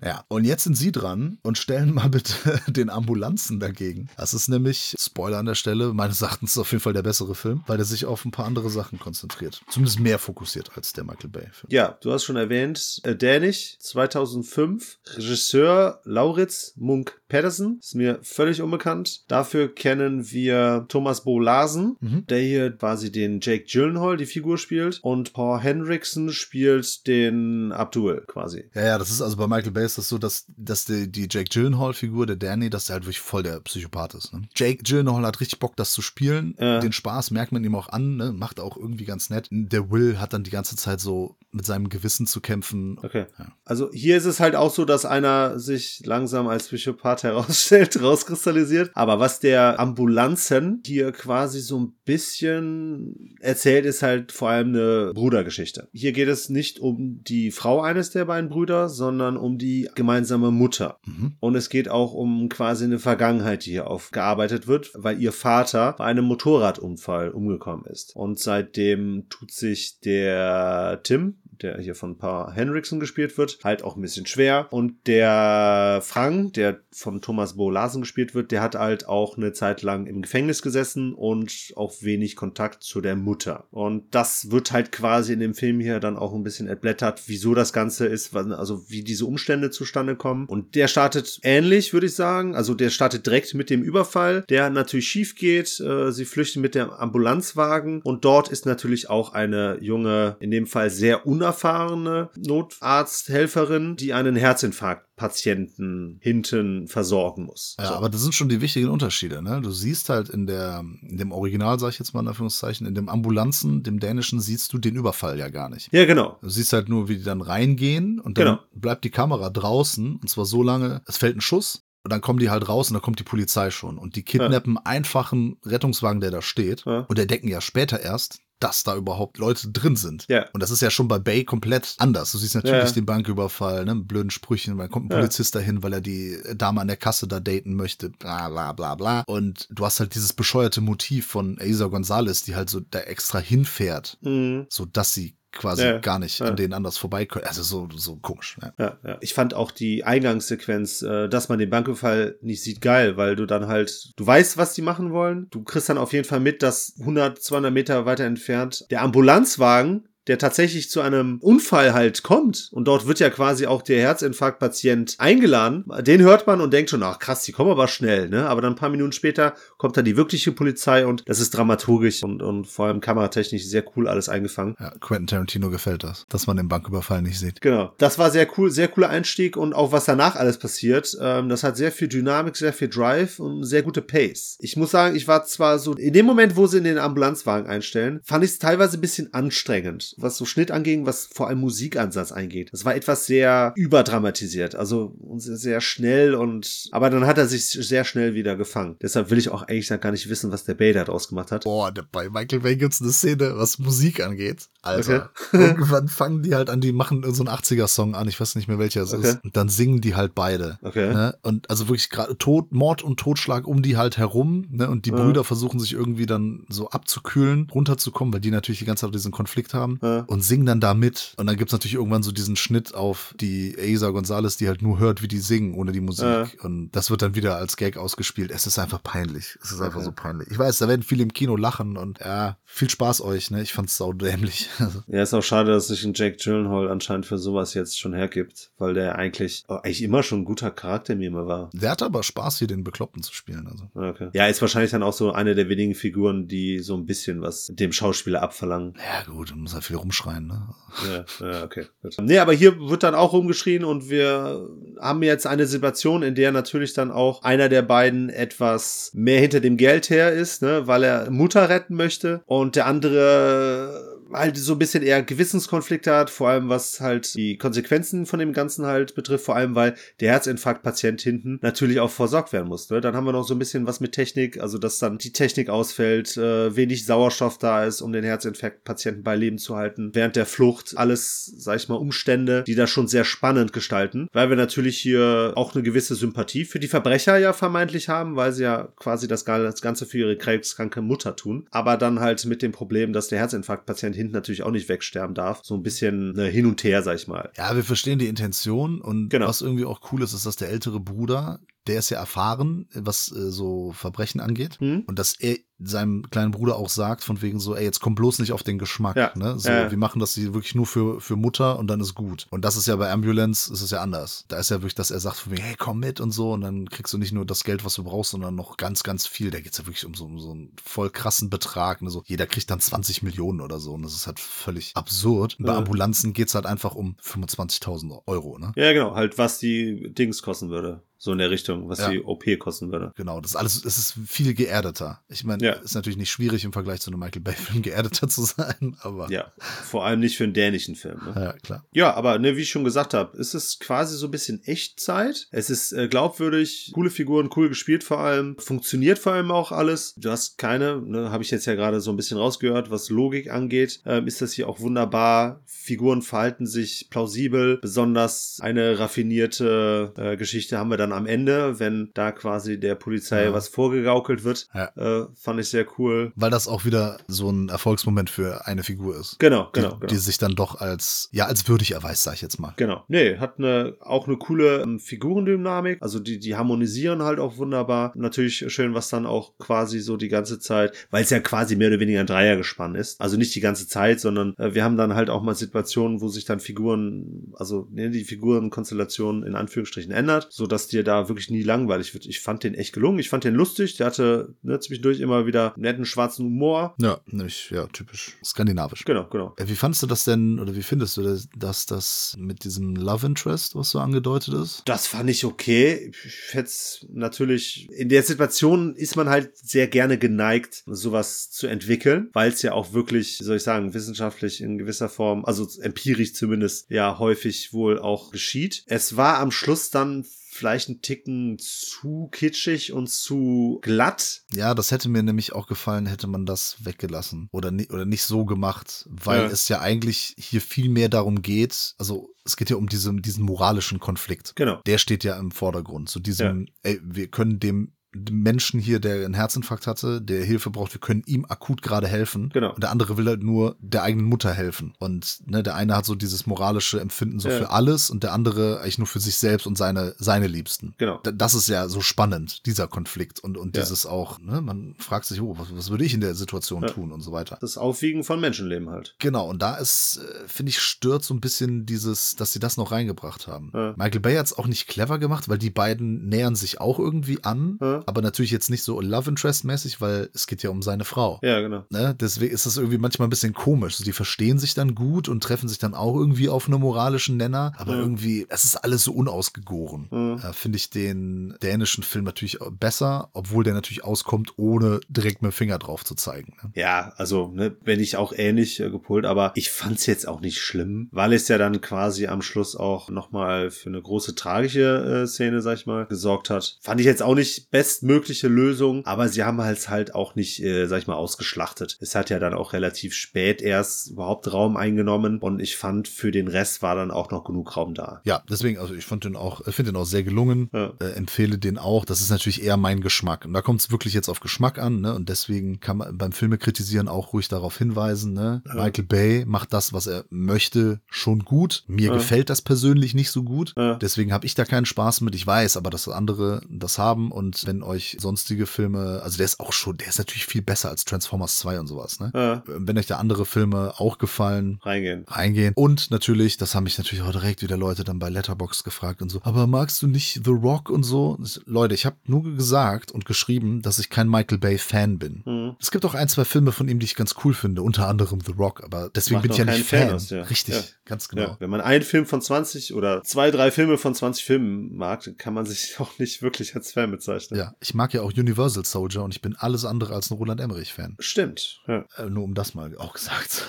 Ja, 0.03 0.23
und 0.27 0.45
jetzt 0.45 0.63
sind 0.63 0.75
sie 0.75 0.91
dran 0.91 1.39
und 1.41 1.57
stellen 1.57 1.93
mal 1.93 2.09
bitte 2.09 2.33
den 2.67 2.89
Ambulanzen 2.91 3.59
dagegen. 3.59 4.09
Das 4.17 4.33
ist 4.35 4.47
nämlich, 4.47 4.93
Spoiler 4.99 5.39
an 5.39 5.47
der 5.47 5.55
Stelle, 5.55 5.93
meines 5.93 6.21
Erachtens 6.21 6.57
auf 6.59 6.71
jeden 6.71 6.81
Fall 6.81 6.93
der 6.93 7.01
bessere 7.01 7.33
Film, 7.33 7.63
weil 7.65 7.79
er 7.79 7.85
sich 7.85 8.05
auf 8.05 8.23
ein 8.23 8.31
paar 8.31 8.45
andere 8.45 8.69
Sachen 8.69 8.99
konzentriert. 8.99 9.61
Zumindest 9.69 9.99
mehr 9.99 10.19
fokussiert 10.19 10.71
als 10.75 10.93
der 10.93 11.03
Michael 11.05 11.29
Bay-Film. 11.29 11.69
Ja, 11.71 11.97
du 12.01 12.11
hast 12.13 12.23
schon 12.23 12.35
erwähnt, 12.35 12.99
äh, 13.03 13.15
Dänisch, 13.15 13.77
2005, 13.79 14.99
Regisseur 15.15 16.01
Lauritz 16.03 16.73
Munk 16.75 17.19
Pedersen, 17.35 17.77
ist 17.79 17.95
mir 17.95 18.19
völlig 18.21 18.61
unbekannt. 18.61 19.23
Dafür 19.29 19.73
kennen 19.73 20.31
wir 20.31 20.85
Thomas 20.87 21.23
Bo 21.23 21.39
Larsen, 21.39 21.97
Mhm. 21.99 22.25
der 22.27 22.39
hier 22.39 22.71
quasi 22.71 23.11
den 23.11 23.39
Jake 23.41 23.65
Gyllenhaal, 23.69 24.17
die 24.17 24.25
Figur 24.25 24.57
spielt, 24.57 24.99
und 25.03 25.33
Paul 25.33 25.59
Hendrickson 25.59 26.29
spielt 26.31 27.07
den 27.07 27.71
Abdul 27.71 28.23
quasi. 28.27 28.65
Ja, 28.73 28.85
ja, 28.85 28.97
das 28.97 29.09
ist 29.11 29.21
also 29.21 29.37
bei 29.37 29.47
Michael 29.47 29.71
Bay 29.71 29.85
ist 29.85 29.97
das 29.97 30.07
so, 30.09 30.17
dass, 30.17 30.45
dass 30.57 30.85
die, 30.85 31.11
die 31.11 31.27
Jake 31.29 31.49
Gyllenhaal-Figur, 31.51 32.25
der 32.25 32.35
Danny, 32.35 32.69
dass 32.69 32.85
der 32.85 32.95
halt 32.95 33.03
wirklich 33.05 33.19
voll 33.19 33.43
der 33.43 33.59
Psychopath 33.61 34.13
ist. 34.15 34.33
Ne? 34.33 34.43
Jake 34.55 34.83
Gyllenhaal 34.83 35.25
hat 35.25 35.39
richtig 35.41 35.59
Bock, 35.59 35.75
das 35.75 35.91
zu 35.91 36.01
spielen. 36.01 36.55
Ja. 36.59 36.79
Den 36.79 36.91
Spaß 36.91 37.31
merkt 37.31 37.51
man 37.51 37.63
ihm 37.63 37.75
auch 37.75 37.89
an, 37.89 38.17
ne? 38.17 38.31
macht 38.33 38.59
auch 38.59 38.77
irgendwie 38.77 39.05
ganz 39.05 39.29
nett. 39.29 39.47
Der 39.51 39.91
Will 39.91 40.19
hat 40.19 40.33
dann 40.33 40.43
die 40.43 40.51
ganze 40.51 40.75
Zeit 40.75 40.99
so 40.99 41.35
mit 41.55 41.65
seinem 41.65 41.89
Gewissen 41.89 42.27
zu 42.27 42.41
kämpfen. 42.41 42.99
Okay. 43.01 43.25
Ja. 43.39 43.53
Also 43.63 43.89
hier 43.93 44.17
ist 44.17 44.25
es 44.25 44.39
halt 44.39 44.55
auch 44.55 44.71
so, 44.71 44.83
dass 44.83 45.05
einer 45.05 45.57
sich 45.57 46.01
langsam 46.05 46.47
als 46.47 46.67
Psychopath 46.67 47.23
herausstellt, 47.23 48.01
rauskristallisiert. 48.01 48.91
Aber 48.93 49.19
was 49.19 49.39
der 49.39 49.79
Ambulanzen 49.79 50.83
hier 50.85 51.13
quasi 51.13 51.61
so 51.61 51.79
ein 51.79 51.93
bisschen 52.03 53.35
erzählt, 53.39 53.85
ist 53.85 54.03
halt 54.03 54.33
vor 54.33 54.49
allem 54.49 54.69
eine 54.69 55.13
Brudergeschichte. 55.13 55.87
Hier 55.93 56.11
geht 56.11 56.27
es 56.27 56.49
nicht 56.49 56.79
um 56.79 57.23
die 57.23 57.51
Frau 57.51 57.81
eines 57.81 58.11
der 58.11 58.25
beiden 58.25 58.49
Brüder, 58.49 58.89
sondern 58.89 59.37
um 59.37 59.57
die 59.57 59.89
gemeinsame 59.95 60.51
Mutter. 60.51 60.99
Mhm. 61.05 61.35
Und 61.39 61.55
es 61.55 61.69
geht 61.69 61.87
auch 61.89 62.13
um 62.13 62.49
quasi 62.49 62.83
eine 62.83 62.99
Vergangenheit, 62.99 63.65
die 63.65 63.71
hier 63.71 63.87
aufgearbeitet 63.87 64.67
wird, 64.67 64.91
weil 64.93 65.21
ihr 65.21 65.31
Vater 65.31 65.95
bei 65.97 66.03
einem 66.03 66.25
Motorradunfall 66.25 67.29
umgekommen 67.29 67.85
ist. 67.85 68.13
Und 68.15 68.39
seitdem 68.39 69.27
tut 69.29 69.51
sich 69.51 70.01
der 70.01 70.99
Tim, 71.03 71.37
der 71.61 71.79
hier 71.79 71.95
von 71.95 72.17
Paul 72.17 72.53
Henriksen 72.53 72.99
gespielt 72.99 73.37
wird, 73.37 73.59
halt 73.63 73.83
auch 73.83 73.95
ein 73.95 74.01
bisschen 74.01 74.25
schwer. 74.25 74.67
Und 74.71 75.07
der 75.07 76.01
Frank, 76.03 76.53
der 76.53 76.79
von 76.91 77.21
Thomas 77.21 77.55
Bo 77.55 77.69
Larsen 77.69 78.01
gespielt 78.01 78.35
wird, 78.35 78.51
der 78.51 78.61
hat 78.61 78.75
halt 78.75 79.07
auch 79.07 79.37
eine 79.37 79.53
Zeit 79.53 79.81
lang 79.81 80.07
im 80.07 80.21
Gefängnis 80.21 80.61
gesessen 80.61 81.13
und 81.13 81.73
auch 81.75 81.93
wenig 82.01 82.35
Kontakt 82.35 82.83
zu 82.83 83.01
der 83.01 83.15
Mutter. 83.15 83.67
Und 83.71 84.13
das 84.13 84.51
wird 84.51 84.71
halt 84.71 84.91
quasi 84.91 85.33
in 85.33 85.39
dem 85.39 85.55
Film 85.55 85.79
hier 85.79 85.99
dann 85.99 86.17
auch 86.17 86.33
ein 86.33 86.43
bisschen 86.43 86.67
entblättert, 86.67 87.23
wieso 87.27 87.53
das 87.53 87.73
Ganze 87.73 88.05
ist, 88.05 88.35
also 88.35 88.89
wie 88.89 89.03
diese 89.03 89.25
Umstände 89.25 89.71
zustande 89.71 90.15
kommen. 90.15 90.45
Und 90.45 90.75
der 90.75 90.87
startet 90.87 91.39
ähnlich, 91.43 91.93
würde 91.93 92.07
ich 92.07 92.15
sagen. 92.15 92.55
Also 92.55 92.73
der 92.73 92.89
startet 92.89 93.25
direkt 93.25 93.53
mit 93.53 93.69
dem 93.69 93.83
Überfall, 93.83 94.43
der 94.49 94.69
natürlich 94.69 95.07
schief 95.07 95.35
geht. 95.35 95.79
Äh, 95.79 96.11
Sie 96.11 96.25
flüchten 96.25 96.61
mit 96.61 96.75
dem 96.75 96.89
Ambulanzwagen 96.89 98.01
und 98.01 98.25
dort 98.25 98.49
ist 98.49 98.65
natürlich 98.65 99.09
auch 99.09 99.33
eine 99.33 99.77
junge, 99.81 100.37
in 100.39 100.51
dem 100.51 100.67
Fall 100.67 100.89
sehr 100.89 101.25
unerfahrene 101.49 102.29
Notarzthelferin, 102.35 103.95
die 103.95 104.13
einen 104.13 104.35
Herzinfarktpatienten 104.35 106.19
hinten 106.21 106.87
versorgen 106.87 107.45
muss. 107.45 107.75
Ja, 107.79 107.87
So. 107.87 107.93
aber 107.95 108.09
das 108.09 108.21
sind 108.21 108.33
schon 108.33 108.49
die 108.49 108.61
wichtigen 108.61 108.89
Unterschiede. 108.89 109.41
Ne? 109.41 109.61
Du 109.61 109.71
siehst 109.71 110.09
halt 110.09 110.29
in, 110.29 110.47
der, 110.47 110.83
in 111.07 111.17
dem 111.17 111.31
Original, 111.31 111.79
sag 111.79 111.89
ich 111.89 111.99
jetzt 111.99 112.13
mal 112.13 112.21
in 112.21 112.27
Anführungszeichen, 112.27 112.87
in 112.87 112.95
dem 112.95 113.09
Ambulanzen, 113.09 113.83
dem 113.83 113.99
Dänischen, 113.99 114.39
siehst 114.39 114.73
du 114.73 114.77
den 114.77 114.95
Überfall 114.95 115.37
ja 115.37 115.49
gar 115.49 115.69
nicht. 115.69 115.89
ja, 115.93 116.05
genau. 116.05 116.37
Du 116.41 116.49
siehst 116.49 116.73
halt 116.73 116.89
nur, 116.89 117.07
wie 117.09 117.17
die 117.17 117.23
dann 117.23 117.41
reingehen 117.41 118.19
und 118.19 118.37
dann 118.37 118.45
Genau. 118.45 118.59
bleibt 118.73 119.03
die 119.03 119.09
Kamera 119.11 119.49
draußen 119.49 120.17
und 120.17 120.29
zwar 120.29 120.45
so 120.45 120.61
lange, 120.63 121.01
es 121.07 121.17
fällt 121.17 121.37
ein 121.37 121.41
Schuss 121.41 121.81
und 122.03 122.11
dann 122.11 122.21
kommen 122.21 122.39
die 122.39 122.49
halt 122.49 122.67
raus 122.69 122.89
und 122.89 122.93
dann 122.95 123.01
kommt 123.01 123.19
die 123.19 123.23
Polizei 123.23 123.71
schon 123.71 123.97
und 123.97 124.15
die 124.15 124.23
kidnappen 124.23 124.77
einfach 124.77 125.31
einen 125.33 125.57
Rettungswagen, 125.65 126.21
der 126.21 126.31
da 126.31 126.41
steht 126.41 126.83
Ja. 126.85 126.99
und 127.07 127.17
entdecken 127.17 127.47
ja 127.47 127.61
später 127.61 127.99
erst, 127.99 128.39
dass 128.59 128.83
da 128.83 128.95
überhaupt 128.95 129.37
Leute 129.37 129.69
drin 129.69 129.95
sind. 129.95 130.25
Ja. 130.29 130.47
Und 130.53 130.63
das 130.63 130.71
ist 130.71 130.81
ja 130.81 130.89
schon 130.89 131.07
bei 131.07 131.19
Bay 131.19 131.43
komplett 131.43 131.95
anders. 131.97 132.31
Du 132.31 132.37
siehst 132.37 132.55
natürlich 132.55 132.85
Ja. 132.85 132.91
den 132.91 133.05
Banküberfall, 133.05 133.85
ne, 133.85 133.95
mit 133.95 134.07
blöden 134.07 134.29
Sprüchen, 134.31 134.77
dann 134.77 134.89
kommt 134.89 135.07
ein 135.07 135.11
Ja. 135.13 135.17
Polizist 135.19 135.55
dahin, 135.55 135.83
weil 135.83 135.93
er 135.93 136.01
die 136.01 136.37
Dame 136.55 136.81
an 136.81 136.87
der 136.87 136.97
Kasse 136.97 137.27
da 137.27 137.39
daten 137.39 137.73
möchte, 137.75 138.09
bla 138.09 138.49
bla 138.49 138.71
bla 138.73 138.95
bla. 138.95 139.23
Und 139.27 139.67
du 139.71 139.85
hast 139.85 139.99
halt 139.99 140.15
dieses 140.15 140.33
bescheuerte 140.33 140.81
Motiv 140.81 141.27
von 141.27 141.57
Asa 141.59 141.87
Gonzalez, 141.87 142.43
die 142.43 142.55
halt 142.55 142.69
so 142.69 142.79
da 142.79 142.99
extra 142.99 143.39
hinfährt, 143.39 144.17
Mhm. 144.21 144.67
so 144.69 144.85
dass 144.85 145.13
sie 145.13 145.35
quasi 145.55 145.83
Ja, 145.83 145.97
gar 145.97 146.19
nicht 146.19 146.39
ja. 146.39 146.47
an 146.47 146.55
denen 146.55 146.73
anders 146.73 146.97
vorbei 146.97 147.25
können. 147.25 147.45
Also 147.45 147.63
so, 147.63 147.87
so 147.95 148.17
komisch. 148.17 148.57
Ja. 148.77 148.97
Ich 149.21 149.33
fand 149.33 149.53
auch 149.53 149.71
die 149.71 150.03
Eingangssequenz, 150.03 151.01
äh, 151.01 151.27
dass 151.27 151.49
man 151.49 151.57
den 151.57 151.69
Banküberfall 151.69 152.37
nicht 152.41 152.61
sieht, 152.61 152.81
geil, 152.81 153.17
weil 153.17 153.35
du 153.35 153.45
dann 153.45 153.67
halt, 153.67 154.13
du 154.15 154.27
weißt, 154.27 154.57
was 154.57 154.73
die 154.73 154.81
machen 154.81 155.11
wollen. 155.11 155.47
Du 155.49 155.63
kriegst 155.63 155.89
dann 155.89 155.97
auf 155.97 156.13
jeden 156.13 156.25
Fall 156.25 156.39
mit, 156.39 156.61
dass 156.61 156.95
100, 156.99 157.41
200 157.41 157.73
Meter 157.73 158.05
weiter 158.05 158.25
entfernt 158.25 158.85
der 158.91 159.01
Ambulanzwagen 159.01 160.07
der 160.27 160.37
tatsächlich 160.37 160.89
zu 160.89 161.01
einem 161.01 161.37
Unfall 161.41 161.93
halt 161.93 162.23
kommt 162.23 162.69
und 162.71 162.87
dort 162.87 163.07
wird 163.07 163.19
ja 163.19 163.29
quasi 163.29 163.67
auch 163.67 163.81
der 163.81 163.99
Herzinfarktpatient 163.99 165.15
eingeladen. 165.17 165.85
Den 166.01 166.21
hört 166.21 166.47
man 166.47 166.61
und 166.61 166.73
denkt 166.73 166.89
schon, 166.89 167.03
ach 167.03 167.19
krass, 167.19 167.43
die 167.43 167.51
kommen 167.51 167.71
aber 167.71 167.87
schnell, 167.87 168.29
ne? 168.29 168.47
Aber 168.47 168.61
dann 168.61 168.73
ein 168.73 168.77
paar 168.77 168.89
Minuten 168.89 169.11
später 169.11 169.53
kommt 169.77 169.97
dann 169.97 170.05
die 170.05 170.17
wirkliche 170.17 170.51
Polizei 170.51 171.05
und 171.05 171.23
das 171.27 171.39
ist 171.39 171.51
dramaturgisch 171.51 172.23
und, 172.23 172.41
und 172.41 172.67
vor 172.67 172.87
allem 172.87 173.01
kameratechnisch 173.01 173.65
sehr 173.65 173.83
cool 173.95 174.07
alles 174.07 174.29
eingefangen. 174.29 174.75
Ja, 174.79 174.91
Quentin 174.99 175.27
Tarantino 175.27 175.69
gefällt 175.69 176.03
das, 176.03 176.25
dass 176.29 176.47
man 176.47 176.57
den 176.57 176.67
Banküberfall 176.67 177.21
nicht 177.21 177.39
sieht. 177.39 177.61
Genau. 177.61 177.93
Das 177.97 178.17
war 178.17 178.31
sehr 178.31 178.47
cool, 178.57 178.71
sehr 178.71 178.87
cooler 178.87 179.09
Einstieg 179.09 179.57
und 179.57 179.73
auch 179.73 179.91
was 179.91 180.05
danach 180.05 180.35
alles 180.35 180.57
passiert. 180.57 181.15
Ähm, 181.21 181.49
das 181.49 181.63
hat 181.63 181.77
sehr 181.77 181.91
viel 181.91 182.07
Dynamik, 182.07 182.55
sehr 182.55 182.73
viel 182.73 182.89
Drive 182.89 183.39
und 183.39 183.63
sehr 183.63 183.83
gute 183.83 184.01
Pace. 184.01 184.57
Ich 184.59 184.75
muss 184.77 184.91
sagen, 184.91 185.15
ich 185.15 185.27
war 185.27 185.45
zwar 185.45 185.79
so, 185.79 185.93
in 185.93 186.13
dem 186.13 186.25
Moment, 186.25 186.55
wo 186.55 186.67
sie 186.67 186.77
in 186.77 186.83
den 186.83 186.97
Ambulanzwagen 186.97 187.67
einstellen, 187.69 188.21
fand 188.23 188.43
ich 188.43 188.51
es 188.51 188.59
teilweise 188.59 188.97
ein 188.97 189.01
bisschen 189.01 189.33
anstrengend, 189.33 190.14
was 190.17 190.37
so 190.37 190.45
Schnitt 190.45 190.71
anging, 190.71 191.05
was 191.05 191.25
vor 191.31 191.47
allem 191.47 191.59
Musikansatz 191.59 192.31
eingeht. 192.31 192.69
Das 192.71 192.85
war 192.85 192.95
etwas 192.95 193.25
sehr 193.25 193.73
überdramatisiert, 193.75 194.75
also 194.75 195.15
sehr, 195.37 195.81
schnell 195.81 196.35
und, 196.35 196.87
aber 196.91 197.09
dann 197.09 197.25
hat 197.25 197.37
er 197.37 197.47
sich 197.47 197.65
sehr 197.69 198.03
schnell 198.05 198.33
wieder 198.33 198.55
gefangen. 198.55 198.95
Deshalb 199.01 199.29
will 199.29 199.37
ich 199.37 199.49
auch 199.49 199.63
eigentlich 199.63 199.89
gar 199.99 200.11
nicht 200.11 200.29
wissen, 200.29 200.51
was 200.51 200.63
der 200.63 200.73
Bay 200.75 200.93
da 200.93 201.03
draus 201.03 201.27
gemacht 201.27 201.51
hat. 201.51 201.63
Boah, 201.63 201.91
bei 202.11 202.29
Michael 202.29 202.61
Bay 202.61 202.75
gibt's 202.77 203.01
eine 203.01 203.11
Szene, 203.11 203.53
was 203.57 203.79
Musik 203.79 204.23
angeht. 204.23 204.67
Alter. 204.81 205.31
Irgendwann 205.51 206.07
fangen 206.07 206.43
die 206.43 206.53
halt 206.55 206.69
an, 206.69 206.79
die 206.81 206.91
machen 206.91 207.23
so 207.33 207.43
einen 207.43 207.55
80er-Song 207.55 208.15
an, 208.15 208.27
ich 208.27 208.39
weiß 208.39 208.55
nicht 208.55 208.67
mehr 208.67 208.79
welcher 208.79 209.01
es 209.01 209.13
Okay. 209.13 209.27
ist. 209.29 209.43
Und 209.43 209.57
dann 209.57 209.69
singen 209.69 210.01
die 210.01 210.15
halt 210.15 210.35
beide. 210.35 210.77
Okay. 210.81 211.11
Ne? 211.13 211.35
Und 211.41 211.69
also 211.69 211.87
wirklich 211.87 212.09
gerade 212.09 212.37
Tod, 212.37 212.71
Mord 212.71 213.01
und 213.03 213.19
Totschlag 213.19 213.67
um 213.67 213.81
die 213.81 213.97
halt 213.97 214.17
herum. 214.17 214.65
Ne? 214.69 214.89
Und 214.89 215.05
die 215.05 215.09
Ja. 215.09 215.15
Brüder 215.15 215.43
versuchen 215.43 215.79
sich 215.79 215.93
irgendwie 215.93 216.25
dann 216.25 216.65
so 216.69 216.89
abzukühlen, 216.89 217.67
runterzukommen, 217.73 218.33
weil 218.33 218.41
die 218.41 218.51
natürlich 218.51 218.79
die 218.79 218.85
ganze 218.85 219.05
Zeit 219.05 219.15
diesen 219.15 219.31
Konflikt 219.31 219.73
haben. 219.73 219.99
Ja. 220.05 220.19
Und 220.27 220.41
singen 220.43 220.65
dann 220.65 220.79
da 220.79 220.93
mit. 220.93 221.33
Und 221.37 221.47
dann 221.47 221.57
gibt's 221.57 221.73
natürlich 221.73 221.95
irgendwann 221.95 222.23
so 222.23 222.31
diesen 222.31 222.55
Schnitt 222.55 222.93
auf 222.93 223.33
die 223.39 223.75
Asa 223.79 224.09
Gonzalez, 224.09 224.57
die 224.57 224.67
halt 224.67 224.81
nur 224.81 224.99
hört, 224.99 225.21
wie 225.21 225.27
die 225.27 225.39
singen, 225.39 225.73
ohne 225.73 225.91
die 225.91 226.01
Musik. 226.01 226.25
Ja. 226.25 226.47
Und 226.61 226.91
das 226.91 227.09
wird 227.09 227.21
dann 227.21 227.35
wieder 227.35 227.55
als 227.57 227.77
Gag 227.77 227.97
ausgespielt. 227.97 228.51
Es 228.51 228.67
ist 228.67 228.77
einfach 228.79 229.01
peinlich. 229.01 229.57
Es 229.63 229.71
ist 229.71 229.81
einfach 229.81 229.95
Okay. 229.97 230.05
so 230.05 230.11
peinlich. 230.11 230.49
Ich 230.51 230.59
weiß, 230.59 230.77
da 230.77 230.87
werden 230.87 231.01
viele 231.03 231.23
im 231.23 231.33
Kino 231.33 231.55
lachen 231.55 231.97
und 231.97 232.19
ja, 232.19 232.57
viel 232.65 232.89
Spaß 232.89 233.21
euch, 233.21 233.49
ne? 233.51 233.61
Ich 233.61 233.73
fand's 233.73 233.97
saudämlich. 233.97 234.69
Ja, 235.07 235.21
ist 235.23 235.33
auch 235.33 235.41
schade, 235.43 235.71
dass 235.71 235.87
sich 235.87 236.03
ein 236.03 236.13
Jack 236.15 236.37
Gyllenhaal 236.39 236.89
anscheinend 236.89 237.25
für 237.25 237.37
sowas 237.37 237.73
jetzt 237.73 237.99
schon 237.99 238.13
hergibt, 238.13 238.71
weil 238.77 238.93
der 238.93 239.15
eigentlich, 239.17 239.63
oh, 239.67 239.75
eigentlich 239.75 240.01
immer 240.03 240.23
schon 240.23 240.39
ein 240.41 240.45
guter 240.45 240.71
Charaktermime 240.71 241.47
war. 241.47 241.69
der 241.73 241.91
hatte 241.91 242.05
aber 242.05 242.23
Spaß, 242.23 242.59
hier 242.59 242.67
den 242.67 242.83
Bekloppten 242.83 243.23
zu 243.23 243.33
spielen. 243.33 243.67
Also. 243.67 243.85
Okay. 243.93 244.29
Ja, 244.33 244.47
ist 244.47 244.61
wahrscheinlich 244.61 244.91
dann 244.91 245.03
auch 245.03 245.13
so 245.13 245.31
eine 245.31 245.55
der 245.55 245.69
wenigen 245.69 245.95
Figuren, 245.95 246.47
die 246.47 246.79
so 246.79 246.95
ein 246.95 247.05
bisschen 247.05 247.41
was 247.41 247.71
dem 247.73 247.91
Schauspieler 247.91 248.41
abverlangen. 248.41 248.93
Ja, 248.97 249.31
gut, 249.31 249.53
muss 249.55 249.73
halt 249.73 249.83
viel 249.83 249.94
rumschreien, 249.95 250.47
ne? 250.47 250.67
Ja, 251.07 251.47
ja 251.47 251.63
okay. 251.63 251.85
Nee, 252.21 252.39
aber 252.39 252.53
hier 252.53 252.79
wird 252.79 253.03
dann 253.03 253.15
auch 253.15 253.33
rumgeschrien 253.33 253.83
und 253.83 254.09
wir 254.09 254.69
haben 254.99 255.23
jetzt 255.23 255.47
eine 255.47 255.65
Situation, 255.65 256.23
in 256.23 256.35
der 256.35 256.51
natürlich 256.51 256.93
dann 256.93 257.11
auch 257.11 257.43
einer 257.43 257.69
der 257.69 257.81
beiden 257.81 258.29
etwas 258.29 259.11
mehr 259.13 259.39
hinter 259.39 259.59
dem 259.59 259.77
Geld 259.77 260.09
her 260.09 260.31
ist, 260.31 260.61
ne, 260.61 260.87
weil 260.87 261.03
er 261.03 261.29
Mutter 261.29 261.69
retten 261.69 261.95
möchte 261.95 262.41
und 262.45 262.75
der 262.75 262.85
andere 262.85 264.14
halt 264.33 264.57
so 264.57 264.73
ein 264.73 264.79
bisschen 264.79 265.03
eher 265.03 265.21
Gewissenskonflikte 265.23 266.13
hat, 266.13 266.29
vor 266.29 266.49
allem 266.49 266.69
was 266.69 266.99
halt 266.99 267.35
die 267.35 267.57
Konsequenzen 267.57 268.25
von 268.25 268.39
dem 268.39 268.53
Ganzen 268.53 268.85
halt 268.85 269.15
betrifft, 269.15 269.45
vor 269.45 269.55
allem 269.55 269.75
weil 269.75 269.95
der 270.19 270.31
Herzinfarktpatient 270.31 271.21
hinten 271.21 271.59
natürlich 271.61 271.99
auch 271.99 272.09
versorgt 272.09 272.53
werden 272.53 272.67
muss. 272.67 272.89
Ne? 272.89 273.01
Dann 273.01 273.15
haben 273.15 273.25
wir 273.25 273.31
noch 273.31 273.47
so 273.47 273.53
ein 273.53 273.59
bisschen 273.59 273.85
was 273.87 273.99
mit 273.99 274.13
Technik, 274.13 274.59
also 274.59 274.77
dass 274.77 274.99
dann 274.99 275.17
die 275.17 275.31
Technik 275.31 275.69
ausfällt, 275.69 276.37
äh, 276.37 276.75
wenig 276.75 277.05
Sauerstoff 277.05 277.57
da 277.57 277.85
ist, 277.85 278.01
um 278.01 278.11
den 278.11 278.23
Herzinfarktpatienten 278.23 279.23
bei 279.23 279.35
Leben 279.35 279.57
zu 279.57 279.75
halten. 279.75 280.11
Während 280.13 280.35
der 280.35 280.45
Flucht 280.45 280.97
alles, 280.97 281.45
sag 281.57 281.77
ich 281.77 281.89
mal, 281.89 281.95
Umstände, 281.95 282.63
die 282.63 282.75
das 282.75 282.89
schon 282.89 283.07
sehr 283.07 283.25
spannend 283.25 283.73
gestalten, 283.73 284.27
weil 284.33 284.49
wir 284.49 284.57
natürlich 284.57 284.97
hier 284.97 285.53
auch 285.55 285.73
eine 285.75 285.83
gewisse 285.83 286.15
Sympathie 286.15 286.65
für 286.65 286.79
die 286.79 286.87
Verbrecher 286.87 287.37
ja 287.37 287.53
vermeintlich 287.53 288.09
haben, 288.09 288.35
weil 288.35 288.51
sie 288.51 288.63
ja 288.63 288.89
quasi 288.97 289.27
das, 289.27 289.45
Ga- 289.45 289.59
das 289.59 289.81
Ganze 289.81 290.05
für 290.05 290.17
ihre 290.19 290.37
krebskranke 290.37 291.01
Mutter 291.01 291.35
tun, 291.35 291.67
aber 291.71 291.97
dann 291.97 292.19
halt 292.19 292.43
mit 292.45 292.61
dem 292.61 292.71
Problem, 292.71 293.13
dass 293.13 293.27
der 293.27 293.39
Herzinfarktpatient 293.39 294.14
hinten 294.15 294.33
natürlich 294.33 294.63
auch 294.63 294.71
nicht 294.71 294.89
wegsterben 294.89 295.35
darf, 295.35 295.61
so 295.63 295.75
ein 295.75 295.83
bisschen 295.83 296.37
äh, 296.37 296.51
hin 296.51 296.65
und 296.65 296.83
her, 296.83 297.03
sag 297.03 297.15
ich 297.17 297.27
mal. 297.27 297.51
Ja, 297.57 297.75
wir 297.75 297.83
verstehen 297.83 298.19
die 298.19 298.27
Intention 298.27 299.01
und 299.01 299.29
Genau. 299.29 299.47
was 299.47 299.61
irgendwie 299.61 299.85
auch 299.85 300.11
cool 300.11 300.21
ist, 300.23 300.33
ist, 300.33 300.45
dass 300.45 300.55
der 300.55 300.69
ältere 300.69 300.99
Bruder, 300.99 301.59
der 301.87 301.99
ist 301.99 302.09
ja 302.09 302.19
erfahren, 302.19 302.87
was 302.93 303.31
äh, 303.31 303.51
so 303.51 303.91
Verbrechen 303.91 304.41
angeht. 304.41 304.79
Hm? 304.79 305.03
Und 305.07 305.19
dass 305.19 305.39
er 305.39 305.57
seinem 305.79 306.29
kleinen 306.29 306.51
Bruder 306.51 306.77
auch 306.77 306.89
sagt, 306.89 307.23
von 307.23 307.41
wegen 307.41 307.59
so, 307.59 307.75
ey, 307.75 307.83
jetzt 307.83 307.99
komm 307.99 308.15
bloß 308.15 308.39
nicht 308.39 308.53
auf 308.53 308.63
den 308.63 308.77
Geschmack. 308.79 309.15
Ja. 309.17 309.31
Ne? 309.35 309.59
So, 309.59 309.69
Ja. 309.69 309.91
wir 309.91 309.97
machen 309.97 310.19
das 310.19 310.37
wirklich 310.37 310.73
nur 310.75 310.85
für, 310.85 311.19
für 311.19 311.35
Mutter 311.35 311.77
und 311.77 311.87
dann 311.87 311.99
ist 311.99 312.15
gut. 312.15 312.47
Und 312.49 312.63
das 312.63 312.77
ist 312.77 312.87
ja 312.87 312.95
bei 312.95 313.11
Ambulance, 313.11 313.71
ist 313.73 313.81
es 313.81 313.91
ja 313.91 314.01
anders. 314.01 314.45
Da 314.47 314.57
ist 314.57 314.69
ja 314.69 314.77
wirklich, 314.77 314.95
dass 314.95 315.11
er 315.11 315.19
sagt 315.19 315.37
von 315.37 315.51
wegen, 315.51 315.63
hey, 315.63 315.75
komm 315.77 315.99
mit 315.99 316.21
und 316.21 316.31
so. 316.31 316.53
Und 316.53 316.61
dann 316.61 316.87
kriegst 316.89 317.13
du 317.13 317.17
nicht 317.17 317.33
nur 317.33 317.45
das 317.45 317.63
Geld, 317.65 317.83
was 317.83 317.95
du 317.95 318.03
brauchst, 318.03 318.31
sondern 318.31 318.55
noch 318.55 318.77
ganz, 318.77 319.03
ganz 319.03 319.27
viel. 319.27 319.51
Da 319.51 319.59
geht's 319.59 319.77
ja 319.77 319.85
wirklich 319.85 320.05
um 320.05 320.13
so, 320.13 320.25
um 320.25 320.39
so 320.39 320.51
einen 320.51 320.71
voll 320.81 321.09
krassen 321.09 321.49
Betrag. 321.49 322.01
Ne? 322.01 322.09
So, 322.09 322.23
jeder 322.25 322.47
kriegt 322.47 322.69
dann 322.71 322.79
20 322.79 323.21
Millionen 323.23 323.59
oder 323.59 323.79
so. 323.79 323.93
Und 323.93 324.03
das 324.03 324.13
ist 324.15 324.27
halt 324.27 324.39
völlig 324.39 324.91
absurd. 324.95 325.57
Bei 325.59 325.73
Ja. 325.73 325.77
Ambulanzen 325.79 326.31
geht's 326.33 326.55
halt 326.55 326.65
einfach 326.65 326.95
um 326.95 327.17
25.000 327.21 328.21
Euro. 328.27 328.57
Ne? 328.57 328.71
Ja, 328.75 328.93
genau, 328.93 329.15
halt 329.15 329.37
was 329.37 329.59
die 329.59 330.13
Dings 330.13 330.41
kosten 330.41 330.69
würde. 330.69 331.01
So 331.17 331.31
in 331.31 331.37
der 331.39 331.49
Richtung, 331.49 331.89
was 331.89 331.99
Ja. 331.99 332.09
die 332.09 332.21
OP 332.21 332.43
kosten 332.59 332.91
würde. 332.91 333.11
Genau, 333.15 333.39
das 333.41 333.51
ist 333.51 333.55
alles, 333.55 333.83
es 333.83 333.97
ist 333.97 334.13
viel 334.27 334.53
geerdeter. 334.53 335.21
Ich 335.29 335.43
meine, 335.43 335.64
Ja. 335.65 335.73
ist 335.73 335.95
natürlich 335.95 336.17
nicht 336.17 336.29
schwierig 336.31 336.63
im 336.63 336.73
Vergleich 336.73 337.01
zu 337.01 337.09
einem 337.11 337.19
Michael 337.19 337.41
Bay-Film 337.41 337.81
geerdeter 337.81 338.27
zu 338.27 338.43
sein, 338.43 338.95
aber 339.01 339.29
Ja, 339.31 339.51
vor 339.83 340.05
allem 340.05 340.19
nicht 340.19 340.37
für 340.37 340.43
einen 340.45 340.53
dänischen 340.53 340.95
Film. 340.95 341.19
Ne? 341.25 341.33
ja 341.35 341.53
klar. 341.53 341.85
Ja, 341.93 342.13
aber 342.13 342.39
ne, 342.39 342.55
wie 342.57 342.61
ich 342.61 342.69
schon 342.69 342.83
gesagt 342.83 343.13
habe, 343.13 343.37
es 343.37 343.53
ist 343.53 343.79
quasi 343.79 344.15
so 344.17 344.27
ein 344.27 344.31
bisschen 344.31 344.63
Echtzeit. 344.65 345.47
Es 345.51 345.69
ist 345.69 345.91
äh, 345.93 346.07
glaubwürdig, 346.07 346.91
coole 346.93 347.09
Figuren, 347.09 347.49
cool 347.55 347.69
gespielt 347.69 348.03
vor 348.03 348.19
allem, 348.19 348.55
funktioniert 348.59 349.19
vor 349.19 349.33
allem 349.33 349.51
auch 349.51 349.71
alles. 349.71 350.13
Du 350.17 350.29
hast 350.31 350.57
keine, 350.57 351.01
ne, 351.01 351.31
habe 351.31 351.43
ich 351.43 351.51
jetzt 351.51 351.65
ja 351.65 351.75
gerade 351.75 352.01
so 352.01 352.11
ein 352.11 352.17
bisschen 352.17 352.37
rausgehört, 352.37 352.89
was 352.91 353.09
Logik 353.09 353.51
angeht, 353.51 354.01
ähm, 354.05 354.27
ist 354.27 354.41
das 354.41 354.53
hier 354.53 354.69
auch 354.69 354.79
wunderbar. 354.79 355.61
Figuren 355.65 356.21
verhalten 356.21 356.65
sich 356.67 357.07
plausibel, 357.09 357.77
besonders 357.81 358.59
eine 358.61 358.99
raffinierte 358.99 360.13
äh, 360.17 360.37
Geschichte 360.37 360.77
haben 360.77 360.89
wir 360.89 360.97
dann 360.97 361.11
am 361.13 361.25
Ende, 361.25 361.79
wenn 361.79 362.11
da 362.13 362.31
quasi 362.31 362.79
der 362.79 362.95
Polizei 362.95 363.45
Ja. 363.45 363.53
was 363.53 363.67
vorgegaukelt 363.67 364.43
wird. 364.43 364.67
Ja. 364.73 364.91
Äh, 364.95 365.27
fand 365.35 365.54
ich 365.59 365.69
sehr 365.69 365.85
cool. 365.97 366.31
Weil 366.35 366.51
das 366.51 366.67
auch 366.67 366.85
wieder 366.85 367.17
so 367.27 367.49
ein 367.49 367.69
Erfolgsmoment 367.69 368.29
für 368.29 368.65
eine 368.67 368.83
Figur 368.83 369.17
ist. 369.19 369.39
Genau, 369.39 369.69
Die, 369.75 369.81
genau, 369.81 369.95
genau. 369.95 370.07
die 370.07 370.17
sich 370.17 370.37
dann 370.37 370.55
doch 370.55 370.79
als, 370.79 371.29
ja, 371.31 371.45
als 371.45 371.67
würdig 371.67 371.91
erweist, 371.91 372.23
sag 372.23 372.35
ich 372.35 372.41
jetzt 372.41 372.59
mal. 372.59 372.73
Genau. 372.77 373.03
Nee, 373.07 373.37
hat 373.37 373.57
eine, 373.57 373.95
auch 373.99 374.27
eine 374.27 374.37
coole 374.37 374.81
ähm, 374.81 374.99
Figurendynamik. 374.99 376.01
Also 376.01 376.19
die, 376.19 376.39
die 376.39 376.55
harmonisieren 376.55 377.23
halt 377.23 377.39
auch 377.39 377.57
wunderbar. 377.57 378.11
Natürlich 378.15 378.65
schön, 378.67 378.93
was 378.93 379.09
dann 379.09 379.25
auch 379.25 379.57
quasi 379.57 379.99
so 379.99 380.17
die 380.17 380.29
ganze 380.29 380.59
Zeit, 380.59 380.93
weil 381.11 381.23
es 381.23 381.29
ja 381.29 381.39
quasi 381.39 381.75
mehr 381.75 381.89
oder 381.89 381.99
weniger 381.99 382.19
ein 382.19 382.27
Dreiergespann 382.27 382.95
ist. 382.95 383.19
Also 383.21 383.37
nicht 383.37 383.53
die 383.55 383.61
ganze 383.61 383.87
Zeit, 383.87 384.19
sondern 384.19 384.53
äh, 384.57 384.73
wir 384.73 384.83
haben 384.83 384.97
dann 384.97 385.15
halt 385.15 385.29
auch 385.29 385.41
mal 385.41 385.55
Situationen, 385.55 386.21
wo 386.21 386.27
sich 386.27 386.45
dann 386.45 386.59
Figuren, 386.59 387.53
also 387.55 387.87
ne, 387.91 388.09
die 388.09 388.23
Figurenkonstellation 388.23 389.43
in 389.43 389.55
Anführungsstrichen 389.55 390.11
ändert, 390.11 390.47
so 390.51 390.67
dass 390.67 390.87
dir 390.87 391.03
da 391.03 391.29
wirklich 391.29 391.49
nie 391.49 391.63
langweilig 391.63 392.13
wird. 392.13 392.25
Ich 392.25 392.39
fand 392.39 392.63
den 392.63 392.73
echt 392.73 392.93
gelungen. 392.93 393.19
Ich 393.19 393.29
fand 393.29 393.43
den 393.43 393.55
lustig. 393.55 393.97
Der 393.97 394.07
hatte 394.07 394.55
ne, 394.61 394.79
zwischendurch 394.79 395.19
immer 395.19 395.44
wieder 395.45 395.73
netten 395.77 396.05
schwarzen 396.05 396.45
Humor. 396.45 396.95
Ja, 396.99 397.19
nämlich, 397.25 397.69
ja, 397.71 397.87
typisch 397.87 398.37
skandinavisch. 398.43 399.05
Genau, 399.05 399.27
genau. 399.29 399.53
Äh, 399.57 399.67
Wie 399.67 399.75
fandst 399.75 400.03
du 400.03 400.07
das 400.07 400.25
denn, 400.25 400.59
oder 400.59 400.75
wie 400.75 400.83
findest 400.83 401.17
du 401.17 401.23
das, 401.23 401.47
dass 401.55 401.85
das 401.85 402.35
mit 402.37 402.63
diesem 402.63 402.95
Love 402.95 403.25
Interest, 403.27 403.75
was 403.75 403.89
so 403.89 403.99
angedeutet 403.99 404.53
ist? 404.53 404.83
Das 404.85 405.07
fand 405.07 405.29
ich 405.29 405.45
okay. 405.45 406.11
Ich 406.25 406.53
hätte 406.53 406.71
natürlich, 407.09 407.89
in 407.91 408.09
der 408.09 408.23
Situation 408.23 408.95
ist 408.95 409.15
man 409.15 409.29
halt 409.29 409.55
sehr 409.57 409.87
gerne 409.87 410.17
geneigt, 410.17 410.83
sowas 410.85 411.51
zu 411.51 411.67
entwickeln, 411.67 412.29
weil 412.33 412.51
es 412.51 412.61
ja 412.61 412.73
auch 412.73 412.93
wirklich, 412.93 413.37
soll 413.37 413.57
ich 413.57 413.63
sagen, 413.63 413.93
wissenschaftlich 413.93 414.61
in 414.61 414.77
gewisser 414.77 415.09
Form, 415.09 415.45
also 415.45 415.67
empirisch 415.81 416.33
zumindest, 416.33 416.89
ja 416.89 417.19
häufig 417.19 417.73
wohl 417.73 417.99
auch 417.99 418.31
geschieht. 418.31 418.83
Es 418.87 419.17
war 419.17 419.39
am 419.39 419.51
Schluss 419.51 419.89
dann 419.89 420.25
vielleicht 420.55 420.89
ein 420.89 421.01
Ticken 421.01 421.57
zu 421.59 422.29
kitschig 422.31 422.93
und 422.93 423.09
zu 423.09 423.79
glatt. 423.81 424.43
Ja, 424.53 424.73
das 424.73 424.91
hätte 424.91 425.09
mir 425.09 425.21
nämlich 425.23 425.53
auch 425.53 425.67
gefallen, 425.67 426.05
hätte 426.05 426.27
man 426.27 426.45
das 426.45 426.77
weggelassen 426.83 427.49
oder, 427.51 427.71
ni 427.71 427.87
oder 427.89 428.05
nicht 428.05 428.23
so 428.23 428.45
gemacht, 428.45 429.05
weil 429.09 429.41
Ja. 429.41 429.47
es 429.47 429.67
ja 429.69 429.79
eigentlich 429.81 430.33
hier 430.37 430.61
viel 430.61 430.89
mehr 430.89 431.09
darum 431.09 431.41
geht, 431.41 431.93
also 431.97 432.29
es 432.45 432.57
geht 432.57 432.69
ja 432.69 432.75
um 432.75 432.87
diese, 432.87 433.13
diesen 433.15 433.43
moralischen 433.43 433.99
Konflikt. 433.99 434.55
Genau. 434.55 434.79
Der 434.85 434.97
steht 434.99 435.23
ja 435.23 435.37
im 435.37 435.51
Vordergrund. 435.51 436.09
Zu 436.09 436.19
diesem, 436.19 436.67
ey, 436.83 436.99
wir 437.03 437.27
können 437.27 437.59
dem 437.59 437.93
Menschen 438.31 438.79
hier, 438.79 438.99
der 438.99 439.25
einen 439.25 439.33
Herzinfarkt 439.33 439.87
hatte, 439.87 440.21
der 440.21 440.43
Hilfe 440.43 440.69
braucht, 440.69 440.93
wir 440.93 441.01
können 441.01 441.23
ihm 441.25 441.45
akut 441.47 441.81
gerade 441.81 442.07
helfen. 442.07 442.49
Genau. 442.53 442.73
Und 442.73 442.81
der 442.83 442.91
andere 442.91 443.17
will 443.17 443.27
halt 443.27 443.43
nur 443.43 443.75
der 443.79 444.03
eigenen 444.03 444.25
Mutter 444.27 444.53
helfen. 444.53 444.93
Und 444.99 445.39
ne, 445.45 445.63
der 445.63 445.75
eine 445.75 445.95
hat 445.95 446.05
so 446.05 446.15
dieses 446.15 446.45
moralische 446.47 446.99
Empfinden 446.99 447.39
so 447.39 447.49
Ja. 447.49 447.57
für 447.57 447.69
alles 447.71 448.09
und 448.09 448.23
der 448.23 448.33
andere 448.33 448.79
eigentlich 448.81 448.97
nur 448.97 449.07
für 449.07 449.19
sich 449.19 449.37
selbst 449.37 449.67
und 449.67 449.77
seine, 449.77 450.15
seine 450.17 450.47
Liebsten. 450.47 450.93
Genau. 450.97 451.19
Das 451.23 451.53
ist 451.53 451.67
ja 451.69 451.87
so 451.89 452.01
spannend, 452.01 452.65
dieser 452.65 452.87
Konflikt. 452.87 453.39
Und, 453.39 453.57
und 453.57 453.75
Ja. 453.75 453.83
dieses 453.83 454.05
auch, 454.05 454.39
ne, 454.39 454.61
man 454.61 454.95
fragt 454.99 455.25
sich, 455.25 455.41
oh, 455.41 455.55
was, 455.57 455.75
was 455.75 455.89
würde 455.89 456.05
ich 456.05 456.13
in 456.13 456.21
der 456.21 456.35
Situation 456.35 456.83
Ja. 456.83 456.89
tun 456.89 457.11
und 457.11 457.21
so 457.21 457.31
weiter. 457.31 457.57
Das 457.61 457.77
Aufwiegen 457.77 458.23
von 458.23 458.39
Menschenleben 458.39 458.89
halt. 458.89 459.15
Genau, 459.19 459.49
und 459.49 459.61
da 459.61 459.75
ist, 459.75 460.17
äh, 460.17 460.47
finde 460.47 460.69
ich, 460.71 460.79
stört 460.79 461.23
so 461.23 461.33
ein 461.33 461.41
bisschen 461.41 461.85
dieses, 461.85 462.35
dass 462.35 462.53
sie 462.53 462.59
das 462.59 462.77
noch 462.77 462.91
reingebracht 462.91 463.47
haben. 463.47 463.71
Michael 463.97 464.19
Bay 464.19 464.35
hat 464.35 464.45
es 464.45 464.57
auch 464.57 464.67
nicht 464.67 464.87
clever 464.87 465.19
gemacht, 465.19 465.49
weil 465.49 465.57
die 465.57 465.69
beiden 465.69 466.27
nähern 466.29 466.55
sich 466.55 466.79
auch 466.79 466.99
irgendwie 466.99 467.43
an. 467.43 467.77
Aber 468.07 468.21
natürlich 468.21 468.51
jetzt 468.51 468.69
nicht 468.69 468.83
so 468.83 468.99
Love 469.01 469.29
Interest-mäßig, 469.29 470.01
weil 470.01 470.29
es 470.33 470.47
geht 470.47 470.63
ja 470.63 470.69
um 470.69 470.81
seine 470.81 471.05
Frau. 471.05 471.39
Ja, 471.43 471.59
genau. 471.61 471.83
Ne? 471.89 472.15
Deswegen 472.19 472.53
ist 472.53 472.65
das 472.65 472.77
irgendwie 472.77 472.97
manchmal 472.97 473.27
ein 473.27 473.29
bisschen 473.29 473.53
komisch. 473.53 473.95
So, 473.97 474.03
die 474.03 474.11
verstehen 474.13 474.57
sich 474.59 474.73
dann 474.73 474.95
gut 474.95 475.29
und 475.29 475.41
treffen 475.43 475.67
sich 475.67 475.77
dann 475.79 475.93
auch 475.93 476.15
irgendwie 476.15 476.49
auf 476.49 476.67
einem 476.67 476.81
moralischen 476.81 477.37
Nenner, 477.37 477.73
aber 477.77 477.93
Ja. 477.93 477.99
irgendwie, 477.99 478.45
es 478.49 478.65
ist 478.65 478.75
alles 478.77 479.03
so 479.03 479.13
unausgegoren. 479.13 480.39
Äh, 480.43 480.53
Finde 480.53 480.77
ich 480.77 480.89
den 480.89 481.55
dänischen 481.61 482.03
Film 482.03 482.25
natürlich 482.25 482.57
besser, 482.71 483.29
obwohl 483.33 483.63
der 483.63 483.73
natürlich 483.73 484.03
auskommt, 484.03 484.53
ohne 484.57 484.99
direkt 485.09 485.41
mit 485.41 485.51
dem 485.51 485.55
Finger 485.55 485.77
drauf 485.79 486.03
zu 486.03 486.15
zeigen. 486.15 486.55
Ne? 486.63 486.71
Ja, 486.75 487.13
also, 487.17 487.47
ne, 487.53 487.69
bin 487.69 487.99
ich 487.99 488.17
auch 488.17 488.33
ähnlich 488.35 488.79
äh, 488.79 488.89
gepolt, 488.89 489.25
aber 489.25 489.51
ich 489.55 489.69
fand's 489.71 490.05
jetzt 490.05 490.27
auch 490.27 490.41
nicht 490.41 490.59
schlimm, 490.59 491.09
weil 491.11 491.33
es 491.33 491.47
ja 491.47 491.57
dann 491.57 491.81
quasi 491.81 492.27
am 492.27 492.41
Schluss 492.41 492.75
auch 492.75 493.09
nochmal 493.09 493.71
für 493.71 493.89
eine 493.89 494.01
große 494.01 494.35
tragische 494.35 495.23
äh, 495.23 495.27
Szene, 495.27 495.61
sag 495.61 495.77
ich 495.77 495.85
mal, 495.85 496.05
gesorgt 496.05 496.49
hat. 496.49 496.77
Fand 496.81 496.99
ich 496.99 497.05
jetzt 497.05 497.21
auch 497.23 497.35
nicht 497.35 497.69
bestmögliche 497.95 498.47
Lösung, 498.47 499.05
aber 499.05 499.29
sie 499.29 499.43
haben 499.43 499.59
es 499.59 499.89
halt 499.89 500.13
auch 500.15 500.35
nicht, 500.35 500.61
äh, 500.61 500.85
sag 500.87 500.99
ich 500.99 501.07
mal, 501.07 501.15
ausgeschlachtet. 501.15 501.97
Es 501.99 502.15
hat 502.15 502.29
ja 502.29 502.39
dann 502.39 502.53
auch 502.53 502.73
relativ 502.73 503.13
spät 503.13 503.61
erst 503.61 504.09
überhaupt 504.11 504.51
Raum 504.51 504.77
eingenommen 504.77 505.39
und 505.39 505.59
ich 505.59 505.77
fand, 505.77 506.07
für 506.07 506.31
den 506.31 506.47
Rest 506.47 506.81
war 506.81 506.95
dann 506.95 507.11
auch 507.11 507.31
noch 507.31 507.43
genug 507.43 507.75
Raum 507.77 507.93
da. 507.93 508.21
Ja, 508.25 508.43
deswegen, 508.49 508.79
also 508.79 508.93
ich 508.93 509.05
fand 509.05 509.23
den 509.23 509.35
auch, 509.35 509.65
ich 509.67 509.75
finde 509.75 509.91
den 509.91 509.99
auch 510.01 510.05
sehr 510.05 510.23
gelungen. 510.23 510.69
Ja. 510.73 510.93
Äh, 510.99 511.11
empfehle 511.11 511.57
den 511.57 511.77
auch. 511.77 512.05
Das 512.05 512.21
ist 512.21 512.29
natürlich 512.29 512.63
eher 512.63 512.77
mein 512.77 513.01
Geschmack. 513.01 513.45
Und 513.45 513.53
da 513.53 513.61
kommt 513.61 513.81
es 513.81 513.91
wirklich 513.91 514.13
jetzt 514.13 514.29
auf 514.29 514.39
Geschmack 514.39 514.79
an, 514.79 515.01
ne? 515.01 515.13
Und 515.13 515.29
deswegen 515.29 515.79
kann 515.79 515.97
man 515.97 516.17
beim 516.17 516.31
Filme 516.31 516.57
kritisieren 516.57 517.07
auch 517.07 517.33
ruhig 517.33 517.47
darauf 517.47 517.77
hinweisen, 517.77 518.33
ne? 518.33 518.61
Ja. 518.67 518.75
Michael 518.75 519.05
Bay 519.05 519.45
macht 519.45 519.73
das, 519.73 519.93
was 519.93 520.07
er 520.07 520.25
möchte, 520.29 520.99
schon 521.07 521.39
gut. 521.39 521.83
Mir 521.87 522.07
Ja. 522.07 522.13
gefällt 522.13 522.49
das 522.49 522.61
persönlich 522.61 523.13
nicht 523.13 523.31
so 523.31 523.43
gut. 523.43 523.73
Deswegen 524.01 524.31
habe 524.33 524.45
ich 524.45 524.55
da 524.55 524.65
keinen 524.65 524.85
Spaß 524.85 525.21
mit. 525.21 525.35
Ich 525.35 525.45
weiß 525.45 525.77
aber, 525.77 525.89
dass 525.89 526.07
andere 526.07 526.61
das 526.69 526.97
haben. 526.97 527.31
Und 527.31 527.65
wenn 527.65 527.81
euch 527.85 528.17
sonstige 528.19 528.65
Filme, 528.65 529.21
also 529.23 529.37
der 529.37 529.45
ist 529.45 529.59
auch 529.59 529.73
schon, 529.73 529.97
der 529.97 530.07
ist 530.07 530.17
natürlich 530.17 530.45
viel 530.45 530.61
besser 530.61 530.89
als 530.89 531.05
Transformers 531.05 531.57
2 531.59 531.79
und 531.79 531.87
sowas, 531.87 532.19
ne? 532.19 532.31
Ja, 532.33 532.63
Wenn 532.65 532.97
euch 532.97 533.07
da 533.07 533.17
andere 533.17 533.45
Filme 533.45 533.93
auch 533.97 534.17
gefallen, 534.17 534.79
reingehen. 534.83 535.25
reingehen. 535.27 535.73
Und 535.75 536.11
natürlich, 536.11 536.57
das 536.57 536.75
haben 536.75 536.83
mich 536.85 536.97
natürlich 536.97 537.23
auch 537.23 537.31
direkt 537.31 537.61
wieder 537.61 537.77
Leute 537.77 538.03
dann 538.03 538.19
bei 538.19 538.29
Letterbox 538.29 538.83
gefragt 538.83 539.21
und 539.21 539.29
so, 539.29 539.39
aber 539.43 539.67
magst 539.67 540.01
du 540.01 540.07
nicht 540.07 540.41
The 540.45 540.51
Rock 540.51 540.89
und 540.89 541.03
so? 541.03 541.37
Leute, 541.65 541.93
ich 541.95 542.05
habe 542.05 542.17
nur 542.25 542.43
gesagt 542.43 543.11
und 543.11 543.25
geschrieben, 543.25 543.81
dass 543.81 543.99
ich 543.99 544.09
kein 544.09 544.29
Michael 544.29 544.57
Bay 544.57 544.77
Fan 544.77 545.17
bin. 545.19 545.43
Mhm. 545.45 545.75
Es 545.79 545.91
gibt 545.91 546.05
auch 546.05 546.13
ein, 546.15 546.27
zwei 546.27 546.45
Filme 546.45 546.71
von 546.71 546.87
ihm, 546.87 546.99
die 546.99 547.05
ich 547.05 547.15
ganz 547.15 547.35
cool 547.43 547.53
finde, 547.53 547.81
unter 547.81 548.07
anderem 548.07 548.39
The 548.41 548.53
Rock, 548.53 548.83
aber 548.83 549.09
deswegen 549.13 549.35
Macht 549.35 549.43
bin 549.43 549.51
ich 549.51 549.57
ja 549.57 549.65
nicht 549.65 549.85
Fan 549.85 550.07
Fan. 550.07 550.15
aus, 550.15 550.29
ja. 550.29 550.41
Richtig, 550.43 550.75
Ja. 550.75 550.81
ganz 551.05 551.29
genau. 551.29 551.41
Ja, 551.43 551.57
wenn 551.59 551.69
man 551.69 551.81
einen 551.81 552.03
Film 552.03 552.25
von 552.25 552.41
20 552.41 552.93
oder 552.93 553.23
zwei, 553.23 553.51
drei 553.51 553.71
Filme 553.71 553.97
von 553.97 554.13
20 554.15 554.43
Filmen 554.43 554.95
mag, 554.95 555.29
kann 555.37 555.53
man 555.53 555.65
sich 555.65 555.95
auch 555.99 556.17
nicht 556.19 556.41
wirklich 556.41 556.75
als 556.75 556.91
Fan 556.93 557.11
bezeichnen. 557.11 557.59
Ja, 557.65 557.75
ich 557.79 557.93
mag 557.93 558.13
ja 558.13 558.21
auch 558.21 558.31
Universal 558.31 558.85
Soldier 558.85 559.23
und 559.23 559.33
ich 559.33 559.41
bin 559.41 559.55
alles 559.55 559.85
andere 559.85 560.13
als 560.13 560.29
ein 560.29 560.35
Roland 560.37 560.61
Emmerich-Fan. 560.61 561.15
Stimmt. 561.19 561.81
Ja. 561.87 562.05
Äh, 562.17 562.29
nur 562.29 562.43
um 562.43 562.53
das 562.53 562.73
mal 562.75 562.95
auch 562.97 563.13
gesagt. 563.13 563.65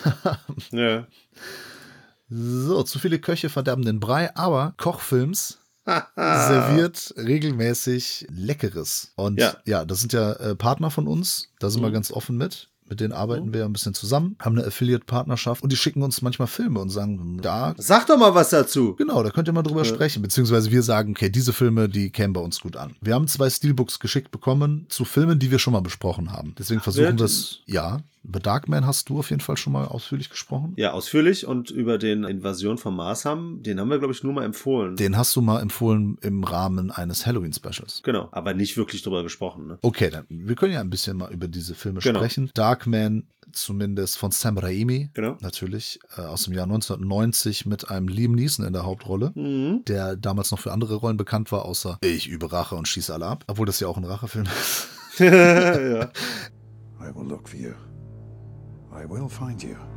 ja. 0.73 1.07
so, 2.29 2.83
zu 2.83 2.99
viele 2.99 3.19
Köche 3.21 3.49
verderben 3.49 3.85
den 3.85 4.01
Brei, 4.01 4.35
aber 4.37 4.75
Kochfilms 4.77 5.59
serviert 6.17 7.15
regelmäßig 7.17 8.27
Leckeres. 8.31 9.13
Und 9.17 9.39
ja, 9.41 9.57
Ja. 9.65 9.85
das 9.85 10.01
sind 10.01 10.13
ja 10.13 10.33
äh, 10.33 10.55
Partner 10.57 10.91
von 10.91 11.07
uns, 11.07 11.49
da 11.61 11.71
sind 11.71 11.81
wir 11.83 11.89
Mhm. 11.89 11.95
ganz 11.95 12.11
offen 12.11 12.37
mit. 12.37 12.69
Mit 12.89 13.01
denen 13.01 13.12
arbeiten 13.12 13.47
Mhm. 13.49 13.55
wir 13.55 13.64
ein 13.64 13.72
bisschen 13.72 13.95
zusammen, 13.95 14.37
haben 14.41 14.57
eine 14.59 14.66
Affiliate-Partnerschaft 14.66 15.62
und 15.62 15.72
die 15.72 15.76
schicken 15.76 16.03
uns 16.03 16.22
manchmal 16.22 16.49
Filme 16.49 16.80
und 16.80 16.91
sagen, 16.91 17.39
da, 17.43 17.74
Sag 17.78 18.07
doch 18.07 18.16
mal 18.18 18.34
was 18.34 18.51
dazu. 18.51 18.95
genau, 18.97 19.22
da 19.22 19.30
könnt 19.30 19.49
ihr 19.49 19.53
mal 19.53 19.62
drüber 19.62 19.80
Ja. 19.82 19.84
sprechen. 19.87 20.22
Beziehungsweise 20.22 20.70
wir 20.70 20.82
sagen, 20.82 21.11
okay, 21.12 21.28
diese 21.30 21.53
Filme, 21.53 21.89
die 21.89 22.11
kämen 22.11 22.32
bei 22.32 22.41
uns 22.41 22.61
gut 22.61 22.76
an. 22.76 22.95
Wir 23.01 23.14
haben 23.14 23.26
zwei 23.28 23.51
Steelbooks 23.51 23.99
geschickt 23.99 24.30
bekommen 24.30 24.87
zu 24.89 25.05
Filmen, 25.05 25.39
die 25.39 25.51
wir 25.51 25.59
schon 25.59 25.72
mal 25.72 25.80
besprochen 25.80 26.32
haben. 26.32 26.55
Deswegen 26.59 26.80
versuchen 26.80 27.18
wir 27.18 27.24
es, 27.24 27.61
ja, 27.66 27.99
über 28.27 28.41
Darkman 28.41 28.87
hast 28.87 29.09
du 29.09 29.18
auf 29.20 29.31
jeden 29.31 29.41
Fall 29.41 29.57
schon 29.57 29.72
mal 29.72 29.85
ausführlich 29.87 30.31
gesprochen. 30.31 30.72
Ja, 30.77 30.93
ausführlich 30.93 31.47
und 31.47 31.70
über 31.70 31.97
den 31.99 32.24
Invasion 32.24 32.77
vom 32.77 32.97
Mars 32.97 33.24
haben, 33.24 33.62
den 33.62 33.79
haben 33.79 33.89
wir, 33.89 33.99
glaube 33.99 34.12
ich, 34.12 34.22
nur 34.24 34.33
mal 34.33 34.45
empfohlen. 34.45 34.97
Den 34.97 35.16
hast 35.16 35.35
du 35.37 35.41
mal 35.41 35.61
empfohlen 35.61 36.18
im 36.22 36.43
Rahmen 36.45 36.91
eines 36.91 37.24
Halloween-Specials. 37.27 38.03
genau, 38.03 38.29
aber 38.33 38.53
nicht 38.55 38.77
wirklich 38.77 39.03
drüber 39.03 39.22
gesprochen. 39.22 39.66
Ne? 39.68 39.79
Okay, 39.83 40.11
dann 40.11 40.24
wir 40.29 40.55
können 40.57 40.72
ja 40.72 40.81
ein 40.81 40.91
bisschen 40.91 41.16
mal 41.16 41.33
über 41.33 41.49
diese 41.49 41.74
Filme 41.74 42.01
Genau. 42.01 42.18
sprechen. 42.18 42.51
Darkman 42.55 43.29
zumindest 43.53 44.18
von 44.18 44.33
Sam 44.33 44.59
Raimi, 44.59 45.11
Genau. 45.14 45.37
natürlich 45.41 46.01
äh, 46.16 46.22
aus 46.22 46.45
dem 46.45 46.53
Jahr 46.55 46.64
1990 46.64 47.64
mit 47.66 47.89
einem 47.91 48.09
Liam 48.09 48.33
Neeson 48.33 48.66
in 48.66 48.72
der 48.72 48.85
Hauptrolle. 48.85 49.31
Mhm. 49.35 49.85
Der 49.87 50.16
damals 50.16 50.51
noch 50.51 50.59
für 50.59 50.72
andere 50.72 50.97
Rollen 50.97 51.16
bekannt 51.16 51.53
war, 51.53 51.64
außer 51.64 51.99
Ich 52.03 52.29
übe 52.29 52.51
Rache 52.53 52.74
und 52.74 52.89
schieße 52.89 53.14
alle 53.14 53.27
ab. 53.27 53.45
Obwohl 53.47 53.66
das 53.66 53.79
ja 53.81 53.87
auch 53.89 53.97
ein 53.97 54.05
Rachefilm 54.05 54.47
ist. 54.47 54.89
ja. 55.20 56.11
I 57.01 57.14
will 57.14 57.29
look 57.29 57.49
for 57.49 57.59
you. 57.59 57.72
I 58.97 59.05
will 59.05 59.29
find 59.29 59.63
you. 59.63 59.96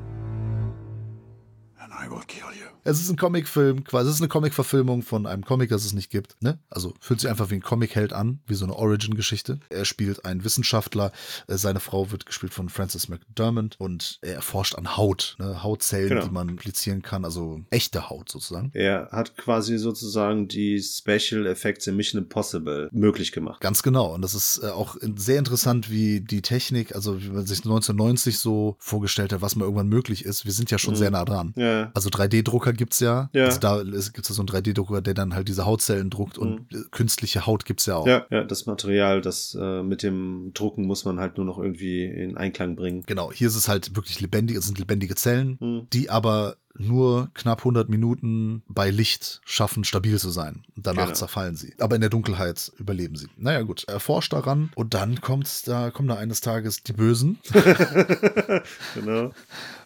Es 2.84 3.00
ist 3.02 3.10
ein 3.10 3.18
Comicfilm, 3.18 3.84
quasi. 3.84 4.10
Es 4.10 4.16
ist 4.16 4.22
eine 4.22 4.30
Comic-Verfilmung 4.30 5.02
von 5.04 5.26
einem 5.26 5.44
Comic, 5.46 5.70
das 5.70 5.86
es 5.86 5.94
nicht 5.94 6.10
gibt. 6.10 6.36
Ne? 6.42 6.60
Also 6.70 6.94
fühlt 7.00 7.20
sich 7.20 7.30
einfach 7.30 7.50
wie 7.52 7.56
ein 7.56 7.62
Comic-Held 7.62 8.14
an, 8.14 8.40
wie 8.48 8.54
so 8.56 8.66
eine 8.66 8.76
Origin-Geschichte. 8.76 9.60
Er 9.70 9.86
spielt 9.86 10.26
einen 10.26 10.44
Wissenschaftler. 10.44 11.12
äh, 11.48 11.58
Seine 11.58 11.80
Frau 11.80 12.12
wird 12.12 12.26
gespielt 12.26 12.54
von 12.54 12.70
Frances 12.70 13.10
McDermott 13.10 13.76
und 13.80 14.20
er 14.22 14.36
erforscht 14.36 14.76
an 14.76 14.98
Haut, 14.98 15.36
ne? 15.40 15.62
Hautzellen, 15.64 16.10
Genau. 16.10 16.24
die 16.26 16.32
man 16.32 16.50
applizieren 16.50 17.02
kann, 17.02 17.26
also 17.26 17.62
echte 17.70 18.10
Haut 18.10 18.30
sozusagen. 18.30 18.72
Er 18.74 19.10
hat 19.12 19.36
quasi 19.38 19.78
sozusagen 19.78 20.48
die 20.48 20.82
Special 20.82 21.46
Effects 21.46 21.88
in 21.88 21.96
Mission 21.96 22.22
Impossible 22.24 22.90
möglich 22.92 23.32
gemacht. 23.32 23.62
Ganz 23.62 23.84
genau. 23.84 24.14
Und 24.14 24.22
das 24.22 24.34
ist 24.34 24.62
äh, 24.64 24.68
auch 24.70 24.96
sehr 25.16 25.40
interessant, 25.40 25.90
wie 25.92 26.22
die 26.22 26.42
Technik, 26.42 26.96
also 26.96 27.22
wie 27.22 27.30
man 27.30 27.46
sich 27.46 27.60
1990 27.60 28.38
so 28.40 28.76
vorgestellt 28.80 29.34
hat, 29.34 29.42
was 29.42 29.56
mal 29.56 29.66
irgendwann 29.66 29.88
möglich 29.90 30.26
ist. 30.26 30.46
Wir 30.46 30.52
sind 30.54 30.72
ja 30.72 30.78
schon 30.78 30.94
Mhm. 30.94 30.98
sehr 30.98 31.12
nah 31.12 31.26
dran. 31.26 31.54
Ja. 31.56 31.79
Also 31.94 32.10
3D-Drucker 32.10 32.74
gibt's 32.74 33.00
ja. 33.00 33.30
Ja. 33.34 33.46
Also 33.46 33.60
da 33.60 33.82
gibt 33.84 34.20
es 34.30 34.36
so 34.36 34.42
einen 34.42 34.50
3D-Drucker, 34.50 35.02
der 35.02 35.14
dann 35.14 35.34
halt 35.34 35.48
diese 35.48 35.66
Hautzellen 35.66 36.10
druckt 36.10 36.38
und 36.38 36.72
äh, 36.74 36.78
künstliche 36.92 37.46
Haut 37.46 37.66
gibt's 37.66 37.86
ja 37.86 37.96
auch. 37.98 38.08
Ja, 38.08 38.26
ja, 38.30 38.44
das 38.44 38.66
Material, 38.66 39.22
das 39.22 39.58
äh, 39.60 39.84
mit 39.84 40.04
dem 40.04 40.52
Drucken 40.54 40.86
muss 40.86 41.06
man 41.06 41.20
halt 41.20 41.38
nur 41.38 41.46
noch 41.46 41.58
irgendwie 41.58 42.06
in 42.06 42.38
Einklang 42.38 42.76
bringen. 42.76 43.04
Genau, 43.06 43.32
hier 43.32 43.48
ist 43.48 43.56
es 43.56 43.68
halt 43.68 43.96
wirklich 43.96 44.20
lebendig, 44.22 44.58
es 44.58 44.66
sind 44.66 44.80
lebendige 44.80 45.16
Zellen, 45.16 45.58
Mhm. 45.60 45.88
die 45.94 46.10
aber 46.10 46.56
nur 46.78 47.30
knapp 47.34 47.60
100 47.60 47.90
Minuten 47.90 48.64
bei 48.68 48.90
Licht 48.90 49.42
schaffen, 49.46 49.84
stabil 49.84 50.18
zu 50.20 50.30
sein. 50.30 50.64
Danach 50.76 51.06
Genau. 51.06 51.16
zerfallen 51.16 51.56
sie. 51.56 51.74
Aber 51.80 51.96
in 51.96 52.02
der 52.02 52.10
Dunkelheit 52.10 52.72
überleben 52.78 53.16
sie. 53.16 53.28
Naja, 53.38 53.64
gut. 53.64 53.84
Er 53.88 54.00
forscht 54.00 54.32
daran 54.34 54.72
und 54.76 54.94
dann 54.94 55.20
kommt 55.22 55.68
da, 55.68 55.92
kommen 55.92 56.08
da 56.08 56.16
eines 56.16 56.42
Tages 56.42 56.84
die 56.84 56.94
Bösen. 56.94 57.38
genau. 58.96 59.32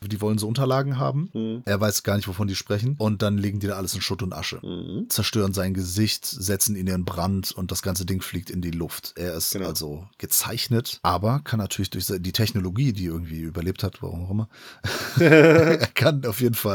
Die 0.05 0.21
wollen 0.21 0.37
so 0.37 0.47
Unterlagen 0.47 0.97
haben. 0.99 1.29
Mhm. 1.33 1.61
Er 1.65 1.79
weiß 1.79 2.03
gar 2.03 2.15
nicht, 2.17 2.27
wovon 2.27 2.47
die 2.47 2.55
sprechen. 2.55 2.95
Und 2.97 3.21
dann 3.21 3.37
legen 3.37 3.59
die 3.59 3.67
da 3.67 3.75
alles 3.75 3.93
in 3.95 4.01
Schutt 4.01 4.21
und 4.21 4.33
Asche. 4.33 4.59
Mhm. 4.61 5.09
Zerstören 5.09 5.53
sein 5.53 5.73
Gesicht, 5.73 6.25
setzen 6.25 6.75
ihn 6.75 6.87
in 6.87 7.05
Brand 7.05 7.51
und 7.51 7.71
das 7.71 7.81
ganze 7.81 8.05
Ding 8.05 8.21
fliegt 8.21 8.49
in 8.49 8.61
die 8.61 8.71
Luft. 8.71 9.13
Er 9.15 9.33
ist 9.35 9.51
Genau. 9.53 9.67
also 9.67 10.07
gezeichnet, 10.17 10.99
aber 11.03 11.39
kann 11.43 11.59
natürlich 11.59 11.89
durch 11.89 12.05
die 12.07 12.31
Technologie, 12.33 12.91
die 12.93 13.05
irgendwie 13.05 13.39
überlebt 13.41 13.83
hat, 13.83 14.01
warum 14.01 14.25
auch 14.25 14.29
immer, 14.31 14.49
er 15.19 15.77
kann 15.87 16.25
auf 16.25 16.41
jeden 16.41 16.55
Fall 16.55 16.72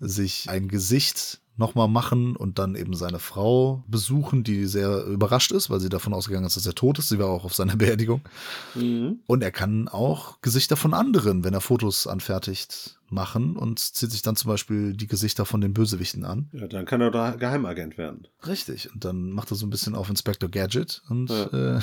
sich 0.00 0.48
ein 0.48 0.68
Gesicht 0.68 1.40
nochmal 1.58 1.88
machen 1.88 2.36
und 2.36 2.58
dann 2.58 2.76
eben 2.76 2.94
seine 2.94 3.18
Frau 3.18 3.82
besuchen, 3.88 4.44
die 4.44 4.66
sehr 4.66 5.04
überrascht 5.04 5.50
ist, 5.50 5.70
weil 5.70 5.80
sie 5.80 5.88
davon 5.88 6.14
ausgegangen 6.14 6.46
ist, 6.46 6.56
dass 6.56 6.66
er 6.66 6.74
tot 6.74 6.98
ist. 6.98 7.08
Sie 7.08 7.18
war 7.18 7.28
auch 7.28 7.44
auf 7.44 7.54
seiner 7.54 7.76
Beerdigung. 7.76 8.22
Mhm. 8.74 9.18
Und 9.26 9.42
er 9.42 9.50
kann 9.50 9.88
auch 9.88 10.40
Gesichter 10.40 10.76
von 10.76 10.94
anderen, 10.94 11.44
wenn 11.44 11.54
er 11.54 11.60
Fotos 11.60 12.06
anfertigt, 12.06 12.98
machen 13.10 13.56
und 13.56 13.78
zieht 13.78 14.10
sich 14.10 14.22
dann 14.22 14.36
zum 14.36 14.50
Beispiel 14.50 14.94
die 14.94 15.06
Gesichter 15.06 15.44
von 15.44 15.60
den 15.60 15.72
Bösewichten 15.72 16.24
an. 16.24 16.48
Ja, 16.52 16.66
dann 16.66 16.84
kann 16.84 17.00
er 17.00 17.10
da 17.10 17.32
Geheimagent 17.32 17.98
werden. 17.98 18.26
Richtig. 18.46 18.92
Und 18.92 19.04
dann 19.04 19.30
macht 19.30 19.50
er 19.50 19.56
so 19.56 19.66
ein 19.66 19.70
bisschen 19.70 19.94
auf 19.94 20.08
Inspector 20.10 20.48
Gadget 20.48 21.02
und 21.08 21.30
äh, 21.30 21.80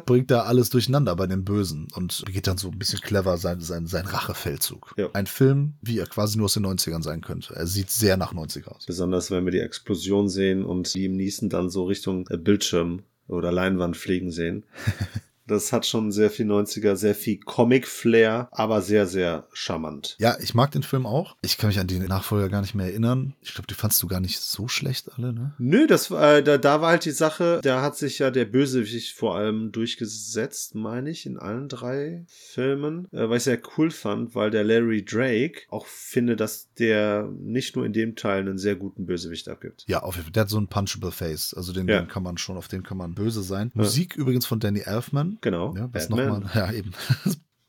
bringt 0.06 0.30
da 0.30 0.42
alles 0.42 0.70
durcheinander 0.70 1.14
bei 1.16 1.26
den 1.26 1.44
Bösen 1.44 1.88
und 1.94 2.24
begeht 2.24 2.46
dann 2.46 2.58
so 2.58 2.70
ein 2.70 2.78
bisschen 2.78 3.00
clever 3.00 3.36
sein, 3.36 3.60
sein, 3.60 3.86
sein 3.86 4.06
Rachefeldzug. 4.06 4.94
Ja. 4.96 5.10
Ein 5.12 5.26
Film, 5.26 5.74
wie 5.82 5.98
er 5.98 6.06
quasi 6.06 6.36
nur 6.36 6.46
aus 6.46 6.54
den 6.54 6.66
90ern 6.66 7.02
sein 7.02 7.20
könnte. 7.20 7.54
Er 7.54 7.66
sieht 7.66 7.90
sehr 7.90 8.16
nach 8.16 8.32
90 8.32 8.66
aus. 8.68 8.86
Besonders 8.86 9.30
wenn 9.30 9.44
wir 9.44 9.52
die 9.52 9.60
Explosion 9.60 10.28
sehen 10.28 10.64
und 10.64 10.92
die 10.94 11.06
im 11.06 11.16
Niesen 11.16 11.48
dann 11.48 11.70
so 11.70 11.84
Richtung 11.84 12.26
äh, 12.28 12.36
Bildschirm 12.36 13.02
oder 13.28 13.52
Leinwand 13.52 13.96
fliegen 13.96 14.30
sehen. 14.30 14.64
Das 15.50 15.72
hat 15.72 15.86
schon 15.86 16.12
sehr 16.12 16.30
viel 16.30 16.46
90er, 16.50 16.96
sehr 16.96 17.14
viel 17.14 17.38
Comic-Flair, 17.38 18.48
aber 18.52 18.82
sehr, 18.82 19.06
sehr 19.06 19.46
charmant. 19.52 20.16
Ja, 20.18 20.36
ich 20.40 20.54
mag 20.54 20.70
den 20.70 20.82
Film 20.82 21.06
auch. 21.06 21.36
Ich 21.42 21.58
kann 21.58 21.68
mich 21.68 21.78
an 21.78 21.86
die 21.86 21.98
Nachfolger 21.98 22.48
gar 22.48 22.60
nicht 22.60 22.74
mehr 22.74 22.86
erinnern. 22.86 23.34
Ich 23.42 23.54
glaube, 23.54 23.66
die 23.66 23.74
fandst 23.74 24.02
du 24.02 24.06
gar 24.06 24.20
nicht 24.20 24.38
so 24.40 24.68
schlecht 24.68 25.10
alle, 25.16 25.32
ne? 25.32 25.54
Nö, 25.58 25.86
das 25.86 26.10
war, 26.10 26.36
äh, 26.36 26.42
da, 26.42 26.58
da 26.58 26.80
war 26.80 26.90
halt 26.90 27.04
die 27.04 27.10
Sache, 27.10 27.60
da 27.62 27.82
hat 27.82 27.96
sich 27.96 28.18
ja 28.18 28.30
der 28.30 28.44
Bösewicht 28.44 29.16
vor 29.16 29.36
allem 29.36 29.72
durchgesetzt, 29.72 30.74
meine 30.74 31.10
ich, 31.10 31.26
in 31.26 31.38
allen 31.38 31.68
drei 31.68 32.24
Filmen, 32.28 33.06
äh, 33.12 33.28
weil 33.28 33.38
ich 33.38 33.44
sehr 33.44 33.60
cool 33.76 33.90
fand, 33.90 34.34
weil 34.34 34.50
der 34.50 34.64
Larry 34.64 35.04
Drake 35.04 35.62
auch 35.68 35.86
finde, 35.86 36.36
dass 36.36 36.72
der 36.74 37.28
nicht 37.38 37.76
nur 37.76 37.84
in 37.86 37.92
dem 37.92 38.16
Teil 38.16 38.40
einen 38.40 38.58
sehr 38.58 38.76
guten 38.76 39.06
Bösewicht 39.06 39.48
abgibt. 39.48 39.84
Ja, 39.86 40.02
auf 40.02 40.14
jeden 40.14 40.24
Fall. 40.24 40.32
Der 40.32 40.42
hat 40.42 40.50
so 40.50 40.58
ein 40.58 40.68
punchable 40.68 41.10
Face. 41.10 41.54
Also 41.54 41.72
den, 41.72 41.88
Ja. 41.88 42.00
den 42.00 42.08
kann 42.08 42.22
man 42.22 42.38
schon, 42.38 42.56
auf 42.56 42.68
den 42.68 42.82
kann 42.82 42.96
man 42.96 43.14
böse 43.14 43.42
sein. 43.42 43.70
Musik 43.74 44.16
übrigens 44.16 44.46
von 44.46 44.60
Danny 44.60 44.80
Elfman. 44.80 45.38
Genau. 45.40 45.74
Ja, 45.76 45.88
was 45.92 46.08
nochmal, 46.08 46.44
ja, 46.54 46.72
eben. 46.72 46.92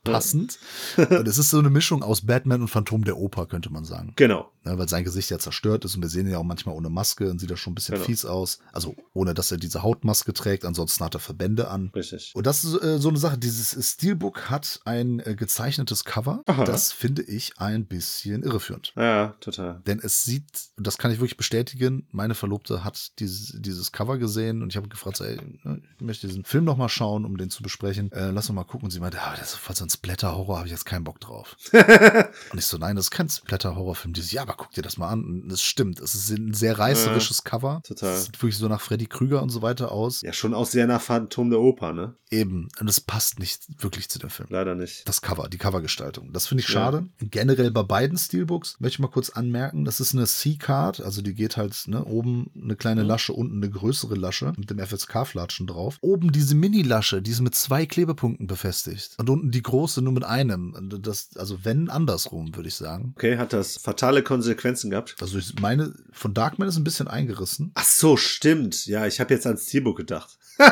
Passend. 0.04 0.58
Und 0.98 1.28
es 1.28 1.38
ist 1.38 1.50
so 1.52 1.60
eine 1.60 1.70
Mischung 1.70 2.04
aus 2.04 2.26
Batman 2.26 2.62
und 2.62 2.68
Phantom 2.70 3.04
der 3.04 3.18
Oper, 3.18 3.46
könnte 3.46 3.72
man 3.72 3.86
sagen. 3.86 4.14
Genau. 4.16 4.52
Ja, 4.66 4.78
weil 4.78 4.88
sein 4.90 5.04
Gesicht 5.04 5.30
ja 5.32 5.40
zerstört 5.40 5.86
ist 5.86 5.96
und 5.96 6.02
wir 6.02 6.10
sehen 6.10 6.28
ihn 6.28 6.34
ja 6.34 6.38
auch 6.38 6.44
manchmal 6.44 6.76
ohne 6.76 6.90
Maske 6.90 7.30
und 7.30 7.40
sieht 7.40 7.50
da 7.52 7.58
schon 7.58 7.72
ein 7.72 7.76
bisschen 7.76 7.96
Genau. 7.96 8.06
fies 8.06 8.26
aus. 8.26 8.60
Also 8.74 8.96
ohne, 9.14 9.34
dass 9.34 9.52
er 9.52 9.58
diese 9.58 9.82
Hautmaske 9.84 10.34
trägt, 10.34 10.66
ansonsten 10.66 11.04
hat 11.04 11.16
er 11.16 11.20
Verbände 11.20 11.68
an. 11.70 11.92
Richtig. 11.96 12.32
Und 12.36 12.46
das 12.46 12.64
ist 12.64 12.82
äh, 12.82 13.00
so 13.00 13.10
eine 13.10 13.18
Sache, 13.18 13.38
dieses 13.38 13.76
Steelbook 13.94 14.50
hat 14.50 14.80
ein 14.86 15.20
äh, 15.20 15.36
gezeichnetes 15.36 16.04
Cover. 16.04 16.44
Aha. 16.46 16.64
Das 16.66 16.92
finde 16.92 17.22
ich 17.24 17.54
ein 17.58 17.86
bisschen 17.86 18.44
irreführend. 18.44 18.94
Ja, 18.96 19.36
total. 19.40 19.82
Denn 19.88 20.00
es 20.00 20.24
sieht, 20.24 20.46
und 20.78 20.86
das 20.88 20.98
kann 20.98 21.12
ich 21.12 21.18
wirklich 21.20 21.38
bestätigen, 21.38 22.08
meine 22.12 22.36
Verlobte 22.36 22.84
hat 22.84 23.12
dieses, 23.20 23.56
dieses 23.60 23.92
Cover 23.92 24.18
gesehen 24.20 24.62
und 24.62 24.70
ich 24.72 24.78
habe 24.78 24.88
gefragt, 24.90 25.22
ey, 25.22 25.38
ne, 25.64 25.82
ich 25.98 26.02
möchte 26.06 26.28
diesen 26.28 26.46
Film 26.46 26.66
noch 26.66 26.78
mal 26.78 26.90
schauen, 26.90 27.26
um 27.26 27.38
den 27.38 27.50
zu 27.50 27.64
besprechen. 27.64 28.12
Äh, 28.12 28.32
lass 28.32 28.50
uns 28.50 28.56
mal 28.56 28.64
gucken. 28.64 28.86
Und 28.86 28.92
sie 28.92 29.00
meinte, 29.00 29.20
ah, 29.22 29.36
das 29.38 29.54
ist 29.54 29.60
voll 29.60 29.76
so 29.76 29.86
ein 29.86 29.90
Splatter-Horror, 29.94 30.58
habe 30.58 30.68
ich 30.68 30.72
jetzt 30.72 30.86
keinen 30.86 31.04
Bock 31.04 31.20
drauf. 31.20 31.56
und 31.72 32.58
ich 32.58 32.66
so, 32.66 32.78
nein, 32.78 32.96
das 32.96 33.06
ist 33.06 33.12
kein 33.12 33.30
Splatter-Horror-Film. 33.30 34.14
Die 34.14 34.22
so, 34.22 34.36
ja, 34.36 34.42
aber 34.44 34.54
guck 34.58 34.72
dir 34.72 34.82
das 34.82 34.98
mal 34.98 35.10
an. 35.10 35.24
Und 35.24 35.52
es 35.52 35.62
stimmt, 35.62 36.00
es 36.00 36.16
ist 36.16 36.30
ein 36.32 36.54
sehr 36.54 36.78
reißerisches 36.80 37.44
Cover. 37.44 37.82
total. 37.88 38.14
Es 38.14 38.26
sieht 38.26 38.42
wirklich 38.42 38.58
so 38.58 38.68
nach 38.68 38.82
Freddy 38.82 39.06
Krüger 39.08 39.42
und 39.42 39.50
so 39.50 39.62
weiter 39.62 39.92
aus. 39.92 40.22
Ja, 40.22 40.34
schon 40.34 40.54
auch 40.54 40.66
sehr 40.66 40.88
nach 40.88 41.02
Phantom 41.02 41.50
der 41.50 41.60
Oper, 41.60 41.94
ne? 41.94 42.16
Eben. 42.30 42.70
Und 42.80 42.90
es 42.90 43.02
passt 43.02 43.40
nicht 43.40 43.64
wirklich 43.82 44.10
zu 44.10 44.20
dem 44.20 44.30
Film. 44.30 44.48
Leider 44.52 44.76
nicht. 44.76 45.08
Das 45.08 45.22
Cover, 45.22 45.50
die 45.50 45.58
Covergestaltung. 45.58 46.32
Das 46.32 46.48
finde 46.48 46.62
ich 46.64 46.70
Ja. 46.70 46.74
schade. 46.74 47.06
Generell 47.20 47.72
bei 47.72 47.84
beiden 47.84 48.18
Steelbooks 48.18 48.78
möchte 48.80 48.96
ich 48.96 49.00
mal 49.00 49.08
kurz 49.10 49.30
anmerken, 49.32 49.84
das 49.84 50.00
ist 50.00 50.14
eine 50.14 50.26
C-Card, 50.26 51.02
also 51.02 51.22
die 51.22 51.34
geht 51.34 51.58
halt 51.58 51.76
ne, 51.88 52.04
oben 52.06 52.50
eine 52.56 52.76
kleine 52.76 53.04
Lasche, 53.04 53.34
unten 53.34 53.58
eine 53.58 53.70
größere 53.70 54.16
Lasche 54.16 54.54
mit 54.58 54.70
dem 54.70 54.80
FSK-Flatschen 54.80 55.68
drauf. 55.68 55.98
Oben 56.02 56.32
diese 56.32 56.56
Mini-Lasche, 56.56 57.22
die 57.22 57.32
ist 57.32 57.42
mit 57.42 57.56
zwei 57.56 57.86
Klebepunkten 57.86 58.48
befestigt. 58.48 59.16
Und 59.18 59.30
unten 59.30 59.52
die 59.52 59.62
große 59.62 59.81
nur 60.02 60.14
mit 60.14 60.24
einem. 60.24 60.76
Das, 61.02 61.30
also 61.36 61.60
wenn 61.64 61.90
andersrum, 61.90 62.56
würde 62.56 62.68
ich 62.70 62.76
sagen. 62.76 63.14
Okay, 63.18 63.38
hat 63.38 63.54
das 63.54 63.78
fatale 63.78 64.24
Konsequenzen 64.24 64.90
gehabt? 64.92 65.16
Also 65.22 65.38
ich 65.38 65.60
meine, 65.60 65.94
von 66.12 66.34
Darkman 66.34 66.68
ist 66.68 66.78
ein 66.78 66.84
bisschen 66.84 67.08
eingerissen. 67.08 67.72
Ach 67.76 67.86
so, 67.86 68.18
stimmt. 68.18 68.86
Ja, 68.86 69.06
ich 69.08 69.20
habe 69.20 69.34
jetzt 69.34 69.46
ans 69.48 69.68
Steelbook 69.68 69.98
gedacht. 69.98 70.38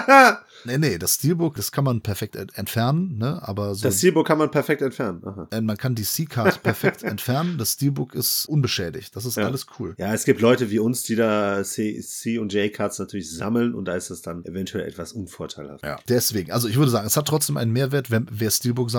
Nee, 0.66 0.78
nee, 0.78 0.97
das 0.97 1.16
Steelbook, 1.16 1.55
das 1.55 1.72
kann 1.72 1.86
man 1.86 2.01
perfekt 2.01 2.36
ent- 2.36 2.57
entfernen, 2.57 3.18
ne? 3.18 3.39
Aber 3.47 3.74
so. 3.76 3.84
Das 3.84 3.99
Steelbook 3.99 4.28
kann 4.28 4.38
man 4.38 4.51
perfekt 4.51 4.82
entfernen. 4.82 5.22
Aha. 5.26 5.47
äh, 5.51 5.62
man 5.62 5.78
kann 5.78 5.95
die 5.95 6.03
C-Card 6.03 6.62
perfekt 6.64 7.01
entfernen. 7.03 7.57
Das 7.57 7.72
Steelbook 7.74 8.14
ist 8.14 8.45
unbeschädigt. 8.45 9.16
Das 9.16 9.24
ist 9.24 9.38
Ja. 9.38 9.45
alles 9.45 9.68
cool. 9.80 9.95
Ja, 9.97 10.14
es 10.14 10.26
gibt 10.26 10.41
Leute 10.41 10.70
wie 10.70 10.80
uns, 10.80 11.03
die 11.03 11.16
da 11.16 11.64
C, 11.64 11.97
C 12.01 12.39
und 12.39 12.51
J-Cards 12.51 12.99
natürlich 12.99 13.32
sammeln 13.32 13.74
und 13.74 13.86
da 13.86 13.95
ist 13.95 14.10
es 14.10 14.22
dann 14.22 14.43
eventuell 14.43 14.86
etwas 14.86 15.14
unvorteilhaft. 15.14 15.86
Ja, 15.86 15.97
deswegen. 16.10 16.51
Also 16.51 16.68
ich 16.68 16.76
würde 16.76 16.91
sagen, 16.91 17.07
es 17.07 17.16
hat 17.16 17.26
trotzdem 17.30 17.55
einen 17.55 17.72
Mehrwert, 17.72 18.12
wenn, 18.12 18.28
wer 18.30 18.49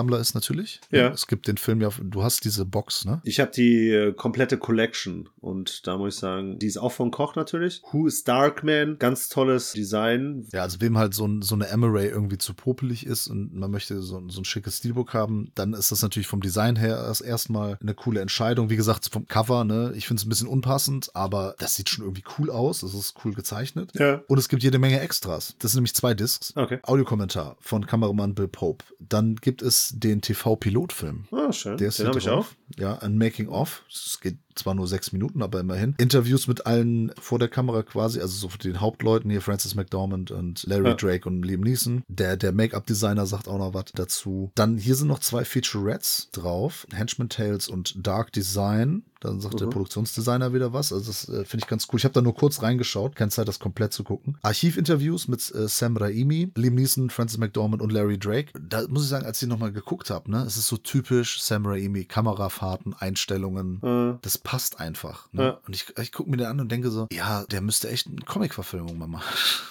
Steelbook-Sammler 0.01 0.19
ist 0.19 0.33
natürlich. 0.33 0.81
Ja. 0.91 1.09
Es 1.09 1.27
gibt 1.27 1.47
den 1.47 1.57
Film 1.57 1.81
ja, 1.81 1.89
du 2.01 2.23
hast 2.23 2.43
diese 2.43 2.65
Box, 2.65 3.05
ne? 3.05 3.21
Ich 3.23 3.39
habe 3.39 3.51
die 3.51 3.89
äh, 3.89 4.13
komplette 4.13 4.57
Collection 4.57 5.29
und 5.39 5.87
da 5.87 5.97
muss 5.97 6.15
ich 6.15 6.19
sagen, 6.19 6.59
die 6.59 6.67
ist 6.67 6.77
auch 6.77 6.91
von 6.91 7.11
Koch 7.11 7.35
natürlich. 7.35 7.81
Who 7.91 8.07
is 8.07 8.23
Darkman? 8.23 8.97
Ganz 8.99 9.29
tolles 9.29 9.73
Design. 9.73 10.47
Ja, 10.51 10.63
also 10.63 10.81
wem 10.81 10.97
halt 10.97 11.13
so, 11.13 11.25
ein, 11.25 11.41
so 11.41 11.55
eine 11.55 11.67
Emery 11.67 12.07
irgendwie 12.07 12.37
zu 12.37 12.53
popelig 12.53 13.05
ist 13.05 13.27
und 13.27 13.53
man 13.53 13.71
möchte 13.71 14.01
so, 14.01 14.21
so 14.27 14.41
ein 14.41 14.45
schickes 14.45 14.77
Steelbook 14.77 15.13
haben, 15.13 15.51
dann 15.55 15.73
ist 15.73 15.91
das 15.91 16.01
natürlich 16.01 16.27
vom 16.27 16.41
Design 16.41 16.75
her 16.75 16.97
erst 16.97 17.21
erstmal 17.21 17.77
eine 17.81 17.93
coole 17.93 18.21
Entscheidung. 18.21 18.69
Wie 18.69 18.75
gesagt, 18.75 19.09
vom 19.11 19.27
Cover, 19.27 19.63
ne? 19.63 19.93
Ich 19.95 20.07
finde 20.07 20.21
es 20.21 20.25
ein 20.25 20.29
bisschen 20.29 20.47
unpassend, 20.47 21.15
aber 21.15 21.55
das 21.59 21.75
sieht 21.75 21.89
schon 21.89 22.03
irgendwie 22.03 22.23
cool 22.37 22.49
aus. 22.49 22.83
Es 22.83 22.93
ist 22.93 23.15
cool 23.23 23.33
gezeichnet. 23.33 23.91
Ja. 23.95 24.21
Und 24.27 24.37
es 24.37 24.49
gibt 24.49 24.63
jede 24.63 24.79
Menge 24.79 24.99
Extras. 24.99 25.55
Das 25.59 25.71
sind 25.71 25.79
nämlich 25.79 25.95
zwei 25.95 26.13
Discs. 26.13 26.53
Okay. 26.55 26.79
Audiokommentar 26.83 27.57
von 27.59 27.85
Kameramann 27.85 28.35
Bill 28.35 28.47
Pope. 28.47 28.85
Dann 28.99 29.35
gibt 29.35 29.61
es 29.61 29.90
den 29.93 30.21
TV-Pilotfilm. 30.21 31.25
Ah, 31.31 31.51
schön. 31.51 31.77
Der 31.77 31.89
ist 31.89 31.99
Den 31.99 32.07
habe 32.07 32.19
ich 32.19 32.29
auch. 32.29 32.47
Ja, 32.77 32.97
ein 32.99 33.17
Making-of. 33.17 33.83
Es 33.89 34.19
geht 34.19 34.37
zwar 34.55 34.73
nur 34.75 34.87
sechs 34.87 35.11
Minuten, 35.11 35.41
aber 35.41 35.59
immerhin. 35.59 35.95
Interviews 35.97 36.47
mit 36.47 36.65
allen 36.65 37.11
vor 37.19 37.39
der 37.39 37.47
Kamera 37.47 37.83
quasi, 37.83 38.19
also 38.19 38.49
so 38.49 38.57
den 38.57 38.81
Hauptleuten 38.81 39.29
hier, 39.29 39.41
Francis 39.41 39.75
McDormand 39.75 40.31
und 40.31 40.63
Larry 40.63 40.89
Ja. 40.89 40.93
Drake 40.95 41.27
und 41.27 41.43
Liam 41.43 41.61
Neeson. 41.61 42.03
Der, 42.07 42.37
der 42.37 42.51
Make-up-Designer 42.51 43.25
sagt 43.25 43.47
auch 43.47 43.57
noch 43.57 43.73
was 43.73 43.85
dazu. 43.93 44.51
Dann 44.55 44.77
hier 44.77 44.95
sind 44.95 45.07
noch 45.07 45.19
zwei 45.19 45.45
Featurettes 45.45 46.29
drauf. 46.31 46.85
Henchman 46.93 47.29
Tales 47.29 47.67
und 47.67 47.95
Dark 48.05 48.31
Design. 48.31 49.03
Dann 49.19 49.39
sagt 49.39 49.59
der 49.59 49.67
Mhm. 49.67 49.71
Produktionsdesigner 49.71 50.51
wieder 50.51 50.73
was. 50.73 50.91
Also 50.91 51.05
das 51.11 51.29
äh, 51.29 51.45
finde 51.45 51.63
ich 51.63 51.67
ganz 51.69 51.87
cool. 51.91 51.97
Ich 51.99 52.05
habe 52.05 52.13
da 52.13 52.21
nur 52.21 52.33
kurz 52.33 52.63
reingeschaut. 52.63 53.15
Keine 53.15 53.29
Zeit, 53.29 53.47
das 53.47 53.59
komplett 53.59 53.93
zu 53.93 54.03
gucken. 54.03 54.37
Archivinterviews 54.41 55.27
mit 55.27 55.39
äh, 55.53 55.67
Sam 55.67 55.95
Raimi, 55.95 56.51
Liam 56.55 56.73
Neeson, 56.73 57.11
Francis 57.11 57.37
McDormand 57.37 57.83
und 57.83 57.91
Larry 57.91 58.17
Drake. 58.17 58.51
Da 58.59 58.87
muss 58.87 59.03
ich 59.03 59.09
sagen, 59.09 59.25
als 59.25 59.39
ich 59.41 59.47
nochmal 59.47 59.71
geguckt 59.71 60.09
habe, 60.09 60.31
ne, 60.31 60.43
es 60.47 60.57
ist 60.57 60.67
so 60.67 60.77
typisch 60.77 61.39
Sam 61.41 61.67
Raimi, 61.67 62.05
Kamerafahrten, 62.05 62.95
Einstellungen. 62.97 63.79
Äh, 63.83 64.17
Das 64.23 64.39
passt 64.43 64.79
einfach. 64.79 65.27
Ne? 65.31 65.43
Ja. 65.43 65.59
Und 65.67 65.75
ich, 65.75 65.97
ich 65.97 66.11
gucke 66.11 66.29
mir 66.29 66.37
den 66.37 66.47
an 66.47 66.59
und 66.59 66.71
denke 66.71 66.89
so, 66.89 67.07
ja, 67.11 67.43
der 67.45 67.61
müsste 67.61 67.89
echt 67.89 68.07
eine 68.07 68.17
Comic-Verfilmung 68.17 68.97
mal 68.97 69.07
machen. 69.07 69.25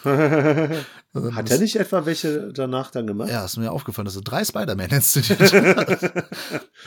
Hat 1.34 1.50
er 1.50 1.58
nicht 1.58 1.76
etwa 1.76 2.06
welche 2.06 2.52
danach 2.52 2.90
dann 2.90 3.06
gemacht? 3.06 3.28
Ja, 3.30 3.44
ist 3.44 3.56
mir 3.56 3.72
aufgefallen, 3.72 4.04
dass 4.06 4.16
er 4.16 4.22
drei 4.22 4.44
Spider-Man 4.44 4.90
inszeniert 4.90 5.52
hat. 5.52 6.02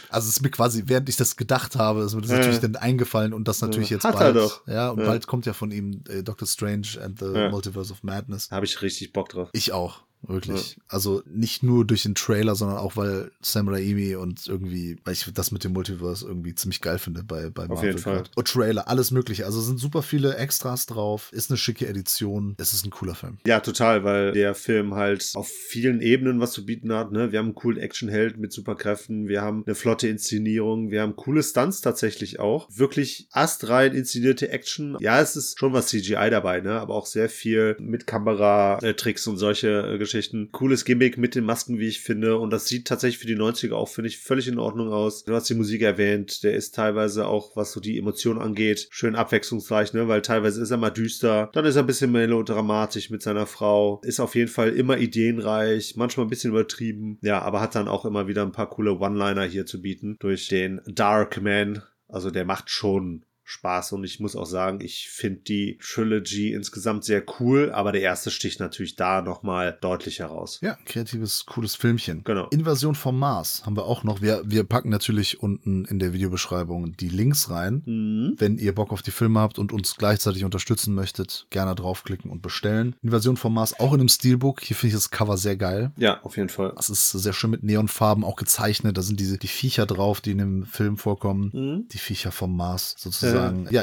also 0.10 0.28
es 0.30 0.36
ist 0.38 0.42
mir 0.42 0.50
quasi, 0.50 0.84
während 0.86 1.10
ich 1.10 1.18
das 1.18 1.36
gedacht 1.36 1.76
habe, 1.76 2.04
ist 2.04 2.16
mir 2.16 2.22
das 2.22 2.32
Ja. 2.32 2.38
natürlich 2.38 2.60
dann 2.60 2.76
eingefallen 2.78 3.34
und 3.34 3.48
das 3.48 3.62
natürlich 3.62 3.90
Ja. 3.90 3.98
jetzt 3.98 4.06
Hat 4.06 4.16
er 4.16 4.20
bald. 4.34 4.36
doch. 4.38 4.68
Ja, 4.68 4.90
und 4.92 5.04
bald 5.06 5.28
kommt 5.28 5.46
ja 5.46 5.54
von 5.54 5.72
ihm 5.72 6.04
äh, 6.10 6.24
Doctor 6.24 6.48
Strange 6.48 6.88
and 7.04 7.20
the. 7.20 7.50
Multiverse 7.52 7.92
of 7.92 8.04
Madness. 8.04 8.50
Habe 8.52 8.66
ich 8.66 8.82
richtig 8.82 9.12
Bock 9.14 9.30
drauf. 9.30 9.50
Ich 9.54 9.74
auch. 9.74 10.02
Wirklich. 10.28 10.78
Also 10.88 11.22
nicht 11.26 11.64
nur 11.64 11.86
durch 11.86 12.04
den 12.04 12.16
Trailer, 12.16 12.56
sondern 12.56 12.78
auch, 12.78 12.96
weil 12.96 13.32
Sam 13.42 13.68
Raimi 13.68 14.16
und 14.16 14.48
irgendwie, 14.48 14.98
weil 15.04 15.14
ich 15.14 15.30
das 15.34 15.52
mit 15.52 15.64
dem 15.64 15.74
Multiverse 15.74 16.26
irgendwie 16.26 16.56
ziemlich 16.56 16.82
geil 16.82 17.00
finde 17.00 17.24
bei, 17.24 17.50
bei 17.50 17.68
Marvel. 17.68 17.90
jeden 17.90 18.00
Fall. 18.00 18.24
Und 18.36 18.48
Trailer, 18.48 18.88
alles 18.88 19.12
mögliche. 19.12 19.46
Also 19.46 19.62
sind 19.62 19.80
super 19.80 20.02
viele 20.02 20.36
Extras 20.38 20.86
drauf. 20.86 21.30
Ist 21.32 21.50
eine 21.50 21.58
schicke 21.58 21.88
Edition. 21.88 22.56
Es 22.58 22.74
ist 22.74 22.86
ein 22.86 22.92
cooler 22.92 23.16
Film. 23.16 23.38
Ja, 23.46 23.60
total, 23.60 24.04
weil 24.04 24.32
der 24.32 24.56
Film 24.56 24.96
halt 24.96 25.32
auf 25.36 25.48
vielen 25.48 26.02
Ebenen 26.02 26.40
was 26.40 26.52
zu 26.52 26.66
bieten 26.66 26.94
hat. 26.94 27.12
Ne? 27.12 27.32
Wir 27.32 27.40
haben 27.40 27.48
einen 27.48 27.56
coolen 27.56 27.80
Actionheld 27.80 28.38
mit 28.38 28.54
Superkräften, 28.54 29.28
wir 29.28 29.42
haben 29.42 29.64
eine 29.66 29.76
flotte 29.76 30.08
Inszenierung, 30.08 30.92
wir 30.92 31.02
haben 31.02 31.16
coole 31.16 31.44
Stunts 31.44 31.82
tatsächlich 31.82 32.40
auch. 32.40 32.68
Wirklich 32.72 33.28
astrein 33.32 33.94
inszenierte 33.94 34.50
Action. 34.50 34.98
Ja, 35.00 35.20
es 35.22 35.36
ist 35.36 35.60
schon 35.60 35.74
was 35.74 35.88
CGI 35.88 36.30
dabei, 36.30 36.62
ne? 36.62 36.80
aber 36.80 36.96
auch 36.96 37.06
sehr 37.06 37.30
viel 37.30 37.76
mit 37.80 38.08
Kameratricks 38.08 39.28
und 39.28 39.38
solche 39.38 39.94
äh, 39.94 39.98
Geschichten. 39.98 40.13
Cooles 40.52 40.86
Gimmick 40.86 41.18
mit 41.18 41.36
den 41.36 41.46
Masken, 41.46 41.80
wie 41.80 41.88
ich 41.88 42.02
finde. 42.02 42.38
Und 42.38 42.52
das 42.52 42.68
sieht 42.68 42.88
tatsächlich 42.88 43.20
für 43.20 43.28
die 43.28 43.38
90er 43.38 43.74
auch, 43.74 43.90
finde 43.90 44.10
ich, 44.10 44.20
völlig 44.20 44.48
in 44.48 44.60
Ordnung 44.60 44.92
aus. 44.92 45.24
Du 45.24 45.34
hast 45.34 45.50
die 45.50 45.56
Musik 45.56 45.82
erwähnt, 45.82 46.44
der 46.44 46.54
ist 46.54 46.76
teilweise 46.76 47.28
auch, 47.28 47.56
was 47.56 47.72
so 47.72 47.80
die 47.80 47.98
Emotionen 47.98 48.42
angeht, 48.42 48.88
schön 48.92 49.16
abwechslungsreich, 49.16 49.94
ne? 49.94 50.08
weil 50.08 50.22
teilweise 50.22 50.62
ist 50.62 50.72
er 50.72 50.78
mal 50.78 50.90
düster, 50.90 51.50
dann 51.54 51.66
ist 51.66 51.76
er 51.76 51.84
ein 51.84 51.88
bisschen 51.88 52.12
melodramatisch 52.12 53.10
mit 53.10 53.22
seiner 53.22 53.46
Frau, 53.46 54.02
ist 54.04 54.20
auf 54.20 54.36
jeden 54.36 54.50
Fall 54.50 54.70
immer 54.70 54.98
ideenreich, 54.98 55.96
manchmal 55.96 56.26
ein 56.26 56.30
bisschen 56.30 56.52
übertrieben, 56.52 57.18
ja, 57.22 57.42
aber 57.42 57.62
hat 57.62 57.76
dann 57.76 57.88
auch 57.88 58.06
immer 58.06 58.28
wieder 58.28 58.44
ein 58.44 58.52
paar 58.52 58.70
coole 58.70 59.00
One-Liner 59.00 59.44
hier 59.44 59.66
zu 59.66 59.82
bieten 59.82 60.18
durch 60.20 60.48
den 60.48 60.82
Dark 60.86 61.42
Man. 61.42 61.82
Also 62.08 62.30
der 62.30 62.46
macht 62.46 62.70
schon 62.70 63.26
Spaß 63.46 63.92
und 63.92 64.04
ich 64.04 64.20
muss 64.20 64.36
auch 64.36 64.46
sagen, 64.46 64.80
ich 64.82 65.10
finde 65.10 65.42
die 65.42 65.78
Trilogy 65.82 66.54
insgesamt 66.54 67.04
sehr 67.04 67.24
cool, 67.40 67.72
aber 67.74 67.92
der 67.92 68.02
erste 68.02 68.32
sticht 68.32 68.60
natürlich 68.60 68.96
da 68.96 69.22
nochmal 69.22 69.78
deutlich 69.82 70.20
heraus. 70.20 70.60
Ja, 70.62 70.78
kreatives, 70.86 71.46
cooles 71.46 71.76
Filmchen. 71.76 72.24
Genau. 72.24 72.48
Invasion 72.50 72.96
vom 72.96 73.20
Mars 73.20 73.66
haben 73.66 73.76
wir 73.76 73.86
auch 73.86 74.04
noch. 74.04 74.22
Wir, 74.22 74.42
wir 74.46 74.64
packen 74.64 74.90
natürlich 74.90 75.42
unten 75.42 75.84
in 75.86 76.00
der 76.00 76.14
Videobeschreibung 76.14 76.96
die 76.96 77.10
Links 77.10 77.50
rein. 77.50 77.84
Mhm. 77.86 78.36
Wenn 78.38 78.58
ihr 78.58 78.74
Bock 78.74 78.94
auf 78.94 79.02
die 79.02 79.12
Filme 79.12 79.42
habt 79.42 79.60
und 79.60 79.74
uns 79.74 79.96
gleichzeitig 79.98 80.46
unterstützen 80.46 80.96
möchtet, 80.96 81.48
gerne 81.50 81.76
draufklicken 81.76 82.32
und 82.32 82.42
bestellen. 82.42 82.96
Invasion 83.02 83.36
vom 83.36 83.54
Mars 83.54 83.78
auch 83.80 83.94
in 83.94 84.00
einem 84.00 84.10
Steelbook. 84.10 84.62
Hier 84.62 84.78
finde 84.78 84.90
ich 84.90 84.94
das 84.96 85.12
Cover 85.12 85.38
sehr 85.38 85.58
geil. 85.58 85.92
Ja, 85.98 86.22
auf 86.24 86.38
jeden 86.38 86.50
Fall. 86.50 86.74
Das 86.78 86.90
ist 86.90 87.12
sehr 87.12 87.34
schön 87.34 87.52
mit 87.52 87.64
Neonfarben 87.64 88.24
auch 88.24 88.38
gezeichnet. 88.38 88.98
Da 88.98 89.02
sind 89.02 89.20
diese 89.20 89.38
die 89.38 89.48
Viecher 89.48 89.86
drauf, 89.86 90.22
die 90.22 90.32
in 90.32 90.38
dem 90.38 90.66
Film 90.66 90.98
vorkommen. 90.98 91.52
Mhm. 91.54 91.88
Die 91.90 91.98
Viecher 91.98 92.32
vom 92.32 92.56
Mars 92.56 92.96
sozusagen. 92.98 93.33
Ja. 93.33 93.33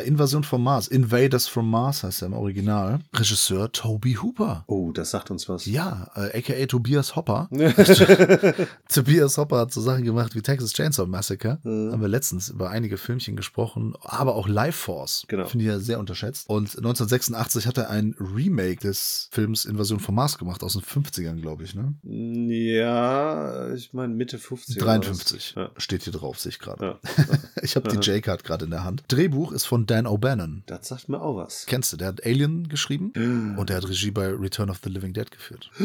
Invasion 0.01 0.45
vom 0.45 0.63
Mars. 0.63 0.89
Invaders 0.89 1.47
from 1.47 1.71
Mars 1.71 2.03
heißt 2.03 2.23
er 2.23 2.27
im 2.27 2.33
Original. 2.35 3.01
Regisseur 3.15 3.71
Toby 3.73 4.15
Hooper. 4.15 4.65
Oh, 4.67 4.93
das 4.93 5.11
sagt 5.11 5.31
uns 5.31 5.49
was. 5.49 5.67
Ja, 5.67 6.11
äh, 6.15 6.39
aka 6.39 6.67
Tobias 6.67 7.17
Hopper. 7.17 7.49
Tobias 8.89 9.39
Hopper 9.39 9.59
hat 9.59 9.73
so 9.73 9.81
Sachen 9.81 10.05
gemacht 10.05 10.35
wie 10.35 10.43
Texas 10.43 10.73
Chainsaw 10.73 11.07
Massacre. 11.07 11.59
Mhm. 11.63 11.93
Haben 11.93 12.01
wir 12.01 12.09
letztens 12.09 12.49
über 12.49 12.71
einige 12.71 12.97
Filmchen 12.97 13.37
gesprochen, 13.37 13.95
aber 14.03 14.35
auch 14.35 14.49
Life 14.49 14.79
Force. 14.79 15.25
Genau. 15.29 15.47
Finde 15.47 15.65
ich 15.65 15.71
ja 15.71 15.79
sehr 15.79 15.99
unterschätzt. 15.99 16.49
Und 16.49 16.77
1986 16.77 17.67
hat 17.67 17.79
er 17.79 17.91
ein 17.91 18.15
Remake 18.19 18.81
des 18.81 19.29
Films 19.33 19.65
Invasion 19.65 20.01
vom 20.01 20.15
Mars 20.15 20.39
gemacht, 20.39 20.63
aus 20.63 20.73
den 20.75 20.83
50ern, 20.83 21.41
glaube 21.41 21.65
ich, 21.65 21.75
ne? 21.75 21.95
Ja, 22.03 23.73
ich 23.75 23.93
meine 23.93 24.15
Mitte 24.15 24.39
50. 24.39 24.77
oder 24.77 24.87
53 24.87 25.57
was. 25.57 25.63
Ja. 25.63 25.71
steht 25.77 26.03
hier 26.03 26.13
drauf, 26.13 26.39
sehe 26.39 26.51
ich 26.51 26.59
gerade. 26.59 26.85
Ja. 26.85 26.99
Ich 27.63 27.77
habe 27.77 27.89
die 27.89 27.97
J-Card 27.97 28.43
gerade 28.43 28.65
in 28.65 28.71
der 28.71 28.85
Hand. 28.85 29.05
Drehbuch 29.09 29.40
ist 29.49 29.65
von 29.67 29.87
Dan 29.87 30.07
O'Bannon. 30.07 30.63
Das 30.67 30.89
sagt 30.89 31.09
mir 31.09 31.21
auch 31.21 31.37
was. 31.37 31.67
Kennst 31.67 31.93
du, 31.93 31.97
der 31.97 32.09
hat 32.09 32.25
Alien 32.25 32.69
geschrieben 32.69 33.13
und 33.59 33.69
der 33.71 33.77
hat 33.79 33.89
Regie 33.89 34.11
bei 34.11 34.29
Return 34.29 34.71
of 34.71 34.81
the 34.85 34.91
Living 34.91 35.13
Dead 35.13 35.31
geführt. 35.31 35.71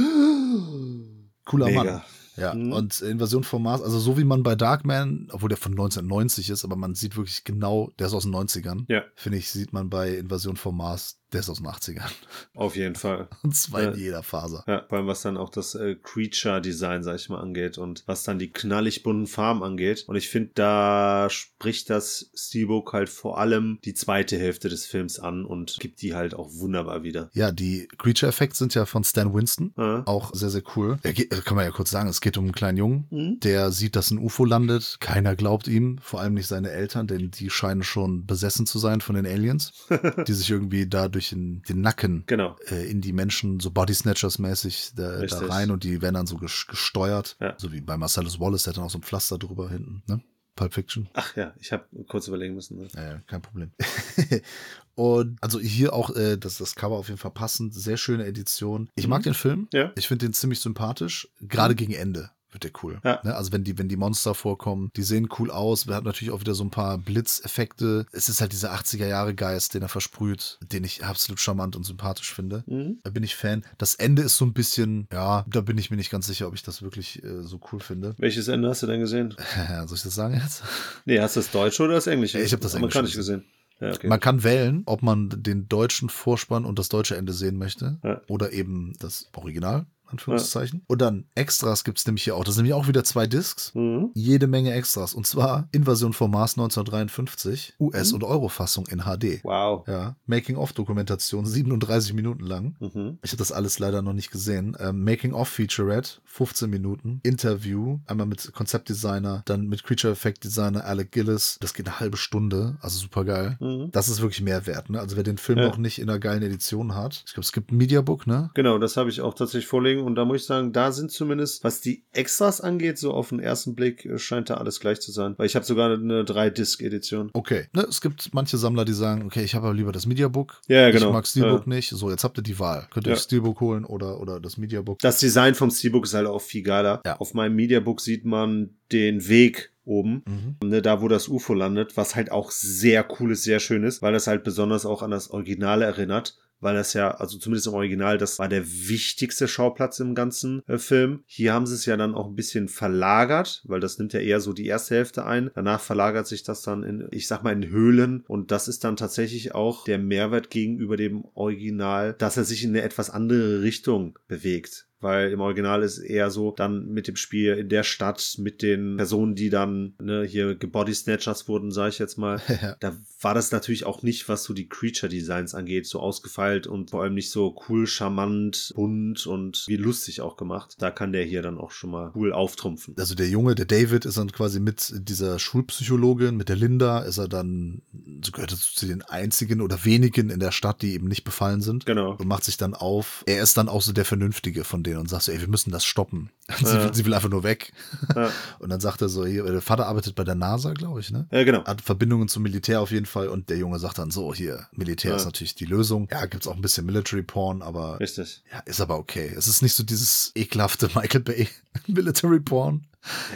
Cooler 1.46 1.66
Mega. 1.68 1.84
Mann. 1.84 2.02
Ja, 2.38 2.54
Mhm. 2.54 2.74
und 2.74 3.00
Invasion 3.02 3.46
vom 3.46 3.64
Mars, 3.64 3.82
also 3.82 3.98
so 3.98 4.18
wie 4.18 4.26
man 4.26 4.44
bei 4.44 4.56
Darkman, 4.56 5.30
obwohl 5.32 5.48
der 5.48 5.58
von 5.58 5.72
1990 5.72 6.50
ist, 6.50 6.66
aber 6.66 6.76
man 6.76 6.94
sieht 6.94 7.16
wirklich 7.16 7.46
genau, 7.46 7.92
der 7.98 8.08
ist 8.08 8.14
aus 8.14 8.24
den 8.24 8.34
90ern. 8.36 8.84
Ja. 8.90 9.04
Finde 9.16 9.38
ich, 9.38 9.50
sieht 9.50 9.72
man 9.72 9.90
bei 9.90 10.16
Invasion 10.18 10.58
vom 10.58 10.76
Mars, 10.76 11.22
der 11.36 11.42
ist 11.42 11.50
aus 11.50 11.58
den 11.58 11.68
80ern. 11.68 12.10
Auf 12.56 12.76
jeden 12.76 12.96
Fall. 12.96 13.28
Und 13.44 13.56
zwar 13.56 13.82
in 13.84 13.92
Ja. 13.92 13.96
jeder 13.96 14.24
Faser. 14.24 14.64
Ja, 14.68 14.84
vor 14.88 14.98
allem 14.98 15.08
was 15.08 15.22
dann 15.22 15.38
auch 15.38 15.50
das 15.50 15.76
äh, 15.76 15.96
Creature-Design, 16.02 17.04
sag 17.04 17.16
ich 17.18 17.30
mal, 17.30 17.40
angeht 17.40 17.78
und 17.78 18.04
was 18.08 18.24
dann 18.24 18.40
die 18.40 18.52
knallig 18.52 19.04
bunten 19.04 19.28
Farben 19.28 19.64
angeht. 19.64 20.06
Und 20.08 20.16
ich 20.16 20.30
finde, 20.30 20.52
da 20.56 21.28
spricht 21.30 21.90
das 21.90 22.30
Steelbook 22.36 22.94
halt 22.94 23.10
vor 23.10 23.38
allem 23.40 23.80
die 23.86 23.94
zweite 23.94 24.38
Hälfte 24.38 24.70
des 24.70 24.86
Films 24.86 25.20
an 25.20 25.46
und 25.46 25.78
gibt 25.80 26.02
die 26.02 26.16
halt 26.16 26.34
auch 26.34 26.50
wunderbar 26.54 27.04
wieder. 27.04 27.30
Ja, 27.34 27.52
die 27.52 27.88
Creature-Effekte 27.98 28.58
sind 28.58 28.74
ja 28.76 28.86
von 28.86 29.04
Stan 29.04 29.34
Winston. 29.34 29.74
Ja. 29.78 30.04
Auch 30.06 30.34
sehr, 30.34 30.50
sehr 30.50 30.64
cool. 30.76 30.98
Er 31.04 31.14
geht, 31.14 31.30
kann 31.46 31.56
man 31.56 31.66
ja 31.66 31.72
kurz 31.72 31.92
sagen, 31.92 32.10
es 32.10 32.22
geht 32.22 32.38
um 32.38 32.46
einen 32.46 32.54
kleinen 32.54 32.78
Jungen, 32.78 33.08
Mhm. 33.12 33.40
der 33.42 33.72
sieht, 33.72 33.96
dass 33.96 34.12
ein 34.12 34.18
UFO 34.20 34.46
landet. 34.46 34.98
Keiner 35.00 35.36
glaubt 35.36 35.68
ihm, 35.68 35.98
vor 36.02 36.22
allem 36.22 36.34
nicht 36.34 36.48
seine 36.48 36.72
Eltern, 36.72 37.08
denn 37.08 37.32
die 37.32 37.50
scheinen 37.50 37.84
schon 37.84 38.26
besessen 38.26 38.66
zu 38.66 38.80
sein 38.80 39.02
von 39.02 39.16
den 39.16 39.26
Aliens, 39.26 39.74
die 40.28 40.34
sich 40.34 40.50
irgendwie 40.50 40.88
da 40.88 41.10
durch 41.26 41.30
den, 41.42 41.62
den 41.64 41.82
Nacken 41.82 42.24
Genau. 42.28 42.56
äh, 42.70 42.90
in 42.90 43.02
die 43.02 43.14
Menschen 43.14 43.60
so 43.60 43.72
Body 43.72 43.94
Snatchers 43.94 44.40
mäßig 44.40 44.92
da, 44.96 45.26
da 45.26 45.46
rein 45.48 45.72
und 45.72 45.84
die 45.84 46.02
werden 46.02 46.16
dann 46.16 46.28
so 46.28 46.38
ges- 46.38 46.68
gesteuert. 46.70 47.36
Ja. 47.40 47.56
So 47.58 47.72
wie 47.72 47.82
bei 47.82 47.98
Marcellus 47.98 48.40
Wallace, 48.40 48.64
der 48.64 48.72
hat 48.72 48.78
dann 48.78 48.86
auch 48.86 48.90
so 48.92 49.00
ein 49.00 49.04
Pflaster 49.04 49.38
drüber 49.38 49.70
hinten, 49.70 50.04
ne? 50.08 50.22
Pulp 50.56 50.74
Fiction. 50.74 51.10
Ach 51.14 51.36
ja, 51.36 51.54
ich 51.60 51.74
habe 51.74 51.84
kurz 52.08 52.30
überlegen 52.30 52.56
müssen. 52.56 52.78
Ne? 52.80 52.88
Ja, 52.96 53.20
kein 53.28 53.42
Problem. 53.42 53.72
und 54.96 55.38
also 55.42 55.60
hier 55.60 55.92
auch 55.94 56.16
äh, 56.16 56.38
das, 56.38 56.58
das 56.60 56.76
Cover 56.76 56.96
auf 56.96 57.08
jeden 57.10 57.18
Fall 57.18 57.32
passend. 57.32 57.74
Sehr 57.74 57.98
schöne 57.98 58.26
Edition. 58.26 58.90
Ich 58.96 59.08
mag 59.10 59.24
den 59.24 59.34
Film. 59.34 59.68
Ja. 59.74 59.92
Ich 59.98 60.08
finde 60.08 60.26
den 60.28 60.34
ziemlich 60.34 60.62
sympathisch. 60.62 61.28
Gerade 61.42 61.76
gegen 61.76 61.92
Ende 61.92 62.32
wird 62.56 62.64
der 62.64 62.72
cool. 62.84 63.00
Ja. 63.04 63.20
Ne? 63.24 63.36
Also 63.36 63.52
wenn 63.52 63.64
die, 63.64 63.78
wenn 63.78 63.88
die 63.90 63.98
Monster 63.98 64.34
vorkommen, 64.34 64.90
die 64.96 65.04
sehen 65.04 65.30
cool 65.38 65.52
aus. 65.52 65.88
Wir 65.88 65.94
haben 65.96 66.06
natürlich 66.06 66.32
auch 66.34 66.40
wieder 66.40 66.56
so 66.56 66.64
ein 66.64 66.72
paar 66.72 66.98
Blitzeffekte. 66.98 68.06
Es 68.12 68.30
ist 68.30 68.42
halt 68.42 68.52
dieser 68.52 68.74
80er 68.74 69.06
Jahre 69.08 69.36
Geist, 69.36 69.74
den 69.74 69.82
er 69.82 69.90
versprüht, 69.90 70.58
den 70.72 70.84
ich 70.84 71.04
absolut 71.06 71.40
charmant 71.40 71.76
und 71.76 71.84
sympathisch 71.84 72.34
finde. 72.34 72.64
Mhm. 72.68 73.00
Da 73.04 73.10
bin 73.12 73.24
ich 73.24 73.36
Fan. 73.36 73.64
Das 73.78 73.96
Ende 73.96 74.22
ist 74.24 74.38
so 74.38 74.46
ein 74.46 74.54
bisschen, 74.54 75.08
ja, 75.12 75.46
da 75.48 75.62
bin 75.62 75.78
ich 75.78 75.92
mir 75.92 75.98
nicht 75.98 76.10
ganz 76.12 76.28
sicher, 76.28 76.48
ob 76.48 76.56
ich 76.56 76.64
das 76.64 76.82
wirklich 76.82 77.24
äh, 77.24 77.44
so 77.44 77.60
cool 77.72 77.80
finde. 77.80 78.16
Welches 78.18 78.48
Ende 78.48 78.70
hast 78.70 78.82
du 78.84 78.88
denn 78.88 79.00
gesehen? 79.02 79.36
Soll 79.86 79.98
ich 79.98 80.04
das 80.04 80.16
sagen 80.16 80.36
jetzt? 80.36 80.64
Nee, 81.06 81.20
hast 81.20 81.36
du 81.36 81.40
das 81.42 81.52
Deutsche 81.52 81.84
oder 81.84 81.96
das 81.96 82.08
Englische? 82.08 82.40
Ich 82.40 82.54
hab 82.54 82.62
das 82.62 82.74
Englische 82.74 83.00
Amerikanische 83.00 83.18
gesehen. 83.18 83.44
Ja, 83.82 83.92
okay. 83.92 84.08
Man 84.08 84.22
kann 84.22 84.44
wählen, 84.44 84.84
ob 84.86 85.02
man 85.04 85.30
den 85.30 85.68
deutschen 85.68 86.08
Vorspann 86.08 86.64
und 86.64 86.80
das 86.80 86.88
deutsche 86.88 87.18
Ende 87.18 87.34
sehen 87.34 87.58
möchte 87.58 88.00
Ja. 88.04 88.22
oder 88.30 88.54
eben 88.54 88.94
das 89.00 89.28
Original, 89.36 89.86
Anführungszeichen. 90.16 90.84
Und 90.88 91.02
dann 91.02 91.26
Extras 91.36 91.84
gibt 91.84 92.00
es 92.00 92.06
nämlich 92.06 92.24
hier 92.24 92.36
auch. 92.36 92.44
Das 92.44 92.56
sind 92.56 92.64
nämlich 92.64 92.74
auch 92.82 92.88
wieder 92.88 93.04
zwei 93.04 93.28
Discs. 93.28 93.74
Mhm. 93.76 94.12
Jede 94.14 94.48
Menge 94.48 94.74
Extras. 94.74 95.14
Und 95.14 95.28
zwar 95.28 95.68
Invasion 95.72 96.14
vom 96.14 96.32
Mars 96.32 96.58
1953, 96.58 97.74
US- 97.80 98.10
Mhm. 98.12 98.16
und 98.16 98.24
Euro-Fassung 98.24 98.88
in 98.88 99.00
HD. 99.02 99.42
Wow. 99.44 99.88
Ja, 99.88 100.16
Making-of-Dokumentation, 100.26 101.46
37 101.46 102.14
Minuten 102.14 102.44
lang. 102.46 102.76
Mhm. 102.80 103.20
Ich 103.24 103.32
habe 103.32 103.38
das 103.38 103.52
alles 103.52 103.80
leider 103.80 104.02
noch 104.02 104.14
nicht 104.14 104.32
gesehen. 104.32 104.76
Ähm, 104.80 105.04
Making-of-Featurette, 105.04 106.22
15 106.26 106.70
Minuten. 106.70 107.20
Interview, 107.24 108.00
einmal 108.06 108.26
mit 108.28 108.52
Konzeptdesigner, 108.54 109.44
dann 109.46 109.68
mit 109.68 109.84
Creature 109.84 110.14
Effect 110.14 110.44
Designer 110.44 110.86
Alec 110.86 111.12
Gillis. 111.12 111.58
Das 111.62 111.74
geht 111.74 111.88
eine 111.88 112.00
halbe 112.00 112.18
Stunde, 112.18 112.78
also 112.82 113.00
super 113.00 113.26
geil. 113.26 113.58
Mhm. 113.60 113.92
Das 113.92 114.08
ist 114.08 114.22
wirklich 114.22 114.42
mehr 114.42 114.66
wert, 114.68 114.90
ne? 114.90 115.00
Also 115.00 115.16
wer 115.16 115.24
den 115.24 115.38
Film 115.38 115.60
Ja. 115.60 115.68
noch 115.68 115.78
nicht 115.78 116.00
in 116.00 116.10
einer 116.10 116.20
geilen 116.20 116.44
Edition 116.44 116.96
hat. 116.96 117.24
Ich 117.28 117.34
glaube, 117.34 117.46
es 117.46 117.52
gibt 117.52 117.72
ein 117.72 117.78
Mediabook, 117.78 118.28
ne? 118.28 118.50
Genau, 118.54 118.78
das 118.78 118.98
habe 118.98 119.10
ich 119.10 119.22
auch 119.22 119.34
tatsächlich 119.34 119.68
vorliegen 119.68 120.02
und 120.06 120.16
da 120.16 120.26
muss 120.26 120.42
ich 120.42 120.46
sagen, 120.46 120.72
da 120.72 120.92
sind 120.92 121.12
zumindest, 121.12 121.64
was 121.64 121.82
die 121.82 122.04
Extras 122.14 122.62
angeht, 122.62 122.98
so 122.98 123.12
auf 123.14 123.30
den 123.30 123.40
ersten 123.40 123.76
Blick 123.76 124.06
äh, 124.06 124.18
scheint 124.18 124.50
da 124.50 124.56
alles 124.56 124.80
gleich 124.80 125.02
zu 125.02 125.12
sein. 125.12 125.34
Weil 125.38 125.48
ich 125.48 125.56
habe 125.56 125.66
sogar 125.66 125.92
eine 125.94 126.24
3-Disc-Edition. 126.24 127.30
Okay. 127.34 127.68
Ne, 127.74 127.86
es 127.90 128.02
gibt 128.02 128.34
manche 128.34 128.58
Sammler, 128.58 128.86
die 128.86 128.94
sagen, 128.94 129.24
okay, 129.26 129.44
ich 129.44 129.56
habe 129.56 129.68
aber 129.68 129.76
lieber 129.76 129.92
das 129.92 130.06
Mediabook. 130.06 130.62
Ja, 130.68 130.82
ja, 130.82 130.92
genau. 130.92 131.08
Ich 131.08 131.14
mag 131.14 131.28
Steelbook 131.28 131.68
Ja. 131.68 131.74
nicht. 131.76 131.90
So, 131.90 132.10
jetzt 132.10 132.24
habt 132.24 132.38
ihr 132.40 132.44
die 132.44 132.60
Wahl. 132.60 132.88
Könnt 132.92 133.08
ihr 133.08 133.12
Ja. 133.12 133.16
euch 133.16 133.24
Steelbook 133.24 133.60
holen 133.62 133.86
oder, 133.86 134.20
oder 134.20 134.40
das 134.40 134.58
Mediabook. 134.58 135.00
Das 135.00 135.20
Design 135.20 135.56
vom 135.56 135.70
Steelbook 135.72 136.06
ist 136.06 136.14
halt 136.14 136.28
auch 136.28 136.42
viel 136.42 136.64
geiler. 136.64 137.02
Ja. 137.06 137.18
Auf 137.20 137.34
meinem 137.34 137.56
Mediabook 137.56 138.02
sieht 138.02 138.26
man 138.26 138.72
den 138.92 139.28
Weg 139.28 139.72
oben, 139.88 140.24
Mhm. 140.62 140.68
ne, 140.70 140.82
da 140.82 141.02
wo 141.02 141.08
das 141.08 141.28
UFO 141.28 141.54
landet, 141.54 141.96
was 141.96 142.16
halt 142.16 142.32
auch 142.32 142.50
sehr 142.50 143.06
cool 143.20 143.32
ist, 143.34 143.44
sehr 143.44 143.60
schön 143.60 143.84
ist, 143.84 144.02
weil 144.02 144.14
das 144.14 144.26
halt 144.26 144.44
besonders 144.44 144.84
auch 144.86 145.04
an 145.04 145.12
das 145.12 145.30
Originale 145.30 145.86
erinnert. 145.86 146.38
Weil 146.60 146.76
das 146.76 146.94
ja, 146.94 147.12
also 147.12 147.38
zumindest 147.38 147.68
im 147.68 147.74
Original, 147.74 148.18
das 148.18 148.40
war 148.40 148.48
der 148.48 148.66
wichtigste 148.66 149.48
Schauplatz 149.48 150.00
im 150.00 150.16
ganzen 150.16 150.62
äh, 150.68 150.78
Film. 150.78 151.24
Hier 151.26 151.54
haben 151.54 151.66
sie 151.66 151.76
es 151.76 151.86
ja 151.86 151.98
dann 151.98 152.16
auch 152.16 152.28
ein 152.28 152.36
bisschen 152.36 152.68
verlagert, 152.68 153.64
weil 153.66 153.80
das 153.80 153.98
nimmt 153.98 154.14
ja 154.14 154.20
eher 154.20 154.40
so 154.40 154.54
die 154.54 154.68
erste 154.68 154.96
Hälfte 154.96 155.26
ein. 155.26 155.52
Danach 155.54 155.82
verlagert 155.82 156.28
sich 156.28 156.44
das 156.44 156.62
dann 156.62 156.84
in, 156.84 157.08
ich 157.12 157.28
sag 157.28 157.44
mal, 157.44 157.54
in 157.54 157.70
Höhlen. 157.70 158.24
Und 158.28 158.52
das 158.52 158.68
ist 158.68 158.84
dann 158.84 158.96
tatsächlich 158.96 159.54
auch 159.54 159.84
der 159.84 160.00
Mehrwert 160.00 160.50
gegenüber 160.50 160.98
dem 160.98 161.26
Original, 161.34 162.14
dass 162.14 162.38
er 162.38 162.44
sich 162.44 162.64
in 162.64 162.72
eine 162.72 162.82
etwas 162.82 163.10
andere 163.10 163.62
Richtung 163.62 164.18
bewegt 164.28 164.88
weil 165.06 165.32
im 165.32 165.40
Original 165.40 165.84
ist 165.84 166.00
eher 166.00 166.32
so 166.32 166.52
dann 166.52 166.88
mit 166.90 167.08
dem 167.08 167.16
Spiel 167.16 167.54
in 167.54 167.70
der 167.70 167.84
Stadt, 167.84 168.38
mit 168.40 168.64
den 168.64 168.98
Personen, 168.98 169.36
die 169.36 169.52
dann 169.52 169.94
ne, 170.02 170.24
hier 170.24 170.58
Body 170.58 170.96
Snatchers 170.96 171.48
wurden, 171.48 171.70
sage 171.70 171.90
ich 171.90 172.00
jetzt 172.00 172.18
mal. 172.18 172.42
Ja. 172.66 172.78
Da 172.80 172.96
war 173.20 173.34
das 173.34 173.52
natürlich 173.52 173.86
auch 173.86 174.02
nicht, 174.02 174.30
was 174.30 174.46
so 174.46 174.54
die 174.54 174.70
Creature 174.70 175.10
Designs 175.10 175.54
angeht, 175.54 175.88
so 175.88 176.00
ausgefeilt 176.00 176.68
und 176.68 176.90
vor 176.90 177.04
allem 177.04 177.14
nicht 177.14 177.30
so 177.30 177.54
cool, 177.68 177.86
charmant, 177.86 178.72
bunt 178.76 179.28
und 179.28 179.66
wie 179.68 179.76
lustig 179.76 180.22
auch 180.22 180.38
gemacht. 180.38 180.76
Da 180.80 180.90
kann 180.90 181.12
der 181.12 181.26
hier 181.26 181.42
dann 181.42 181.58
auch 181.58 181.72
schon 181.72 181.92
mal 181.92 182.12
cool 182.16 182.32
auftrumpfen. 182.32 182.96
Also 182.98 183.14
der 183.14 183.28
Junge, 183.28 183.54
der 183.54 183.66
David, 183.66 184.06
ist 184.06 184.18
dann 184.18 184.32
quasi 184.32 184.62
mit 184.62 184.94
dieser 184.96 185.38
Schulpsychologin, 185.38 186.38
mit 186.38 186.48
der 186.48 186.56
Linda, 186.56 187.00
ist 187.00 187.18
er 187.18 187.28
dann, 187.28 187.82
so 188.24 188.32
gehört 188.32 188.54
er 188.54 188.58
zu 188.58 188.86
den 188.86 189.02
einzigen 189.02 189.60
oder 189.60 189.84
wenigen 189.84 190.30
in 190.30 190.40
der 190.40 190.52
Stadt, 190.52 190.82
die 190.82 190.94
eben 190.94 191.08
nicht 191.08 191.26
befallen 191.26 191.62
sind. 191.62 191.86
Genau. 191.86 192.16
Und 192.16 192.28
macht 192.28 192.46
sich 192.46 192.58
dann 192.58 192.74
auf. 192.74 193.24
Er 193.28 193.44
ist 193.44 193.58
dann 193.58 193.68
auch 193.68 193.82
so 193.82 193.92
der 193.92 194.06
Vernünftige 194.06 194.64
von 194.64 194.82
denen 194.96 195.02
und 195.02 195.10
sagt 195.10 195.24
so, 195.24 195.32
ey, 195.32 195.40
wir 195.40 195.48
müssen 195.48 195.72
das 195.72 195.86
stoppen. 195.86 196.30
Sie, 196.58 196.66
Ja. 196.66 196.84
will, 196.86 196.94
sie 196.94 197.06
will 197.06 197.14
einfach 197.14 197.30
nur 197.30 197.44
weg. 197.44 197.74
Ja. 198.16 198.30
Und 198.60 198.70
dann 198.70 198.80
sagt 198.80 199.02
er 199.02 199.10
so, 199.10 199.26
hier, 199.26 199.44
der 199.44 199.62
Vater 199.62 199.88
arbeitet 199.88 200.16
bei 200.16 200.24
der 200.24 200.36
NASA, 200.36 200.74
glaube 200.74 201.00
ich, 201.00 201.12
ne? 201.12 201.28
Ja, 201.32 201.44
genau. 201.44 201.64
Hat 201.66 201.82
Verbindungen 201.82 202.28
zum 202.28 202.44
Militär 202.44 202.82
auf 202.82 202.92
jeden 202.92 203.06
Fall 203.06 203.28
und 203.30 203.50
der 203.50 203.58
Junge 203.58 203.80
sagt 203.80 203.98
dann 204.00 204.12
so, 204.12 204.34
hier, 204.34 204.68
Militär 204.72 205.12
Ja. 205.12 205.18
ist 205.18 205.26
natürlich 205.26 205.56
die 205.56 205.66
Lösung. 205.66 206.08
Ja, 206.12 206.26
gibt's 206.28 206.48
auch 206.48 206.56
ein 206.56 206.62
bisschen 206.62 206.86
Military 206.86 207.24
Porn, 207.24 207.62
aber 207.62 208.00
Richtig. 208.00 208.44
ja, 208.52 208.60
ist 208.60 208.80
aber 208.82 208.98
okay. 208.98 209.34
Es 209.36 209.48
ist 209.48 209.62
nicht 209.62 209.74
so 209.74 209.84
dieses 209.84 210.32
ekelhafte 210.36 210.88
Michael 210.96 211.22
Bay 211.22 211.48
Military 211.88 212.40
Porn. 212.40 212.86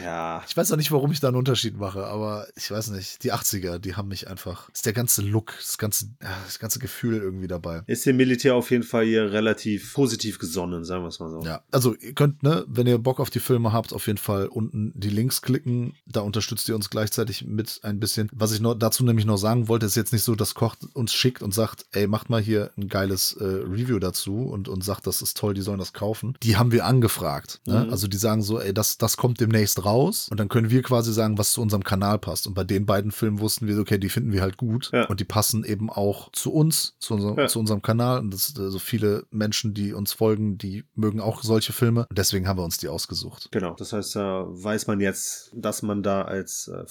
Ja. 0.04 0.44
Ich 0.48 0.56
weiß 0.56 0.72
auch 0.72 0.78
nicht, 0.78 0.92
warum 0.92 1.12
ich 1.12 1.20
da 1.20 1.28
einen 1.28 1.38
Unterschied 1.38 1.78
mache, 1.78 2.06
aber 2.06 2.48
ich 2.56 2.70
weiß 2.70 2.90
nicht. 2.90 3.24
Die 3.24 3.34
80er, 3.34 3.80
die 3.80 3.96
haben 3.96 4.08
mich 4.08 4.28
einfach. 4.28 4.70
Ist 4.70 4.86
der 4.86 4.94
ganze 4.94 5.22
Look, 5.22 5.54
das 5.58 5.78
ganze, 5.78 6.10
das 6.46 6.60
ganze 6.60 6.80
Gefühl 6.80 7.18
irgendwie 7.18 7.48
dabei. 7.48 7.84
Ist 7.88 8.06
dem 8.06 8.18
Militär 8.18 8.56
auf 8.56 8.72
jeden 8.72 8.84
Fall 8.84 9.06
hier 9.06 9.32
relativ 9.32 9.94
positiv 9.94 10.40
gesonnen, 10.40 10.84
sagen 10.84 11.04
wir 11.04 11.10
es 11.10 11.20
mal 11.20 11.30
so. 11.30 11.42
Ja, 11.42 11.64
also 11.72 11.96
ihr 11.96 12.14
könnt, 12.14 12.44
ne, 12.44 12.66
wenn 12.68 12.88
ihr 12.88 12.98
Bock 12.98 13.20
auf 13.20 13.30
die 13.30 13.40
Filme 13.40 13.74
habt, 13.74 13.94
auf 13.94 14.08
jeden 14.08 14.18
Fall 14.18 14.48
unten 14.48 14.92
die 14.96 15.10
Links 15.10 15.42
klicken. 15.42 15.94
Da 16.06 16.22
unterstützt 16.22 16.68
ihr 16.70 16.76
uns 16.76 16.90
gleichzeitig 16.90 17.46
mit 17.46 17.80
ein 17.84 18.00
bisschen. 18.00 18.30
Was 18.34 18.52
ich 18.52 18.60
noch 18.60 18.76
dazu 18.76 19.04
nämlich 19.04 19.26
noch 19.26 19.38
sagen 19.38 19.68
wollte, 19.68 19.86
ist 19.86 19.96
jetzt 19.96 20.14
nicht 20.14 20.24
so, 20.24 20.36
dass 20.36 20.56
Koch 20.56 20.76
uns 20.94 21.14
schickt 21.14 21.42
und 21.42 21.54
sagt, 21.54 21.86
ey, 21.92 22.08
macht 22.08 22.30
mal 22.30 22.42
hier 22.42 22.72
ein 22.78 22.88
geiles 22.88 23.34
äh, 23.34 23.44
Review 23.44 24.00
dazu 24.00 24.44
und, 24.44 24.68
und 24.68 24.84
sagt, 24.84 25.08
das 25.08 25.22
ist 25.22 25.38
toll, 25.38 25.54
die 25.54 25.62
sollen 25.62 25.80
das 25.80 25.94
kaufen. 25.94 26.36
Die 26.44 26.58
haben 26.58 26.72
wir 26.72 26.86
angefragt. 26.86 27.62
Ne? 27.66 27.86
Mhm. 27.86 27.92
Also 27.92 28.08
die 28.08 28.18
sagen 28.18 28.42
so, 28.42 28.60
ey, 28.60 28.74
das, 28.74 28.98
das 28.98 29.18
kommt 29.18 29.40
demnächst 29.40 29.59
raus. 29.86 30.28
Und 30.32 30.39
dann 30.39 30.49
können 30.49 30.70
wir 30.70 30.82
quasi 30.84 31.14
sagen, 31.14 31.38
was 31.38 31.51
zu 31.53 31.62
unserem 31.62 31.84
Kanal 31.84 32.20
passt. 32.20 32.47
Und 32.47 32.53
bei 32.53 32.64
den 32.64 32.86
beiden 32.86 33.12
Filmen 33.12 33.39
wussten 33.39 33.68
wir, 33.68 33.76
so, 33.76 33.82
okay, 33.82 33.97
die 33.97 34.10
finden 34.10 34.32
wir 34.32 34.41
halt 34.41 34.57
gut. 34.57 34.89
Ja. 34.93 35.05
Und 35.05 35.20
die 35.20 35.26
passen 35.26 35.64
eben 35.64 35.89
auch 35.89 36.32
zu 36.32 36.51
uns, 36.53 36.95
zu, 36.99 37.14
unserem 37.16 37.38
Ja. 37.38 37.47
zu 37.47 37.60
unserem 37.60 37.82
Kanal. 37.82 38.20
Und 38.20 38.34
das, 38.34 38.47
so 38.47 38.80
viele 38.80 39.26
Menschen, 39.32 39.74
die 39.74 39.93
uns 39.93 40.14
folgen, 40.14 40.57
die 40.57 40.84
mögen 40.95 41.20
auch 41.20 41.43
solche 41.43 41.74
Filme. 41.74 42.05
Und 42.10 42.18
deswegen 42.18 42.47
haben 42.47 42.57
wir 42.60 42.64
uns 42.64 42.78
die 42.78 42.88
ausgesucht. 42.88 43.49
Genau, 43.51 43.74
das 43.76 43.93
heißt, 43.93 44.16
da 44.16 44.45
weiß 44.47 44.88
man 44.88 44.99
jetzt, 44.99 45.51
dass 45.53 45.82
man 45.82 46.03
da 46.03 46.24
als 46.24 46.68
äh, 46.68 46.86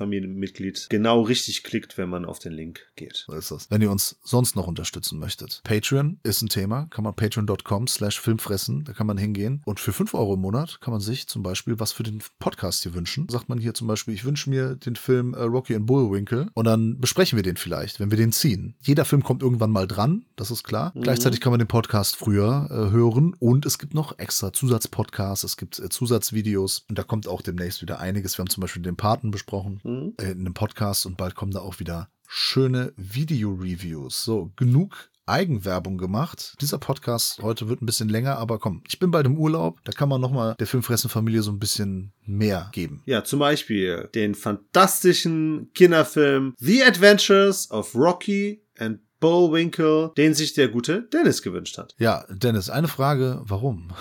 Filmfressen-Familienmitglied 0.00 0.86
genau 0.88 1.22
richtig 1.22 1.62
klickt, 1.62 1.98
wenn 1.98 2.08
man 2.08 2.24
auf 2.24 2.38
den 2.38 2.52
Link 2.52 2.80
geht. 2.96 3.24
So 3.26 3.34
ist 3.34 3.50
das. 3.50 3.70
Wenn 3.70 3.82
ihr 3.82 3.90
uns 3.90 4.16
sonst 4.24 4.56
noch 4.56 4.66
unterstützen 4.66 5.18
möchtet. 5.18 5.60
Patreon 5.64 6.18
ist 6.22 6.42
ein 6.42 6.48
Thema. 6.48 6.86
Kann 6.90 7.04
man 7.04 7.14
patreon.com 7.14 7.86
slash 7.86 8.20
filmfressen. 8.20 8.84
Da 8.84 8.92
kann 8.92 9.06
man 9.06 9.18
hingehen. 9.18 9.62
Und 9.64 9.80
für 9.80 9.92
5 9.92 10.14
Euro 10.14 10.34
im 10.34 10.40
Monat 10.40 10.80
kann 10.80 10.92
man 10.92 11.00
sich 11.00 11.28
zum 11.28 11.42
Beispiel 11.42 11.78
was 11.80 11.92
für 12.00 12.04
den 12.04 12.22
Podcast 12.38 12.82
hier 12.82 12.94
wünschen. 12.94 13.28
Sagt 13.28 13.50
man 13.50 13.58
hier 13.58 13.74
zum 13.74 13.86
Beispiel, 13.86 14.14
ich 14.14 14.24
wünsche 14.24 14.48
mir 14.48 14.74
den 14.74 14.96
Film 14.96 15.34
äh, 15.34 15.42
Rocky 15.42 15.74
and 15.74 15.84
Bullwinkle. 15.84 16.46
Und 16.54 16.64
dann 16.64 16.98
besprechen 16.98 17.36
wir 17.36 17.42
den 17.42 17.58
vielleicht, 17.58 18.00
wenn 18.00 18.10
wir 18.10 18.16
den 18.16 18.32
ziehen. 18.32 18.74
Jeder 18.80 19.04
Film 19.04 19.22
kommt 19.22 19.42
irgendwann 19.42 19.70
mal 19.70 19.86
dran. 19.86 20.24
Das 20.34 20.50
ist 20.50 20.64
klar. 20.64 20.92
Mhm. 20.94 21.02
Gleichzeitig 21.02 21.42
kann 21.42 21.50
man 21.52 21.58
den 21.58 21.68
Podcast 21.68 22.16
früher 22.16 22.68
äh, 22.70 22.90
hören. 22.90 23.36
Und 23.38 23.66
es 23.66 23.78
gibt 23.78 23.92
noch 23.92 24.18
extra 24.18 24.50
Zusatzpodcasts. 24.50 25.44
Es 25.44 25.58
gibt 25.58 25.78
äh, 25.78 25.90
Zusatzvideos. 25.90 26.86
Und 26.88 26.98
da 26.98 27.02
kommt 27.02 27.28
auch 27.28 27.42
demnächst 27.42 27.82
wieder 27.82 28.00
einiges. 28.00 28.38
Wir 28.38 28.44
haben 28.44 28.50
zum 28.50 28.62
Beispiel 28.62 28.80
den 28.80 28.96
Paten 28.96 29.30
besprochen 29.30 29.82
Mhm. 29.84 30.14
äh, 30.16 30.30
in 30.30 30.40
einem 30.40 30.54
Podcast 30.54 31.04
und 31.04 31.18
bald 31.18 31.34
kommen 31.34 31.52
da 31.52 31.60
auch 31.60 31.80
wieder 31.80 32.08
schöne 32.26 32.94
Video-Reviews. 32.96 34.24
So, 34.24 34.52
genug 34.56 35.09
Eigenwerbung 35.30 35.96
gemacht. 35.96 36.56
Dieser 36.60 36.78
Podcast 36.78 37.40
heute 37.42 37.68
wird 37.68 37.80
ein 37.80 37.86
bisschen 37.86 38.08
länger, 38.08 38.36
aber 38.36 38.58
komm, 38.58 38.82
ich 38.88 38.98
bin 38.98 39.10
bald 39.10 39.26
im 39.26 39.38
Urlaub. 39.38 39.78
Da 39.84 39.92
kann 39.92 40.08
man 40.08 40.20
nochmal 40.20 40.56
der 40.58 40.66
Filmfressen-Familie 40.66 41.42
so 41.42 41.52
ein 41.52 41.58
bisschen 41.58 42.12
mehr 42.26 42.68
geben. 42.72 43.02
Ja, 43.06 43.22
zum 43.24 43.38
Beispiel 43.38 44.08
den 44.14 44.34
fantastischen 44.34 45.70
Kinderfilm 45.74 46.54
The 46.58 46.82
Adventures 46.82 47.70
of 47.70 47.94
Rocky 47.94 48.62
and 48.76 48.98
Bullwinkle, 49.20 50.12
den 50.16 50.34
sich 50.34 50.54
der 50.54 50.68
gute 50.68 51.02
Dennis 51.02 51.42
gewünscht 51.42 51.78
hat. 51.78 51.94
Ja, 51.98 52.24
Dennis, 52.30 52.70
eine 52.70 52.88
Frage, 52.88 53.40
warum? 53.44 53.92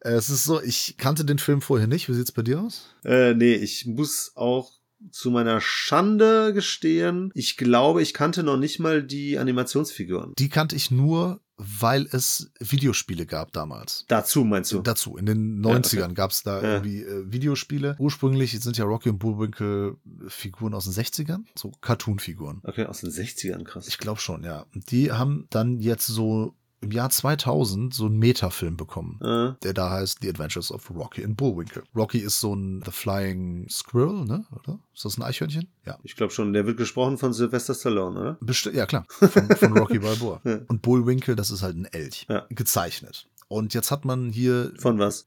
Es 0.00 0.30
ist 0.30 0.44
so, 0.44 0.62
ich 0.62 0.96
kannte 0.96 1.24
den 1.24 1.38
Film 1.38 1.60
vorher 1.60 1.88
nicht. 1.88 2.08
Wie 2.08 2.14
sieht's 2.14 2.32
bei 2.32 2.42
dir 2.42 2.60
aus? 2.60 2.94
Äh, 3.04 3.34
nee, 3.34 3.54
ich 3.54 3.84
muss 3.84 4.32
auch 4.36 4.77
zu 5.10 5.30
meiner 5.30 5.60
Schande 5.60 6.52
gestehen, 6.52 7.30
ich 7.34 7.56
glaube, 7.56 8.02
ich 8.02 8.14
kannte 8.14 8.42
noch 8.42 8.56
nicht 8.56 8.78
mal 8.78 9.02
die 9.02 9.38
Animationsfiguren. 9.38 10.32
Die 10.38 10.48
kannte 10.48 10.74
ich 10.76 10.90
nur, 10.90 11.40
weil 11.56 12.06
es 12.12 12.50
Videospiele 12.60 13.26
gab 13.26 13.52
damals. 13.52 14.04
Dazu 14.08 14.44
meinst 14.44 14.72
du? 14.72 14.80
Dazu, 14.80 15.16
in 15.16 15.26
den 15.26 15.62
Ja, 15.64 15.70
90ern 15.72 16.04
okay. 16.04 16.14
gab's 16.14 16.42
da 16.42 16.62
Ja. 16.62 16.74
irgendwie 16.74 17.02
äh, 17.02 17.32
Videospiele. 17.32 17.96
Ursprünglich 17.98 18.58
sind 18.60 18.76
ja 18.76 18.84
Rocky 18.84 19.08
und 19.10 19.18
Bullwinkle 19.18 19.96
Figuren 20.28 20.74
aus 20.74 20.84
den 20.84 20.92
60ern, 20.94 21.44
so 21.56 21.72
Cartoon-Figuren. 21.80 22.60
Okay, 22.64 22.86
aus 22.86 23.00
den 23.00 23.10
60ern, 23.10 23.64
krass. 23.64 23.88
Ich 23.88 23.98
glaube 23.98 24.20
schon, 24.20 24.44
ja. 24.44 24.66
Die 24.74 25.10
haben 25.12 25.46
dann 25.50 25.78
jetzt 25.80 26.06
so 26.06 26.54
im 26.80 26.92
Jahr 26.92 27.10
2000 27.10 27.92
so 27.92 28.06
einen 28.06 28.18
Metafilm 28.18 28.76
bekommen. 28.76 29.18
Äh, 29.20 29.58
Der 29.62 29.74
da 29.74 29.90
heißt 29.90 30.18
The 30.22 30.28
Adventures 30.28 30.70
of 30.70 30.90
Rocky 30.90 31.24
and 31.24 31.36
Bullwinkle. 31.36 31.82
Rocky 31.94 32.18
ist 32.18 32.40
so 32.40 32.54
ein 32.54 32.82
The 32.84 32.92
Flying 32.92 33.68
Squirrel, 33.68 34.24
ne? 34.24 34.46
Oder? 34.52 34.78
Ist 34.94 35.04
das 35.04 35.18
ein 35.18 35.22
Eichhörnchen? 35.22 35.68
Ja. 35.84 35.98
ich 36.02 36.14
glaube 36.16 36.32
schon, 36.32 36.52
der 36.52 36.66
wird 36.66 36.76
gesprochen 36.76 37.18
von 37.18 37.32
Sylvester 37.32 37.74
Stallone, 37.74 38.20
oder? 38.20 38.38
Besti 38.40 38.70
ja, 38.70 38.86
klar. 38.86 39.04
Von, 39.18 39.48
von 39.56 39.78
Rocky 39.78 39.98
Balboa. 39.98 40.40
Ja. 40.44 40.60
Und 40.68 40.82
Bullwinkle, 40.82 41.34
das 41.36 41.50
ist 41.50 41.62
halt 41.62 41.76
ein 41.76 41.86
Elch. 41.86 42.26
Ja. 42.28 42.46
Gezeichnet. 42.50 43.28
Und 43.48 43.74
jetzt 43.74 43.90
hat 43.90 44.04
man 44.04 44.30
hier. 44.30 44.72
Von 44.78 44.98
was? 44.98 45.26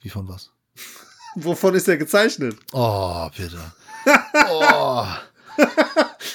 Wie 0.00 0.10
von 0.10 0.28
was? 0.28 0.52
Wovon 1.36 1.74
ist 1.74 1.86
der 1.88 1.98
gezeichnet? 1.98 2.56
Oh, 2.72 3.28
bitte. 3.36 3.58
Oh. 4.50 5.04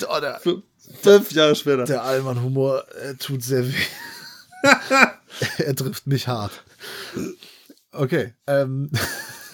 oh 0.10 0.20
der, 0.20 0.40
Fünf 1.02 1.32
Jahre 1.32 1.56
später. 1.56 1.86
der 1.86 2.04
Allmann-Humor 2.04 2.86
äh, 2.96 3.16
tut 3.16 3.44
sehr 3.44 3.68
weh. 3.68 3.74
er 5.58 5.76
trifft 5.76 6.08
mich 6.08 6.28
hart. 6.28 6.64
Okay. 7.92 8.34
Ähm, 8.48 8.90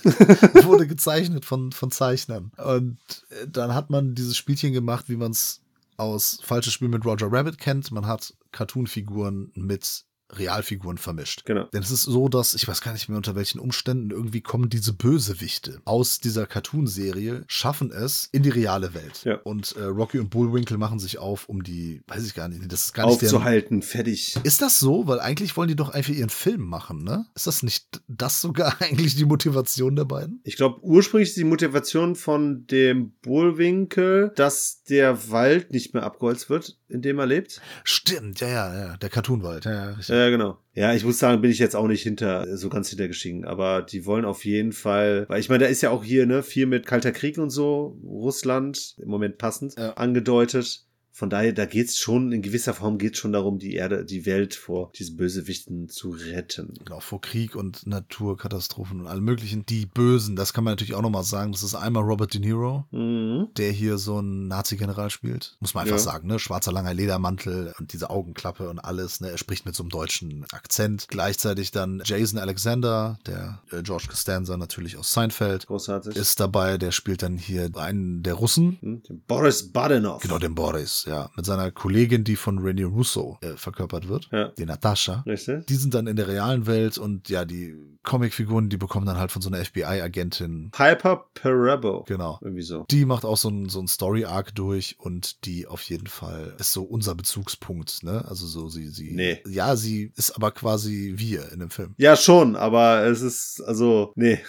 wurde 0.64 0.88
gezeichnet 0.88 1.46
von, 1.46 1.72
von 1.72 1.92
Zeichnern. 1.92 2.52
Und 2.58 2.98
äh, 3.30 3.48
dann 3.48 3.74
hat 3.74 3.90
man 3.90 4.16
dieses 4.16 4.38
Spielchen 4.38 4.74
gemacht, 4.74 5.06
wie 5.10 5.18
man 5.18 5.32
es 5.32 5.62
aus 5.98 6.40
Falsches 6.44 6.74
Spiel 6.74 6.90
mit 6.90 7.06
Roger 7.06 7.32
Rabbit 7.32 7.58
kennt. 7.58 7.92
Man 7.92 8.06
hat 8.06 8.34
Cartoon-Figuren 8.52 9.52
mit 9.56 10.06
Realfiguren 10.32 10.98
vermischt. 10.98 11.46
Genau. 11.46 11.66
Denn 11.74 11.82
es 11.82 11.92
ist 11.92 12.04
so, 12.04 12.28
dass, 12.28 12.54
ich 12.54 12.68
weiß 12.68 12.82
gar 12.82 12.94
nicht 12.94 13.08
mehr 13.08 13.18
unter 13.18 13.36
welchen 13.36 13.60
Umständen, 13.60 14.12
irgendwie 14.12 14.42
kommen 14.42 14.70
diese 14.70 14.94
Bösewichte 14.94 15.82
aus 15.86 16.20
dieser 16.20 16.46
Cartoon-Serie, 16.46 17.44
schaffen 17.48 17.92
es 17.92 18.30
in 18.32 18.44
die 18.44 18.50
reale 18.50 18.94
Welt. 18.94 19.24
Ja. 19.24 19.36
Und 19.44 19.76
äh, 19.78 19.84
Rocky 19.84 20.20
und 20.20 20.30
Bullwinkle 20.30 20.78
machen 20.78 21.00
sich 21.00 21.18
auf, 21.18 21.48
um 21.48 21.64
die, 21.64 22.02
weiß 22.08 22.26
ich 22.26 22.34
gar 22.34 22.48
nicht, 22.50 22.72
das 22.72 22.86
ist 22.86 22.94
gar 22.94 23.08
nicht 23.08 23.22
deren, 23.22 23.36
Aufzuhalten, 23.36 23.82
fertig. 23.82 24.36
ist 24.44 24.62
das 24.62 24.80
so? 24.80 25.08
Weil 25.08 25.20
eigentlich 25.20 25.56
wollen 25.56 25.70
die 25.70 25.76
doch 25.76 25.90
einfach 25.90 26.14
ihren 26.14 26.30
Film 26.30 26.62
machen, 26.62 27.04
ne? 27.04 27.26
Ist 27.36 27.48
das 27.48 27.64
nicht 27.64 28.02
das 28.08 28.42
sogar 28.42 28.76
eigentlich 28.82 29.16
die 29.16 29.26
Motivation 29.26 29.96
der 29.96 30.06
beiden? 30.06 30.42
Ich 30.44 30.58
glaube, 30.58 30.84
ursprünglich 30.84 31.30
ist 31.30 31.38
die 31.38 31.44
Motivation 31.44 32.16
von 32.16 32.66
dem 32.68 33.14
Bullwinkel, 33.22 34.32
dass 34.36 34.84
der 34.84 35.30
Wald 35.32 35.72
nicht 35.72 35.94
mehr 35.94 36.04
abgeholzt 36.04 36.50
wird, 36.50 36.78
in 36.90 37.02
dem 37.02 37.20
er 37.20 37.26
lebt. 37.26 37.62
Stimmt, 37.84 38.42
ja, 38.42 38.48
ja, 38.48 38.80
ja. 38.80 38.98
Der 38.98 39.10
Cartoonwald, 39.10 39.66
ja, 39.66 39.72
ja. 39.72 39.90
richtig. 39.92 40.17
Ja, 40.18 40.30
genau. 40.30 40.58
Ja, 40.74 40.94
ich 40.94 41.04
muss 41.06 41.20
sagen, 41.20 41.42
bin 41.42 41.52
ich 41.52 41.60
jetzt 41.60 41.76
auch 41.76 41.88
nicht 41.88 42.02
hinter, 42.04 42.58
so 42.58 42.70
ganz 42.70 42.90
hintergestiegen. 42.90 43.46
Aber 43.46 43.82
die 43.82 44.06
wollen 44.06 44.26
auf 44.26 44.46
jeden 44.46 44.72
Fall, 44.72 45.26
weil 45.30 45.40
ich 45.40 45.50
meine, 45.50 45.64
da 45.64 45.70
ist 45.70 45.82
ja 45.82 45.90
auch 45.92 46.04
hier, 46.04 46.26
ne, 46.26 46.44
viel 46.44 46.66
mit 46.66 46.86
Kalter 46.86 47.12
Krieg 47.12 47.38
und 47.38 47.50
so, 47.50 47.98
Russland, 48.04 48.96
im 49.00 49.10
Moment 49.10 49.38
passend, 49.38 49.76
Ja. 49.78 49.94
angedeutet. 49.94 50.84
Von 51.18 51.32
daher, 51.32 51.52
da 51.52 51.66
geht's 51.66 51.98
schon, 51.98 52.32
in 52.32 52.44
gewisser 52.44 52.76
Form 52.76 53.00
geht's 53.00 53.18
schon 53.18 53.32
darum, 53.32 53.58
die 53.58 53.74
Erde, 53.74 54.06
die 54.06 54.28
Welt 54.28 54.54
vor 54.54 54.92
diesen 54.96 55.18
Bösewichten 55.18 55.90
zu 55.90 56.12
retten. 56.12 56.76
Genau, 56.86 57.00
vor 57.00 57.22
Krieg 57.22 57.56
und 57.56 57.88
Naturkatastrophen 57.88 59.00
und 59.02 59.08
allem 59.08 59.24
möglichen. 59.24 59.66
Die 59.66 59.88
Bösen, 59.88 60.36
das 60.36 60.54
kann 60.54 60.64
man 60.64 60.74
natürlich 60.74 60.94
auch 60.94 61.02
nochmal 61.02 61.24
sagen. 61.24 61.54
Das 61.54 61.64
ist 61.64 61.74
einmal 61.74 62.04
Robert 62.04 62.36
De 62.36 62.40
Niro, 62.42 62.86
Mhm. 62.92 63.48
der 63.58 63.72
hier 63.72 63.98
so 63.98 64.18
einen 64.18 64.48
Nazi-General 64.48 65.10
spielt. 65.10 65.58
Muss 65.60 65.74
man 65.74 65.86
einfach 65.86 65.96
Ja. 65.98 66.04
sagen, 66.04 66.28
ne? 66.28 66.38
Schwarzer 66.38 66.72
langer 66.72 66.94
Ledermantel 66.94 67.74
und 67.80 67.94
diese 67.94 68.12
Augenklappe 68.12 68.70
und 68.70 68.78
alles, 68.78 69.20
ne? 69.20 69.32
Er 69.32 69.40
spricht 69.40 69.66
mit 69.66 69.76
so 69.76 69.82
einem 69.82 69.90
deutschen 69.90 70.46
Akzent. 70.52 71.08
Gleichzeitig 71.08 71.72
dann 71.72 72.04
Jason 72.06 72.38
Alexander, 72.40 73.18
der 73.26 73.64
äh, 73.72 73.82
George 73.82 74.06
Costanza 74.08 74.56
natürlich 74.56 74.98
aus 74.98 75.12
Seinfeld. 75.14 75.66
Großartig. 75.66 76.16
Ist 76.16 76.40
dabei, 76.40 76.78
der 76.78 76.92
spielt 76.92 77.24
dann 77.24 77.38
hier 77.40 77.72
einen 77.76 78.22
der 78.22 78.36
Russen, 78.36 78.78
Hm, 78.82 79.02
den 79.02 79.22
Boris 79.22 79.72
Badenov. 79.72 80.22
Genau, 80.22 80.38
den 80.38 80.54
Boris, 80.54 81.06
ja. 81.08 81.30
Mit 81.36 81.46
seiner 81.46 81.72
Kollegin, 81.72 82.24
die 82.24 82.36
von 82.36 82.60
René 82.60 82.86
Russo 82.86 83.38
äh, 83.42 83.56
verkörpert 83.56 84.08
wird. 84.08 84.30
Ja. 84.32 84.50
Die 84.50 84.66
Natascha. 84.66 85.24
Richtig? 85.26 85.66
Die 85.66 85.76
sind 85.76 85.94
dann 85.94 86.08
in 86.08 86.16
der 86.16 86.28
realen 86.28 86.68
Welt 86.68 86.98
und 86.98 87.30
ja, 87.30 87.46
die 87.46 87.76
Comicfiguren, 88.04 88.70
die 88.70 88.78
bekommen 88.78 89.06
dann 89.06 89.18
halt 89.18 89.32
von 89.32 89.42
so 89.42 89.50
einer 89.50 89.64
FBI-Agentin. 89.64 90.72
Piper 90.72 91.26
Parabo. 91.34 92.06
Genau. 92.08 92.40
Irgendwie 92.42 92.62
so. 92.62 92.86
Die 92.90 93.06
macht 93.06 93.26
auch 93.26 93.38
so 93.38 93.50
ein, 93.50 93.68
so 93.70 93.80
ein 93.80 93.88
Story-Arc 93.88 94.56
durch 94.56 94.96
und 95.00 95.46
die 95.46 95.68
auf 95.68 95.82
jeden 95.84 96.08
Fall 96.08 96.56
ist 96.58 96.72
so 96.72 96.84
unser 96.84 97.16
Bezugspunkt, 97.16 98.04
ne? 98.04 98.24
Also 98.28 98.48
so 98.48 98.70
sie, 98.70 98.88
sie. 98.88 99.12
Nee. 99.14 99.42
Ja, 99.48 99.76
sie 99.76 100.14
ist 100.16 100.32
aber 100.32 100.52
quasi 100.52 101.14
wir 101.18 101.52
in 101.52 101.60
dem 101.60 101.70
Film. 101.70 101.96
Ja, 101.98 102.16
schon, 102.16 102.56
aber 102.56 103.06
es 103.06 103.22
ist, 103.22 103.62
also, 103.62 104.14
nee. 104.16 104.40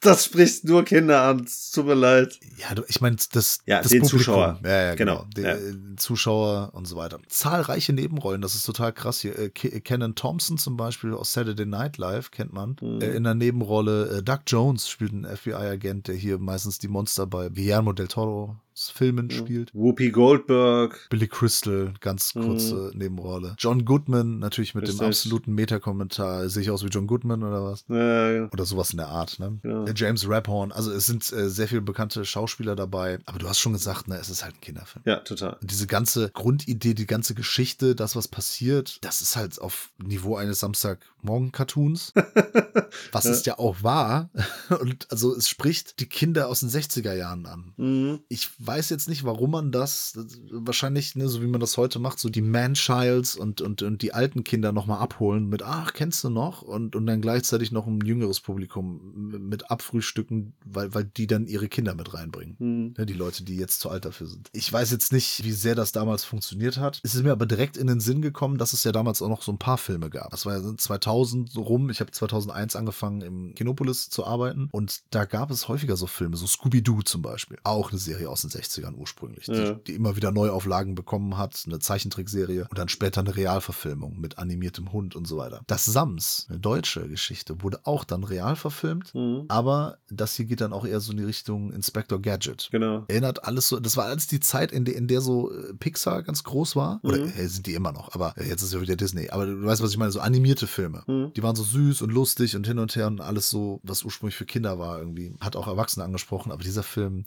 Das 0.02 0.24
spricht 0.24 0.64
nur 0.64 0.82
Kinder 0.84 1.22
an. 1.22 1.46
Tut 1.74 1.84
mir 1.84 1.92
leid. 1.94 2.40
Ja, 2.56 2.74
du, 2.74 2.82
ich 2.88 3.02
meine, 3.02 3.16
das, 3.32 3.58
Ja, 3.66 3.82
das 3.82 3.90
den 3.90 4.00
Publikum. 4.00 4.18
Zuschauer. 4.18 4.60
Ja, 4.64 4.82
ja, 4.82 4.94
Genau, 4.94 5.26
genau. 5.34 5.48
ja. 5.48 5.56
Die 5.56 5.96
Zuschauer 5.96 6.70
und 6.72 6.86
so 6.86 6.96
weiter. 6.96 7.18
Zahlreiche 7.28 7.92
Nebenrollen, 7.92 8.40
das 8.40 8.54
ist 8.54 8.64
total 8.64 8.94
krass 8.94 9.20
hier. 9.20 9.38
Äh, 9.38 9.50
Ke- 9.50 9.80
Kenan 9.82 10.14
Thompson 10.14 10.56
zum 10.56 10.78
Beispiel 10.78 11.12
aus 11.12 11.34
Saturday 11.34 11.66
Night 11.66 11.98
Live, 11.98 12.30
kennt 12.30 12.52
man. 12.54 12.76
Mhm. 12.80 13.02
Äh, 13.02 13.10
in 13.10 13.24
der 13.24 13.34
Nebenrolle 13.34 14.18
äh, 14.18 14.22
Doug 14.22 14.38
Jones 14.46 14.88
spielt 14.88 15.12
einen 15.12 15.26
FBI-Agent, 15.36 16.08
der 16.08 16.14
hier 16.14 16.38
meistens 16.38 16.78
die 16.78 16.88
Monster 16.88 17.26
bei 17.26 17.50
Guillermo 17.50 17.92
del 17.92 18.08
Toro 18.08 18.56
Filmen 18.88 19.30
spielt. 19.30 19.74
Whoopi 19.74 20.10
Goldberg. 20.10 21.08
Billy 21.10 21.28
Crystal, 21.28 21.92
ganz 22.00 22.32
kurze 22.32 22.92
Nebenrolle. 22.94 23.54
John 23.58 23.84
Goodman, 23.84 24.38
natürlich 24.38 24.74
mit 24.74 24.84
dem 24.84 24.90
Richtig. 24.98 25.06
absoluten 25.06 25.52
Meta-Kommentar. 25.54 26.48
Sehe 26.48 26.62
ich 26.62 26.70
aus 26.70 26.84
wie 26.84 26.88
John 26.88 27.06
Goodman 27.06 27.42
oder 27.42 27.62
was? 27.64 27.84
Äh, 27.90 28.48
Oder 28.52 28.64
sowas 28.64 28.92
in 28.92 28.98
der 28.98 29.08
Art, 29.08 29.38
ne? 29.38 29.58
Ja. 29.64 29.84
James 29.94 30.26
Raphorn. 30.28 30.72
Also 30.72 30.92
es 30.92 31.06
sind 31.06 31.30
äh, 31.32 31.50
sehr 31.50 31.68
viele 31.68 31.82
bekannte 31.82 32.24
Schauspieler 32.24 32.76
dabei. 32.76 33.18
Aber 33.26 33.38
du 33.38 33.48
hast 33.48 33.58
schon 33.58 33.72
gesagt, 33.72 34.08
ne, 34.08 34.16
es 34.16 34.30
ist 34.30 34.44
halt 34.44 34.54
ein 34.54 34.60
Kinderfilm. 34.60 35.02
ja, 35.04 35.16
total. 35.16 35.56
Und 35.60 35.70
diese 35.70 35.86
ganze 35.86 36.30
Grundidee, 36.30 36.94
die 36.94 37.06
ganze 37.06 37.34
Geschichte, 37.34 37.94
das, 37.94 38.14
was 38.16 38.28
passiert, 38.28 39.04
das 39.04 39.20
ist 39.20 39.36
halt 39.36 39.60
auf 39.60 39.90
Niveau 40.02 40.36
eines 40.36 40.60
Samstagmorgen-Cartoons. 40.60 42.12
was 43.12 43.24
es 43.24 43.44
ja 43.44 43.58
auch 43.58 43.82
war. 43.82 44.30
Und 44.80 45.06
also 45.10 45.34
es 45.34 45.48
spricht 45.48 46.00
die 46.00 46.06
Kinder 46.06 46.48
aus 46.48 46.60
den 46.60 46.70
60er 46.70 47.12
Jahren 47.14 47.46
an. 47.46 47.72
Mhm. 47.76 48.20
Ich 48.28 48.50
weiß 48.58 48.69
jetzt 48.90 49.08
nicht, 49.08 49.24
warum 49.24 49.50
man 49.50 49.72
das, 49.72 50.18
wahrscheinlich, 50.50 51.16
ne, 51.16 51.28
so 51.28 51.42
wie 51.42 51.46
man 51.46 51.60
das 51.60 51.76
heute 51.76 51.98
macht, 51.98 52.18
so 52.18 52.28
die 52.28 52.42
Man-Childs 52.42 53.36
und, 53.36 53.60
und, 53.60 53.82
und 53.82 54.02
die 54.02 54.12
alten 54.12 54.44
Kinder 54.44 54.72
nochmal 54.72 54.98
abholen 55.00 55.48
mit, 55.48 55.62
ach, 55.62 55.92
kennst 55.92 56.22
du 56.24 56.30
noch? 56.30 56.62
Und, 56.62 56.96
und 56.96 57.06
dann 57.06 57.20
gleichzeitig 57.20 57.72
noch 57.72 57.86
ein 57.86 58.00
jüngeres 58.00 58.40
Publikum 58.40 59.40
mit 59.48 59.70
abfrühstücken, 59.70 60.54
weil, 60.64 60.94
weil 60.94 61.04
die 61.04 61.26
dann 61.26 61.46
ihre 61.46 61.68
Kinder 61.68 61.94
mit 61.94 62.14
reinbringen. 62.14 62.56
Mhm. 62.58 62.94
Ne, 62.96 63.06
die 63.06 63.14
Leute, 63.14 63.44
die 63.44 63.56
jetzt 63.56 63.80
zu 63.80 63.90
alt 63.90 64.04
dafür 64.04 64.26
sind. 64.26 64.48
Ich 64.52 64.72
weiß 64.72 64.90
jetzt 64.90 65.12
nicht, 65.12 65.44
wie 65.44 65.52
sehr 65.52 65.74
das 65.74 65.92
damals 65.92 66.24
funktioniert 66.24 66.78
hat. 66.78 67.00
Es 67.02 67.14
ist 67.14 67.22
mir 67.22 67.32
aber 67.32 67.46
direkt 67.46 67.76
in 67.76 67.86
den 67.86 68.00
Sinn 68.00 68.22
gekommen, 68.22 68.58
dass 68.58 68.72
es 68.72 68.84
ja 68.84 68.92
damals 68.92 69.22
auch 69.22 69.28
noch 69.28 69.42
so 69.42 69.52
ein 69.52 69.58
paar 69.58 69.78
Filme 69.78 70.10
gab. 70.10 70.30
Das 70.30 70.46
war 70.46 70.58
ja 70.58 70.76
2000 70.76 71.50
so 71.50 71.62
rum. 71.62 71.90
Ich 71.90 72.00
habe 72.00 72.10
2001 72.10 72.76
angefangen 72.76 73.20
im 73.22 73.54
Kinopolis 73.54 74.10
zu 74.10 74.24
arbeiten 74.24 74.68
und 74.72 75.02
da 75.10 75.24
gab 75.24 75.50
es 75.50 75.68
häufiger 75.68 75.96
so 75.96 76.06
Filme, 76.06 76.36
so 76.36 76.46
Scooby-Doo 76.46 77.02
zum 77.02 77.22
Beispiel. 77.22 77.58
Auch 77.64 77.90
eine 77.90 77.98
Serie 77.98 78.28
aus 78.28 78.42
den 78.42 78.50
60ern 78.60 78.94
ursprünglich, 78.96 79.46
Ja. 79.46 79.72
die, 79.72 79.84
die 79.84 79.94
immer 79.94 80.16
wieder 80.16 80.32
Neuauflagen 80.32 80.94
bekommen 80.94 81.36
hat, 81.36 81.62
eine 81.66 81.78
Zeichentrickserie 81.78 82.66
und 82.68 82.78
dann 82.78 82.88
später 82.88 83.20
eine 83.20 83.34
Realverfilmung 83.36 84.18
mit 84.20 84.38
animiertem 84.38 84.92
Hund 84.92 85.16
und 85.16 85.26
so 85.26 85.36
weiter. 85.36 85.62
Das 85.66 85.84
Sams, 85.84 86.46
eine 86.48 86.58
deutsche 86.58 87.08
Geschichte, 87.08 87.62
wurde 87.62 87.80
auch 87.84 88.04
dann 88.04 88.24
real 88.24 88.56
verfilmt, 88.56 89.14
Mhm. 89.14 89.44
aber 89.48 89.98
das 90.10 90.34
hier 90.34 90.46
geht 90.46 90.60
dann 90.60 90.72
auch 90.72 90.84
eher 90.86 91.00
so 91.00 91.12
in 91.12 91.18
die 91.18 91.24
Richtung 91.24 91.72
Inspector 91.72 92.20
Gadget. 92.20 92.68
Genau. 92.70 93.04
Erinnert 93.08 93.44
alles 93.44 93.68
so, 93.68 93.80
das 93.80 93.96
war 93.96 94.04
alles 94.06 94.26
die 94.26 94.40
Zeit, 94.40 94.72
in 94.72 94.84
der, 94.84 94.96
in 94.96 95.08
der 95.08 95.20
so 95.20 95.50
äh, 95.52 95.74
Pixar 95.74 96.22
ganz 96.22 96.44
groß 96.44 96.76
war. 96.76 97.00
Oder 97.02 97.18
Mhm. 97.18 97.32
äh, 97.36 97.46
sind 97.48 97.66
die 97.66 97.74
immer 97.74 97.92
noch, 97.92 98.14
aber 98.14 98.34
äh, 98.36 98.48
jetzt 98.48 98.62
ist 98.62 98.72
ja 98.72 98.80
wieder 98.80 98.96
Disney. 98.96 99.30
Aber 99.30 99.46
du 99.46 99.64
weißt, 99.64 99.82
was 99.82 99.90
ich 99.90 99.96
meine, 99.98 100.10
so 100.12 100.20
animierte 100.20 100.66
Filme. 100.66 101.02
Mhm. 101.06 101.32
Die 101.34 101.42
waren 101.42 101.56
so 101.56 101.62
süß 101.64 102.02
und 102.02 102.10
lustig 102.10 102.56
und 102.56 102.66
hin 102.66 102.78
und 102.78 102.94
her 102.96 103.06
und 103.06 103.20
alles 103.20 103.50
so, 103.50 103.80
was 103.82 104.02
ursprünglich 104.04 104.36
für 104.36 104.46
Kinder 104.46 104.78
war 104.78 104.98
irgendwie. 104.98 105.34
Hat 105.40 105.56
auch 105.56 105.66
Erwachsene 105.66 106.04
angesprochen, 106.04 106.52
aber 106.52 106.62
dieser 106.62 106.82
Film, 106.82 107.24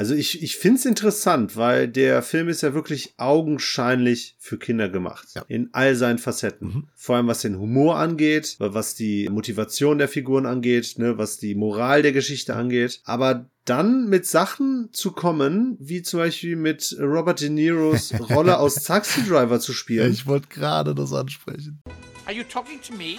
Also 0.00 0.14
ich, 0.14 0.42
ich 0.42 0.56
finde 0.56 0.78
es 0.78 0.86
interessant, 0.86 1.58
weil 1.58 1.86
der 1.86 2.22
Film 2.22 2.48
ist 2.48 2.62
ja 2.62 2.72
wirklich 2.72 3.12
augenscheinlich 3.18 4.34
für 4.38 4.56
Kinder 4.56 4.88
gemacht. 4.88 5.28
Ja. 5.34 5.44
In 5.46 5.68
all 5.72 5.94
seinen 5.94 6.16
Facetten. 6.16 6.68
Mhm. 6.68 6.88
Vor 6.94 7.16
allem 7.16 7.26
was 7.26 7.42
den 7.42 7.58
Humor 7.58 7.98
angeht, 7.98 8.56
was 8.58 8.94
die 8.94 9.28
Motivation 9.28 9.98
der 9.98 10.08
Figuren 10.08 10.46
angeht, 10.46 10.94
ne, 10.96 11.18
was 11.18 11.36
die 11.36 11.54
Moral 11.54 12.00
der 12.00 12.12
Geschichte 12.12 12.56
angeht. 12.56 13.02
Aber 13.04 13.44
dann 13.66 14.08
mit 14.08 14.24
Sachen 14.24 14.88
zu 14.90 15.12
kommen, 15.12 15.76
wie 15.78 16.00
zum 16.00 16.20
Beispiel 16.20 16.56
mit 16.56 16.96
Robert 16.98 17.42
De 17.42 17.50
Niros 17.50 18.14
Rolle 18.30 18.58
aus 18.58 18.76
Taxi 18.84 19.22
Driver 19.28 19.60
zu 19.60 19.74
spielen. 19.74 20.10
ich 20.10 20.26
wollte 20.26 20.48
gerade 20.48 20.94
das 20.94 21.12
ansprechen. 21.12 21.82
Are 22.24 22.34
you 22.34 22.44
talking 22.44 22.80
to 22.80 22.94
me? 22.94 23.18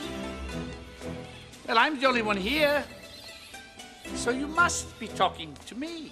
Well, 1.68 1.78
I'm 1.78 2.00
the 2.02 2.08
only 2.08 2.24
one 2.24 2.40
here. 2.40 2.84
So 4.16 4.32
you 4.32 4.48
must 4.48 5.00
be 5.00 5.08
talking 5.08 5.54
to 5.70 5.76
me. 5.76 6.12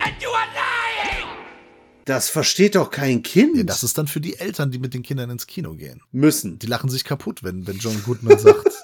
And 0.00 0.14
you 0.20 0.28
are 0.30 0.46
lying! 0.54 1.26
Das 2.06 2.28
versteht 2.28 2.74
doch 2.74 2.90
kein 2.90 3.22
Kind. 3.22 3.56
Ja, 3.56 3.62
das 3.62 3.84
ist 3.84 3.98
dann 3.98 4.06
für 4.06 4.20
die 4.20 4.38
Eltern, 4.38 4.70
die 4.70 4.78
mit 4.78 4.94
den 4.94 5.02
Kindern 5.02 5.30
ins 5.30 5.46
Kino 5.46 5.74
gehen. 5.74 6.02
müssen. 6.12 6.58
Die 6.58 6.66
lachen 6.66 6.90
sich 6.90 7.04
kaputt, 7.04 7.42
wenn, 7.42 7.66
wenn 7.66 7.78
John 7.78 8.02
Goodman 8.04 8.38
sagt, 8.38 8.82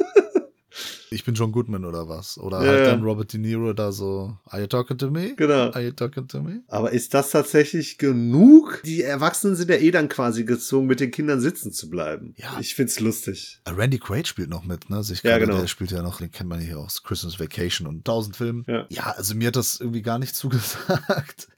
ich 1.10 1.24
bin 1.24 1.34
John 1.34 1.52
Goodman 1.52 1.84
oder 1.84 2.08
was. 2.08 2.38
Oder 2.38 2.62
Ja, 2.62 2.68
halt 2.68 2.80
ja. 2.80 2.86
dann 2.92 3.02
Robert 3.02 3.32
De 3.32 3.40
Niro 3.40 3.72
da 3.72 3.92
so, 3.92 4.36
are 4.46 4.60
you 4.60 4.66
talking 4.66 4.98
to 4.98 5.10
me? 5.10 5.34
Genau. 5.36 5.70
Are 5.70 5.82
you 5.82 5.92
talking 5.92 6.26
to 6.28 6.42
me? 6.42 6.62
Aber 6.68 6.92
ist 6.92 7.14
das 7.14 7.30
tatsächlich 7.30 7.98
genug? 7.98 8.82
Die 8.84 9.02
Erwachsenen 9.02 9.56
sind 9.56 9.70
ja 9.70 9.76
eh 9.76 9.90
dann 9.90 10.08
quasi 10.08 10.44
gezwungen, 10.44 10.86
mit 10.86 11.00
den 11.00 11.10
Kindern 11.10 11.40
sitzen 11.40 11.72
zu 11.72 11.88
bleiben. 11.90 12.34
Ja. 12.36 12.58
Ich 12.60 12.74
find's 12.74 13.00
lustig. 13.00 13.60
Äh, 13.64 13.70
Randy 13.70 13.98
Quaid 13.98 14.26
spielt 14.26 14.50
noch 14.50 14.64
mit, 14.64 14.90
ne? 14.90 14.96
Also 14.96 15.12
ich 15.12 15.22
Ja, 15.22 15.38
genau. 15.38 15.58
Der 15.58 15.66
spielt 15.66 15.90
ja 15.90 16.02
noch, 16.02 16.18
den 16.18 16.30
kennt 16.30 16.48
man 16.48 16.60
hier 16.60 16.78
aus 16.78 17.02
Christmas 17.02 17.38
Vacation 17.38 17.86
und 17.86 18.04
tausend 18.04 18.36
Filmen. 18.36 18.64
Ja. 18.68 18.86
also 19.16 19.34
mir 19.34 19.48
hat 19.48 19.56
das 19.56 19.80
irgendwie 19.80 20.02
gar 20.02 20.18
nicht 20.18 20.34
zugesagt. 20.36 21.48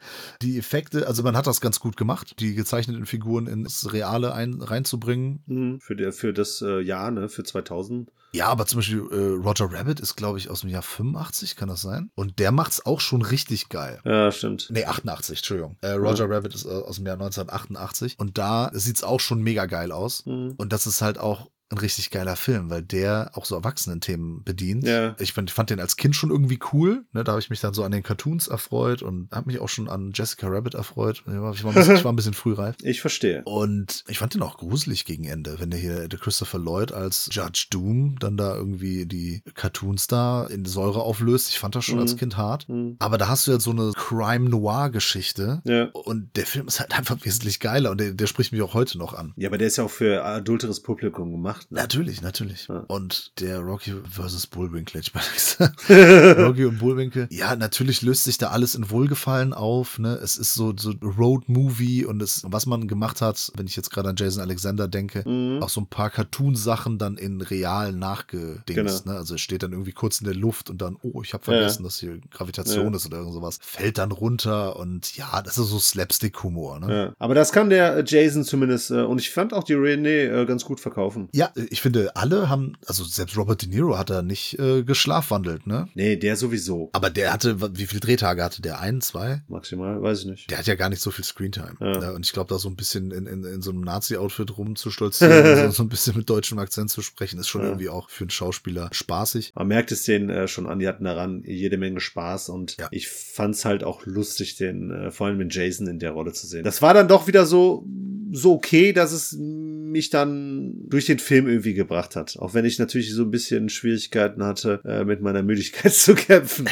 Die 0.42 0.58
Effekte, 0.58 1.06
also 1.06 1.22
man 1.22 1.36
hat 1.36 1.46
das 1.46 1.60
ganz 1.60 1.80
gut 1.80 1.96
gemacht, 1.96 2.34
die 2.40 2.54
gezeichneten 2.54 3.06
Figuren 3.06 3.46
ins 3.46 3.92
Reale 3.92 4.32
ein, 4.32 4.60
reinzubringen. 4.60 5.42
Mhm. 5.46 5.80
Für, 5.80 5.96
der, 5.96 6.12
für 6.12 6.32
das 6.32 6.62
äh, 6.62 6.80
Jahr, 6.80 7.10
ne, 7.10 7.28
für 7.28 7.44
2000. 7.44 8.10
Ja, 8.32 8.48
aber 8.48 8.66
zum 8.66 8.78
Beispiel 8.78 9.06
äh, 9.10 9.46
Roger 9.46 9.72
Rabbit 9.72 10.00
ist, 10.00 10.16
glaube 10.16 10.38
ich, 10.38 10.50
aus 10.50 10.60
dem 10.60 10.70
Jahr 10.70 10.82
85, 10.82 11.56
kann 11.56 11.68
das 11.68 11.80
sein? 11.80 12.10
Und 12.14 12.38
der 12.38 12.52
macht's 12.52 12.84
auch 12.84 13.00
schon 13.00 13.22
richtig 13.22 13.68
geil. 13.68 14.00
Ja, 14.04 14.30
stimmt. 14.30 14.68
Nee, 14.70 14.84
88, 14.84 15.38
Entschuldigung. 15.38 15.76
Äh, 15.80 15.92
Roger 15.92 16.28
Rabbit 16.28 16.54
ist 16.54 16.66
äh, 16.66 16.68
aus 16.68 16.96
dem 16.96 17.06
Jahr 17.06 17.14
1988 17.14 18.18
und 18.18 18.36
da 18.38 18.70
sieht's 18.74 19.02
auch 19.02 19.20
schon 19.20 19.42
mega 19.42 19.66
geil 19.66 19.92
aus. 19.92 20.26
Mhm. 20.26 20.54
Und 20.58 20.72
das 20.72 20.86
ist 20.86 21.00
halt 21.00 21.18
auch 21.18 21.50
ein 21.70 21.78
richtig 21.78 22.10
geiler 22.10 22.36
Film, 22.36 22.70
weil 22.70 22.82
der 22.82 23.30
auch 23.34 23.44
so 23.44 23.54
Erwachsenen-Themen 23.54 24.42
bedient. 24.42 24.84
Ja. 24.86 25.14
Ich 25.18 25.32
fand, 25.34 25.50
fand 25.50 25.70
den 25.70 25.80
als 25.80 25.96
Kind 25.96 26.16
schon 26.16 26.30
irgendwie 26.30 26.58
cool. 26.72 27.04
Ne, 27.12 27.24
da 27.24 27.32
habe 27.32 27.40
ich 27.40 27.50
mich 27.50 27.60
dann 27.60 27.74
so 27.74 27.84
an 27.84 27.92
den 27.92 28.02
Cartoons 28.02 28.48
erfreut 28.48 29.02
und 29.02 29.28
habe 29.32 29.48
mich 29.50 29.58
auch 29.60 29.68
schon 29.68 29.88
an 29.88 30.12
Jessica 30.14 30.48
Rabbit 30.48 30.74
erfreut. 30.74 31.22
Ich 31.26 31.32
war, 31.32 31.52
ich 31.52 31.64
war, 31.64 31.72
ein, 31.72 31.74
bisschen, 31.74 31.96
ich 31.96 32.04
war 32.04 32.12
ein 32.12 32.16
bisschen 32.16 32.34
frühreif. 32.34 32.76
Ich 32.82 33.00
verstehe. 33.02 33.42
Und 33.44 34.02
ich 34.08 34.18
fand 34.18 34.32
den 34.34 34.42
auch 34.42 34.56
gruselig 34.56 35.04
gegen 35.04 35.24
Ende, 35.24 35.60
wenn 35.60 35.70
der 35.70 35.78
hier, 35.78 36.08
der 36.08 36.18
Christopher 36.18 36.58
Lloyd 36.58 36.90
als 36.92 37.28
Judge 37.32 37.66
Doom 37.70 38.16
dann 38.18 38.36
da 38.38 38.54
irgendwie 38.56 39.04
die 39.06 39.42
Cartoons 39.54 40.06
da 40.06 40.46
in 40.46 40.64
Säure 40.64 41.02
auflöst. 41.02 41.50
Ich 41.50 41.58
fand 41.58 41.74
das 41.74 41.84
schon 41.84 41.96
Mhm. 41.96 42.02
als 42.02 42.16
Kind 42.16 42.36
hart. 42.38 42.68
Mhm. 42.68 42.96
Aber 42.98 43.18
da 43.18 43.28
hast 43.28 43.46
du 43.46 43.50
ja 43.50 43.60
so 43.60 43.70
eine 43.72 43.92
Crime-Noir-Geschichte. 43.94 45.60
Ja. 45.64 45.84
Und 45.92 46.36
der 46.36 46.46
Film 46.46 46.68
ist 46.68 46.80
halt 46.80 46.92
einfach 46.98 47.16
wesentlich 47.24 47.60
geiler 47.60 47.90
und 47.90 48.00
der, 48.00 48.12
der 48.12 48.26
spricht 48.26 48.52
mich 48.52 48.62
auch 48.62 48.74
heute 48.74 48.98
noch 48.98 49.14
an. 49.14 49.32
Ja, 49.36 49.48
aber 49.48 49.58
der 49.58 49.66
ist 49.68 49.76
ja 49.76 49.84
auch 49.84 49.90
für 49.90 50.24
adulteres 50.24 50.80
Publikum 50.80 51.30
gemacht. 51.32 51.57
Ne? 51.70 51.80
Natürlich, 51.80 52.22
natürlich. 52.22 52.68
Ja. 52.68 52.84
Und 52.88 53.32
der 53.40 53.58
Rocky 53.60 53.94
versus 54.10 54.46
Bullwinkle, 54.46 55.00
ich 55.00 55.12
meine, 55.14 55.74
Rocky 56.46 56.64
und 56.64 56.78
Bullwinkle. 56.78 57.28
Ja, 57.30 57.56
natürlich 57.56 58.02
löst 58.02 58.24
sich 58.24 58.38
da 58.38 58.48
alles 58.48 58.74
in 58.74 58.90
Wohlgefallen 58.90 59.52
auf. 59.52 59.98
Ne? 59.98 60.14
Es 60.22 60.36
ist 60.38 60.54
so, 60.54 60.72
so 60.76 60.92
Road-Movie 61.02 62.04
und 62.04 62.22
es, 62.22 62.42
was 62.46 62.66
man 62.66 62.88
gemacht 62.88 63.20
hat, 63.20 63.50
wenn 63.56 63.66
ich 63.66 63.76
jetzt 63.76 63.90
gerade 63.90 64.08
an 64.08 64.16
Jason 64.16 64.42
Alexander 64.42 64.88
denke, 64.88 65.22
Mhm. 65.28 65.62
auch 65.62 65.68
so 65.68 65.80
ein 65.80 65.86
paar 65.86 66.10
Cartoon-Sachen 66.10 66.98
dann 66.98 67.16
in 67.16 67.40
real 67.40 67.92
nachgedingst. 67.92 68.66
Genau. 69.04 69.12
Ne? 69.12 69.18
Also 69.18 69.34
es 69.34 69.40
steht 69.40 69.62
dann 69.62 69.72
irgendwie 69.72 69.92
kurz 69.92 70.20
in 70.20 70.24
der 70.26 70.34
Luft 70.34 70.70
und 70.70 70.80
dann, 70.80 70.96
oh, 71.02 71.22
ich 71.22 71.32
habe 71.34 71.44
vergessen, 71.44 71.82
dass 71.84 71.98
hier 71.98 72.18
Gravitation 72.30 72.90
Ja. 72.92 72.96
ist 72.96 73.06
oder 73.06 73.18
irgend 73.18 73.34
sowas. 73.34 73.58
Fällt 73.60 73.98
dann 73.98 74.12
runter 74.12 74.76
und 74.76 75.16
ja, 75.16 75.42
das 75.42 75.58
ist 75.58 75.68
so 75.68 75.78
Slapstick-Humor. 75.78 76.80
Ne? 76.80 76.94
Ja. 76.94 77.12
Aber 77.18 77.34
das 77.34 77.52
kann 77.52 77.70
der 77.70 78.04
Jason 78.06 78.44
zumindest, 78.44 78.90
äh, 78.90 79.02
und 79.02 79.20
ich 79.20 79.30
fand 79.30 79.52
auch 79.52 79.64
die 79.64 79.74
René 79.74 80.42
äh, 80.42 80.46
ganz 80.46 80.64
gut 80.64 80.80
verkaufen. 80.80 81.28
Ja, 81.32 81.47
ich 81.70 81.80
finde, 81.80 82.14
alle 82.16 82.48
haben, 82.48 82.74
also 82.86 83.04
selbst 83.04 83.36
Robert 83.36 83.62
De 83.62 83.68
Niro 83.68 83.98
hat 83.98 84.10
da 84.10 84.22
nicht 84.22 84.58
äh, 84.58 84.82
geschlafwandelt, 84.82 85.66
ne? 85.66 85.88
Nee, 85.94 86.16
der 86.16 86.36
sowieso. 86.36 86.90
Aber 86.92 87.10
der 87.10 87.32
hatte, 87.32 87.56
wie 87.76 87.86
viele 87.86 88.00
Drehtage 88.00 88.42
hatte 88.42 88.62
der? 88.62 88.80
Ein, 88.80 89.00
zwei? 89.00 89.42
Maximal, 89.48 90.00
weiß 90.02 90.20
ich 90.20 90.26
nicht. 90.26 90.50
Der 90.50 90.58
hat 90.58 90.66
ja 90.66 90.74
gar 90.74 90.88
nicht 90.88 91.00
so 91.02 91.10
viel 91.10 91.24
Screentime. 91.24 91.76
Ja. 91.80 91.98
Ne? 91.98 92.12
Und 92.12 92.24
ich 92.26 92.32
glaube, 92.32 92.48
da 92.48 92.58
so 92.58 92.68
ein 92.68 92.76
bisschen 92.76 93.10
in, 93.10 93.26
in, 93.26 93.44
in 93.44 93.62
so 93.62 93.70
einem 93.70 93.80
Nazi-Outfit 93.82 94.56
rumzustolzieren, 94.56 95.56
so, 95.70 95.70
so 95.70 95.82
ein 95.82 95.88
bisschen 95.88 96.16
mit 96.16 96.28
deutschem 96.30 96.58
Akzent 96.58 96.90
zu 96.90 97.02
sprechen, 97.02 97.38
ist 97.38 97.48
schon 97.48 97.62
Ja. 97.62 97.68
irgendwie 97.68 97.88
auch 97.88 98.08
für 98.10 98.24
einen 98.24 98.30
Schauspieler 98.30 98.88
spaßig. 98.92 99.52
Man 99.54 99.68
merkt 99.68 99.92
es 99.92 100.04
denen 100.04 100.30
äh, 100.30 100.48
schon 100.48 100.66
an, 100.66 100.78
die 100.78 100.88
hatten 100.88 101.04
daran 101.04 101.42
jede 101.44 101.78
Menge 101.78 102.00
Spaß 102.00 102.48
und 102.48 102.76
Ja. 102.78 102.88
ich 102.90 103.08
fand's 103.08 103.64
halt 103.64 103.84
auch 103.84 104.06
lustig, 104.06 104.56
den 104.56 104.90
äh, 104.90 105.10
vor 105.10 105.26
allem 105.26 105.38
den 105.38 105.50
Jason 105.50 105.86
in 105.86 105.98
der 105.98 106.12
Rolle 106.12 106.32
zu 106.32 106.46
sehen. 106.46 106.64
Das 106.64 106.82
war 106.82 106.94
dann 106.94 107.08
doch 107.08 107.26
wieder 107.26 107.46
so 107.46 107.86
so 108.30 108.52
okay, 108.52 108.92
dass 108.92 109.12
es 109.12 109.34
mich 109.38 110.10
dann 110.10 110.74
durch 110.86 111.06
den 111.06 111.18
Film 111.18 111.37
irgendwie 111.46 111.74
gebracht 111.74 112.16
hat. 112.16 112.38
Auch 112.38 112.54
wenn 112.54 112.64
ich 112.64 112.78
natürlich 112.78 113.12
so 113.12 113.22
ein 113.22 113.30
bisschen 113.30 113.68
Schwierigkeiten 113.68 114.42
hatte, 114.42 114.80
äh, 114.84 115.04
mit 115.04 115.20
meiner 115.20 115.42
Müdigkeit 115.42 115.94
zu 115.94 116.14
kämpfen. 116.14 116.68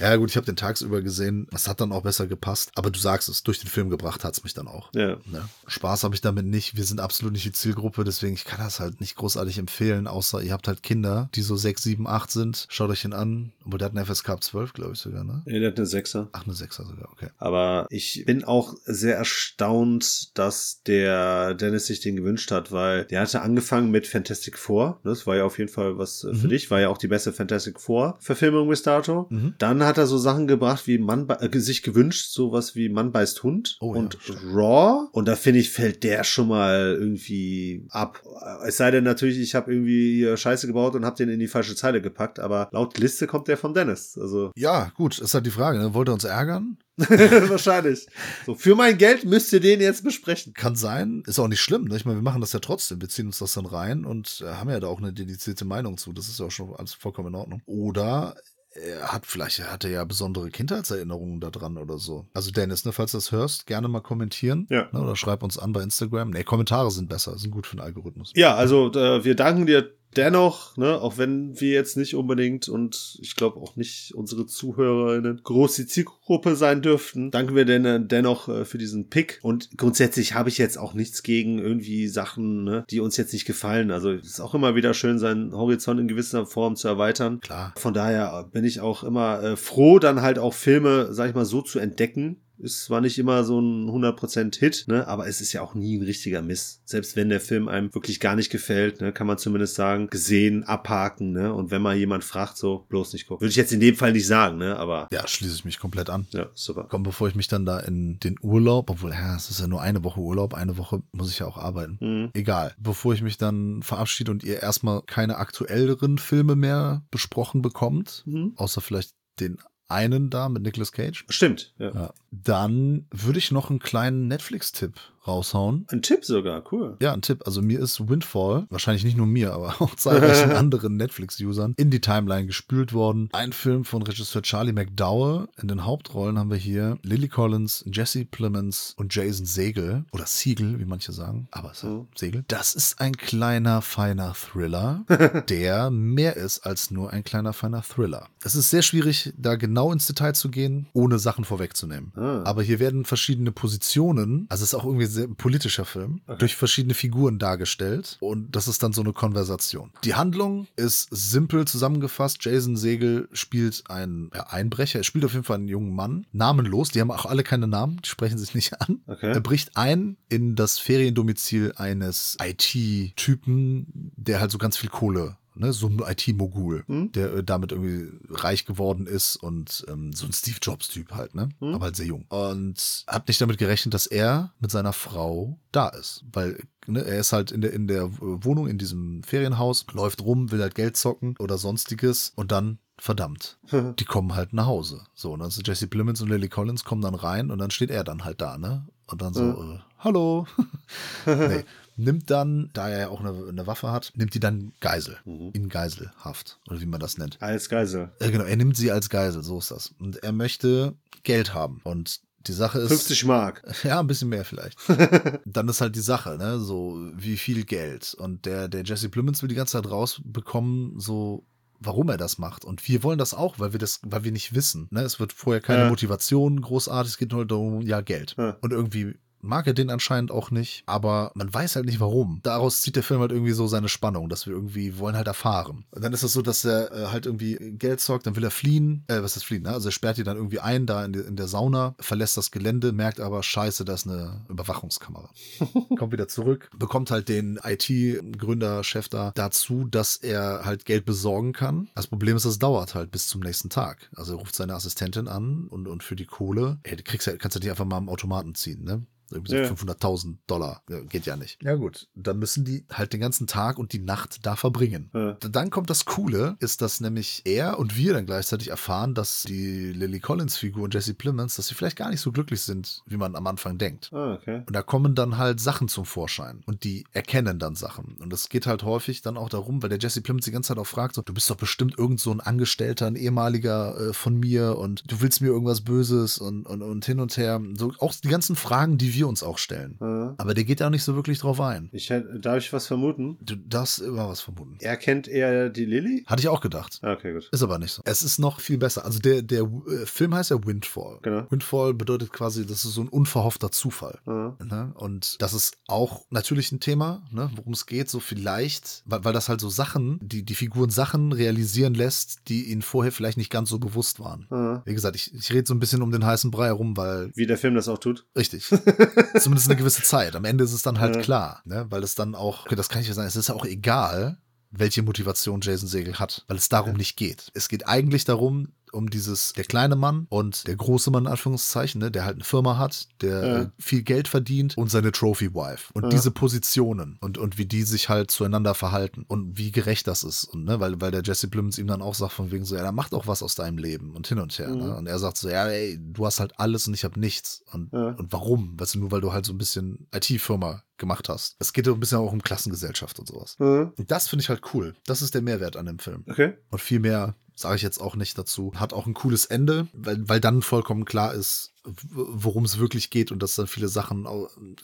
Ja, 0.00 0.16
gut, 0.16 0.30
ich 0.30 0.36
habe 0.36 0.46
den 0.46 0.56
tagsüber 0.56 1.02
gesehen. 1.02 1.46
Das 1.50 1.68
hat 1.68 1.80
dann 1.80 1.92
auch 1.92 2.02
besser 2.02 2.26
gepasst. 2.26 2.72
Aber 2.74 2.90
du 2.90 2.98
sagst 2.98 3.28
es, 3.28 3.42
durch 3.42 3.60
den 3.60 3.68
Film 3.68 3.90
gebracht 3.90 4.24
hat's 4.24 4.42
mich 4.42 4.54
dann 4.54 4.66
auch. 4.66 4.90
Ja. 4.92 5.16
Ne? 5.26 5.48
Spaß 5.66 6.04
habe 6.04 6.14
ich 6.14 6.20
damit 6.20 6.46
nicht. 6.46 6.76
Wir 6.76 6.84
sind 6.84 7.00
absolut 7.00 7.32
nicht 7.32 7.44
die 7.44 7.52
Zielgruppe, 7.52 8.04
deswegen 8.04 8.34
ich 8.34 8.44
kann 8.44 8.58
das 8.58 8.80
halt 8.80 9.00
nicht 9.00 9.16
großartig 9.16 9.58
empfehlen, 9.58 10.06
außer 10.06 10.42
ihr 10.42 10.52
habt 10.52 10.66
halt 10.66 10.82
Kinder, 10.82 11.28
die 11.34 11.42
so 11.42 11.56
6, 11.56 11.82
7, 11.82 12.06
8 12.08 12.30
sind. 12.30 12.66
Schaut 12.68 12.90
euch 12.90 13.04
ihn 13.04 13.12
an. 13.12 13.52
Obwohl 13.64 13.78
der 13.78 13.86
hat 13.86 13.96
eine 13.96 14.04
FSK 14.04 14.28
ab 14.30 14.42
12, 14.44 14.72
glaube 14.72 14.92
ich 14.92 14.98
sogar, 14.98 15.24
ne? 15.24 15.42
Ja, 15.46 15.58
der 15.58 15.70
hat 15.70 15.76
eine 15.78 15.86
Sechser. 15.86 16.28
Ach, 16.32 16.44
eine 16.44 16.52
6er 16.54 16.86
sogar, 16.86 17.10
okay. 17.12 17.28
Aber 17.38 17.86
ich 17.90 18.24
bin 18.26 18.44
auch 18.44 18.74
sehr 18.84 19.16
erstaunt, 19.16 20.36
dass 20.38 20.82
der 20.86 21.54
Dennis 21.54 21.86
sich 21.86 22.00
den 22.00 22.16
gewünscht 22.16 22.50
hat, 22.50 22.72
weil 22.72 23.04
der 23.06 23.20
hatte 23.22 23.40
angefangen 23.42 23.90
mit 23.90 24.06
Fantastic 24.06 24.58
Four. 24.58 25.00
Das 25.04 25.26
war 25.26 25.36
ja 25.36 25.44
auf 25.44 25.58
jeden 25.58 25.70
Fall 25.70 25.96
was 25.98 26.24
äh, 26.24 26.34
für 26.34 26.46
Mhm. 26.46 26.50
dich. 26.50 26.70
War 26.70 26.80
ja 26.80 26.88
auch 26.88 26.98
die 26.98 27.08
beste 27.08 27.32
Fantastic 27.32 27.80
Four 27.80 28.16
Verfilmung 28.20 28.68
bis 28.68 28.82
dato. 28.82 29.26
Mhm. 29.30 29.54
Dann 29.58 29.82
hat 29.84 29.98
er 29.98 30.06
so 30.06 30.18
Sachen 30.18 30.46
gebracht 30.46 30.86
wie 30.86 30.98
Mann, 30.98 31.28
äh, 31.28 31.58
sich 31.58 31.82
gewünscht, 31.82 32.32
sowas 32.32 32.74
wie 32.74 32.88
Mann 32.88 33.12
beißt 33.12 33.42
Hund 33.42 33.76
Oh 33.80 33.94
ja, 33.94 34.00
und 34.00 34.18
stimmt. 34.20 34.40
Raw. 34.52 35.08
Und 35.12 35.26
da 35.28 35.36
finde 35.36 35.60
ich, 35.60 35.70
fällt 35.70 36.02
der 36.04 36.24
schon 36.24 36.48
mal 36.48 36.96
irgendwie 36.98 37.86
ab. 37.90 38.22
Es 38.66 38.76
sei 38.76 38.90
denn 38.90 39.04
natürlich, 39.04 39.38
ich 39.38 39.54
habe 39.54 39.72
irgendwie 39.72 40.36
Scheiße 40.36 40.66
gebaut 40.66 40.94
und 40.94 41.04
habe 41.04 41.16
den 41.16 41.28
in 41.28 41.38
die 41.40 41.48
falsche 41.48 41.74
Zeile 41.74 42.02
gepackt, 42.02 42.38
aber 42.40 42.68
laut 42.72 42.98
Liste 42.98 43.26
kommt 43.26 43.48
der 43.48 43.53
von 43.56 43.74
Dennis. 43.74 44.18
Also 44.20 44.52
Ja, 44.56 44.92
gut, 44.94 45.18
ist 45.18 45.34
halt 45.34 45.46
die 45.46 45.50
Frage, 45.50 45.78
ne? 45.78 45.94
Wollt 45.94 46.08
ihr 46.08 46.12
uns 46.12 46.24
ärgern? 46.24 46.78
wahrscheinlich. 46.96 48.06
So, 48.46 48.54
für 48.54 48.76
mein 48.76 48.98
Geld 48.98 49.24
müsst 49.24 49.52
ihr 49.52 49.60
den 49.60 49.80
jetzt 49.80 50.04
besprechen. 50.04 50.54
Kann 50.54 50.76
sein, 50.76 51.24
ist 51.26 51.38
auch 51.38 51.48
nicht 51.48 51.60
schlimm. 51.60 51.84
Ne? 51.84 51.96
Ich 51.96 52.04
meine, 52.04 52.18
wir 52.18 52.22
machen 52.22 52.40
das 52.40 52.52
ja 52.52 52.60
trotzdem. 52.60 53.00
Wir 53.00 53.08
ziehen 53.08 53.26
uns 53.26 53.38
das 53.40 53.54
dann 53.54 53.66
rein 53.66 54.04
und 54.04 54.44
äh, 54.46 54.52
haben 54.54 54.70
ja 54.70 54.78
da 54.78 54.86
auch 54.86 54.98
eine 54.98 55.12
dedizierte 55.12 55.64
Meinung 55.64 55.96
zu. 55.96 56.12
Das 56.12 56.28
ist 56.28 56.38
ja 56.38 56.46
auch 56.46 56.50
schon 56.50 56.74
alles 56.74 56.94
vollkommen 56.94 57.28
in 57.28 57.34
Ordnung. 57.34 57.62
Oder 57.66 58.36
er 58.74 59.12
hat 59.12 59.26
vielleicht, 59.26 59.60
er 59.60 59.72
hatte 59.72 59.88
ja 59.88 60.04
besondere 60.04 60.50
Kindheitserinnerungen 60.50 61.40
daran 61.40 61.78
oder 61.78 61.98
so. 61.98 62.26
Also 62.34 62.50
Dennis, 62.50 62.84
ne, 62.84 62.92
falls 62.92 63.12
du 63.12 63.18
das 63.18 63.32
hörst, 63.32 63.66
gerne 63.66 63.88
mal 63.88 64.00
kommentieren. 64.00 64.66
Ja. 64.70 64.88
Ne, 64.92 65.00
oder 65.00 65.16
schreib 65.16 65.42
uns 65.42 65.58
an 65.58 65.72
bei 65.72 65.82
Instagram. 65.82 66.30
Ne, 66.30 66.44
Kommentare 66.44 66.90
sind 66.90 67.08
besser, 67.08 67.38
sind 67.38 67.52
gut 67.52 67.66
für 67.66 67.76
den 67.76 67.84
Algorithmus. 67.84 68.32
Ja, 68.34 68.54
also 68.54 68.92
äh, 68.92 69.24
wir 69.24 69.36
danken 69.36 69.66
dir 69.66 69.94
dennoch, 70.16 70.76
ne, 70.76 71.00
auch 71.00 71.18
wenn 71.18 71.60
wir 71.60 71.72
jetzt 71.72 71.96
nicht 71.96 72.14
unbedingt 72.14 72.68
und 72.68 73.18
ich 73.20 73.36
glaube 73.36 73.60
auch 73.60 73.76
nicht 73.76 74.14
unsere 74.14 74.46
ZuhörerInnen 74.46 75.40
groß 75.42 75.76
die 75.76 75.86
Zielgruppe 75.86 76.56
sein 76.56 76.82
dürften, 76.82 77.30
danken 77.30 77.54
wir 77.54 77.64
denn, 77.64 77.84
äh, 77.84 78.04
dennoch 78.04 78.48
äh, 78.48 78.64
für 78.64 78.78
diesen 78.78 79.08
Pick. 79.08 79.40
Und 79.42 79.76
grundsätzlich 79.76 80.34
habe 80.34 80.48
ich 80.48 80.58
jetzt 80.58 80.78
auch 80.78 80.94
nichts 80.94 81.22
gegen 81.22 81.58
irgendwie 81.58 82.08
Sachen, 82.08 82.64
ne, 82.64 82.84
die 82.90 83.00
uns 83.00 83.16
jetzt 83.16 83.32
nicht 83.32 83.44
gefallen. 83.44 83.90
Also 83.90 84.12
es 84.12 84.26
ist 84.26 84.40
auch 84.40 84.54
immer 84.54 84.74
wieder 84.74 84.94
schön, 84.94 85.18
seinen 85.18 85.52
Horizont 85.54 86.00
in 86.00 86.08
gewisser 86.08 86.46
Form 86.46 86.76
zu 86.76 86.88
erweitern. 86.88 87.40
Klar. 87.40 87.72
Von 87.76 87.94
daher 87.94 88.48
bin 88.52 88.64
ich 88.64 88.80
auch 88.80 89.04
immer 89.04 89.42
äh, 89.42 89.56
froh, 89.56 89.98
dann 89.98 90.22
halt 90.22 90.38
auch 90.38 90.54
Filme, 90.54 91.12
sag 91.12 91.28
ich 91.28 91.34
mal, 91.34 91.44
so 91.44 91.62
zu 91.62 91.78
entdecken. 91.78 92.43
Ist 92.58 92.84
zwar 92.84 93.00
nicht 93.00 93.18
immer 93.18 93.42
so 93.44 93.60
ein 93.60 93.88
100% 93.90 94.58
Hit, 94.58 94.84
ne, 94.86 95.06
aber 95.08 95.26
es 95.26 95.40
ist 95.40 95.52
ja 95.52 95.62
auch 95.62 95.74
nie 95.74 95.96
ein 95.98 96.02
richtiger 96.02 96.40
Miss. 96.40 96.80
Selbst 96.84 97.16
wenn 97.16 97.28
der 97.28 97.40
Film 97.40 97.68
einem 97.68 97.92
wirklich 97.94 98.20
gar 98.20 98.36
nicht 98.36 98.50
gefällt, 98.50 99.00
ne, 99.00 99.12
kann 99.12 99.26
man 99.26 99.38
zumindest 99.38 99.74
sagen, 99.74 100.06
gesehen, 100.08 100.62
abhaken, 100.64 101.32
ne, 101.32 101.52
und 101.52 101.70
wenn 101.70 101.82
mal 101.82 101.96
jemand 101.96 102.22
fragt, 102.24 102.56
so, 102.56 102.86
bloß 102.88 103.12
nicht 103.12 103.26
gucken. 103.26 103.40
Würde 103.42 103.50
ich 103.50 103.56
jetzt 103.56 103.72
in 103.72 103.80
dem 103.80 103.96
Fall 103.96 104.12
nicht 104.12 104.26
sagen, 104.26 104.58
ne, 104.58 104.76
aber 104.76 105.08
Ja, 105.12 105.26
schließe 105.26 105.54
ich 105.54 105.64
mich 105.64 105.78
komplett 105.78 106.10
an. 106.10 106.26
ja, 106.30 106.46
super. 106.54 106.86
Komm, 106.88 107.02
bevor 107.02 107.28
ich 107.28 107.34
mich 107.34 107.48
dann 107.48 107.66
da 107.66 107.80
in 107.80 108.18
den 108.20 108.36
Urlaub, 108.40 108.88
obwohl, 108.90 109.10
ja, 109.10 109.34
es 109.36 109.50
ist 109.50 109.60
ja 109.60 109.66
nur 109.66 109.82
eine 109.82 110.04
Woche 110.04 110.20
Urlaub, 110.20 110.54
eine 110.54 110.76
Woche 110.78 111.02
muss 111.12 111.30
ich 111.30 111.40
ja 111.40 111.46
auch 111.46 111.58
arbeiten. 111.58 111.98
Mhm. 112.00 112.30
Egal. 112.34 112.74
Bevor 112.78 113.14
ich 113.14 113.22
mich 113.22 113.36
dann 113.36 113.82
verabschiede 113.82 114.30
und 114.30 114.44
ihr 114.44 114.62
erstmal 114.62 115.02
keine 115.02 115.36
aktuelleren 115.38 116.18
Filme 116.18 116.54
mehr 116.56 117.02
besprochen 117.10 117.62
bekommt, 117.62 118.22
Mhm. 118.26 118.52
außer 118.56 118.80
vielleicht 118.80 119.10
den 119.40 119.58
einen 119.94 120.30
da 120.30 120.48
mit 120.48 120.62
Nicolas 120.62 120.92
Cage, 120.92 121.24
Stimmt, 121.28 121.72
ja. 121.78 121.92
ja, 121.94 122.14
dann 122.30 123.06
würde 123.10 123.38
ich 123.38 123.50
noch 123.50 123.70
einen 123.70 123.78
kleinen 123.78 124.28
Netflix-Tipp 124.28 124.94
raushauen. 125.26 125.86
Ein 125.90 126.02
Tipp 126.02 126.24
sogar, 126.24 126.62
cool. 126.72 126.96
Ja, 127.00 127.12
ein 127.12 127.22
Tipp. 127.22 127.42
Also 127.46 127.62
mir 127.62 127.80
ist 127.80 128.08
Windfall, 128.08 128.66
wahrscheinlich 128.70 129.04
nicht 129.04 129.16
nur 129.16 129.26
mir, 129.26 129.52
aber 129.52 129.76
auch 129.80 129.94
zahlreichen 129.94 130.52
anderen 130.56 130.96
Netflix-Usern, 130.96 131.74
in 131.76 131.90
die 131.90 132.00
Timeline 132.00 132.46
gespült 132.46 132.92
worden. 132.92 133.28
Ein 133.32 133.52
Film 133.52 133.84
von 133.84 134.02
Regisseur 134.02 134.42
Charlie 134.42 134.72
McDowell. 134.72 135.48
In 135.60 135.68
den 135.68 135.84
Hauptrollen 135.84 136.38
haben 136.38 136.50
wir 136.50 136.56
hier 136.56 136.98
Lily 137.02 137.28
Collins, 137.28 137.84
Jesse 137.90 138.24
Plemons 138.24 138.94
und 138.96 139.14
Jason 139.14 139.46
Segel. 139.46 140.04
Oder 140.12 140.26
Siegel, 140.26 140.78
wie 140.78 140.84
manche 140.84 141.12
sagen. 141.12 141.48
Aber 141.50 141.70
es 141.72 141.78
ist 141.78 141.84
Mhm. 141.84 142.06
Segel. 142.16 142.44
Das 142.48 142.74
ist 142.74 143.00
ein 143.00 143.16
kleiner, 143.16 143.82
feiner 143.82 144.34
Thriller, 144.34 145.04
der 145.48 145.90
mehr 145.90 146.36
ist 146.36 146.60
als 146.66 146.90
nur 146.90 147.10
ein 147.12 147.24
kleiner, 147.24 147.52
feiner 147.52 147.82
Thriller. 147.82 148.28
Es 148.42 148.54
ist 148.54 148.70
sehr 148.70 148.82
schwierig, 148.82 149.32
da 149.36 149.56
genau 149.56 149.92
ins 149.92 150.06
Detail 150.06 150.34
zu 150.34 150.50
gehen, 150.50 150.86
ohne 150.92 151.18
Sachen 151.18 151.44
vorwegzunehmen. 151.44 152.12
Ah. 152.16 152.42
Aber 152.44 152.62
hier 152.62 152.78
werden 152.78 153.04
verschiedene 153.04 153.52
Positionen, 153.52 154.46
also 154.48 154.62
es 154.62 154.72
ist 154.72 154.74
auch 154.74 154.84
irgendwie 154.84 155.06
sehr 155.14 155.28
politischer 155.28 155.84
Film, 155.84 156.20
durch 156.38 156.56
verschiedene 156.56 156.94
Figuren 156.94 157.38
dargestellt 157.38 158.18
und 158.20 158.54
das 158.54 158.68
ist 158.68 158.82
dann 158.82 158.92
so 158.92 159.00
eine 159.02 159.12
Konversation. 159.12 159.90
Die 160.04 160.14
Handlung 160.14 160.66
ist 160.76 161.08
simpel 161.10 161.64
zusammengefasst. 161.66 162.44
Jason 162.44 162.76
Segel 162.76 163.28
spielt 163.32 163.84
einen 163.88 164.32
Einbrecher, 164.32 165.00
er 165.00 165.04
spielt 165.04 165.24
auf 165.24 165.32
jeden 165.32 165.44
Fall 165.44 165.58
einen 165.58 165.68
jungen 165.68 165.94
Mann, 165.94 166.26
namenlos, 166.32 166.90
die 166.90 167.00
haben 167.00 167.10
auch 167.10 167.26
alle 167.26 167.42
keine 167.42 167.66
Namen, 167.66 168.00
die 168.04 168.08
sprechen 168.08 168.38
sich 168.38 168.54
nicht 168.54 168.80
an. 168.80 169.00
Okay. 169.06 169.32
Er 169.32 169.40
bricht 169.40 169.76
ein 169.76 170.16
in 170.28 170.54
das 170.56 170.78
Feriendomizil 170.78 171.72
eines 171.76 172.36
IT-Typen, 172.42 174.12
der 174.16 174.40
halt 174.40 174.50
so 174.50 174.58
ganz 174.58 174.76
viel 174.76 174.90
Kohle 174.90 175.36
Ne, 175.56 175.72
so 175.72 175.86
ein 175.86 176.00
IT-Mogul, 176.04 176.84
Hm? 176.86 177.12
der 177.12 177.32
äh, 177.34 177.44
damit 177.44 177.70
irgendwie 177.70 178.10
reich 178.28 178.64
geworden 178.66 179.06
ist 179.06 179.36
und 179.36 179.84
ähm, 179.88 180.12
so 180.12 180.26
ein 180.26 180.32
Steve 180.32 180.58
Jobs-Typ 180.60 181.12
halt, 181.12 181.34
ne? 181.36 181.48
Hm? 181.60 181.74
Aber 181.74 181.84
halt 181.84 181.96
sehr 181.96 182.06
jung. 182.06 182.24
Und 182.28 183.04
hat 183.06 183.28
nicht 183.28 183.40
damit 183.40 183.58
gerechnet, 183.58 183.94
dass 183.94 184.06
er 184.06 184.52
mit 184.58 184.70
seiner 184.72 184.92
Frau 184.92 185.58
da 185.70 185.88
ist. 185.90 186.24
Weil 186.32 186.58
ne, 186.86 187.04
er 187.04 187.20
ist 187.20 187.32
halt 187.32 187.52
in 187.52 187.60
der, 187.60 187.72
in 187.72 187.86
der 187.86 188.08
Wohnung, 188.20 188.66
in 188.66 188.78
diesem 188.78 189.22
Ferienhaus, 189.22 189.86
läuft 189.92 190.22
rum, 190.22 190.50
will 190.50 190.60
halt 190.60 190.74
Geld 190.74 190.96
zocken 190.96 191.36
oder 191.38 191.56
sonstiges 191.56 192.32
und 192.34 192.50
dann 192.50 192.78
verdammt, 192.98 193.58
die 193.98 194.04
kommen 194.04 194.34
halt 194.34 194.52
nach 194.54 194.66
Hause. 194.66 195.02
So, 195.14 195.32
und 195.32 195.40
dann 195.40 195.50
sind 195.50 195.66
Jesse 195.68 195.86
Plemons 195.86 196.20
und 196.20 196.28
Lily 196.30 196.48
Collins 196.48 196.84
kommen 196.84 197.02
dann 197.02 197.14
rein 197.14 197.50
und 197.50 197.58
dann 197.58 197.70
steht 197.70 197.90
er 197.90 198.02
dann 198.04 198.24
halt 198.24 198.40
da, 198.40 198.58
ne? 198.58 198.86
Und 199.06 199.20
dann 199.22 199.34
so, 199.34 199.42
Mhm. 199.42 199.72
äh, 199.74 199.78
hallo. 199.98 200.46
nee. 201.26 201.64
Nimmt 201.96 202.30
dann, 202.30 202.70
da 202.72 202.88
er 202.88 202.98
ja 202.98 203.08
auch 203.08 203.20
eine, 203.20 203.48
eine 203.48 203.66
Waffe 203.66 203.92
hat, 203.92 204.12
nimmt 204.16 204.34
die 204.34 204.40
dann 204.40 204.72
Geisel. 204.80 205.18
Mhm. 205.24 205.50
In 205.52 205.68
Geiselhaft. 205.68 206.58
Oder 206.68 206.80
wie 206.80 206.86
man 206.86 207.00
das 207.00 207.18
nennt. 207.18 207.40
Als 207.40 207.68
Geisel. 207.68 208.10
Äh, 208.18 208.30
genau, 208.30 208.44
er 208.44 208.56
nimmt 208.56 208.76
sie 208.76 208.90
als 208.90 209.08
Geisel, 209.10 209.42
so 209.42 209.58
ist 209.58 209.70
das. 209.70 209.94
Und 209.98 210.22
er 210.22 210.32
möchte 210.32 210.94
Geld 211.22 211.54
haben. 211.54 211.80
Und 211.84 212.20
die 212.46 212.52
Sache 212.52 212.78
ist. 212.80 212.88
50 212.88 213.24
Mark. 213.24 213.62
Ja, 213.84 214.00
ein 214.00 214.06
bisschen 214.06 214.28
mehr 214.28 214.44
vielleicht. 214.44 214.78
Dann 215.44 215.68
ist 215.68 215.80
halt 215.80 215.94
die 215.96 216.00
Sache, 216.00 216.36
ne? 216.36 216.58
So, 216.58 216.98
wie 217.14 217.36
viel 217.36 217.64
Geld. 217.64 218.14
Und 218.14 218.44
der, 218.44 218.68
der 218.68 218.82
Jesse 218.84 219.08
Plemons 219.08 219.40
will 219.42 219.48
die 219.48 219.54
ganze 219.54 219.72
Zeit 219.80 219.90
rausbekommen, 219.90 220.98
so, 220.98 221.44
warum 221.80 222.08
er 222.08 222.16
das 222.16 222.38
macht. 222.38 222.64
Und 222.64 222.86
wir 222.88 223.02
wollen 223.02 223.18
das 223.18 223.34
auch, 223.34 223.58
weil 223.58 223.72
wir 223.72 223.78
das, 223.78 224.00
weil 224.02 224.24
wir 224.24 224.32
nicht 224.32 224.54
wissen. 224.54 224.88
Ne? 224.90 225.02
Es 225.02 225.20
wird 225.20 225.32
vorher 225.32 225.60
keine 225.60 225.84
Ja. 225.84 225.88
Motivation 225.88 226.60
großartig, 226.60 227.12
es 227.12 227.18
geht 227.18 227.32
nur 227.32 227.46
darum, 227.46 227.80
ja, 227.82 228.00
Geld. 228.00 228.34
Ja. 228.36 228.56
Und 228.60 228.72
irgendwie 228.72 229.14
mag 229.44 229.66
er 229.66 229.74
den 229.74 229.90
anscheinend 229.90 230.30
auch 230.30 230.50
nicht, 230.50 230.82
aber 230.86 231.32
man 231.34 231.52
weiß 231.52 231.76
halt 231.76 231.86
nicht 231.86 232.00
warum. 232.00 232.40
Daraus 232.42 232.80
zieht 232.80 232.96
der 232.96 233.02
Film 233.02 233.20
halt 233.20 233.32
irgendwie 233.32 233.52
so 233.52 233.66
seine 233.66 233.88
Spannung, 233.88 234.28
dass 234.28 234.46
wir 234.46 234.54
irgendwie 234.54 234.98
wollen 234.98 235.16
halt 235.16 235.26
erfahren. 235.26 235.84
Und 235.90 236.02
dann 236.02 236.12
ist 236.12 236.22
es 236.22 236.32
so, 236.32 236.42
dass 236.42 236.64
er 236.64 236.92
äh, 236.92 237.06
halt 237.08 237.26
irgendwie 237.26 237.56
Geld 237.78 238.00
sorgt, 238.00 238.26
dann 238.26 238.36
will 238.36 238.44
er 238.44 238.50
fliehen, 238.50 239.04
äh, 239.08 239.22
was 239.22 239.36
ist 239.36 239.44
fliehen, 239.44 239.62
ne? 239.62 239.70
Also 239.70 239.88
er 239.88 239.92
sperrt 239.92 240.16
die 240.16 240.24
dann 240.24 240.36
irgendwie 240.36 240.60
ein, 240.60 240.86
da 240.86 241.04
in, 241.04 241.12
die, 241.12 241.20
in 241.20 241.36
der 241.36 241.48
Sauna, 241.48 241.94
verlässt 242.00 242.36
das 242.36 242.50
Gelände, 242.50 242.92
merkt 242.92 243.20
aber, 243.20 243.42
scheiße, 243.42 243.84
da 243.84 243.94
ist 243.94 244.06
eine 244.06 244.44
Überwachungskamera. 244.48 245.30
Kommt 245.98 246.12
wieder 246.12 246.28
zurück, 246.28 246.70
bekommt 246.76 247.10
halt 247.10 247.28
den 247.28 247.58
IT-Gründer, 247.62 248.84
Chef 248.84 249.08
da 249.08 249.32
dazu, 249.34 249.84
dass 249.84 250.16
er 250.16 250.64
halt 250.64 250.84
Geld 250.84 251.04
besorgen 251.04 251.52
kann. 251.52 251.88
Das 251.94 252.06
Problem 252.06 252.36
ist, 252.36 252.44
es 252.44 252.58
dauert 252.58 252.94
halt 252.94 253.10
bis 253.10 253.28
zum 253.28 253.40
nächsten 253.40 253.70
Tag. 253.70 254.10
Also 254.16 254.34
er 254.34 254.38
ruft 254.38 254.54
seine 254.54 254.74
Assistentin 254.74 255.28
an 255.28 255.66
und, 255.68 255.86
und 255.88 256.02
für 256.02 256.16
die 256.16 256.26
Kohle, 256.26 256.78
ey, 256.82 256.96
du 256.96 257.02
kriegst 257.02 257.24
kannst 257.38 257.56
du 257.56 257.60
nicht 257.60 257.70
einfach 257.70 257.84
mal 257.84 257.96
am 257.96 258.08
Automaten 258.08 258.54
ziehen, 258.54 258.84
ne? 258.84 259.06
Irgendwie 259.30 259.52
so 259.52 259.56
Ja. 259.56 259.68
500.000 259.68 260.36
Dollar. 260.46 260.82
Geht 261.08 261.26
ja 261.26 261.36
nicht. 261.36 261.62
Ja, 261.62 261.74
gut. 261.74 262.08
Dann 262.14 262.38
müssen 262.38 262.64
die 262.64 262.84
halt 262.92 263.12
den 263.12 263.20
ganzen 263.20 263.46
Tag 263.46 263.78
und 263.78 263.92
die 263.92 263.98
Nacht 263.98 264.44
da 264.46 264.56
verbringen. 264.56 265.10
Ja. 265.14 265.32
Dann 265.34 265.70
kommt 265.70 265.90
das 265.90 266.04
Coole, 266.04 266.56
ist, 266.60 266.82
dass 266.82 267.00
nämlich 267.00 267.42
er 267.44 267.78
und 267.78 267.96
wir 267.96 268.12
dann 268.14 268.26
gleichzeitig 268.26 268.68
erfahren, 268.68 269.14
dass 269.14 269.42
die 269.42 269.92
Lily 269.92 270.20
Collins-Figur 270.20 270.84
und 270.84 270.94
Jesse 270.94 271.14
Plemons, 271.14 271.56
dass 271.56 271.68
sie 271.68 271.74
vielleicht 271.74 271.96
gar 271.96 272.10
nicht 272.10 272.20
so 272.20 272.32
glücklich 272.32 272.60
sind, 272.62 273.02
wie 273.06 273.16
man 273.16 273.36
am 273.36 273.46
Anfang 273.46 273.78
denkt. 273.78 274.10
Ah, 274.12 274.34
okay. 274.34 274.62
Und 274.66 274.74
da 274.74 274.82
kommen 274.82 275.14
dann 275.14 275.38
halt 275.38 275.60
Sachen 275.60 275.88
zum 275.88 276.04
Vorschein 276.04 276.62
und 276.66 276.84
die 276.84 277.04
erkennen 277.12 277.58
dann 277.58 277.74
Sachen. 277.74 278.16
Und 278.20 278.32
es 278.32 278.48
geht 278.48 278.66
halt 278.66 278.82
häufig 278.82 279.22
dann 279.22 279.36
auch 279.36 279.48
darum, 279.48 279.82
weil 279.82 279.88
der 279.88 279.98
Jesse 279.98 280.20
Plemons 280.20 280.44
die 280.44 280.50
ganze 280.50 280.68
Zeit 280.68 280.78
auch 280.78 280.86
fragt, 280.86 281.14
so, 281.14 281.22
du 281.22 281.32
bist 281.34 281.48
doch 281.50 281.56
bestimmt 281.56 281.98
irgend 281.98 282.20
so 282.20 282.30
ein 282.30 282.40
Angestellter, 282.40 283.06
ein 283.06 283.16
ehemaliger 283.16 284.10
äh, 284.10 284.12
von 284.12 284.38
mir 284.38 284.76
und 284.78 285.02
du 285.10 285.20
willst 285.20 285.40
mir 285.40 285.48
irgendwas 285.48 285.80
Böses 285.82 286.38
und, 286.38 286.66
und, 286.66 286.82
und 286.82 287.04
hin 287.04 287.20
und 287.20 287.36
her. 287.36 287.60
So 287.74 287.92
auch 287.98 288.14
die 288.14 288.28
ganzen 288.28 288.56
Fragen, 288.56 288.98
die 288.98 289.14
wir 289.14 289.23
wir 289.24 289.28
uns 289.28 289.42
auch 289.42 289.58
stellen. 289.58 289.96
Äh, 290.00 290.04
Aber 290.40 290.54
der 290.54 290.64
geht 290.64 290.80
da 290.80 290.90
nicht 290.90 291.02
so 291.02 291.14
wirklich 291.16 291.38
drauf 291.38 291.60
ein. 291.60 291.88
Ich 291.92 292.08
darf 292.08 292.58
ich 292.58 292.72
was 292.72 292.86
vermuten? 292.86 293.36
Du 293.40 293.56
darfst 293.56 293.98
immer 294.00 294.28
was 294.28 294.40
vermuten. 294.40 294.76
Er 294.80 294.96
kennt 294.96 295.26
eher 295.28 295.68
die 295.70 295.84
Lilly? 295.84 296.24
Hatte 296.26 296.40
ich 296.40 296.48
auch 296.48 296.60
gedacht. 296.60 296.98
Ah, 297.02 297.12
Okay, 297.14 297.32
gut. 297.32 297.48
Ist 297.52 297.62
aber 297.62 297.78
nicht 297.78 297.92
so. 297.92 298.02
Es 298.04 298.22
ist 298.22 298.38
noch 298.38 298.60
viel 298.60 298.76
besser. 298.78 299.04
Also 299.04 299.18
der, 299.20 299.42
der 299.42 299.62
äh, 299.62 300.04
Film 300.06 300.34
heißt 300.34 300.50
ja 300.50 300.58
Windfall. 300.66 301.18
Genau. 301.22 301.46
Windfall 301.50 301.94
bedeutet 301.94 302.32
quasi, 302.32 302.66
das 302.66 302.84
ist 302.84 302.94
so 302.94 303.00
ein 303.02 303.08
unverhoffter 303.08 303.70
Zufall. 303.70 304.18
Äh, 304.26 304.44
Ne? 304.64 304.92
Und 304.94 305.40
das 305.42 305.52
ist 305.54 305.76
auch 305.88 306.24
natürlich 306.30 306.70
ein 306.72 306.80
Thema, 306.80 307.22
ne? 307.30 307.50
worum 307.56 307.72
es 307.72 307.86
geht, 307.86 308.08
so 308.10 308.20
vielleicht, 308.20 309.02
weil, 309.06 309.24
weil 309.24 309.32
das 309.32 309.48
halt 309.48 309.60
so 309.60 309.68
Sachen, 309.68 310.18
die 310.22 310.42
die 310.42 310.54
Figuren 310.54 310.90
Sachen 310.90 311.32
realisieren 311.32 311.94
lässt, 311.94 312.48
die 312.48 312.70
ihnen 312.70 312.82
vorher 312.82 313.12
vielleicht 313.12 313.38
nicht 313.38 313.50
ganz 313.50 313.68
so 313.70 313.78
bewusst 313.78 314.20
waren. 314.20 314.46
äh. 314.50 314.88
Wie 314.88 314.94
gesagt, 314.94 315.16
ich, 315.16 315.32
ich 315.34 315.52
rede 315.52 315.66
so 315.66 315.74
ein 315.74 315.80
bisschen 315.80 316.02
um 316.02 316.10
den 316.10 316.24
heißen 316.26 316.50
Brei 316.50 316.66
herum, 316.66 316.96
weil 316.96 317.30
Wie 317.34 317.46
der 317.46 317.58
Film 317.58 317.74
das 317.74 317.88
auch 317.88 317.98
tut. 317.98 318.26
Richtig. 318.36 318.70
Zumindest 319.38 319.68
eine 319.68 319.76
gewisse 319.76 320.02
Zeit. 320.02 320.36
Am 320.36 320.44
Ende 320.44 320.64
ist 320.64 320.72
es 320.72 320.82
dann 320.82 320.98
halt 321.00 321.16
Ja. 321.16 321.22
klar, 321.22 321.62
ne? 321.64 321.86
weil 321.90 322.02
es 322.02 322.14
dann 322.14 322.34
auch, 322.34 322.66
okay, 322.66 322.74
das 322.76 322.88
kann 322.88 323.02
ich 323.02 323.08
ja 323.08 323.14
sagen, 323.14 323.28
es 323.28 323.36
ist 323.36 323.50
auch 323.50 323.64
egal, 323.64 324.38
welche 324.70 325.02
Motivation 325.02 325.60
Jason 325.60 325.88
Segel 325.88 326.18
hat, 326.18 326.44
weil 326.48 326.56
es 326.56 326.68
darum 326.68 326.94
nicht 326.96 327.16
geht. 327.16 327.50
Es 327.54 327.68
geht 327.68 327.86
eigentlich 327.86 328.24
darum, 328.24 328.68
um 328.94 329.10
dieses, 329.10 329.52
der 329.54 329.64
kleine 329.64 329.96
Mann 329.96 330.26
und 330.30 330.66
der 330.66 330.76
große 330.76 331.10
Mann, 331.10 331.24
in 331.24 331.30
Anführungszeichen, 331.30 332.00
ne, 332.00 332.10
der 332.10 332.24
halt 332.24 332.36
eine 332.36 332.44
Firma 332.44 332.78
hat, 332.78 333.08
der 333.20 333.46
Ja. 333.46 333.62
äh, 333.62 333.68
viel 333.78 334.02
Geld 334.02 334.28
verdient 334.28 334.76
und 334.78 334.90
seine 334.90 335.12
Trophy-Wife. 335.12 335.90
Und 335.94 336.04
Ja. 336.04 336.08
diese 336.10 336.30
Positionen 336.30 337.18
und, 337.20 337.36
und 337.38 337.58
wie 337.58 337.66
die 337.66 337.82
sich 337.82 338.08
halt 338.08 338.30
zueinander 338.30 338.74
verhalten 338.74 339.24
und 339.28 339.58
wie 339.58 339.72
gerecht 339.72 340.06
das 340.06 340.22
ist. 340.24 340.44
Und, 340.44 340.64
ne, 340.64 340.80
weil, 340.80 341.00
weil 341.00 341.10
der 341.10 341.22
Jesse 341.22 341.48
Plemons 341.48 341.78
ihm 341.78 341.86
dann 341.86 342.02
auch 342.02 342.14
sagt, 342.14 342.32
von 342.32 342.50
wegen 342.50 342.64
so, 342.64 342.76
ja, 342.76 342.82
dann 342.82 342.94
mach 342.94 343.08
doch 343.08 343.26
was 343.26 343.42
aus 343.42 343.54
deinem 343.54 343.78
Leben 343.78 344.14
und 344.14 344.26
hin 344.26 344.38
und 344.38 344.58
her. 344.58 344.68
Mhm. 344.68 344.78
Ne? 344.78 344.96
Und 344.96 345.06
er 345.06 345.18
sagt 345.18 345.36
so, 345.36 345.48
ja, 345.48 345.66
ey, 345.66 345.98
du 346.00 346.24
hast 346.26 346.40
halt 346.40 346.58
alles 346.58 346.86
und 346.86 346.94
ich 346.94 347.04
habe 347.04 347.18
nichts. 347.18 347.62
Und, 347.72 347.92
Ja. 347.92 348.08
und 348.10 348.32
warum? 348.32 348.78
Weißt 348.78 348.94
du, 348.94 349.00
nur 349.00 349.10
weil 349.10 349.20
du 349.20 349.32
halt 349.32 349.44
so 349.46 349.52
ein 349.52 349.58
bisschen 349.58 350.06
IT-Firma 350.14 350.82
gemacht 350.96 351.28
hast. 351.28 351.56
Es 351.58 351.72
geht 351.72 351.86
ja 351.88 351.92
ein 351.92 351.98
bisschen 352.00 352.18
auch 352.18 352.32
um 352.32 352.40
Klassengesellschaft 352.42 353.18
und 353.18 353.26
sowas. 353.26 353.56
Äh. 353.58 353.64
Und 353.96 354.10
das 354.10 354.28
finde 354.28 354.42
ich 354.42 354.48
halt 354.48 354.62
cool. 354.72 354.94
Das 355.06 355.22
ist 355.22 355.34
der 355.34 355.42
Mehrwert 355.42 355.76
an 355.76 355.86
dem 355.86 355.98
Film. 355.98 356.22
Okay. 356.28 356.54
Und 356.70 356.80
viel 356.80 357.00
mehr 357.00 357.34
sage 357.54 357.76
ich 357.76 357.82
jetzt 357.82 358.00
auch 358.00 358.16
nicht 358.16 358.36
dazu. 358.38 358.72
Hat 358.76 358.92
auch 358.92 359.06
ein 359.06 359.14
cooles 359.14 359.46
Ende, 359.46 359.88
weil, 359.92 360.28
weil 360.28 360.40
dann 360.40 360.62
vollkommen 360.62 361.04
klar 361.04 361.34
ist, 361.34 361.73
worum 361.84 362.64
es 362.64 362.78
wirklich 362.78 363.10
geht 363.10 363.30
und 363.30 363.42
dass 363.42 363.56
dann 363.56 363.66
viele 363.66 363.88
Sachen, 363.88 364.26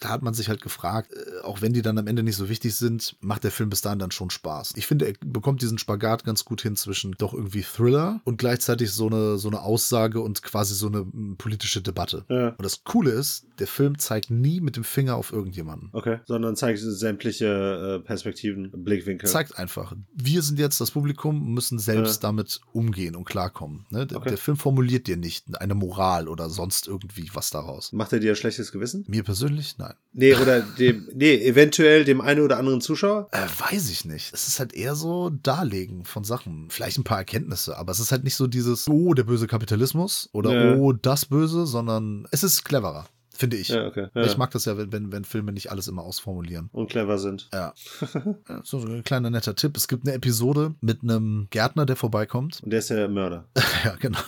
da 0.01 0.09
hat 0.09 0.23
man 0.23 0.35
sich 0.35 0.49
halt 0.49 0.61
gefragt, 0.61 1.13
äh, 1.13 1.41
auch 1.43 1.63
wenn 1.63 1.73
die 1.73 1.83
dann 1.83 1.99
am 1.99 2.07
Ende 2.07 2.23
nicht 2.23 2.37
so 2.37 2.49
wichtig 2.49 2.75
sind, 2.75 3.17
macht 3.21 3.45
der 3.45 3.51
Film 3.51 3.71
bis 3.71 3.81
dahin 3.81 3.99
dann 3.99 4.11
schon 4.11 4.31
Spaß. 4.31 4.73
Ich 4.77 4.87
finde, 4.87 5.07
er 5.07 5.15
bekommt 5.25 5.63
diesen 5.63 5.79
Spagat 5.79 6.25
ganz 6.25 6.45
gut 6.45 6.61
hin 6.61 6.77
zwischen 6.77 7.13
doch 7.19 7.33
irgendwie 7.35 7.63
Thriller 7.63 8.21
und 8.25 8.37
gleichzeitig 8.39 8.91
so 8.93 9.07
eine, 9.07 9.39
so 9.39 9.49
eine 9.49 9.63
Aussage 9.63 10.21
und 10.21 10.43
quasi 10.43 10.75
so 10.75 10.89
eine 10.89 11.05
politische 11.39 11.81
Debatte. 11.83 12.25
Ja. 12.29 12.49
Und 12.51 12.63
das 12.63 12.85
Coole 12.85 13.11
ist, 13.11 13.47
der 13.59 13.67
Film 13.67 13.99
zeigt 13.99 14.31
nie 14.31 14.61
mit 14.61 14.77
dem 14.77 14.85
Finger 14.85 15.17
auf 15.17 15.33
irgendjemanden. 15.33 15.91
Okay. 15.93 16.21
Sondern 16.27 16.57
zeigt 16.57 16.81
sämtliche 16.81 18.01
äh, 18.01 18.05
Perspektiven, 18.07 18.71
Blickwinkel. 18.73 19.29
zeigt 19.29 19.59
einfach, 19.59 19.95
wir 20.15 20.43
sind 20.43 20.59
jetzt 20.59 20.81
das 20.81 20.91
Publikum, 20.91 21.53
müssen 21.55 21.79
selbst 21.79 22.23
Ja. 22.23 22.29
damit 22.29 22.61
umgehen 22.73 23.17
und 23.17 23.25
klarkommen. 23.25 23.87
Ne? 23.91 24.07
Der, 24.07 24.19
Okay. 24.19 24.31
der 24.31 24.39
Film 24.39 24.57
formuliert 24.57 25.07
dir 25.07 25.17
nicht 25.17 25.47
eine 25.61 25.75
Moral 25.75 26.29
oder 26.29 26.51
sonst 26.51 26.87
irgendwie 26.91 27.31
was 27.33 27.51
daraus. 27.51 27.93
Macht 27.93 28.13
er 28.13 28.19
dir 28.21 28.33
ein 28.33 28.37
schlechtes 28.37 28.73
Gewissen? 28.73 29.05
Mir 29.09 29.23
persönlich, 29.23 29.79
nein. 29.79 29.95
Nee, 30.13 30.35
oder 30.43 30.61
dem, 30.61 31.09
nee, 31.15 31.35
eventuell 31.47 32.05
dem 32.05 32.21
einen 32.21 32.41
oder 32.43 32.59
anderen 32.59 32.81
Zuschauer? 32.81 33.29
Äh, 33.33 33.47
weiß 33.71 33.91
ich 33.91 34.05
nicht. 34.05 34.33
Es 34.35 34.49
ist 34.49 34.59
halt 34.59 34.73
eher 34.75 34.95
so 34.97 35.31
Darlegen 35.31 36.05
von 36.05 36.25
Sachen. 36.25 36.69
Vielleicht 36.71 36.99
ein 36.99 37.05
paar 37.05 37.19
Erkenntnisse, 37.19 37.77
aber 37.79 37.93
es 37.93 38.01
ist 38.01 38.11
halt 38.13 38.25
nicht 38.25 38.35
so 38.35 38.47
dieses, 38.47 38.89
oh, 38.89 39.15
der 39.15 39.25
böse 39.25 39.47
Kapitalismus 39.47 40.29
oder 40.33 40.53
Ja. 40.53 40.77
oh, 40.77 40.93
das 40.93 41.27
Böse, 41.27 41.67
sondern 41.67 42.27
es 42.33 42.43
ist 42.43 42.65
cleverer, 42.65 43.07
finde 43.41 43.57
ich. 43.57 43.69
Ja, 43.69 43.87
okay. 43.87 44.09
Ja. 44.15 44.23
Ich 44.23 44.37
mag 44.37 44.51
das 44.51 44.67
ja, 44.67 44.77
wenn, 44.77 45.11
wenn, 45.11 45.25
Filme 45.25 45.53
nicht 45.53 45.71
alles 45.71 45.89
immer 45.89 46.03
ausformulieren. 46.03 46.69
Und 46.73 46.91
clever 46.91 47.19
sind. 47.19 47.49
Ja. 47.53 47.75
Ja, 48.49 48.61
so 48.65 48.79
ein 48.79 49.05
kleiner 49.05 49.31
netter 49.31 49.55
Tipp. 49.55 49.77
Es 49.77 49.89
gibt 49.89 50.07
eine 50.07 50.15
Episode 50.15 50.75
mit 50.81 51.03
einem 51.03 51.47
Gärtner, 51.51 51.87
der 51.87 51.97
vorbeikommt. 51.97 52.61
Und 52.63 52.71
der 52.71 52.81
ist 52.81 52.91
der 52.91 53.09
Mörder. 53.09 53.45
Ja, 53.85 53.97
genau. 53.99 54.19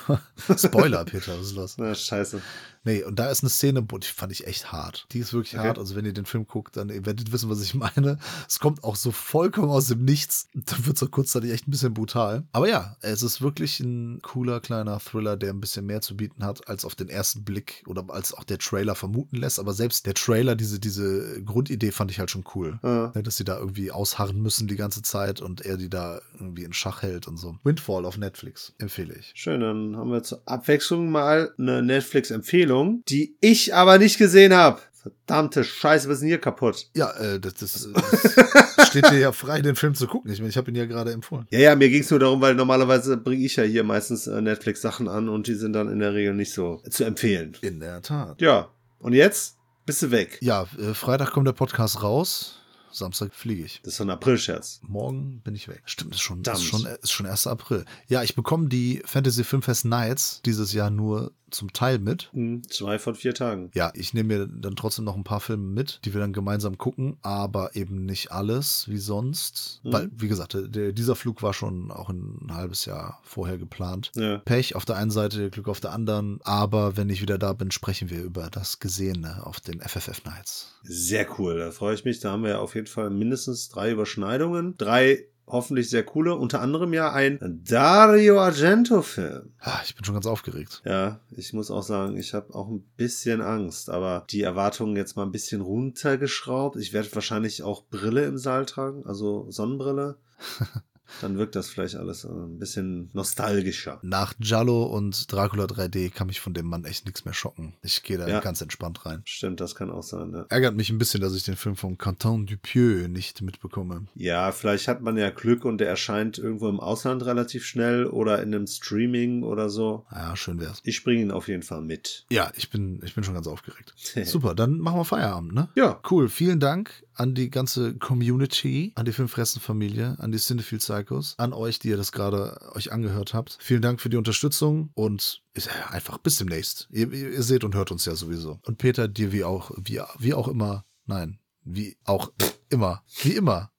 Spoiler, 0.57 1.05
Peter, 1.05 1.39
was 1.39 1.49
ist 1.49 1.57
los? 1.57 1.75
Na, 1.77 1.95
scheiße. 1.95 2.41
Nee, 2.85 3.03
und 3.05 3.19
da 3.19 3.31
ist 3.31 3.43
eine 3.43 3.51
Szene, 3.51 3.83
die 3.83 4.07
fand 4.07 4.33
ich 4.33 4.47
echt 4.47 4.73
hart. 4.73 5.07
Die 5.13 5.19
ist 5.21 5.33
wirklich 5.33 5.57
Okay. 5.59 5.69
hart. 5.69 5.79
Also, 5.79 5.95
wenn 5.97 6.05
ihr 6.05 6.13
den 6.13 6.27
Film 6.27 6.47
guckt, 6.47 6.77
dann 6.77 6.89
ihr 6.89 7.05
werdet 7.07 7.33
wissen, 7.33 7.49
was 7.51 7.63
ich 7.63 7.75
meine. 7.75 8.19
Es 8.49 8.59
kommt 8.59 8.83
auch 8.85 8.97
so 8.97 9.11
vollkommen 9.13 9.71
aus 9.71 9.89
dem 9.89 10.05
Nichts. 10.05 10.49
Dann 10.55 10.87
wird 10.87 10.97
es 10.97 11.03
auch 11.03 11.11
kurzzeitig 11.11 11.51
echt 11.53 11.69
ein 11.69 11.71
bisschen 11.71 11.95
brutal. 11.95 12.45
Aber 12.53 12.69
ja, 12.69 12.97
es 13.01 13.23
ist 13.23 13.41
wirklich 13.41 13.81
ein 13.81 14.21
cooler 14.23 14.61
kleiner 14.61 14.99
Thriller, 15.01 15.37
der 15.37 15.51
ein 15.53 15.61
bisschen 15.61 15.87
mehr 15.87 16.01
zu 16.01 16.17
bieten 16.17 16.45
hat, 16.45 16.69
als 16.69 16.85
auf 16.85 16.95
den 16.95 17.09
ersten 17.09 17.45
Blick 17.45 17.83
oder 17.87 18.05
als 18.09 18.35
auch 18.35 18.45
der 18.45 18.59
Trailer 18.59 18.95
vermuten 18.95 19.37
lässt. 19.37 19.59
Aber 19.59 19.73
selbst 19.75 20.07
der 20.07 20.15
Trailer, 20.15 20.55
diese, 20.57 20.81
diese 20.81 21.43
Grundidee 21.45 21.93
fand 21.93 22.11
ich 22.11 22.19
halt 22.19 22.31
schon 22.31 22.45
cool. 22.55 22.79
Ah. 22.83 23.13
Ne, 23.15 23.23
Dass 23.23 23.37
sie 23.37 23.45
da 23.45 23.59
irgendwie 23.59 23.91
ausharren 23.93 24.41
müssen 24.41 24.69
die 24.69 24.77
ganze 24.77 25.03
Zeit 25.03 25.41
und 25.41 25.61
er 25.61 25.77
die 25.77 25.89
da 25.91 26.21
irgendwie 26.35 26.65
in 26.65 26.73
Schach 26.73 27.03
hält 27.03 27.29
und 27.29 27.37
so. 27.37 27.57
Windfall 27.65 28.05
auf 28.05 28.17
Netflix 28.19 28.73
empfehle 28.79 29.15
ich. 29.15 29.33
Schön, 29.35 29.61
dann 29.61 29.97
haben 29.97 30.11
wir 30.11 30.23
zur 30.23 30.43
Abwechslung 30.47 31.11
mal 31.11 31.53
eine 31.59 31.83
Netflix-Empfehlung, 31.83 32.72
die 33.09 33.37
ich 33.41 33.75
aber 33.75 33.99
nicht 33.99 34.19
gesehen 34.19 34.55
habe. 34.55 34.81
Verdammte 35.03 35.65
Scheiße, 35.65 36.09
was 36.09 36.15
ist 36.15 36.21
denn 36.21 36.29
hier 36.29 36.41
kaputt? 36.41 36.89
Ja, 36.95 37.11
äh, 37.15 37.41
das, 37.41 37.55
das, 37.55 37.89
das 37.93 38.89
steht 38.89 39.11
dir 39.11 39.19
ja 39.19 39.33
frei, 39.33 39.61
den 39.61 39.75
Film 39.75 39.97
zu 39.97 40.07
gucken. 40.07 40.31
Ich 40.31 40.39
meine, 40.39 40.51
ich 40.51 40.57
habe 40.57 40.71
ihn 40.71 40.77
ja 40.77 40.87
gerade 40.87 41.11
empfohlen. 41.13 41.47
Ja, 41.51 41.59
ja, 41.59 41.75
mir 41.75 41.91
ging 41.91 42.03
es 42.03 42.11
nur 42.11 42.21
darum, 42.21 42.41
weil 42.41 42.55
normalerweise 42.55 43.17
bringe 43.17 43.45
ich 43.45 43.57
ja 43.57 43.65
hier 43.65 43.83
meistens 43.83 44.29
äh, 44.29 44.41
Netflix-Sachen 44.41 45.09
an 45.09 45.29
und 45.29 45.49
die 45.49 45.55
sind 45.55 45.73
dann 45.73 45.89
in 45.89 45.99
der 45.99 46.15
Regel 46.15 46.35
nicht 46.35 46.53
so 46.53 46.81
zu 46.89 47.03
empfehlen. 47.03 47.57
In 47.63 47.81
der 47.81 48.01
Tat. 48.01 48.41
Ja, 48.41 48.69
und 49.01 49.13
jetzt 49.13 49.57
bist 49.87 50.03
du 50.03 50.13
weg. 50.13 50.39
Ja, 50.41 50.69
äh, 50.79 50.95
Freitag 50.95 51.33
kommt 51.33 51.49
der 51.49 51.53
Podcast 51.53 52.03
raus. 52.05 52.61
Samstag 52.93 53.35
fliege 53.35 53.65
ich. 53.65 53.81
Das 53.83 53.95
ist 53.95 54.01
ein 54.01 54.11
April-Scherz. 54.11 54.81
Morgen 54.83 55.41
bin 55.43 55.55
ich 55.55 55.67
weg. 55.67 55.83
Stimmt, 55.87 56.15
ist 56.15 56.21
schon, 56.21 56.43
ist 56.43 56.45
Verdammt. 56.45 56.65
schon, 56.65 56.87
ist 57.03 57.11
schon 57.11 57.27
1. 57.27 57.47
April. 57.47 57.85
Ja, 58.07 58.23
ich 58.23 58.37
bekomme 58.37 58.69
die 58.69 59.03
Fantasy 59.05 59.45
Filmfest 59.45 59.87
Nights 59.87 60.43
dieses 60.45 60.73
Jahr 60.73 60.91
nur 60.91 61.33
zum 61.55 61.73
Teil 61.73 61.99
mit. 61.99 62.31
Hm, 62.33 62.63
zwei 62.69 62.99
von 62.99 63.15
vier 63.15 63.35
Tagen. 63.35 63.71
Ja, 63.75 63.93
ich 63.95 64.15
nehme 64.15 64.39
mir 64.39 64.47
dann 64.47 64.77
trotzdem 64.77 65.05
noch 65.05 65.17
ein 65.17 65.25
paar 65.25 65.41
Filme 65.41 65.65
mit, 65.65 66.01
die 66.05 66.15
wir 66.15 66.21
dann 66.21 66.33
gemeinsam 66.33 66.79
gucken, 66.79 67.17
aber 67.23 67.77
eben 67.77 68.05
nicht 68.05 68.33
alles 68.33 68.89
wie 68.89 68.99
sonst. 68.99 69.81
Mhm. 69.85 69.93
Weil, 69.93 70.11
wie 70.17 70.29
gesagt, 70.29 70.57
der, 70.59 70.93
dieser 70.93 71.17
Flug 71.17 71.43
war 71.43 71.55
schon 71.55 71.91
auch 71.91 72.09
ein 72.09 72.49
halbes 72.53 72.85
Jahr 72.85 73.21
vorher 73.23 73.59
geplant. 73.59 74.13
Ja. 74.15 74.39
Pech 74.39 74.75
auf 74.75 74.85
der 74.85 74.97
einen 74.97 75.11
Seite, 75.11 75.51
Glück 75.51 75.69
auf 75.69 75.81
der 75.81 75.93
anderen. 75.93 76.41
Aber 76.43 76.97
wenn 76.97 77.11
ich 77.11 77.23
wieder 77.23 77.39
da 77.39 77.53
bin, 77.53 77.71
sprechen 77.71 78.11
wir 78.11 78.23
über 78.23 78.49
das 78.51 78.81
Gesehene 78.81 79.47
auf 79.47 79.61
den 79.61 79.81
FFF 79.81 80.25
Nights. 80.25 80.81
Sehr 80.83 81.27
cool, 81.39 81.59
da 81.59 81.71
freue 81.71 81.95
ich 81.95 82.05
mich. 82.05 82.21
Da 82.21 82.33
haben 82.33 82.45
wir 82.45 82.61
auf 82.61 82.75
jeden 82.75 82.87
Fall 82.87 83.11
mindestens 83.11 83.69
drei 83.69 83.91
Überschneidungen. 83.93 84.77
Drei 84.77 85.27
hoffentlich 85.47 85.91
sehr 85.91 86.05
coole, 86.05 86.35
unter 86.35 86.61
anderem 86.61 86.93
ja 86.93 87.13
ein 87.13 87.39
Dario 87.65 88.41
Argento-Film. 88.41 89.53
Ah, 89.59 89.81
ich 89.85 89.95
bin 89.95 90.05
schon 90.05 90.15
ganz 90.15 90.27
aufgeregt. 90.27 90.83
Ja, 90.85 91.21
ich 91.31 91.53
muss 91.53 91.71
auch 91.71 91.83
sagen, 91.83 92.17
ich 92.17 92.35
habe 92.35 92.55
auch 92.55 92.69
ein 92.69 92.85
bisschen 92.97 93.41
Angst, 93.41 93.91
aber 93.91 94.25
die 94.31 94.43
Erwartungen 94.43 94.97
jetzt 94.97 95.17
mal 95.17 95.25
ein 95.25 95.33
bisschen 95.33 95.61
runtergeschraubt. 95.61 96.77
Ich 96.77 96.93
werde 96.93 97.15
wahrscheinlich 97.15 97.63
auch 97.63 97.85
Brille 97.85 98.25
im 98.25 98.39
Saal 98.39 98.67
tragen, 98.67 99.05
also 99.07 99.51
Sonnenbrille. 99.51 100.17
Dann 101.21 101.37
wirkt 101.39 101.57
das 101.57 101.69
vielleicht 101.69 101.97
alles 101.97 102.25
äh, 102.25 102.29
ein 102.29 102.59
bisschen 102.59 103.11
nostalgischer. 103.13 103.99
Nach 104.03 104.35
Giallo 104.39 104.85
und 104.85 105.31
Dracula 105.33 105.65
3D 105.65 106.11
kann 106.11 106.27
mich 106.29 106.41
von 106.41 106.55
dem 106.55 106.67
Mann 106.67 106.85
echt 106.85 107.05
nichts 107.07 107.25
mehr 107.25 107.35
schocken. 107.35 107.75
Ich 107.83 108.03
gehe 108.03 108.19
da 108.19 108.27
Ja. 108.29 108.41
ganz 108.41 108.61
entspannt 108.61 109.05
rein. 109.05 109.23
Stimmt, 109.25 109.61
das 109.61 109.75
kann 109.75 109.91
auch 109.91 110.03
sein. 110.03 110.33
Ja. 110.33 110.47
Ärgert 110.49 110.75
mich 110.77 110.91
ein 110.91 110.99
bisschen, 110.99 111.21
dass 111.21 111.35
ich 111.35 111.45
den 111.45 111.57
Film 111.57 111.77
von 111.77 111.99
Canton 111.99 112.47
Dupieux 112.47 113.09
nicht 113.09 113.43
mitbekomme. 113.43 114.07
ja, 114.15 114.53
vielleicht 114.53 114.89
hat 114.89 115.03
man 115.03 115.17
ja 115.17 115.31
Glück 115.31 115.65
und 115.65 115.79
der 115.79 115.89
erscheint 115.89 116.39
irgendwo 116.39 116.69
im 116.69 116.81
Ausland 116.81 117.25
relativ 117.25 117.65
schnell 117.65 118.07
oder 118.07 118.43
in 118.43 118.55
einem 118.55 118.67
Streaming 118.67 119.43
oder 119.43 119.69
so. 119.69 120.07
Ja, 120.13 120.35
schön 120.37 120.61
wär's. 120.61 120.81
Ich 120.85 121.05
bringe 121.05 121.23
ihn 121.23 121.31
auf 121.31 121.49
jeden 121.49 121.63
Fall 121.63 121.83
mit. 121.83 122.27
Ja, 122.31 122.51
ich 122.57 122.71
bin, 122.71 123.01
ich 123.05 123.15
bin 123.15 123.25
schon 123.25 123.35
ganz 123.35 123.47
aufgeregt. 123.47 123.95
Super, 124.25 124.55
dann 124.55 124.79
machen 124.79 124.99
wir 124.99 125.05
Feierabend, 125.05 125.53
ne? 125.55 125.69
Ja, 125.75 126.01
Cool, 126.11 126.29
vielen 126.29 126.61
Dank 126.61 127.05
an 127.15 127.35
die 127.35 127.51
ganze 127.51 127.95
Community, 127.95 128.93
an 128.95 129.05
die 129.05 129.13
Filmfressen-Familie, 129.13 130.17
an 130.19 130.33
die 130.33 130.39
Cinephile 130.39 130.79
Psychos, 130.79 131.35
an 131.39 131.53
euch, 131.53 131.79
die 131.79 131.89
ihr 131.89 131.97
das 131.97 132.13
gerade 132.13 132.59
euch 132.75 132.93
angehört 132.93 133.35
habt. 133.35 133.59
Vielen 133.61 133.83
Dank 133.83 134.01
für 134.01 134.11
die 134.11 134.17
Unterstützung 134.17 134.91
und 134.95 135.43
ist 135.55 135.69
einfach 135.91 136.19
bis 136.19 136.37
demnächst. 136.37 136.89
Ihr, 136.91 137.13
ihr 137.13 137.33
ihr 137.33 137.43
seht 137.43 137.65
und 137.65 137.75
hört 137.75 137.91
uns 137.91 138.05
ja 138.05 138.15
sowieso. 138.15 138.61
Und 138.65 138.79
Peter, 138.79 139.09
dir 139.09 139.33
wie 139.33 139.45
auch, 139.45 139.73
wie, 139.77 140.01
wie 140.19 140.35
auch 140.35 140.49
immer, 140.49 140.85
nein, 141.07 141.39
wie 141.65 141.97
auch 142.05 142.31
immer, 142.69 143.03
wie 143.23 143.33
immer. 143.33 143.72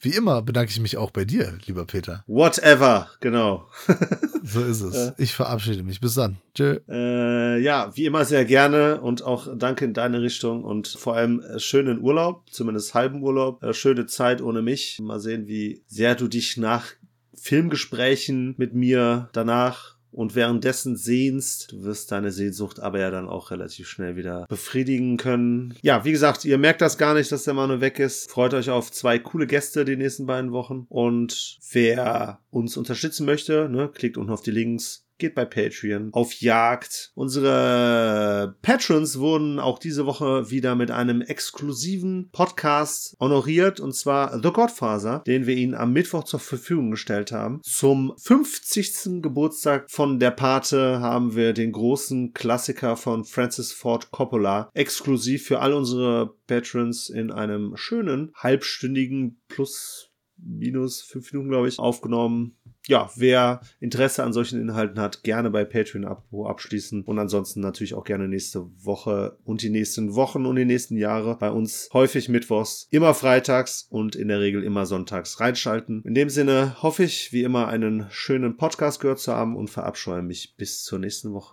Wie 0.00 0.10
immer 0.14 0.42
bedanke 0.42 0.70
ich 0.70 0.80
mich 0.80 0.96
auch 0.96 1.10
bei 1.10 1.24
dir, 1.24 1.58
lieber 1.66 1.84
Peter. 1.84 2.24
whatever, 2.26 3.08
genau. 3.20 3.68
So 4.44 4.64
ist 4.64 4.80
es. 4.80 5.12
Ich 5.18 5.34
verabschiede 5.34 5.82
mich. 5.82 6.00
Bis 6.00 6.14
dann. 6.14 6.38
Tschö. 6.54 6.78
Äh, 6.88 7.60
ja, 7.60 7.94
wie 7.94 8.06
immer 8.06 8.24
sehr 8.24 8.46
gerne 8.46 8.98
und 9.00 9.22
auch 9.22 9.46
danke 9.54 9.84
in 9.84 9.92
deine 9.92 10.22
Richtung 10.22 10.64
und 10.64 10.88
vor 10.88 11.16
allem 11.16 11.40
äh, 11.40 11.58
schönen 11.58 12.00
Urlaub, 12.00 12.44
zumindest 12.50 12.94
halben 12.94 13.22
Urlaub, 13.22 13.62
äh, 13.62 13.74
schöne 13.74 14.06
Zeit 14.06 14.40
ohne 14.40 14.62
mich. 14.62 15.00
Mal 15.02 15.20
sehen, 15.20 15.48
wie 15.48 15.82
sehr 15.86 16.14
du 16.14 16.28
dich 16.28 16.56
nach 16.56 16.86
Filmgesprächen 17.34 18.54
mit 18.56 18.74
mir 18.74 19.28
danach 19.32 19.97
und 20.18 20.34
währenddessen 20.34 20.96
sehnst. 20.96 21.70
Du 21.70 21.84
wirst 21.84 22.10
deine 22.10 22.32
Sehnsucht 22.32 22.80
aber 22.80 22.98
ja 22.98 23.12
dann 23.12 23.28
auch 23.28 23.52
relativ 23.52 23.86
schnell 23.86 24.16
wieder 24.16 24.46
befriedigen 24.48 25.16
können. 25.16 25.74
Ja, 25.80 26.04
wie 26.04 26.10
gesagt, 26.10 26.44
ihr 26.44 26.58
merkt 26.58 26.80
das 26.80 26.98
gar 26.98 27.14
nicht, 27.14 27.30
dass 27.30 27.44
der 27.44 27.54
Manu 27.54 27.80
weg 27.80 28.00
ist. 28.00 28.28
Freut 28.28 28.52
euch 28.52 28.68
auf 28.68 28.90
zwei 28.90 29.20
coole 29.20 29.46
Gäste 29.46 29.84
die 29.84 29.94
nächsten 29.94 30.26
beiden 30.26 30.50
Wochen. 30.50 30.86
Und 30.88 31.60
wer 31.70 32.40
uns 32.50 32.76
unterstützen 32.76 33.26
möchte, 33.26 33.68
ne, 33.68 33.90
klickt 33.94 34.16
unten 34.16 34.32
auf 34.32 34.42
die 34.42 34.50
Links 34.50 35.07
geht 35.18 35.34
bei 35.34 35.44
Patreon 35.44 36.10
auf 36.12 36.34
Jagd. 36.34 37.10
Unsere 37.14 38.56
Patrons 38.62 39.18
wurden 39.18 39.58
auch 39.58 39.78
diese 39.78 40.06
Woche 40.06 40.50
wieder 40.50 40.74
mit 40.74 40.90
einem 40.90 41.22
exklusiven 41.22 42.30
Podcast 42.30 43.16
honoriert 43.20 43.80
und 43.80 43.94
zwar 43.94 44.40
The 44.42 44.50
Godfather, 44.52 45.22
den 45.26 45.46
wir 45.46 45.56
ihnen 45.56 45.74
am 45.74 45.92
Mittwoch 45.92 46.24
zur 46.24 46.40
Verfügung 46.40 46.90
gestellt 46.90 47.32
haben. 47.32 47.60
Zum 47.62 48.14
50. 48.18 49.22
Geburtstag 49.22 49.90
von 49.90 50.18
der 50.18 50.30
Pate 50.30 51.00
haben 51.00 51.34
wir 51.34 51.52
den 51.52 51.72
großen 51.72 52.32
Klassiker 52.32 52.96
von 52.96 53.24
Francis 53.24 53.72
Ford 53.72 54.10
Coppola 54.10 54.70
exklusiv 54.74 55.46
für 55.46 55.60
all 55.60 55.72
unsere 55.72 56.34
Patrons 56.46 57.10
in 57.10 57.30
einem 57.30 57.76
schönen 57.76 58.32
halbstündigen 58.34 59.40
plus 59.48 60.10
minus 60.36 61.02
fünf 61.02 61.32
Minuten, 61.32 61.50
glaube 61.50 61.68
ich, 61.68 61.78
aufgenommen 61.78 62.56
ja, 62.88 63.10
wer 63.16 63.60
Interesse 63.80 64.24
an 64.24 64.32
solchen 64.32 64.60
Inhalten 64.60 64.98
hat, 64.98 65.22
gerne 65.22 65.50
bei 65.50 65.64
Patreon 65.64 66.06
abschließen 66.06 67.02
und 67.02 67.18
ansonsten 67.18 67.60
natürlich 67.60 67.94
auch 67.94 68.04
gerne 68.04 68.28
nächste 68.28 68.66
Woche 68.82 69.38
und 69.44 69.62
die 69.62 69.70
nächsten 69.70 70.14
Wochen 70.14 70.46
und 70.46 70.56
die 70.56 70.64
nächsten 70.64 70.96
Jahre 70.96 71.36
bei 71.38 71.50
uns 71.50 71.90
häufig 71.92 72.28
mittwochs, 72.28 72.88
immer 72.90 73.12
freitags 73.12 73.86
und 73.90 74.16
in 74.16 74.28
der 74.28 74.40
Regel 74.40 74.64
immer 74.64 74.86
sonntags 74.86 75.38
reinschalten. 75.38 76.02
In 76.04 76.14
dem 76.14 76.30
Sinne 76.30 76.82
hoffe 76.82 77.04
ich, 77.04 77.32
wie 77.32 77.42
immer 77.42 77.68
einen 77.68 78.06
schönen 78.10 78.56
Podcast 78.56 79.00
gehört 79.00 79.18
zu 79.18 79.34
haben 79.34 79.56
und 79.56 79.68
verabscheue 79.68 80.22
mich 80.22 80.56
bis 80.56 80.82
zur 80.82 80.98
nächsten 80.98 81.34
Woche. 81.34 81.46